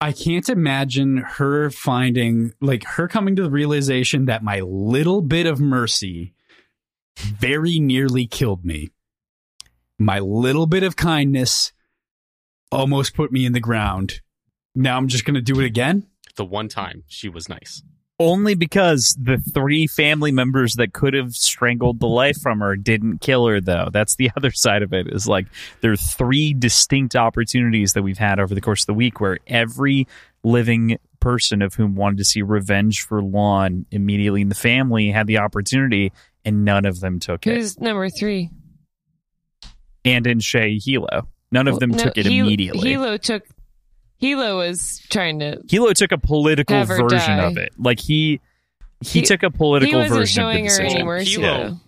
I 0.00 0.12
can't 0.12 0.48
imagine 0.48 1.18
her 1.18 1.70
finding, 1.70 2.52
like, 2.60 2.84
her 2.84 3.08
coming 3.08 3.36
to 3.36 3.42
the 3.42 3.50
realization 3.50 4.26
that 4.26 4.42
my 4.42 4.60
little 4.60 5.22
bit 5.22 5.46
of 5.46 5.60
mercy 5.60 6.34
very 7.18 7.78
nearly 7.78 8.26
killed 8.26 8.64
me. 8.64 8.90
My 9.98 10.18
little 10.18 10.66
bit 10.66 10.82
of 10.82 10.96
kindness 10.96 11.72
almost 12.72 13.14
put 13.14 13.32
me 13.32 13.46
in 13.46 13.52
the 13.52 13.60
ground. 13.60 14.20
Now 14.74 14.96
I'm 14.96 15.08
just 15.08 15.24
going 15.24 15.36
to 15.36 15.40
do 15.40 15.60
it 15.60 15.64
again. 15.64 16.06
The 16.36 16.44
one 16.44 16.68
time 16.68 17.04
she 17.06 17.28
was 17.28 17.48
nice. 17.48 17.82
Only 18.20 18.54
because 18.54 19.16
the 19.20 19.38
three 19.38 19.88
family 19.88 20.30
members 20.30 20.74
that 20.74 20.92
could 20.92 21.14
have 21.14 21.32
strangled 21.34 21.98
the 21.98 22.06
life 22.06 22.36
from 22.40 22.60
her 22.60 22.76
didn't 22.76 23.20
kill 23.20 23.46
her, 23.48 23.60
though. 23.60 23.88
That's 23.92 24.14
the 24.14 24.30
other 24.36 24.52
side 24.52 24.82
of 24.82 24.92
it. 24.92 25.08
Is 25.08 25.26
like 25.26 25.46
there 25.80 25.90
are 25.92 25.96
three 25.96 26.54
distinct 26.54 27.16
opportunities 27.16 27.94
that 27.94 28.02
we've 28.02 28.18
had 28.18 28.38
over 28.38 28.54
the 28.54 28.60
course 28.60 28.82
of 28.82 28.86
the 28.86 28.94
week 28.94 29.20
where 29.20 29.38
every 29.48 30.06
living 30.44 30.98
person 31.18 31.60
of 31.62 31.74
whom 31.74 31.96
wanted 31.96 32.18
to 32.18 32.24
see 32.24 32.42
revenge 32.42 33.00
for 33.02 33.20
Lan 33.22 33.86
immediately 33.90 34.42
in 34.42 34.48
the 34.48 34.54
family 34.54 35.10
had 35.10 35.26
the 35.26 35.38
opportunity, 35.38 36.12
and 36.44 36.64
none 36.64 36.84
of 36.84 37.00
them 37.00 37.18
took 37.18 37.46
it. 37.46 37.54
Who's 37.56 37.80
number 37.80 38.08
three? 38.10 38.50
And 40.04 40.26
in 40.26 40.38
Shae 40.38 40.78
Hilo, 40.84 41.28
none 41.50 41.66
of 41.66 41.80
them 41.80 41.90
No, 41.90 41.98
took 41.98 42.18
it 42.18 42.26
Hilo- 42.26 42.46
immediately. 42.46 42.90
Hilo 42.90 43.16
took. 43.16 43.42
Hilo 44.24 44.56
was 44.58 45.00
trying 45.10 45.38
to. 45.40 45.60
Hilo 45.68 45.92
took 45.92 46.12
a 46.12 46.18
political 46.18 46.82
version 46.84 47.08
die. 47.08 47.44
of 47.44 47.56
it. 47.58 47.70
Like 47.78 48.00
he 48.00 48.40
he, 49.04 49.20
He- 49.20 49.22
took 49.22 49.42
a 49.42 49.46
He 49.46 49.50
political 49.56 49.98
wasn't 50.00 50.18
version 50.20 50.42
of 50.44 50.48
the 50.48 50.52
showing 50.54 50.64
her 50.64 50.70
decision. 50.82 51.08
any. 51.08 51.24
Hilo- 51.24 51.68
though. 51.70 51.80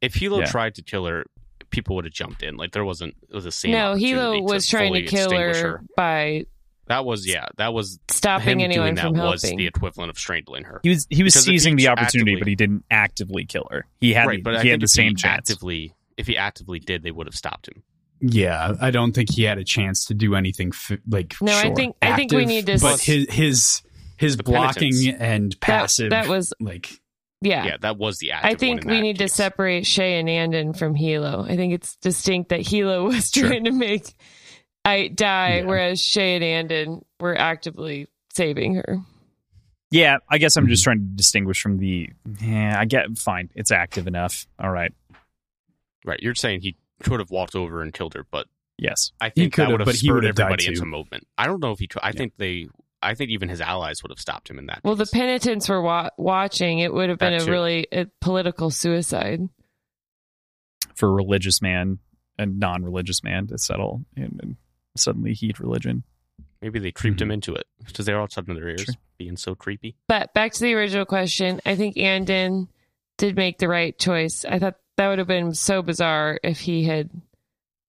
If 0.00 0.14
Hilo 0.14 0.40
Yeah. 0.40 0.46
tried 0.46 0.74
to 0.76 0.82
kill 0.82 1.06
her, 1.06 1.24
people 1.70 1.96
would 1.96 2.04
have 2.04 2.14
jumped 2.14 2.42
in. 2.42 2.56
Like 2.56 2.72
there 2.72 2.84
wasn't 2.84 3.14
it 3.28 3.34
was 3.34 3.44
the 3.44 3.50
same. 3.52 3.72
No, 3.72 3.94
Hilo 3.94 4.40
was 4.42 4.66
trying 4.68 4.92
to 4.94 5.02
kill 5.02 5.30
extinguish 5.30 5.56
her, 5.60 5.82
by 5.96 6.44
That 6.86 7.04
was 7.04 7.26
yeah. 7.26 7.46
That 7.56 7.72
was 7.72 7.98
stopping 8.08 8.60
him 8.60 8.64
anyone 8.70 8.86
doing 8.86 8.94
that 8.96 9.02
from 9.02 9.12
was 9.16 9.42
helping. 9.42 9.58
the 9.58 9.66
equivalent 9.66 10.10
of 10.10 10.18
strangling 10.18 10.64
her. 10.64 10.80
He 10.82 10.90
was 10.90 11.06
he 11.10 11.22
was 11.22 11.34
Because 11.34 11.44
seizing 11.46 11.78
he 11.78 11.84
the 11.84 11.90
opportunity, 11.90 12.32
actively- 12.32 12.40
but 12.40 12.48
he 12.48 12.54
didn't 12.56 12.84
actively 12.90 13.44
kill 13.44 13.66
her. 13.70 13.86
He 14.00 14.12
had 14.12 14.26
right, 14.26 14.42
but 14.42 14.54
I 14.54 14.58
he 14.58 14.62
think 14.64 14.70
had 14.72 14.80
the 14.80 14.84
if 14.84 14.90
same 14.90 15.08
he 15.10 15.14
chance. 15.14 15.50
actively, 15.50 15.94
if 16.16 16.26
he 16.26 16.36
actively 16.36 16.78
did, 16.80 17.02
they 17.02 17.10
would 17.10 17.26
have 17.26 17.34
stopped 17.34 17.68
him. 17.68 17.82
Yeah, 18.24 18.74
I 18.80 18.90
don't 18.92 19.12
think 19.12 19.30
he 19.32 19.42
had 19.42 19.58
a 19.58 19.64
chance 19.64 20.04
to 20.06 20.14
do 20.14 20.36
anything 20.36 20.68
f- 20.72 20.98
like 21.08 21.34
No, 21.42 21.52
I 21.52 21.62
sure, 21.66 21.74
think- 21.74 21.96
I 22.00 22.14
think 22.14 22.30
we 22.32 22.46
need 22.46 22.66
to 22.66 22.78
But 22.78 22.94
s- 22.94 23.02
his 23.04 23.26
his 23.28 23.82
his 24.16 24.36
The 24.36 24.44
blocking 24.44 24.92
penitence. 24.92 25.20
and 25.20 25.60
passive 25.60 26.10
that 26.10 26.28
was- 26.28 26.52
like 26.60 27.00
yeah. 27.40 27.64
Yeah, 27.64 27.76
that 27.80 27.98
was 27.98 28.18
the 28.18 28.30
active 28.30 28.50
I 28.52 28.54
think 28.54 28.84
we 28.84 28.94
that 28.94 29.00
need 29.02 29.18
to 29.18 29.26
separate 29.28 29.82
Shae 29.82 30.20
and 30.20 30.30
Anden 30.30 30.72
from 30.74 30.94
Hilo. 30.94 31.44
I 31.44 31.56
think 31.56 31.72
it's 31.74 31.96
distinct 31.96 32.50
that 32.50 32.60
Hilo 32.60 33.04
was 33.08 33.30
Sure. 33.32 33.48
trying 33.48 33.64
to 33.64 33.72
make 33.72 34.14
I 34.84 35.08
die, 35.08 35.56
Yeah. 35.58 35.64
whereas 35.64 36.00
Shae 36.00 36.36
and 36.36 36.44
Anden 36.44 37.04
were 37.18 37.36
actively 37.36 38.06
saving 38.32 38.76
her. 38.76 39.00
Yeah, 39.90 40.18
I 40.28 40.38
guess 40.38 40.56
I'm 40.56 40.68
just 40.68 40.84
trying 40.84 40.98
to 41.00 41.04
distinguish 41.04 41.60
from 41.60 41.78
the. 41.78 42.10
Yeah, 42.40 42.76
I 42.78 42.84
get 42.84 43.18
fine. 43.18 43.50
It's 43.56 43.70
active 43.72 44.06
enough. 44.06 44.46
All 44.58 44.70
right. 44.70 44.92
Right. 46.04 46.20
You're 46.22 46.34
saying 46.34 46.60
he 46.62 46.76
could 47.02 47.20
have 47.20 47.30
walked 47.30 47.54
over 47.54 47.82
and 47.82 47.92
killed 47.92 48.14
her, 48.14 48.26
but 48.30 48.46
Yes. 48.78 49.12
I 49.20 49.26
He 49.26 49.42
think 49.42 49.52
could 49.54 49.60
that 49.60 49.64
have, 49.66 49.72
would 49.72 49.80
have 49.80 49.86
but 49.86 49.94
spurred 49.96 50.14
would 50.14 50.24
have 50.24 50.38
everybody 50.40 50.64
too. 50.64 50.72
into 50.72 50.86
movement. 50.86 51.26
I 51.38 51.46
don't 51.46 51.60
know 51.60 51.70
if 51.72 51.78
he. 51.78 51.86
Tr- 51.86 51.98
I 52.02 52.12
think 52.12 52.32
they. 52.38 52.68
I 53.02 53.14
think 53.14 53.30
even 53.30 53.48
his 53.48 53.60
allies 53.60 54.02
would 54.02 54.10
have 54.10 54.18
stopped 54.18 54.48
him 54.48 54.58
in 54.58 54.66
that. 54.66 54.80
Well, 54.84 54.94
the 54.96 55.06
penitents 55.06 55.68
were 55.68 55.82
wa- 55.82 56.10
watching. 56.16 56.78
It 56.78 56.92
would 56.92 57.08
have 57.08 57.18
been 57.18 57.32
That 57.32 57.42
a 57.42 57.44
too. 57.46 57.50
really 57.50 57.86
a 57.92 58.06
political 58.20 58.70
suicide. 58.70 59.40
For 60.94 61.08
a 61.08 61.12
religious 61.12 61.60
man 61.62 61.98
and 62.38 62.58
non-religious 62.58 63.22
man 63.24 63.46
to 63.48 63.58
settle 63.58 64.04
and, 64.16 64.38
and 64.42 64.56
suddenly 64.96 65.32
heed 65.34 65.60
religion. 65.60 66.04
maybe 66.60 66.78
they 66.78 66.92
creeped 66.92 67.18
Mhm. 67.18 67.22
him 67.22 67.30
into 67.32 67.54
it 67.54 67.66
because 67.84 68.06
they 68.06 68.12
were 68.12 68.20
all 68.20 68.28
sudden 68.28 68.54
their 68.54 68.68
ears 68.68 68.84
Sure. 68.84 68.94
being 69.18 69.36
so 69.36 69.54
creepy. 69.56 69.96
But 70.06 70.32
back 70.32 70.52
to 70.52 70.60
the 70.60 70.74
original 70.74 71.04
question, 71.04 71.60
I 71.66 71.74
think 71.74 71.96
Anden 71.96 72.68
did 73.18 73.34
make 73.36 73.58
the 73.58 73.66
right 73.68 73.98
choice. 73.98 74.44
I 74.44 74.60
thought 74.60 74.76
that 74.96 75.08
would 75.08 75.18
have 75.18 75.28
been 75.28 75.54
so 75.54 75.82
bizarre 75.82 76.38
if 76.42 76.60
he 76.60 76.84
had 76.84 77.10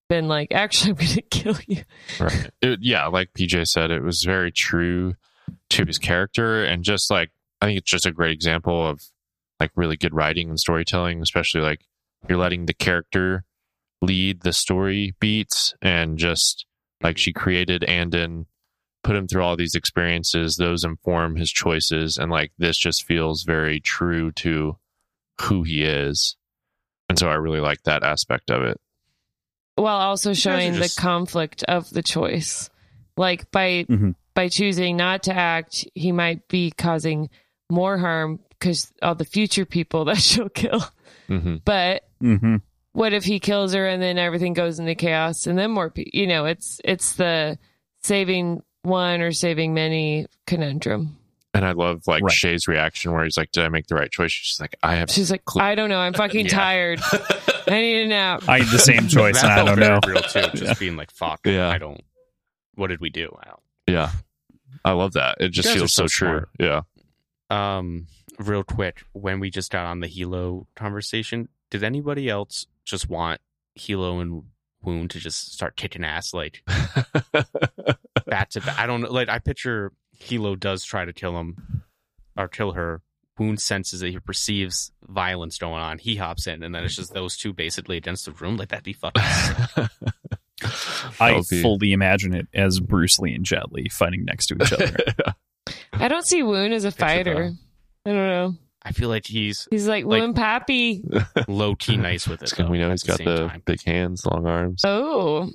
been 0.08 0.28
like, 0.28 0.48
"Actually, 0.52 0.90
I'm 0.90 0.96
going 0.96 1.08
to 1.14 1.22
kill 1.22 1.56
you." 1.66 1.82
Right. 2.18 2.50
It, 2.60 2.78
yeah, 2.82 3.06
like 3.06 3.32
PJ 3.32 3.66
said, 3.66 3.90
it 3.90 4.02
was 4.02 4.22
very 4.22 4.52
true 4.52 5.14
to 5.70 5.84
his 5.84 5.98
character, 5.98 6.64
and 6.64 6.82
just 6.82 7.10
like 7.10 7.30
I 7.60 7.66
think 7.66 7.78
it's 7.78 7.90
just 7.90 8.06
a 8.06 8.12
great 8.12 8.32
example 8.32 8.86
of 8.86 9.02
like 9.60 9.70
really 9.76 9.96
good 9.96 10.14
writing 10.14 10.48
and 10.48 10.58
storytelling, 10.58 11.22
especially 11.22 11.60
like 11.60 11.86
you're 12.28 12.38
letting 12.38 12.66
the 12.66 12.74
character 12.74 13.44
lead 14.02 14.42
the 14.42 14.52
story 14.52 15.14
beats, 15.20 15.74
and 15.82 16.18
just 16.18 16.66
like 17.02 17.18
she 17.18 17.32
created 17.32 17.84
Anden, 17.84 18.46
put 19.02 19.16
him 19.16 19.28
through 19.28 19.42
all 19.42 19.56
these 19.56 19.74
experiences, 19.74 20.56
those 20.56 20.84
inform 20.84 21.36
his 21.36 21.50
choices, 21.50 22.16
and 22.16 22.30
like 22.30 22.52
this 22.58 22.78
just 22.78 23.04
feels 23.04 23.44
very 23.44 23.80
true 23.80 24.32
to 24.32 24.76
who 25.42 25.62
he 25.62 25.82
is, 25.82 26.36
and 27.08 27.18
so 27.18 27.28
I 27.28 27.34
really 27.34 27.60
like 27.60 27.82
that 27.84 28.02
aspect 28.02 28.50
of 28.50 28.62
it. 28.62 28.78
While 29.76 29.96
also 29.98 30.32
showing 30.34 30.74
just- 30.74 30.96
the 30.96 31.00
conflict 31.02 31.62
of 31.64 31.90
the 31.90 32.02
choice, 32.02 32.70
like 33.16 33.50
by 33.50 33.84
Mhm. 33.88 34.14
by 34.34 34.48
choosing 34.48 34.96
not 34.96 35.22
to 35.24 35.34
act, 35.34 35.86
he 35.94 36.10
might 36.12 36.48
be 36.48 36.70
causing 36.72 37.28
more 37.70 37.98
harm 37.98 38.40
because 38.50 38.92
all 39.02 39.14
the 39.14 39.24
future 39.24 39.64
people 39.64 40.04
that 40.06 40.18
she'll 40.18 40.48
kill. 40.48 40.80
hmm 41.28 41.56
But 41.64 42.02
Mm-hmm. 42.22 42.56
what 42.92 43.12
if 43.12 43.24
he 43.24 43.38
kills 43.40 43.74
her 43.74 43.86
and 43.86 44.00
then 44.02 44.18
everything 44.18 44.52
goes 44.54 44.78
into 44.78 44.94
chaos 44.94 45.46
and 45.46 45.58
then 45.58 45.70
more 45.72 45.90
people 45.90 46.10
you 46.18 46.26
know 46.26 46.46
it's 46.46 46.80
it's 46.84 47.14
the 47.14 47.58
saving 48.02 48.62
one 48.82 49.20
or 49.20 49.32
saving 49.32 49.74
many 49.74 50.26
conundrum 50.46 51.18
And 51.54 51.64
I 51.64 51.70
love 51.72 52.02
like 52.08 52.22
Right. 52.24 52.32
Shae's 52.32 52.66
reaction 52.66 53.12
where 53.12 53.22
he's 53.24 53.36
like, 53.36 53.52
"Did 53.52 53.64
I 53.64 53.68
make 53.68 53.86
the 53.86 53.94
right 53.94 54.10
choice?" 54.10 54.32
She's 54.32 54.60
like, 54.60 54.74
"I 54.82 54.96
have." 54.96 55.08
she's 55.10 55.30
like 55.30 55.42
Cl- 55.48 55.64
i 55.64 55.74
don't 55.76 55.88
know 55.88 55.98
i'm 56.00 56.12
fucking 56.12 56.46
Yeah. 56.46 56.52
tired 56.52 57.00
i 57.68 57.70
need 57.80 58.02
a 58.02 58.08
nap 58.08 58.42
I 58.48 58.58
had 58.58 58.68
the 58.68 58.78
same 58.78 59.06
choice, 59.08 59.40
and 59.42 59.52
I 59.52 59.64
don't 59.64 59.78
very 59.78 59.88
know. 59.88 60.00
Real 60.06 60.22
too, 60.22 60.40
just 60.50 60.62
Yeah. 60.62 60.74
being 60.74 60.96
like, 60.96 61.10
"Fuck, 61.12 61.40
Yeah. 61.46 61.68
I 61.70 61.78
don't." 61.78 62.00
What 62.74 62.88
did 62.88 63.00
we 63.00 63.08
do? 63.08 63.34
I 63.40 63.46
don't- 63.46 63.60
Yeah, 63.86 64.10
I 64.84 64.92
love 64.92 65.12
that. 65.12 65.36
It 65.40 65.50
just 65.50 65.68
feels 65.72 65.92
so, 65.92 66.06
so 66.06 66.08
true. 66.08 66.46
Yeah. 66.58 66.80
Um, 67.50 68.08
real 68.40 68.64
quick, 68.64 69.04
when 69.12 69.38
we 69.38 69.48
just 69.50 69.70
got 69.70 69.86
on 69.86 70.00
the 70.00 70.08
Hilo 70.08 70.66
conversation, 70.74 71.48
did 71.70 71.84
anybody 71.84 72.28
else 72.28 72.66
just 72.84 73.08
want 73.08 73.40
Hilo 73.76 74.18
and 74.18 74.42
Woon 74.82 75.06
to 75.08 75.20
just 75.20 75.52
start 75.54 75.76
kicking 75.76 76.04
ass 76.04 76.34
like 76.34 76.62
bat 78.26 78.50
to 78.50 78.60
bat? 78.60 78.74
I 78.78 78.86
don't 78.86 79.02
know. 79.02 79.12
Like 79.12 79.28
I 79.28 79.38
picture 79.38 79.92
Hilo 80.18 80.56
does 80.56 80.84
try 80.84 81.04
to 81.04 81.12
kill 81.12 81.38
him 81.38 81.82
or 82.36 82.48
kill 82.48 82.72
her. 82.72 83.02
Woon 83.38 83.56
senses 83.56 83.98
that 84.00 84.10
he 84.10 84.18
perceives 84.20 84.92
violence 85.08 85.58
going 85.58 85.80
on. 85.82 85.98
He 85.98 86.14
hops 86.16 86.46
in, 86.46 86.62
and 86.62 86.72
then 86.72 86.84
it's 86.84 86.94
just 86.94 87.12
those 87.14 87.36
two 87.36 87.52
basically 87.52 87.96
against 87.96 88.26
the 88.26 88.30
room. 88.32 88.56
Like 88.56 88.68
that'd 88.68 88.84
be 88.84 88.92
fucking. 88.92 89.20
I 91.20 91.42
be- 91.50 91.60
fully 91.62 91.92
imagine 91.92 92.34
it 92.34 92.46
as 92.54 92.78
Bruce 92.80 93.18
Lee 93.18 93.34
and 93.34 93.44
Jet 93.44 93.72
Li 93.72 93.88
fighting 93.90 94.24
next 94.24 94.46
to 94.46 94.54
each 94.62 94.72
other. 94.72 94.96
i 95.94 96.08
don't 96.08 96.26
see 96.26 96.42
woon 96.42 96.72
as 96.72 96.84
a 96.84 96.88
Picture 96.88 97.00
fighter 97.00 97.52
i 98.04 98.10
don't 98.10 98.16
know 98.28 98.54
I 98.82 98.92
feel 98.92 99.08
like 99.08 99.26
he's 99.26 99.66
he's 99.70 99.88
like, 99.88 100.04
Like- 100.04 100.20
woon 100.20 100.34
Papi 100.34 101.00
low 101.48 101.74
key 101.74 101.96
nice 101.96 102.28
with 102.28 102.42
it. 102.42 102.44
It's 102.44 102.52
'cause 102.52 102.68
we 102.68 102.76
know 102.78 102.90
he's 102.90 103.02
got 103.02 103.16
same 103.16 103.24
the 103.26 103.48
time. 103.48 103.62
big 103.64 103.82
hands, 103.84 104.26
long 104.26 104.46
arms. 104.46 104.82
oh 104.84 105.50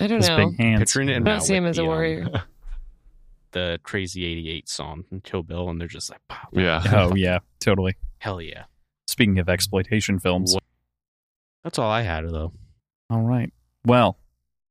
i 0.00 0.06
don't 0.06 0.18
His 0.20 0.28
know 0.28 0.48
big 0.48 0.58
hands. 0.58 0.80
Picturing 0.80 1.08
it 1.10 1.16
i 1.16 1.18
don't 1.20 1.42
see 1.42 1.54
him 1.54 1.66
as 1.66 1.76
the, 1.76 1.82
a 1.82 1.84
um, 1.84 1.88
warrior 1.90 2.28
the 3.52 3.78
Crazy 3.82 4.24
Eighty 4.24 4.50
Eight 4.50 4.68
song 4.68 5.04
from 5.08 5.20
Kill 5.20 5.42
Bill, 5.42 5.68
and 5.70 5.80
they're 5.80 5.88
just 5.88 6.10
like, 6.10 6.20
wow, 6.28 6.48
Yeah. 6.52 6.82
Oh 6.92 7.14
yeah, 7.14 7.38
totally. 7.60 7.96
hell 8.18 8.40
yeah. 8.40 8.64
Speaking 9.06 9.38
of 9.38 9.48
exploitation 9.48 10.18
films, 10.18 10.56
That's 11.64 11.78
all 11.78 11.90
I 11.90 12.02
had 12.02 12.28
though. 12.28 12.52
all 13.10 13.22
right. 13.22 13.52
Well, 13.84 14.18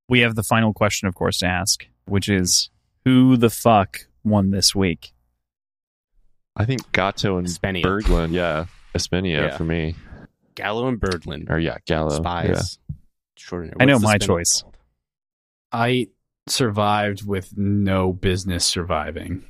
we 0.09 0.19
have 0.21 0.35
the 0.35 0.43
final 0.43 0.73
question, 0.73 1.07
of 1.07 1.15
course, 1.15 1.39
to 1.39 1.45
ask, 1.47 1.85
which 2.05 2.27
is 2.29 2.69
who 3.05 3.37
the 3.37 3.49
fuck 3.49 3.99
won 4.23 4.51
this 4.51 4.73
week? 4.75 5.13
I 6.55 6.65
think 6.65 6.91
Gato 6.91 7.37
and 7.37 7.47
Spenia. 7.47 7.83
Berglund. 7.83 8.31
Yeah. 8.33 8.65
Espenia 8.93 9.49
Yeah. 9.49 9.57
for 9.57 9.63
me. 9.63 9.95
Gallo 10.55 10.87
and 10.87 10.99
Birdland. 10.99 11.47
Or 11.49 11.57
yeah, 11.59 11.77
Gallo. 11.85 12.09
Spies. 12.09 12.77
Extraordinary. 13.37 13.77
I 13.79 13.85
know 13.85 13.99
my 13.99 14.17
choice. 14.17 14.61
called? 14.61 14.75
I 15.71 16.07
survived 16.47 17.25
with 17.25 17.57
no 17.57 18.13
business 18.13 18.65
surviving 18.65 19.43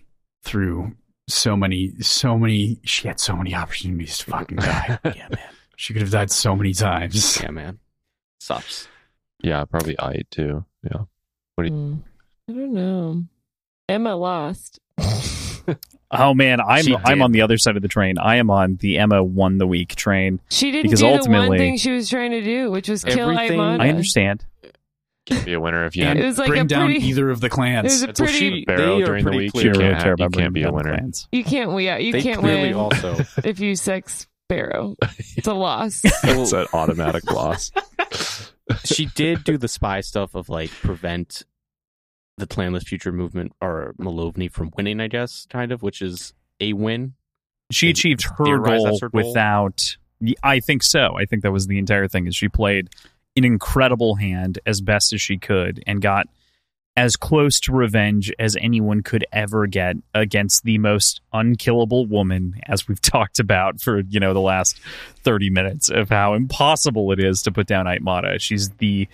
through 0.43 0.93
so 1.27 1.55
many, 1.55 1.93
so 2.01 2.37
many. 2.37 2.79
She 2.83 3.07
had 3.07 3.19
so 3.19 3.35
many 3.35 3.55
opportunities 3.55 4.17
to 4.19 4.25
fucking 4.25 4.57
die. 4.57 4.99
Yeah, 5.05 5.27
man. 5.29 5.39
she 5.77 5.93
could 5.93 6.01
have 6.01 6.11
died 6.11 6.31
so 6.31 6.55
many 6.55 6.73
times. 6.73 7.39
Yeah, 7.41 7.51
man. 7.51 7.79
Sucks. 8.39 8.87
Yeah, 9.43 9.63
probably 9.65 9.99
I 9.99 10.21
too. 10.29 10.65
Yeah. 10.83 11.03
Hmm. 11.59 11.95
i 12.49 12.53
don't 12.53 12.73
know 12.73 13.23
emma 13.87 14.15
lost 14.15 14.79
Oh 16.13 16.33
man, 16.33 16.59
I'm 16.59 16.83
She 16.83 16.95
I'm 16.95 17.19
did. 17.19 17.21
on 17.23 17.31
the 17.31 17.41
other 17.41 17.57
side 17.57 17.75
of 17.77 17.81
the 17.81 17.87
train. 17.87 18.17
I 18.17 18.35
am 18.37 18.49
on 18.49 18.75
the 18.77 18.97
Emma 18.97 19.23
won 19.23 19.59
the 19.59 19.67
week 19.67 19.95
train. 19.95 20.41
she 20.49 20.71
didn't 20.71 20.83
Because 20.91 20.99
do 20.99 21.05
the 21.23 21.29
one 21.29 21.51
thing 21.57 21.77
she 21.77 21.91
was 21.91 22.09
trying 22.09 22.31
to 22.31 22.41
do 22.41 22.69
which 22.71 22.89
was 22.89 23.03
kill 23.05 23.29
Everything- 23.29 23.59
I 23.59 23.89
understand. 23.89 24.45
Can't 25.31 25.45
be 25.45 25.53
a 25.53 25.59
winner 25.59 25.85
if 25.85 25.95
you 25.95 26.03
And 26.05 26.19
It 26.19 26.25
was 26.25 26.37
like 26.37 26.47
bring 26.49 26.61
a 26.61 26.65
down 26.65 26.85
pretty- 26.87 27.05
either 27.07 27.29
of 27.29 27.39
the 27.41 27.47
it 27.47 27.49
was 27.51 27.55
clans. 27.55 28.01
a 28.03 28.05
Well, 28.07 28.13
pretty 28.13 28.33
she- 28.37 28.65
barrel 28.65 28.99
during 28.99 29.25
the 29.25 29.31
week. 29.31 29.55
You 29.55 29.71
can't, 29.71 29.77
care 29.77 29.93
have, 30.11 30.19
you 30.19 30.29
can't 30.29 30.53
be 30.53 30.63
a 30.63 30.71
bringing 30.71 30.73
winner. 30.75 30.97
plans. 30.97 31.27
You 31.31 31.43
can't 31.43 31.71
win. 31.71 32.01
You 32.01 32.11
They 32.11 32.21
can't 32.21 32.41
win 32.41 32.73
also. 32.73 33.17
if 33.43 33.59
you 33.59 33.75
sex 33.75 34.27
Bero, 34.49 34.95
It's 35.37 35.47
a 35.47 35.53
loss. 35.53 36.01
It's 36.23 36.51
an 36.53 36.67
automatic 36.73 37.29
loss. 37.31 37.71
she 38.85 39.05
did 39.07 39.43
do 39.43 39.57
the 39.57 39.67
spy 39.67 40.01
stuff 40.01 40.35
of 40.35 40.49
like 40.49 40.69
prevent 40.71 41.43
the 42.37 42.47
clanless 42.47 42.83
future 42.85 43.11
movement 43.11 43.53
or 43.61 43.93
Malovny 43.99 44.51
from 44.51 44.71
winning, 44.75 44.99
I 44.99 45.07
guess, 45.07 45.45
kind 45.49 45.71
of, 45.71 45.81
which 45.83 46.01
is 46.01 46.33
a 46.59 46.73
win. 46.73 47.13
She 47.71 47.87
And 47.89 47.97
achieved 47.97 48.23
her 48.23 48.45
theorize 48.45 48.83
goal, 48.83 48.99
her 48.99 49.09
goal? 49.09 49.27
without. 49.27 49.97
I 50.43 50.59
think 50.59 50.83
so. 50.83 51.15
I 51.17 51.25
think 51.25 51.43
that 51.43 51.51
was 51.51 51.67
the 51.67 51.77
entire 51.79 52.07
thing. 52.07 52.27
Is 52.27 52.35
she 52.35 52.47
played 52.49 52.89
an 53.35 53.45
incredible 53.45 54.15
hand 54.15 54.59
as 54.65 54.81
best 54.81 55.13
as 55.13 55.21
she 55.21 55.37
could 55.37 55.83
and 55.87 56.01
got 56.01 56.27
as 56.97 57.15
close 57.15 57.61
to 57.61 57.71
revenge 57.71 58.33
as 58.37 58.57
anyone 58.57 59.01
could 59.01 59.25
ever 59.31 59.65
get 59.65 59.95
against 60.13 60.63
the 60.65 60.77
most 60.77 61.21
unkillable 61.31 62.05
woman, 62.05 62.53
as 62.67 62.85
we've 62.87 63.01
talked 63.01 63.39
about 63.39 63.79
for 63.79 64.01
you 64.01 64.19
know 64.19 64.33
the 64.33 64.41
last 64.41 64.79
thirty 65.23 65.49
minutes 65.49 65.89
of 65.89 66.09
how 66.09 66.33
impossible 66.33 67.11
it 67.13 67.19
is 67.23 67.43
to 67.43 67.51
put 67.51 67.65
down 67.67 67.85
Ayt 67.87 68.01
Mada. 68.01 68.37
She's 68.39 68.69
the 68.71 69.07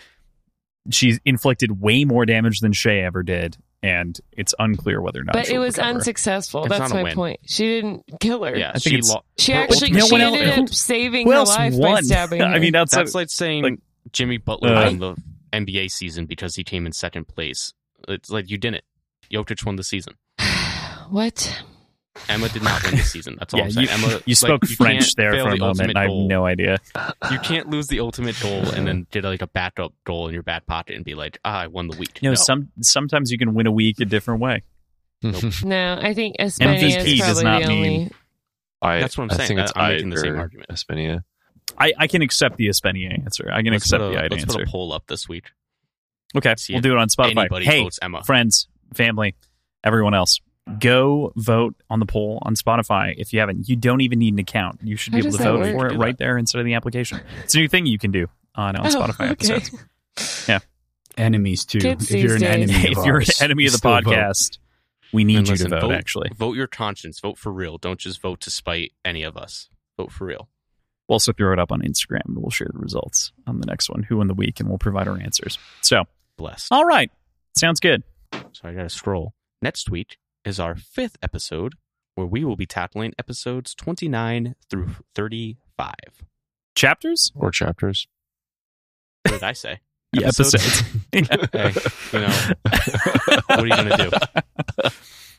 she's 0.89 1.19
inflicted 1.25 1.79
way 1.81 2.05
more 2.05 2.25
damage 2.25 2.59
than 2.61 2.71
Shae 2.71 3.03
ever 3.03 3.21
did, 3.21 3.57
and 3.83 4.19
it's 4.31 4.55
unclear 4.57 4.99
whether 5.01 5.21
or 5.21 5.25
not. 5.25 5.33
but 5.33 5.43
it 5.45 5.47
she'll 5.49 5.61
was 5.61 5.77
recover. 5.77 5.95
unsuccessful. 5.97 6.65
It's 6.65 6.77
That's 6.79 6.93
my 6.93 7.03
win. 7.03 7.15
point. 7.15 7.39
She 7.45 7.67
didn't 7.67 8.03
kill 8.19 8.43
her. 8.43 8.55
Yeah, 8.55 8.71
think 8.71 8.83
she 8.83 8.89
it's- 8.95 9.09
lo- 9.11 9.23
She 9.37 9.51
Well, 9.53 9.63
actually 9.63 9.91
no 9.91 10.05
she 10.07 10.11
one 10.13 10.21
else- 10.21 10.37
ended 10.37 10.53
who- 10.55 10.63
up 10.63 10.69
saving 10.69 11.27
her 11.27 11.33
else 11.33 11.49
life 11.55 11.79
by 11.79 12.01
stabbing 12.01 12.39
her. 12.41 12.47
I 12.47 12.57
mean, 12.59 12.73
that's, 12.73 12.95
that's 12.95 13.13
a- 13.13 13.17
like 13.17 13.29
saying 13.29 13.63
like- 13.63 13.79
Jimmy 14.11 14.37
Butler 14.37 14.73
Uh, 14.75 14.85
won 14.85 14.99
the 14.99 15.15
NBA 15.53 15.89
season 15.91 16.25
because 16.25 16.55
he 16.55 16.63
came 16.63 16.85
in 16.85 16.91
second 16.91 17.27
place. 17.27 17.73
It's 18.07 18.29
like 18.29 18.49
you 18.49 18.57
didn't. 18.57 18.83
Jokic 19.31 19.65
won 19.65 19.75
the 19.75 19.83
season. 19.83 20.13
what? 21.09 21.63
Emma 22.29 22.49
did 22.49 22.63
not 22.63 22.83
win 22.83 22.95
the 22.95 23.03
season. 23.03 23.35
That's 23.37 23.53
all 23.53 23.59
yeah, 23.61 23.65
I'm 23.65 23.69
you, 23.81 23.87
saying. 23.87 24.03
Emma, 24.03 24.07
you 24.25 24.31
like, 24.31 24.37
spoke 24.37 24.69
you 24.69 24.75
French 24.75 25.13
there 25.15 25.31
for 25.33 25.49
a 25.49 25.51
the 25.51 25.57
moment. 25.59 25.61
ultimate 25.61 25.97
I 25.97 26.01
have 26.03 26.11
no 26.11 26.45
idea. 26.45 26.77
You 27.31 27.37
can't 27.39 27.69
lose 27.69 27.87
the 27.87 27.99
ultimate 27.99 28.39
goal 28.41 28.67
and 28.69 28.87
then 28.87 29.05
get 29.11 29.23
like 29.23 29.41
a 29.43 29.47
backup 29.47 29.93
goal 30.03 30.27
in 30.27 30.33
your 30.33 30.41
back 30.43 30.65
pocket 30.65 30.95
and 30.95 31.05
be 31.05 31.13
like, 31.13 31.37
ah, 31.45 31.59
I 31.61 31.67
won 31.67 31.87
the 31.87 31.97
week. 31.97 32.19
You 32.21 32.29
know, 32.29 32.31
No. 32.31 32.35
some 32.35 32.69
sometimes 32.81 33.31
you 33.31 33.37
can 33.37 33.53
win 33.53 33.67
a 33.67 33.71
week 33.71 33.99
a 33.99 34.05
different 34.05 34.41
way. 34.41 34.63
No, 35.23 35.99
I 36.01 36.13
think 36.13 36.35
Espenia 36.39 36.79
MVP 36.79 37.13
is 37.13 37.19
does 37.19 37.41
not 37.43 37.61
the 37.63 37.67
mean- 37.69 38.11
I, 38.81 38.99
That's 38.99 39.17
what 39.17 39.25
I'm 39.25 39.31
I 39.31 39.37
saying. 39.37 39.47
think 39.47 39.59
it's 39.61 39.71
I'm 39.75 39.81
I 39.83 39.89
making 39.93 40.09
the 40.11 40.17
same 40.17 40.37
argument. 40.37 40.69
Espenia. 40.69 41.23
I, 41.77 41.93
I 41.97 42.07
can 42.07 42.21
accept 42.21 42.57
the 42.57 42.67
Espenia 42.67 43.11
answer. 43.23 43.49
I 43.51 43.61
can 43.61 43.71
Let's 43.73 43.85
accept 43.85 44.01
put 44.01 44.07
a, 44.07 44.11
the 44.11 44.17
Ida 44.19 44.35
let's 44.35 44.43
answer. 44.45 44.59
put 44.59 44.67
a 44.67 44.71
poll 44.71 44.93
up 44.93 45.05
this 45.07 45.27
week. 45.29 45.51
Okay, 46.35 46.53
see 46.57 46.73
we'll 46.73 46.81
do 46.81 46.91
it 46.91 46.97
on 46.97 47.07
Spotify. 47.07 47.41
Anybody 47.41 47.65
Hey, 47.65 47.83
votes 47.83 47.99
Emma. 48.01 48.23
friends, 48.23 48.67
family, 48.93 49.35
everyone 49.83 50.13
else, 50.13 50.41
go 50.79 51.31
vote 51.35 51.75
on 51.89 51.99
the 51.99 52.05
poll 52.05 52.39
on 52.41 52.55
Spotify 52.55 53.13
if 53.17 53.31
you 53.31 53.39
haven't. 53.39 53.69
You 53.69 53.75
don't 53.75 54.01
even 54.01 54.19
need 54.19 54.33
an 54.33 54.39
account. 54.39 54.79
You 54.83 54.95
should 54.97 55.13
How 55.13 55.21
be 55.21 55.27
able 55.27 55.37
to 55.37 55.43
vote 55.43 55.59
work? 55.59 55.71
for 55.75 55.87
it 55.87 55.97
right 55.97 56.17
there 56.17 56.37
instead 56.37 56.59
of 56.59 56.65
the 56.65 56.73
application. 56.73 57.21
It's 57.43 57.55
a 57.55 57.59
new 57.59 57.67
thing 57.67 57.85
you 57.85 57.97
can 57.99 58.11
do 58.11 58.27
on, 58.55 58.75
on 58.75 58.85
Oh, 58.87 58.89
Spotify 58.89 59.31
okay. 59.31 59.53
episodes. 59.55 59.71
Yeah. 60.49 60.59
Enemies 61.15 61.63
too. 61.63 61.79
Kids 61.79 62.11
if 62.11 62.21
you're 62.23 62.35
an 62.35 62.41
these 62.41 62.49
days. 62.49 62.69
enemy, 62.75 62.91
if 62.91 63.05
you're 63.05 63.19
an 63.19 63.25
enemy 63.39 63.65
of 63.67 63.71
the 63.71 63.77
still 63.77 63.91
vote. 63.91 64.03
podcast, 64.05 64.57
we 65.13 65.23
need 65.23 65.37
And 65.37 65.47
you 65.47 65.53
listen, 65.53 65.69
to 65.69 65.75
vote, 65.79 65.87
vote, 65.89 65.93
actually. 65.95 66.29
Vote 66.35 66.55
your 66.55 66.67
conscience. 66.67 67.19
Vote 67.19 67.37
for 67.37 67.51
real. 67.51 67.77
Don't 67.77 67.99
just 67.99 68.19
vote 68.21 68.41
to 68.41 68.49
spite 68.49 68.91
any 69.05 69.23
of 69.23 69.37
us. 69.37 69.69
Vote 69.95 70.11
for 70.11 70.25
real. 70.25 70.49
We'll 71.07 71.15
also 71.15 71.31
throw 71.33 71.53
it 71.53 71.59
up 71.59 71.71
on 71.71 71.81
Instagram 71.81 72.25
and 72.25 72.37
we'll 72.37 72.49
share 72.51 72.69
the 72.71 72.79
results 72.79 73.31
on 73.45 73.59
the 73.59 73.65
next 73.65 73.89
one, 73.89 74.03
Who 74.03 74.19
in 74.21 74.27
the 74.27 74.33
Week, 74.33 74.59
and 74.59 74.67
we'll 74.67 74.77
provide 74.77 75.07
our 75.07 75.17
answers. 75.19 75.57
So, 75.81 76.03
Blessed. 76.37 76.67
all 76.71 76.85
right. 76.85 77.09
Sounds 77.57 77.79
good. 77.79 78.03
So 78.33 78.67
I 78.67 78.73
got 78.73 78.83
to 78.83 78.89
scroll. 78.89 79.33
Next 79.61 79.89
week 79.89 80.17
is 80.45 80.59
our 80.59 80.75
fifth 80.75 81.17
episode 81.23 81.75
where 82.15 82.27
we 82.27 82.43
will 82.43 82.55
be 82.55 82.65
tackling 82.65 83.13
episodes 83.17 83.73
29 83.75 84.55
through 84.69 84.89
35. 85.15 85.93
Chapters? 86.75 87.31
or 87.35 87.51
chapters. 87.51 88.07
What 89.23 89.33
did 89.33 89.43
I 89.43 89.53
say? 89.53 89.79
Yeah, 90.13 90.27
Episodes? 90.27 90.55
episodes. 90.55 91.49
Hey, 91.51 91.73
you 92.13 92.19
know, 92.21 92.29
what 93.47 93.59
are 93.59 93.67
you 93.67 93.75
going 93.75 93.89
to 93.89 93.97
do? 93.97 94.89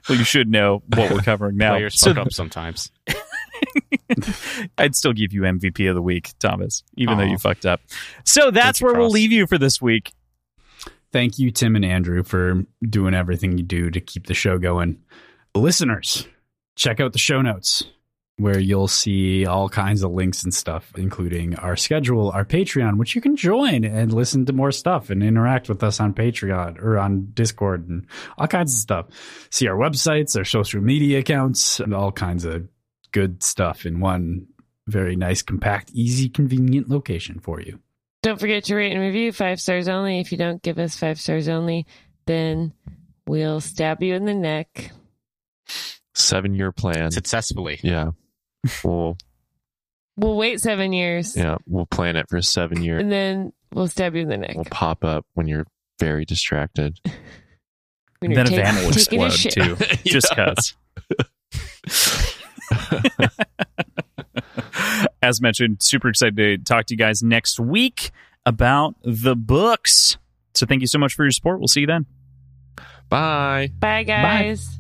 well, 0.09 0.19
you 0.19 0.25
should 0.25 0.49
know 0.51 0.83
what 0.95 1.11
we're 1.11 1.21
covering 1.23 1.57
now. 1.57 1.71
Players 1.73 1.99
So 1.99 2.13
fuck 2.13 2.27
up 2.27 2.33
sometimes. 2.35 2.91
I'd 4.79 4.95
still 4.95 5.13
give 5.13 5.33
you 5.33 5.43
MVP 5.43 5.89
of 5.89 5.95
the 5.95 6.03
week, 6.03 6.33
Thomas, 6.39 6.83
even 6.97 7.19
though 7.19 7.25
you 7.25 7.39
fucked 7.39 7.67
up. 7.67 7.81
So 8.25 8.51
that's 8.51 8.81
where 8.81 8.95
we'll 8.95 9.11
leave 9.11 9.33
you 9.33 9.47
for 9.47 9.59
this 9.59 9.81
week. 9.81 10.13
Thank 11.13 11.39
you, 11.39 11.51
Tim 11.51 11.75
and 11.77 11.85
Andrew, 11.85 12.23
for 12.23 12.65
doing 12.83 13.15
everything 13.15 13.57
you 13.57 13.65
do 13.65 13.91
to 13.91 14.01
keep 14.01 14.27
the 14.27 14.35
show 14.35 14.59
going. 14.59 14.99
Listeners, 15.55 16.27
check 16.77 17.01
out 17.01 17.13
the 17.13 17.19
show 17.19 17.41
notes 17.41 17.85
where 18.39 18.59
you'll 18.59 18.89
see 18.89 19.45
all 19.47 19.69
kinds 19.69 20.03
of 20.03 20.13
links 20.13 20.45
and 20.45 20.55
stuff, 20.55 20.93
including 20.97 21.57
our 21.57 21.77
schedule, 21.77 22.31
our 22.31 22.45
Patreon, 22.45 22.97
which 22.97 23.15
you 23.15 23.21
can 23.21 23.35
join 23.35 23.85
and 23.85 24.13
listen 24.13 24.47
to 24.47 24.53
more 24.53 24.71
stuff 24.71 25.11
and 25.11 25.25
interact 25.25 25.69
with 25.69 25.83
us 25.83 25.99
on 25.99 26.15
Patreon 26.15 26.81
or 26.81 26.99
on 26.99 27.31
Discord 27.35 27.89
and 27.89 28.07
all 28.39 28.47
kinds 28.47 28.73
of 28.73 28.79
stuff. 28.79 29.07
See 29.51 29.67
our 29.67 29.77
websites, 29.77 30.37
our 30.39 30.45
social 30.45 30.81
media 30.81 31.19
accounts, 31.19 31.81
and 31.81 31.93
all 31.93 32.13
kinds 32.13 32.45
of 32.45 32.69
good 33.13 33.43
stuff 33.43 33.87
in 33.87 34.01
one 34.01 34.47
very 34.87 35.17
nice, 35.17 35.43
compact, 35.43 35.91
easy, 35.93 36.29
convenient 36.29 36.89
location 36.89 37.41
for 37.41 37.61
you. 37.61 37.79
Don't 38.23 38.41
forget 38.41 38.65
to 38.65 38.75
rate 38.75 38.93
and 38.93 39.01
review 39.01 39.33
five 39.33 39.61
stars 39.61 39.87
only. 39.89 40.19
If 40.21 40.33
you 40.33 40.39
don't 40.39 40.63
give 40.63 40.79
us 40.79 40.97
five 40.97 41.21
stars 41.21 41.49
only, 41.49 41.87
then 42.27 42.73
we'll 43.27 43.61
stab 43.61 44.03
you 44.03 44.15
in 44.15 44.25
the 44.25 44.35
neck. 44.35 44.91
Seven 46.15 46.55
year 46.55 46.73
plan. 46.73 47.11
Successfully. 47.11 47.79
Yeah. 47.83 48.13
We'll 48.83 49.17
We'll 50.17 50.37
wait 50.37 50.61
seven 50.61 50.93
years 50.93 51.37
yeah, 51.37 51.59
we'll 51.69 51.87
plan 51.87 52.17
it 52.17 52.29
for 52.29 52.43
seven 52.43 52.83
years. 52.83 53.01
and 53.01 53.13
then 53.13 53.53
we'll 53.73 53.87
stab 53.87 54.17
you 54.17 54.23
in 54.23 54.29
the 54.29 54.37
neck. 54.37 54.57
We'll 54.57 54.65
pop 54.65 55.05
up 55.05 55.25
when 55.35 55.47
you're 55.47 55.67
very 56.01 56.25
distracted. 56.25 56.99
When 58.21 58.33
you're 58.33 58.43
then 58.43 58.53
a 58.53 58.57
van 58.57 58.75
will 58.83 58.91
explode 58.91 59.31
too, 59.31 59.77
just 60.05 60.35
cause. 60.35 60.75
As 65.23 65.41
mentioned, 65.41 65.83
super 65.83 66.09
excited 66.09 66.37
to 66.37 66.59
talk 66.59 66.87
to 66.87 66.95
you 66.95 66.99
guys 66.99 67.23
next 67.23 67.61
week 67.61 68.11
about 68.47 68.95
the 69.03 69.37
books. 69.37 70.17
So 70.55 70.67
thank 70.67 70.81
you 70.81 70.87
so 70.87 70.99
much 70.99 71.15
for 71.15 71.25
your 71.25 71.31
support. 71.31 71.59
We'll 71.59 71.69
see 71.69 71.81
you 71.81 71.87
then. 71.87 72.07
Bye. 73.09 73.71
Bye, 73.79 74.05
guys. 74.05 74.79